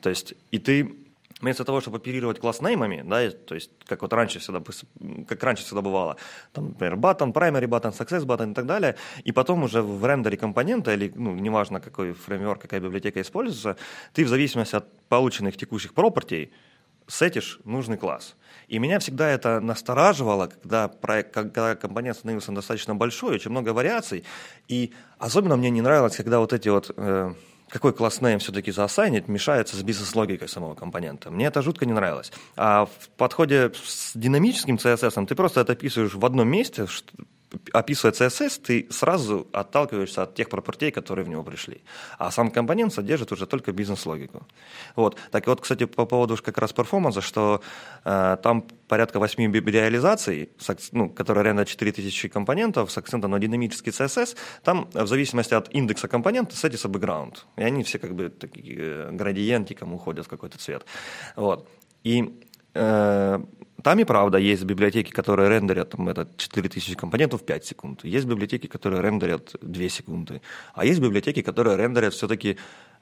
То 0.00 0.10
есть 0.10 0.34
и 0.52 0.58
ты 0.58 0.94
вместо 1.40 1.64
того, 1.64 1.80
чтобы 1.80 1.98
оперировать 1.98 2.40
класс-неймами, 2.40 3.02
да, 3.06 3.30
то 3.30 3.54
есть 3.54 3.70
как 3.84 4.02
вот 4.02 4.12
раньше 4.12 4.38
всегда, 4.38 4.62
как 5.28 5.42
раньше 5.42 5.64
всегда 5.64 5.82
бывало, 5.82 6.16
там, 6.52 6.68
например, 6.68 6.94
button, 6.94 7.32
primary 7.32 7.66
button, 7.66 7.92
success 7.92 8.24
button 8.24 8.52
и 8.52 8.54
так 8.54 8.66
далее, 8.66 8.96
и 9.24 9.32
потом 9.32 9.62
уже 9.62 9.82
в 9.82 10.04
рендере 10.04 10.36
компонента, 10.36 10.94
или, 10.94 11.12
ну, 11.14 11.34
неважно, 11.34 11.80
какой 11.80 12.12
фреймворк, 12.12 12.62
какая 12.62 12.80
библиотека 12.80 13.20
используется, 13.20 13.76
ты 14.14 14.24
в 14.24 14.28
зависимости 14.28 14.76
от 14.76 14.86
полученных 15.08 15.56
текущих 15.56 15.92
property 15.92 16.50
сетишь 17.08 17.60
нужный 17.64 17.98
класс. 17.98 18.34
И 18.68 18.78
меня 18.78 18.98
всегда 18.98 19.28
это 19.28 19.60
настораживало, 19.60 20.48
когда, 20.48 20.88
проект, 20.88 21.32
когда 21.32 21.76
компонент 21.76 22.16
становился 22.16 22.52
достаточно 22.52 22.94
большой, 22.94 23.34
очень 23.34 23.50
много 23.50 23.70
вариаций, 23.70 24.24
и 24.68 24.92
особенно 25.18 25.56
мне 25.56 25.70
не 25.70 25.82
нравилось, 25.82 26.16
когда 26.16 26.40
вот 26.40 26.52
эти 26.52 26.68
вот... 26.68 26.90
Э, 26.96 27.34
какой 27.68 27.92
класс 27.92 28.20
name 28.20 28.38
все-таки 28.38 28.70
заосайнить, 28.70 29.28
мешается 29.28 29.76
с 29.76 29.82
бизнес-логикой 29.82 30.48
самого 30.48 30.74
компонента. 30.74 31.30
Мне 31.30 31.46
это 31.46 31.62
жутко 31.62 31.86
не 31.86 31.92
нравилось. 31.92 32.32
А 32.56 32.86
в 32.86 33.08
подходе 33.16 33.72
с 33.74 34.12
динамическим 34.14 34.76
CSS 34.76 35.26
ты 35.26 35.34
просто 35.34 35.60
это 35.60 35.72
описываешь 35.72 36.14
в 36.14 36.24
одном 36.24 36.48
месте, 36.48 36.86
описывая 37.72 38.12
CSS, 38.12 38.60
ты 38.62 38.86
сразу 38.90 39.46
отталкиваешься 39.52 40.22
от 40.22 40.34
тех 40.34 40.48
пропертей, 40.48 40.90
которые 40.90 41.24
в 41.24 41.28
него 41.28 41.42
пришли. 41.42 41.82
А 42.18 42.30
сам 42.30 42.50
компонент 42.50 42.92
содержит 42.92 43.32
уже 43.32 43.46
только 43.46 43.72
бизнес-логику. 43.72 44.46
Вот. 44.96 45.16
Так 45.30 45.46
вот, 45.46 45.60
кстати, 45.60 45.86
по 45.86 46.06
поводу 46.06 46.36
как 46.36 46.58
раз 46.58 46.72
перформанса, 46.72 47.20
что 47.20 47.60
э, 48.04 48.36
там 48.42 48.62
порядка 48.88 49.18
8 49.18 49.52
реализаций, 49.52 50.50
ну, 50.92 51.08
которые 51.08 51.44
реально 51.44 51.64
4000 51.64 52.28
компонентов 52.28 52.90
с 52.90 52.98
акцентом 52.98 53.30
на 53.30 53.38
динамический 53.38 53.92
CSS, 53.92 54.36
там 54.62 54.88
в 54.92 55.06
зависимости 55.06 55.54
от 55.54 55.74
индекса 55.74 56.08
компонента 56.08 56.56
сетится 56.56 56.88
background. 56.88 57.38
И 57.56 57.62
они 57.62 57.82
все 57.82 57.98
как 57.98 58.14
бы 58.14 58.28
такие 58.28 58.76
э, 58.78 59.10
градиентиком 59.12 59.94
уходят 59.94 60.26
в 60.26 60.28
какой-то 60.28 60.58
цвет. 60.58 60.84
Вот. 61.36 61.68
И 62.04 62.40
э, 62.74 63.40
там 63.86 64.00
и 64.00 64.04
правда 64.04 64.38
есть 64.38 64.64
библиотеки, 64.64 65.12
которые 65.12 65.48
рендерят 65.48 65.90
там, 65.90 66.08
это 66.08 66.26
4000 66.36 66.96
компонентов 66.96 67.42
в 67.42 67.44
5 67.44 67.64
секунд. 67.64 68.04
Есть 68.04 68.26
библиотеки, 68.26 68.66
которые 68.66 69.00
рендерят 69.00 69.54
2 69.62 69.88
секунды. 69.88 70.40
А 70.74 70.84
есть 70.84 70.98
библиотеки, 71.00 71.40
которые 71.40 71.76
рендерят 71.76 72.12
все-таки 72.12 72.56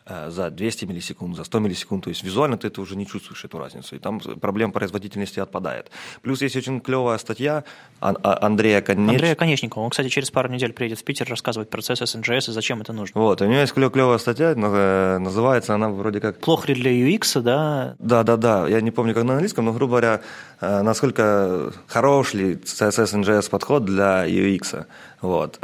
за 0.06 0.50
200 0.50 0.84
миллисекунд, 0.84 1.36
за 1.36 1.44
100 1.44 1.58
миллисекунд. 1.60 2.04
То 2.04 2.10
есть 2.10 2.22
визуально 2.22 2.56
ты 2.56 2.68
это 2.68 2.80
уже 2.80 2.96
не 2.96 3.06
чувствуешь, 3.06 3.44
эту 3.44 3.58
разницу. 3.58 3.96
И 3.96 3.98
там 3.98 4.20
проблема 4.20 4.72
производительности 4.72 5.40
отпадает. 5.40 5.90
Плюс 6.22 6.42
есть 6.42 6.56
очень 6.56 6.80
клевая 6.80 7.18
статья 7.18 7.64
а, 8.00 8.14
Андрея 8.46 8.80
Конечникова. 8.82 9.14
Андрея 9.14 9.34
Конечникова. 9.34 9.84
Он, 9.84 9.90
кстати, 9.90 10.08
через 10.08 10.30
пару 10.30 10.48
недель 10.48 10.72
приедет 10.72 10.98
в 11.00 11.04
Питер 11.04 11.28
рассказывать 11.28 11.70
про 11.70 11.80
CSS 11.80 12.20
NGS 12.20 12.50
и 12.50 12.52
зачем 12.52 12.80
это 12.80 12.92
нужно. 12.92 13.20
Вот, 13.20 13.40
у 13.40 13.44
него 13.44 13.60
есть 13.60 13.72
клевая 13.72 14.18
статья, 14.18 14.52
э, 14.52 15.18
называется 15.18 15.74
она 15.74 15.88
вроде 15.88 16.20
как... 16.20 16.38
Плохо 16.38 16.68
ли 16.68 16.74
для 16.74 16.90
UX, 16.92 17.40
да? 17.40 17.96
Да, 17.98 18.22
да, 18.22 18.36
да. 18.36 18.68
Я 18.68 18.80
не 18.80 18.90
помню, 18.90 19.14
как 19.14 19.24
на 19.24 19.34
английском, 19.34 19.64
но, 19.64 19.72
грубо 19.72 19.92
говоря, 19.92 20.20
э, 20.60 20.82
насколько 20.82 21.72
хорош 21.86 22.34
ли 22.34 22.54
CSS 22.54 23.22
NGS 23.22 23.50
подход 23.50 23.84
для 23.84 24.26
UX. 24.26 24.86
Вот. 25.20 25.58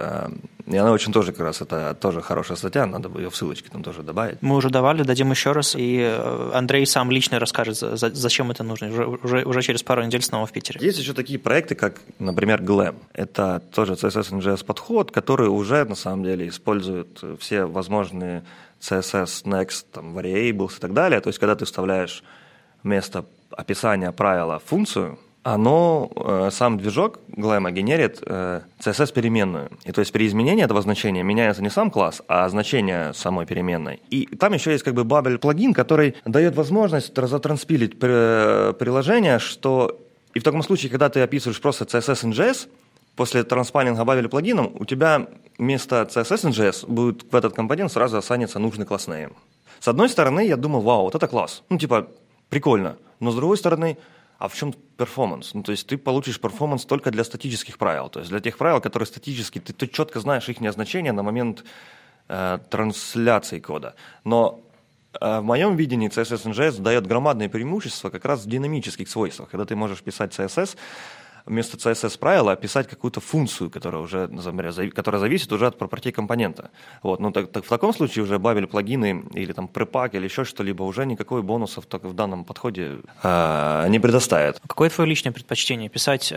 И 0.70 0.76
она 0.76 0.92
очень 0.92 1.12
тоже 1.12 1.32
как 1.32 1.40
раз, 1.40 1.60
это 1.60 1.94
тоже 2.00 2.22
хорошая 2.22 2.56
статья, 2.56 2.86
надо 2.86 3.08
бы 3.08 3.20
ее 3.20 3.30
в 3.30 3.36
ссылочке 3.36 3.68
там 3.70 3.82
тоже 3.82 4.02
добавить. 4.02 4.40
Мы 4.40 4.54
уже 4.54 4.70
давали, 4.70 5.02
дадим 5.02 5.30
еще 5.30 5.50
раз, 5.52 5.74
и 5.74 5.98
э, 6.00 6.50
Андрей 6.54 6.86
сам 6.86 7.10
лично 7.10 7.40
расскажет, 7.40 7.76
зачем 7.76 8.50
это 8.52 8.62
нужно, 8.62 8.88
уже, 8.88 9.04
уже, 9.06 9.42
уже 9.44 9.62
через 9.62 9.82
пару 9.82 10.04
недель 10.04 10.22
снова 10.22 10.46
в 10.46 10.52
Питере. 10.52 10.78
Есть 10.80 10.98
еще 10.98 11.12
такие 11.12 11.38
проекты, 11.40 11.74
как, 11.74 12.00
например, 12.20 12.62
Glam. 12.62 12.94
Это 13.14 13.60
тоже 13.74 13.94
CSS 13.94 14.30
NGS 14.30 14.64
подход, 14.64 15.10
который 15.10 15.48
уже 15.48 15.84
на 15.84 15.96
самом 15.96 16.24
деле 16.24 16.48
использует 16.48 17.20
все 17.40 17.64
возможные 17.64 18.44
CSS 18.80 19.44
Next, 19.44 19.86
там, 19.92 20.16
variables 20.16 20.76
и 20.76 20.80
так 20.80 20.92
далее. 20.92 21.20
То 21.20 21.28
есть, 21.28 21.40
когда 21.40 21.56
ты 21.56 21.64
вставляешь 21.64 22.22
вместо 22.82 23.24
описания 23.50 24.12
правила 24.12 24.60
функцию, 24.64 25.18
оно, 25.42 26.10
э, 26.14 26.50
сам 26.52 26.78
движок 26.78 27.20
Glam 27.28 27.70
генерит 27.72 28.22
э, 28.26 28.60
CSS-переменную. 28.78 29.70
И 29.84 29.92
то 29.92 30.00
есть 30.00 30.12
при 30.12 30.26
изменении 30.26 30.64
этого 30.64 30.82
значения 30.82 31.22
меняется 31.22 31.62
не 31.62 31.70
сам 31.70 31.90
класс, 31.90 32.22
а 32.28 32.48
значение 32.48 33.12
самой 33.14 33.46
переменной. 33.46 34.00
И 34.10 34.26
там 34.26 34.52
еще 34.52 34.72
есть 34.72 34.84
как 34.84 34.94
бы 34.94 35.02
Babel 35.02 35.38
плагин, 35.38 35.72
который 35.72 36.14
дает 36.24 36.56
возможность 36.56 37.14
затранспилить 37.16 37.98
приложение, 37.98 39.38
что 39.38 39.98
и 40.34 40.38
в 40.38 40.42
таком 40.42 40.62
случае, 40.62 40.90
когда 40.90 41.08
ты 41.08 41.20
описываешь 41.20 41.60
просто 41.60 41.84
CSS-in-JS, 41.84 42.68
после 43.16 43.42
транспайлинга 43.42 44.02
Babel 44.02 44.28
плагином, 44.28 44.72
у 44.78 44.84
тебя 44.84 45.26
вместо 45.58 46.02
CSS-in-JS 46.02 46.86
будет 46.86 47.24
в 47.30 47.34
этот 47.34 47.54
компонент 47.54 47.92
сразу 47.92 48.16
останется 48.16 48.58
нужный 48.58 48.86
class 48.86 49.08
name. 49.08 49.32
С 49.80 49.88
одной 49.88 50.08
стороны, 50.08 50.46
я 50.46 50.56
думал, 50.56 50.82
вау, 50.82 51.04
вот 51.04 51.14
это 51.14 51.26
класс. 51.26 51.62
Ну, 51.70 51.78
типа, 51.78 52.08
прикольно. 52.48 52.96
Но 53.18 53.30
с 53.30 53.34
другой 53.34 53.56
стороны, 53.56 53.96
а 54.40 54.48
в 54.48 54.54
чем 54.54 54.72
performance? 54.72 55.54
Ну, 55.54 55.62
то 55.62 55.72
есть 55.72 55.86
ты 55.86 55.98
получишь 55.98 56.40
performance 56.40 56.86
только 56.86 57.10
для 57.10 57.24
статических 57.24 57.76
правил, 57.76 58.08
то 58.08 58.20
есть 58.20 58.30
для 58.30 58.40
тех 58.40 58.56
правил, 58.56 58.80
которые 58.80 59.06
статически, 59.06 59.58
ты, 59.58 59.74
ты 59.74 59.86
четко 59.86 60.18
знаешь 60.18 60.48
их 60.48 60.72
значение 60.72 61.12
на 61.12 61.22
момент 61.22 61.62
э, 62.28 62.58
трансляции 62.70 63.60
кода. 63.60 63.94
Но 64.24 64.60
э, 65.20 65.40
в 65.40 65.42
моем 65.42 65.76
видении 65.76 66.08
CSS-in-JS 66.08 66.80
дает 66.80 67.06
громадное 67.06 67.50
преимущество 67.50 68.08
как 68.08 68.24
раз 68.24 68.46
в 68.46 68.48
динамических 68.48 69.10
свойствах, 69.10 69.50
когда 69.50 69.66
ты 69.66 69.76
можешь 69.76 70.02
писать 70.02 70.32
CSS 70.32 70.76
вместо 71.46 71.76
CSS 71.76 72.18
правила 72.18 72.52
описать 72.52 72.88
какую-то 72.88 73.20
функцию, 73.20 73.70
которая 73.70 74.02
уже, 74.02 74.28
например, 74.28 74.92
которая 74.92 75.20
зависит 75.20 75.52
уже 75.52 75.66
от 75.66 75.78
пропертей 75.78 76.12
компонента. 76.12 76.70
Вот. 77.02 77.20
Ну, 77.20 77.30
так, 77.32 77.50
так 77.52 77.64
в 77.64 77.68
таком 77.68 77.92
случае 77.92 78.24
уже 78.24 78.36
Babel 78.36 78.66
плагины 78.66 79.24
или 79.34 79.52
там 79.52 79.68
препак 79.68 80.14
или 80.14 80.24
еще 80.24 80.44
что-либо 80.44 80.82
уже 80.82 81.06
никакой 81.06 81.42
бонусов 81.42 81.86
только 81.86 82.08
в 82.08 82.14
данном 82.14 82.44
подходе 82.44 82.98
э, 83.22 83.86
не 83.88 83.98
предоставит. 83.98 84.60
Какое 84.66 84.90
твое 84.90 85.08
личное 85.08 85.32
предпочтение? 85.32 85.88
Писать 85.88 86.32
э, 86.32 86.36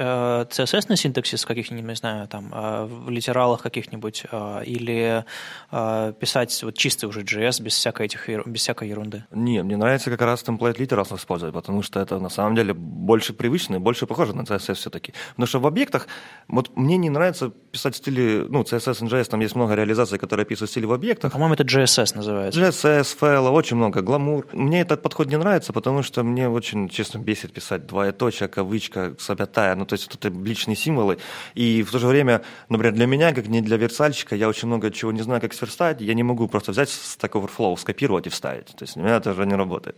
CSS 0.50 0.86
на 0.90 0.96
синтаксис 0.96 1.46
каких-нибудь, 1.46 1.90
не 1.90 1.96
знаю, 1.96 2.28
там, 2.28 2.52
э, 2.54 2.86
в 2.86 3.10
литералах 3.10 3.62
каких-нибудь 3.62 4.26
э, 4.32 4.64
или 4.66 5.26
э, 5.72 6.14
писать 6.20 6.64
вот 6.64 6.78
чистый 6.78 7.06
уже 7.06 7.22
JS 7.22 7.62
без 7.62 7.74
всякой, 7.74 8.06
этих, 8.06 8.30
без 8.46 8.62
всякой 8.62 8.90
ерунды? 8.90 9.24
Не, 9.32 9.64
мне 9.64 9.78
нравится 9.78 10.10
как 10.10 10.22
раз 10.22 10.44
template 10.44 10.78
literals 10.78 11.16
использовать, 11.16 11.54
потому 11.54 11.82
что 11.82 12.00
это 12.00 12.20
на 12.20 12.30
самом 12.30 12.56
деле 12.56 12.74
больше 12.74 13.34
привычно 13.34 13.76
и 13.76 13.80
больше 13.80 14.06
похоже 14.08 14.36
на 14.36 14.42
CSS 14.42 14.90
все-таки. 14.94 15.14
Потому 15.32 15.48
что 15.48 15.60
в 15.60 15.68
объектах, 15.68 16.08
вот 16.48 16.76
мне 16.76 16.98
не 16.98 17.10
нравится 17.10 17.52
писать 17.72 17.96
в 17.96 17.98
стиле, 17.98 18.46
ну, 18.50 18.62
CSS 18.62 19.02
JS, 19.08 19.30
там 19.30 19.40
есть 19.42 19.56
много 19.56 19.74
реализаций, 19.74 20.20
которые 20.20 20.44
описывают 20.44 20.70
стиль 20.70 20.86
в 20.86 20.94
объектах. 20.94 21.34
По-моему, 21.34 21.56
это 21.56 21.64
JSS 21.64 22.16
называется. 22.16 22.60
JSS, 22.60 23.18
файла, 23.18 23.50
очень 23.50 23.78
много, 23.78 24.02
гламур. 24.02 24.48
Мне 24.54 24.82
этот 24.82 25.02
подход 25.02 25.28
не 25.28 25.38
нравится, 25.38 25.74
потому 25.74 26.04
что 26.04 26.24
мне 26.24 26.50
очень, 26.50 26.90
честно, 26.90 27.18
бесит 27.18 27.52
писать 27.54 27.88
двоеточие, 27.88 28.48
кавычка, 28.48 29.16
запятая, 29.20 29.76
ну, 29.76 29.86
то 29.86 29.94
есть 29.94 30.08
вот 30.08 30.26
это 30.26 30.30
личные 30.40 30.76
символы. 30.76 31.18
И 31.56 31.84
в 31.84 31.92
то 31.92 32.00
же 32.00 32.08
время, 32.08 32.42
например, 32.70 32.94
для 32.94 33.08
меня, 33.08 33.34
как 33.34 33.48
не 33.48 33.62
для 33.62 33.78
версальщика, 33.78 34.36
я 34.36 34.48
очень 34.48 34.68
много 34.68 34.92
чего 34.92 35.12
не 35.12 35.22
знаю, 35.22 35.42
как 35.42 35.54
сверстать, 35.54 36.02
я 36.02 36.14
не 36.14 36.24
могу 36.24 36.48
просто 36.48 36.72
взять 36.72 36.90
Stack 36.90 37.32
Overflow, 37.32 37.78
скопировать 37.78 38.28
и 38.28 38.30
вставить. 38.30 38.68
То 38.68 38.84
есть 38.84 38.98
у 38.98 39.00
меня 39.00 39.18
это 39.18 39.32
уже 39.32 39.46
не 39.46 39.56
работает. 39.56 39.96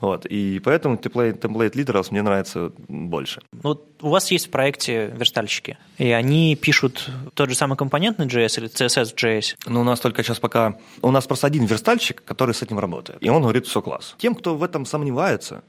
Вот. 0.00 0.26
И 0.26 0.60
поэтому 0.64 0.96
template, 0.96 1.40
template 1.40 1.72
literals 1.72 2.08
мне 2.10 2.22
нравится 2.22 2.72
больше. 2.88 3.40
Ну, 3.62 3.80
у 4.00 4.08
вас 4.08 4.30
есть 4.34 4.48
в 4.48 4.50
проекте 4.50 5.06
верстальщики, 5.16 5.78
и 5.98 6.10
они 6.10 6.54
пишут 6.56 7.10
тот 7.34 7.48
же 7.48 7.54
самый 7.54 7.76
компонент 7.76 8.18
на 8.18 8.24
JS 8.24 8.58
или 8.58 8.68
CSS 8.68 9.14
JS? 9.14 9.56
Ну, 9.66 9.80
у 9.80 9.84
нас 9.84 10.00
только 10.00 10.22
сейчас 10.22 10.38
пока... 10.38 10.76
У 11.02 11.10
нас 11.10 11.26
просто 11.26 11.46
один 11.46 11.64
верстальщик, 11.64 12.22
который 12.24 12.54
с 12.54 12.62
этим 12.62 12.78
работает. 12.78 13.18
И 13.20 13.28
он 13.28 13.42
говорит, 13.42 13.66
все 13.66 13.80
класс. 13.80 14.14
Тем, 14.18 14.34
кто 14.34 14.56
в 14.56 14.62
этом 14.62 14.86
сомневается, 14.86 15.62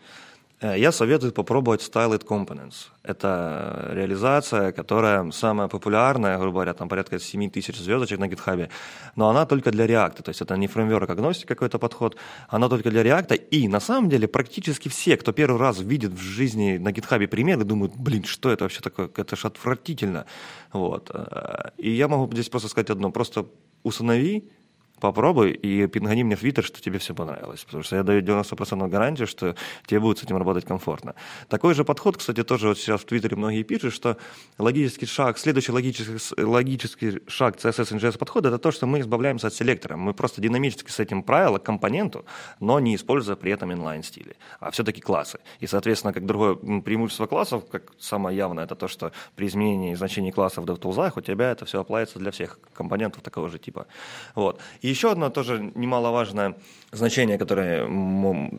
я 0.73 0.91
советую 0.91 1.31
попробовать 1.33 1.81
Styled 1.81 2.25
Components. 2.25 2.89
Это 3.03 3.89
реализация, 3.91 4.71
которая 4.71 5.31
самая 5.31 5.67
популярная, 5.67 6.37
грубо 6.37 6.53
говоря, 6.53 6.73
там 6.73 6.89
порядка 6.89 7.19
7 7.19 7.49
тысяч 7.51 7.77
звездочек 7.77 8.19
на 8.19 8.25
GitHub, 8.25 8.69
но 9.15 9.29
она 9.29 9.45
только 9.45 9.71
для 9.71 9.85
React, 9.85 10.23
то 10.23 10.29
есть 10.29 10.41
это 10.41 10.55
не 10.57 10.67
фреймворк 10.67 11.09
агностик 11.09 11.47
какой-то 11.47 11.77
подход, 11.77 12.17
она 12.47 12.69
только 12.69 12.89
для 12.89 13.03
React, 13.03 13.35
и 13.35 13.67
на 13.67 13.79
самом 13.79 14.09
деле 14.09 14.27
практически 14.27 14.89
все, 14.89 15.17
кто 15.17 15.33
первый 15.33 15.59
раз 15.59 15.79
видит 15.79 16.11
в 16.13 16.21
жизни 16.21 16.77
на 16.77 16.89
GitHub 16.89 17.27
примеры, 17.27 17.63
думают, 17.63 17.95
блин, 17.95 18.23
что 18.23 18.49
это 18.49 18.63
вообще 18.63 18.81
такое, 18.81 19.09
это 19.15 19.35
же 19.35 19.47
отвратительно. 19.47 20.25
Вот. 20.73 21.11
Э, 21.13 21.71
и 21.77 21.91
я 21.91 22.07
могу 22.07 22.31
здесь 22.31 22.49
просто 22.49 22.69
сказать 22.69 22.89
одно, 22.89 23.11
просто 23.11 23.45
установи 23.83 24.49
попробуй 24.99 25.51
и 25.51 25.87
пингани 25.87 26.23
мне 26.23 26.35
в 26.35 26.39
Твиттер, 26.39 26.63
что 26.63 26.81
тебе 26.81 26.99
все 26.99 27.13
понравилось. 27.13 27.63
Потому 27.63 27.83
что 27.83 27.95
я 27.95 28.03
даю 28.03 28.21
90% 28.21 28.87
гарантию, 28.87 29.27
что 29.27 29.55
тебе 29.85 29.99
будет 29.99 30.19
с 30.19 30.23
этим 30.23 30.37
работать 30.37 30.65
комфортно. 30.65 31.15
Такой 31.49 31.73
же 31.73 31.83
подход, 31.83 32.17
кстати, 32.17 32.43
тоже 32.43 32.67
вот 32.69 32.77
сейчас 32.77 33.01
в 33.01 33.05
Твиттере 33.05 33.35
многие 33.35 33.63
пишут, 33.63 33.93
что 33.93 34.17
логический 34.57 35.05
шаг, 35.05 35.37
следующий 35.37 35.71
логический, 35.71 36.41
логический 36.41 37.21
шаг 37.27 37.57
CSS 37.57 37.97
NGS 37.97 38.17
подхода 38.17 38.49
это 38.49 38.59
то, 38.59 38.71
что 38.71 38.85
мы 38.85 38.99
избавляемся 38.99 39.47
от 39.47 39.53
селектора. 39.53 39.97
Мы 39.97 40.13
просто 40.13 40.41
динамически 40.41 40.91
с 40.91 40.99
этим 40.99 41.23
правило 41.23 41.57
к 41.57 41.63
компоненту, 41.63 42.25
но 42.59 42.79
не 42.79 42.95
используя 42.95 43.35
при 43.35 43.51
этом 43.51 43.71
inline 43.71 44.03
стили, 44.03 44.35
а 44.59 44.71
все-таки 44.71 45.01
классы. 45.01 45.39
И, 45.59 45.67
соответственно, 45.67 46.13
как 46.13 46.25
другое 46.25 46.55
преимущество 46.81 47.27
классов, 47.27 47.63
как 47.69 47.93
самое 47.99 48.37
явное, 48.37 48.65
это 48.65 48.75
то, 48.75 48.87
что 48.87 49.11
при 49.35 49.47
изменении 49.47 49.95
значений 49.95 50.31
классов 50.31 50.65
в 50.65 50.67
DevTools 50.67 51.13
у 51.15 51.21
тебя 51.21 51.51
это 51.51 51.65
все 51.65 51.81
оплается 51.81 52.19
для 52.19 52.31
всех 52.31 52.59
компонентов 52.73 53.21
такого 53.21 53.49
же 53.49 53.59
типа. 53.59 53.87
Вот. 54.35 54.61
Еще 54.89 55.11
одно 55.11 55.29
тоже 55.29 55.71
немаловажное 55.75 56.55
значение, 56.91 57.37
которое, 57.37 57.87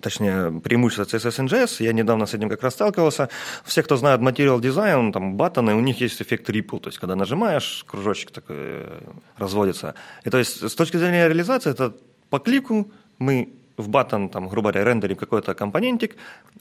точнее, 0.01 0.61
преимущество 0.61 1.05
CSS 1.05 1.47
NGS, 1.47 1.85
я 1.85 1.93
недавно 1.93 2.27
с 2.27 2.35
этим 2.35 2.48
как 2.48 2.62
раз 2.62 2.74
сталкивался. 2.74 3.28
Все, 3.65 3.82
кто 3.82 3.97
знает 3.97 4.20
Material 4.20 4.61
Design, 4.61 5.12
там, 5.12 5.36
баттоны, 5.36 5.74
у 5.74 5.81
них 5.81 6.01
есть 6.01 6.20
эффект 6.20 6.51
ripple, 6.51 6.81
то 6.81 6.89
есть, 6.89 6.98
когда 6.98 7.16
нажимаешь, 7.16 7.85
кружочек 7.86 8.31
такой 8.31 8.57
э, 8.59 9.01
разводится. 9.39 9.94
И 10.24 10.31
то 10.31 10.39
есть, 10.39 10.69
с 10.69 10.74
точки 10.74 10.97
зрения 10.97 11.28
реализации, 11.28 11.70
это 11.70 11.94
по 12.28 12.39
клику 12.39 12.90
мы 13.19 13.48
в 13.77 13.89
баттон, 13.89 14.28
там, 14.28 14.48
грубо 14.48 14.73
говоря, 14.73 14.90
рендерим 14.90 15.16
какой-то 15.16 15.55
компонентик, 15.55 16.16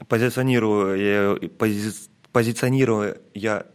позиционируя, 0.07 1.39
пози, 2.35 2.51
позиционируя 2.51 3.17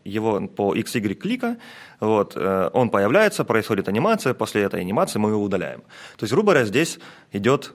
его 0.04 0.48
по 0.48 0.74
XY 0.76 1.14
клика, 1.14 1.56
вот, 2.00 2.36
э, 2.36 2.70
он 2.72 2.90
появляется, 2.90 3.44
происходит 3.44 3.88
анимация, 3.88 4.34
после 4.34 4.62
этой 4.62 4.80
анимации 4.80 5.18
мы 5.18 5.30
его 5.30 5.42
удаляем. 5.42 5.80
То 6.16 6.24
есть, 6.24 6.32
грубо 6.32 6.52
говоря, 6.52 6.66
здесь 6.66 6.98
идет 7.32 7.72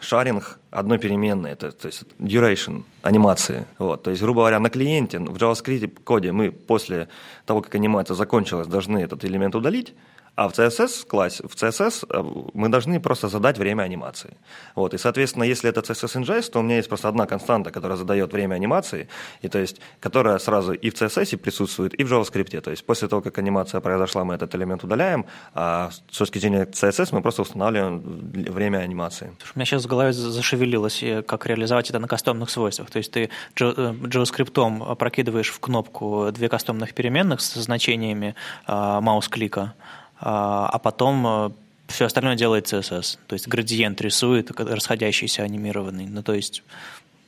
шаринг 0.00 0.58
одной 0.70 0.98
переменной, 0.98 1.52
это, 1.52 1.70
то 1.70 1.88
есть 1.88 2.04
duration 2.18 2.82
анимации. 3.02 3.64
Вот. 3.78 4.02
То 4.02 4.10
есть, 4.10 4.22
грубо 4.22 4.40
говоря, 4.40 4.58
на 4.58 4.68
клиенте 4.70 5.18
в 5.18 5.36
JavaScript 5.36 6.02
коде 6.04 6.32
мы 6.32 6.50
после 6.50 7.08
того, 7.46 7.62
как 7.62 7.74
анимация 7.74 8.16
закончилась, 8.16 8.66
должны 8.66 8.98
этот 8.98 9.24
элемент 9.24 9.54
удалить, 9.54 9.94
а 10.36 10.48
в 10.48 10.52
CSS, 10.52 11.06
классе, 11.06 11.42
в 11.46 11.54
CSS 11.54 12.06
э, 12.08 12.50
мы 12.54 12.68
должны 12.68 13.00
просто 13.00 13.28
задать 13.28 13.58
время 13.58 13.82
анимации. 13.82 14.36
Вот. 14.74 14.94
И, 14.94 14.98
соответственно, 14.98 15.44
если 15.44 15.70
это 15.70 15.80
CSS 15.80 16.22
NGS, 16.22 16.50
то 16.50 16.60
у 16.60 16.62
меня 16.62 16.76
есть 16.76 16.88
просто 16.88 17.08
одна 17.08 17.26
константа, 17.26 17.70
которая 17.70 17.96
задает 17.96 18.32
время 18.32 18.54
анимации, 18.54 19.08
и, 19.42 19.48
то 19.48 19.58
есть, 19.58 19.80
которая 20.00 20.38
сразу 20.38 20.72
и 20.72 20.90
в 20.90 20.94
CSS 20.94 21.36
присутствует, 21.36 21.94
и 22.00 22.04
в 22.04 22.12
JavaScript. 22.12 22.60
То 22.60 22.70
есть 22.70 22.84
после 22.86 23.08
того, 23.08 23.22
как 23.22 23.38
анимация 23.38 23.80
произошла, 23.80 24.24
мы 24.24 24.34
этот 24.34 24.54
элемент 24.54 24.84
удаляем, 24.84 25.26
а 25.54 25.90
с 26.10 26.18
точки 26.18 26.38
зрения 26.38 26.64
CSS 26.64 27.08
мы 27.12 27.22
просто 27.22 27.42
устанавливаем 27.42 28.00
время 28.52 28.78
анимации. 28.78 29.32
У 29.54 29.58
меня 29.58 29.66
сейчас 29.66 29.84
в 29.84 29.88
голове 29.88 30.12
зашевелилось, 30.12 31.04
как 31.26 31.46
реализовать 31.46 31.90
это 31.90 31.98
на 31.98 32.08
кастомных 32.08 32.50
свойствах. 32.50 32.90
То 32.90 32.98
есть 32.98 33.12
ты 33.12 33.24
э, 33.24 33.30
JavaScript 33.56 34.96
прокидываешь 34.96 35.50
в 35.50 35.60
кнопку 35.60 36.30
две 36.32 36.48
кастомных 36.48 36.94
переменных 36.94 37.40
с 37.40 37.54
значениями 37.54 38.34
а, 38.66 39.00
маус-клика, 39.00 39.74
а 40.20 40.78
потом 40.78 41.26
э, 41.26 41.50
все 41.88 42.04
остальное 42.04 42.36
делает 42.36 42.72
CSS. 42.72 43.18
То 43.26 43.34
есть 43.34 43.48
градиент 43.48 44.00
рисует, 44.00 44.50
расходящийся 44.58 45.42
анимированный. 45.42 46.06
Ну, 46.06 46.22
то 46.22 46.34
есть 46.34 46.62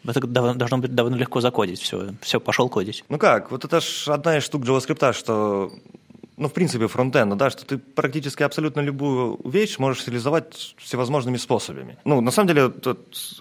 это 0.06 0.20
должно 0.26 0.78
быть 0.78 0.94
довольно 0.94 1.16
легко 1.16 1.40
закодить 1.40 1.80
все. 1.80 2.14
Все, 2.20 2.40
пошел 2.40 2.68
кодить. 2.68 3.04
Ну 3.08 3.18
как, 3.18 3.50
вот 3.50 3.64
это 3.64 3.80
ж 3.80 4.08
одна 4.08 4.36
из 4.36 4.44
штук 4.44 4.64
JavaScript, 4.64 5.12
что 5.12 5.72
ну, 6.42 6.48
в 6.48 6.52
принципе, 6.52 6.88
фронтенда, 6.88 7.36
да, 7.36 7.50
что 7.50 7.64
ты 7.64 7.78
практически 7.78 8.42
абсолютно 8.42 8.80
любую 8.80 9.38
вещь 9.44 9.78
можешь 9.78 10.06
реализовать 10.06 10.74
всевозможными 10.76 11.38
способами. 11.38 11.96
Ну, 12.04 12.20
на 12.20 12.30
самом 12.32 12.48
деле, 12.48 12.72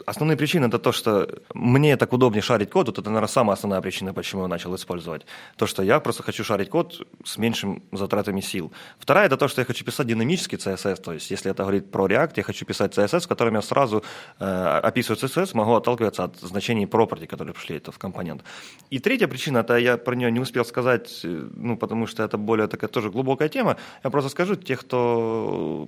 основные 0.05 0.37
причины 0.37 0.67
это 0.67 0.77
то, 0.77 0.91
что 0.91 1.27
мне 1.55 1.97
так 1.97 2.13
удобнее 2.13 2.43
шарить 2.43 2.69
код, 2.69 2.87
вот 2.87 2.99
это, 2.99 3.09
наверное, 3.09 3.27
самая 3.27 3.55
основная 3.55 3.81
причина, 3.81 4.13
почему 4.13 4.43
я 4.43 4.47
начал 4.47 4.75
использовать. 4.75 5.25
То, 5.55 5.65
что 5.65 5.83
я 5.83 5.99
просто 5.99 6.23
хочу 6.23 6.43
шарить 6.43 6.69
код 6.69 7.07
с 7.25 7.37
меньшим 7.37 7.81
затратами 7.91 8.41
сил. 8.41 8.71
Вторая, 8.99 9.25
это 9.25 9.37
то, 9.37 9.47
что 9.47 9.61
я 9.61 9.65
хочу 9.65 9.83
писать 9.83 10.07
динамический 10.07 10.59
CSS, 10.59 11.01
то 11.01 11.13
есть, 11.13 11.31
если 11.31 11.49
это 11.49 11.63
говорит 11.63 11.91
про 11.91 12.07
React, 12.07 12.33
я 12.35 12.43
хочу 12.43 12.65
писать 12.65 12.95
CSS, 12.95 13.21
в 13.21 13.27
котором 13.27 13.55
я 13.55 13.61
сразу 13.61 14.03
э, 14.39 14.79
описываю 14.83 15.17
CSS, 15.17 15.51
могу 15.53 15.73
отталкиваться 15.73 16.23
от 16.23 16.39
значений 16.39 16.85
property, 16.85 17.25
которые 17.25 17.53
пришли 17.53 17.77
это 17.77 17.91
в 17.91 17.97
компонент. 17.97 18.43
И 18.91 18.99
третья 18.99 19.27
причина, 19.27 19.59
это 19.59 19.77
я 19.77 19.97
про 19.97 20.15
нее 20.15 20.31
не 20.31 20.39
успел 20.39 20.65
сказать, 20.65 21.21
э, 21.23 21.49
ну, 21.55 21.77
потому 21.77 22.05
что 22.05 22.23
это 22.23 22.37
более 22.37 22.67
такая 22.67 22.90
тоже 22.91 23.09
глубокая 23.09 23.49
тема. 23.49 23.77
Я 24.03 24.09
просто 24.09 24.29
скажу, 24.29 24.55
те, 24.55 24.75
кто 24.75 25.87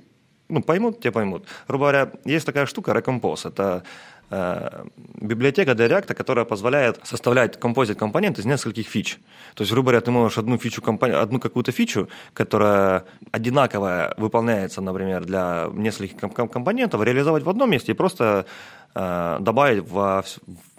ну, 0.50 0.62
поймут, 0.62 1.00
те 1.00 1.12
поймут. 1.12 1.48
Грубо 1.68 1.86
говоря, 1.86 2.12
есть 2.26 2.46
такая 2.46 2.66
штука 2.66 2.92
Recompose. 2.92 3.48
Это 3.48 3.84
э, 4.30 4.86
библиотека 5.22 5.74
для 5.74 5.88
React, 5.88 6.14
которая 6.14 6.46
позволяет 6.46 7.00
составлять 7.04 7.60
композит 7.60 7.98
компонент 7.98 8.40
из 8.40 8.46
нескольких 8.46 8.88
фич. 8.88 9.20
То 9.56 9.64
есть, 9.64 9.72
грубо 9.72 9.88
говоря, 9.88 10.02
ты 10.02 10.12
можешь 10.12 10.38
одну 10.38 10.58
фичу, 10.58 10.82
одну 10.86 11.40
какую-то 11.40 11.72
фичу, 11.72 12.08
которая 12.34 13.06
одинаковая 13.32 14.14
выполняется, 14.18 14.82
например, 14.82 15.26
для 15.26 15.70
нескольких 15.74 16.18
компонентов, 16.18 17.02
реализовать 17.04 17.44
в 17.44 17.50
одном 17.50 17.72
месте 17.72 17.92
и 17.92 17.96
просто 17.96 18.46
Э, 18.96 19.38
добавить 19.40 19.90
в, 19.90 20.24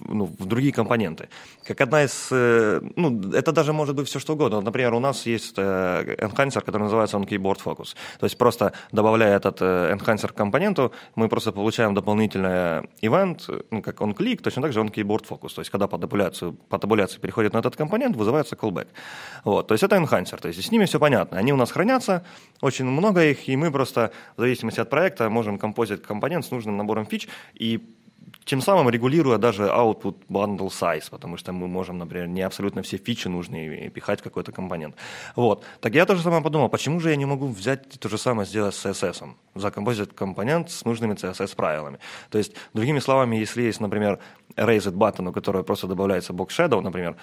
ну, 0.05 0.27
в 0.27 0.47
другие 0.47 0.73
компоненты. 0.73 1.29
Как 1.65 1.81
одна 1.81 2.05
из, 2.05 2.29
э, 2.31 2.81
ну, 2.97 3.33
это 3.33 3.53
даже 3.53 3.73
может 3.73 3.95
быть 3.95 4.09
все 4.09 4.19
что 4.19 4.35
угодно. 4.35 4.61
Например, 4.61 4.95
у 4.95 5.01
нас 5.01 5.27
есть 5.27 5.55
э, 5.57 6.17
enhancer, 6.19 6.61
который 6.61 6.83
называется 6.83 7.17
on 7.17 7.27
keyboard 7.27 7.59
focus. 7.65 7.95
То 8.19 8.27
есть 8.27 8.39
просто 8.39 8.73
добавляя 8.93 9.37
этот 9.37 9.61
enhancer 9.61 10.29
к 10.29 10.35
компоненту, 10.35 10.93
мы 11.17 11.29
просто 11.29 11.53
получаем 11.53 11.95
дополнительный 11.95 12.89
event, 13.03 13.65
ну, 13.71 13.83
как 13.83 14.01
on 14.01 14.15
click, 14.15 14.43
точно 14.43 14.63
так 14.63 14.73
же 14.73 14.81
on 14.81 14.93
keyboard 14.93 15.27
focus. 15.29 15.55
То 15.55 15.61
есть 15.61 15.71
когда 15.71 15.87
по 15.87 15.99
табуляцию, 15.99 16.53
по 16.69 16.79
табуляции 16.79 17.19
переходит 17.21 17.53
на 17.53 17.59
этот 17.59 17.77
компонент, 17.77 18.17
вызывается 18.17 18.57
callback. 18.57 18.87
Вот, 19.45 19.67
то 19.67 19.75
есть 19.75 19.85
это 19.85 19.97
enhancer, 19.97 20.41
то 20.41 20.49
есть 20.49 20.63
с 20.63 20.71
ними 20.71 20.85
все 20.85 20.99
понятно. 20.99 21.39
Они 21.39 21.53
у 21.53 21.57
нас 21.57 21.73
хранятся, 21.73 22.25
очень 22.61 22.85
много 22.85 23.25
их, 23.25 23.49
и 23.49 23.57
мы 23.57 23.71
просто 23.71 24.11
в 24.37 24.41
зависимости 24.41 24.81
от 24.81 24.91
проекта 24.91 25.31
можем 25.31 25.59
композить 25.59 26.03
компонент 26.03 26.45
с 26.45 26.51
нужным 26.51 26.77
набором 26.77 27.07
фич, 27.07 27.29
и 27.55 27.81
тем 28.45 28.61
самым 28.61 28.91
регулируя 28.91 29.39
даже 29.39 29.65
output 29.65 30.17
bundle 30.29 30.69
size, 30.69 31.11
потому 31.11 31.37
что 31.37 31.53
мы 31.53 31.69
можем, 31.69 31.99
например, 31.99 32.29
не 32.29 32.43
абсолютно 32.43 32.83
все 32.83 32.97
фичи 32.97 33.29
нужные 33.29 33.91
пихать 33.91 34.21
в 34.21 34.23
какой-то 34.23 34.53
компонент. 34.53 34.95
Вот. 35.37 35.65
Так 35.81 35.95
я 35.95 36.07
тоже 36.07 36.23
самое 36.23 36.43
подумал, 36.43 36.69
почему 36.69 37.01
же 37.01 37.11
я 37.11 37.17
не 37.17 37.27
могу 37.27 37.49
взять 37.49 37.89
то 38.01 38.09
же 38.09 38.19
самое 38.19 38.47
сделать 38.47 38.75
с 38.75 38.87
CSS, 38.87 39.29
закомпозить 39.55 40.15
компонент 40.15 40.71
с 40.71 40.85
нужными 40.85 41.15
CSS-правилами. 41.15 41.99
То 42.31 42.39
есть, 42.39 42.55
другими 42.75 43.01
словами, 43.01 43.37
если 43.37 43.63
есть, 43.63 43.81
например, 43.81 44.19
raised 44.57 44.93
button, 44.93 45.29
у 45.29 45.33
которого 45.33 45.63
просто 45.63 45.87
добавляется 45.87 46.33
box 46.33 46.49
shadow, 46.49 46.81
например, 46.81 47.17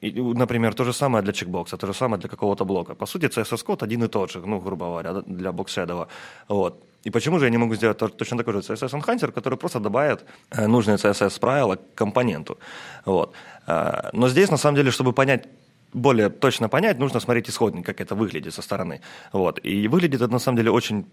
и, 0.00 0.20
например, 0.20 0.74
то 0.74 0.84
же 0.84 0.92
самое 0.92 1.22
для 1.22 1.32
чекбокса, 1.32 1.76
то 1.76 1.86
же 1.86 1.94
самое 1.94 2.20
для 2.20 2.28
какого-то 2.28 2.64
блока. 2.64 2.94
По 2.94 3.06
сути, 3.06 3.26
CSS-код 3.26 3.82
один 3.82 4.04
и 4.04 4.08
тот 4.08 4.30
же, 4.30 4.40
ну, 4.46 4.60
грубо 4.60 4.86
говоря, 4.86 5.22
для 5.26 5.50
box 5.50 5.66
shadow. 5.66 6.08
Вот. 6.48 6.82
И 7.04 7.10
почему 7.10 7.38
же 7.38 7.46
я 7.46 7.50
не 7.50 7.58
могу 7.58 7.74
сделать 7.74 7.98
точно 7.98 8.38
такой 8.38 8.54
же 8.54 8.60
CSS 8.60 8.90
Enhancer, 8.90 9.32
который 9.32 9.58
просто 9.58 9.80
добавит 9.80 10.24
э, 10.50 10.66
нужные 10.66 10.96
CSS 10.96 11.40
правила 11.40 11.76
к 11.76 11.94
компоненту? 11.94 12.58
Вот. 13.04 13.32
Э, 13.66 14.10
но 14.12 14.28
здесь, 14.28 14.50
на 14.50 14.56
самом 14.56 14.76
деле, 14.76 14.90
чтобы 14.90 15.12
понять 15.12 15.48
более 15.92 16.28
точно 16.28 16.68
понять, 16.68 16.98
нужно 16.98 17.20
смотреть 17.20 17.48
исходник, 17.48 17.84
как 17.86 18.00
это 18.00 18.14
выглядит 18.14 18.54
со 18.54 18.62
стороны. 18.62 19.00
Вот. 19.32 19.60
И 19.64 19.88
выглядит 19.88 20.22
это 20.22 20.32
на 20.32 20.38
самом 20.38 20.56
деле 20.58 20.70
очень 20.70 21.04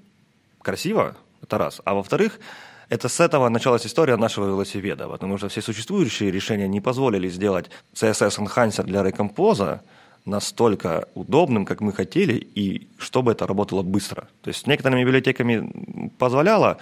красиво, 0.61 1.15
это 1.41 1.57
раз. 1.57 1.81
А 1.85 1.93
во-вторых, 1.93 2.39
это 2.89 3.07
с 3.07 3.19
этого 3.19 3.49
началась 3.49 3.85
история 3.85 4.17
нашего 4.17 4.47
велосипеда, 4.47 5.07
потому 5.07 5.37
что 5.37 5.47
все 5.47 5.61
существующие 5.61 6.31
решения 6.31 6.67
не 6.67 6.81
позволили 6.81 7.29
сделать 7.29 7.69
CSS 7.93 8.39
Enhancer 8.39 8.83
для 8.83 9.01
Recompose, 9.01 9.79
настолько 10.25 11.07
удобным, 11.15 11.65
как 11.65 11.81
мы 11.81 11.93
хотели, 11.93 12.33
и 12.33 12.87
чтобы 12.97 13.31
это 13.31 13.47
работало 13.47 13.81
быстро. 13.83 14.27
То 14.41 14.49
есть 14.49 14.67
некоторыми 14.67 15.03
библиотеками 15.03 16.09
позволяло 16.17 16.77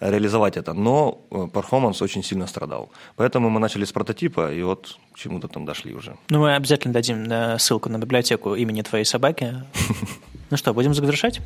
реализовать 0.00 0.56
это, 0.56 0.74
но 0.74 1.18
э, 1.30 1.48
перформанс 1.52 2.02
очень 2.02 2.22
сильно 2.22 2.46
страдал. 2.46 2.90
Поэтому 3.16 3.48
мы 3.48 3.60
начали 3.60 3.84
с 3.84 3.92
прототипа, 3.92 4.52
и 4.52 4.62
вот 4.62 4.98
к 5.12 5.18
чему-то 5.18 5.48
там 5.48 5.64
дошли 5.64 5.94
уже. 5.94 6.16
Ну, 6.28 6.40
мы 6.40 6.54
обязательно 6.54 6.92
дадим 6.92 7.24
э, 7.30 7.58
ссылку 7.58 7.88
на 7.88 7.98
библиотеку 7.98 8.54
имени 8.54 8.82
твоей 8.82 9.04
собаки. 9.04 9.54
Ну 10.48 10.56
что, 10.56 10.72
будем 10.72 10.94
завершать? 10.94 11.40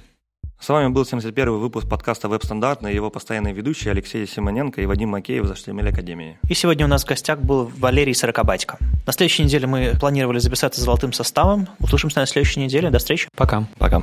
С 0.61 0.69
вами 0.69 0.89
был 0.89 1.07
71 1.07 1.53
выпуск 1.59 1.89
подкаста 1.89 2.29
«Веб-стандарты» 2.29 2.83
и 2.83 2.95
его 2.95 3.09
постоянные 3.09 3.55
ведущие 3.55 3.93
Алексей 3.93 4.27
Симоненко 4.27 4.83
и 4.83 4.87
Вадим 4.87 5.09
Макеев 5.09 5.47
из 5.47 5.51
HTML 5.53 5.89
Академии. 5.89 6.39
И 6.51 6.53
сегодня 6.53 6.85
у 6.85 6.89
нас 6.89 7.03
в 7.03 7.09
гостях 7.09 7.39
был 7.41 7.73
Валерий 7.79 8.15
Сорокобатько. 8.15 8.77
На 9.07 9.15
следующей 9.15 9.45
неделе 9.45 9.67
мы 9.67 9.95
планировали 9.99 10.39
записаться 10.39 10.83
золотым 10.83 11.15
составом. 11.15 11.67
Услышимся 11.79 12.21
на 12.21 12.27
следующей 12.27 12.61
неделе. 12.61 12.91
До 12.91 12.99
встречи. 12.99 13.29
Пока. 13.35 13.65
Пока. 13.79 14.03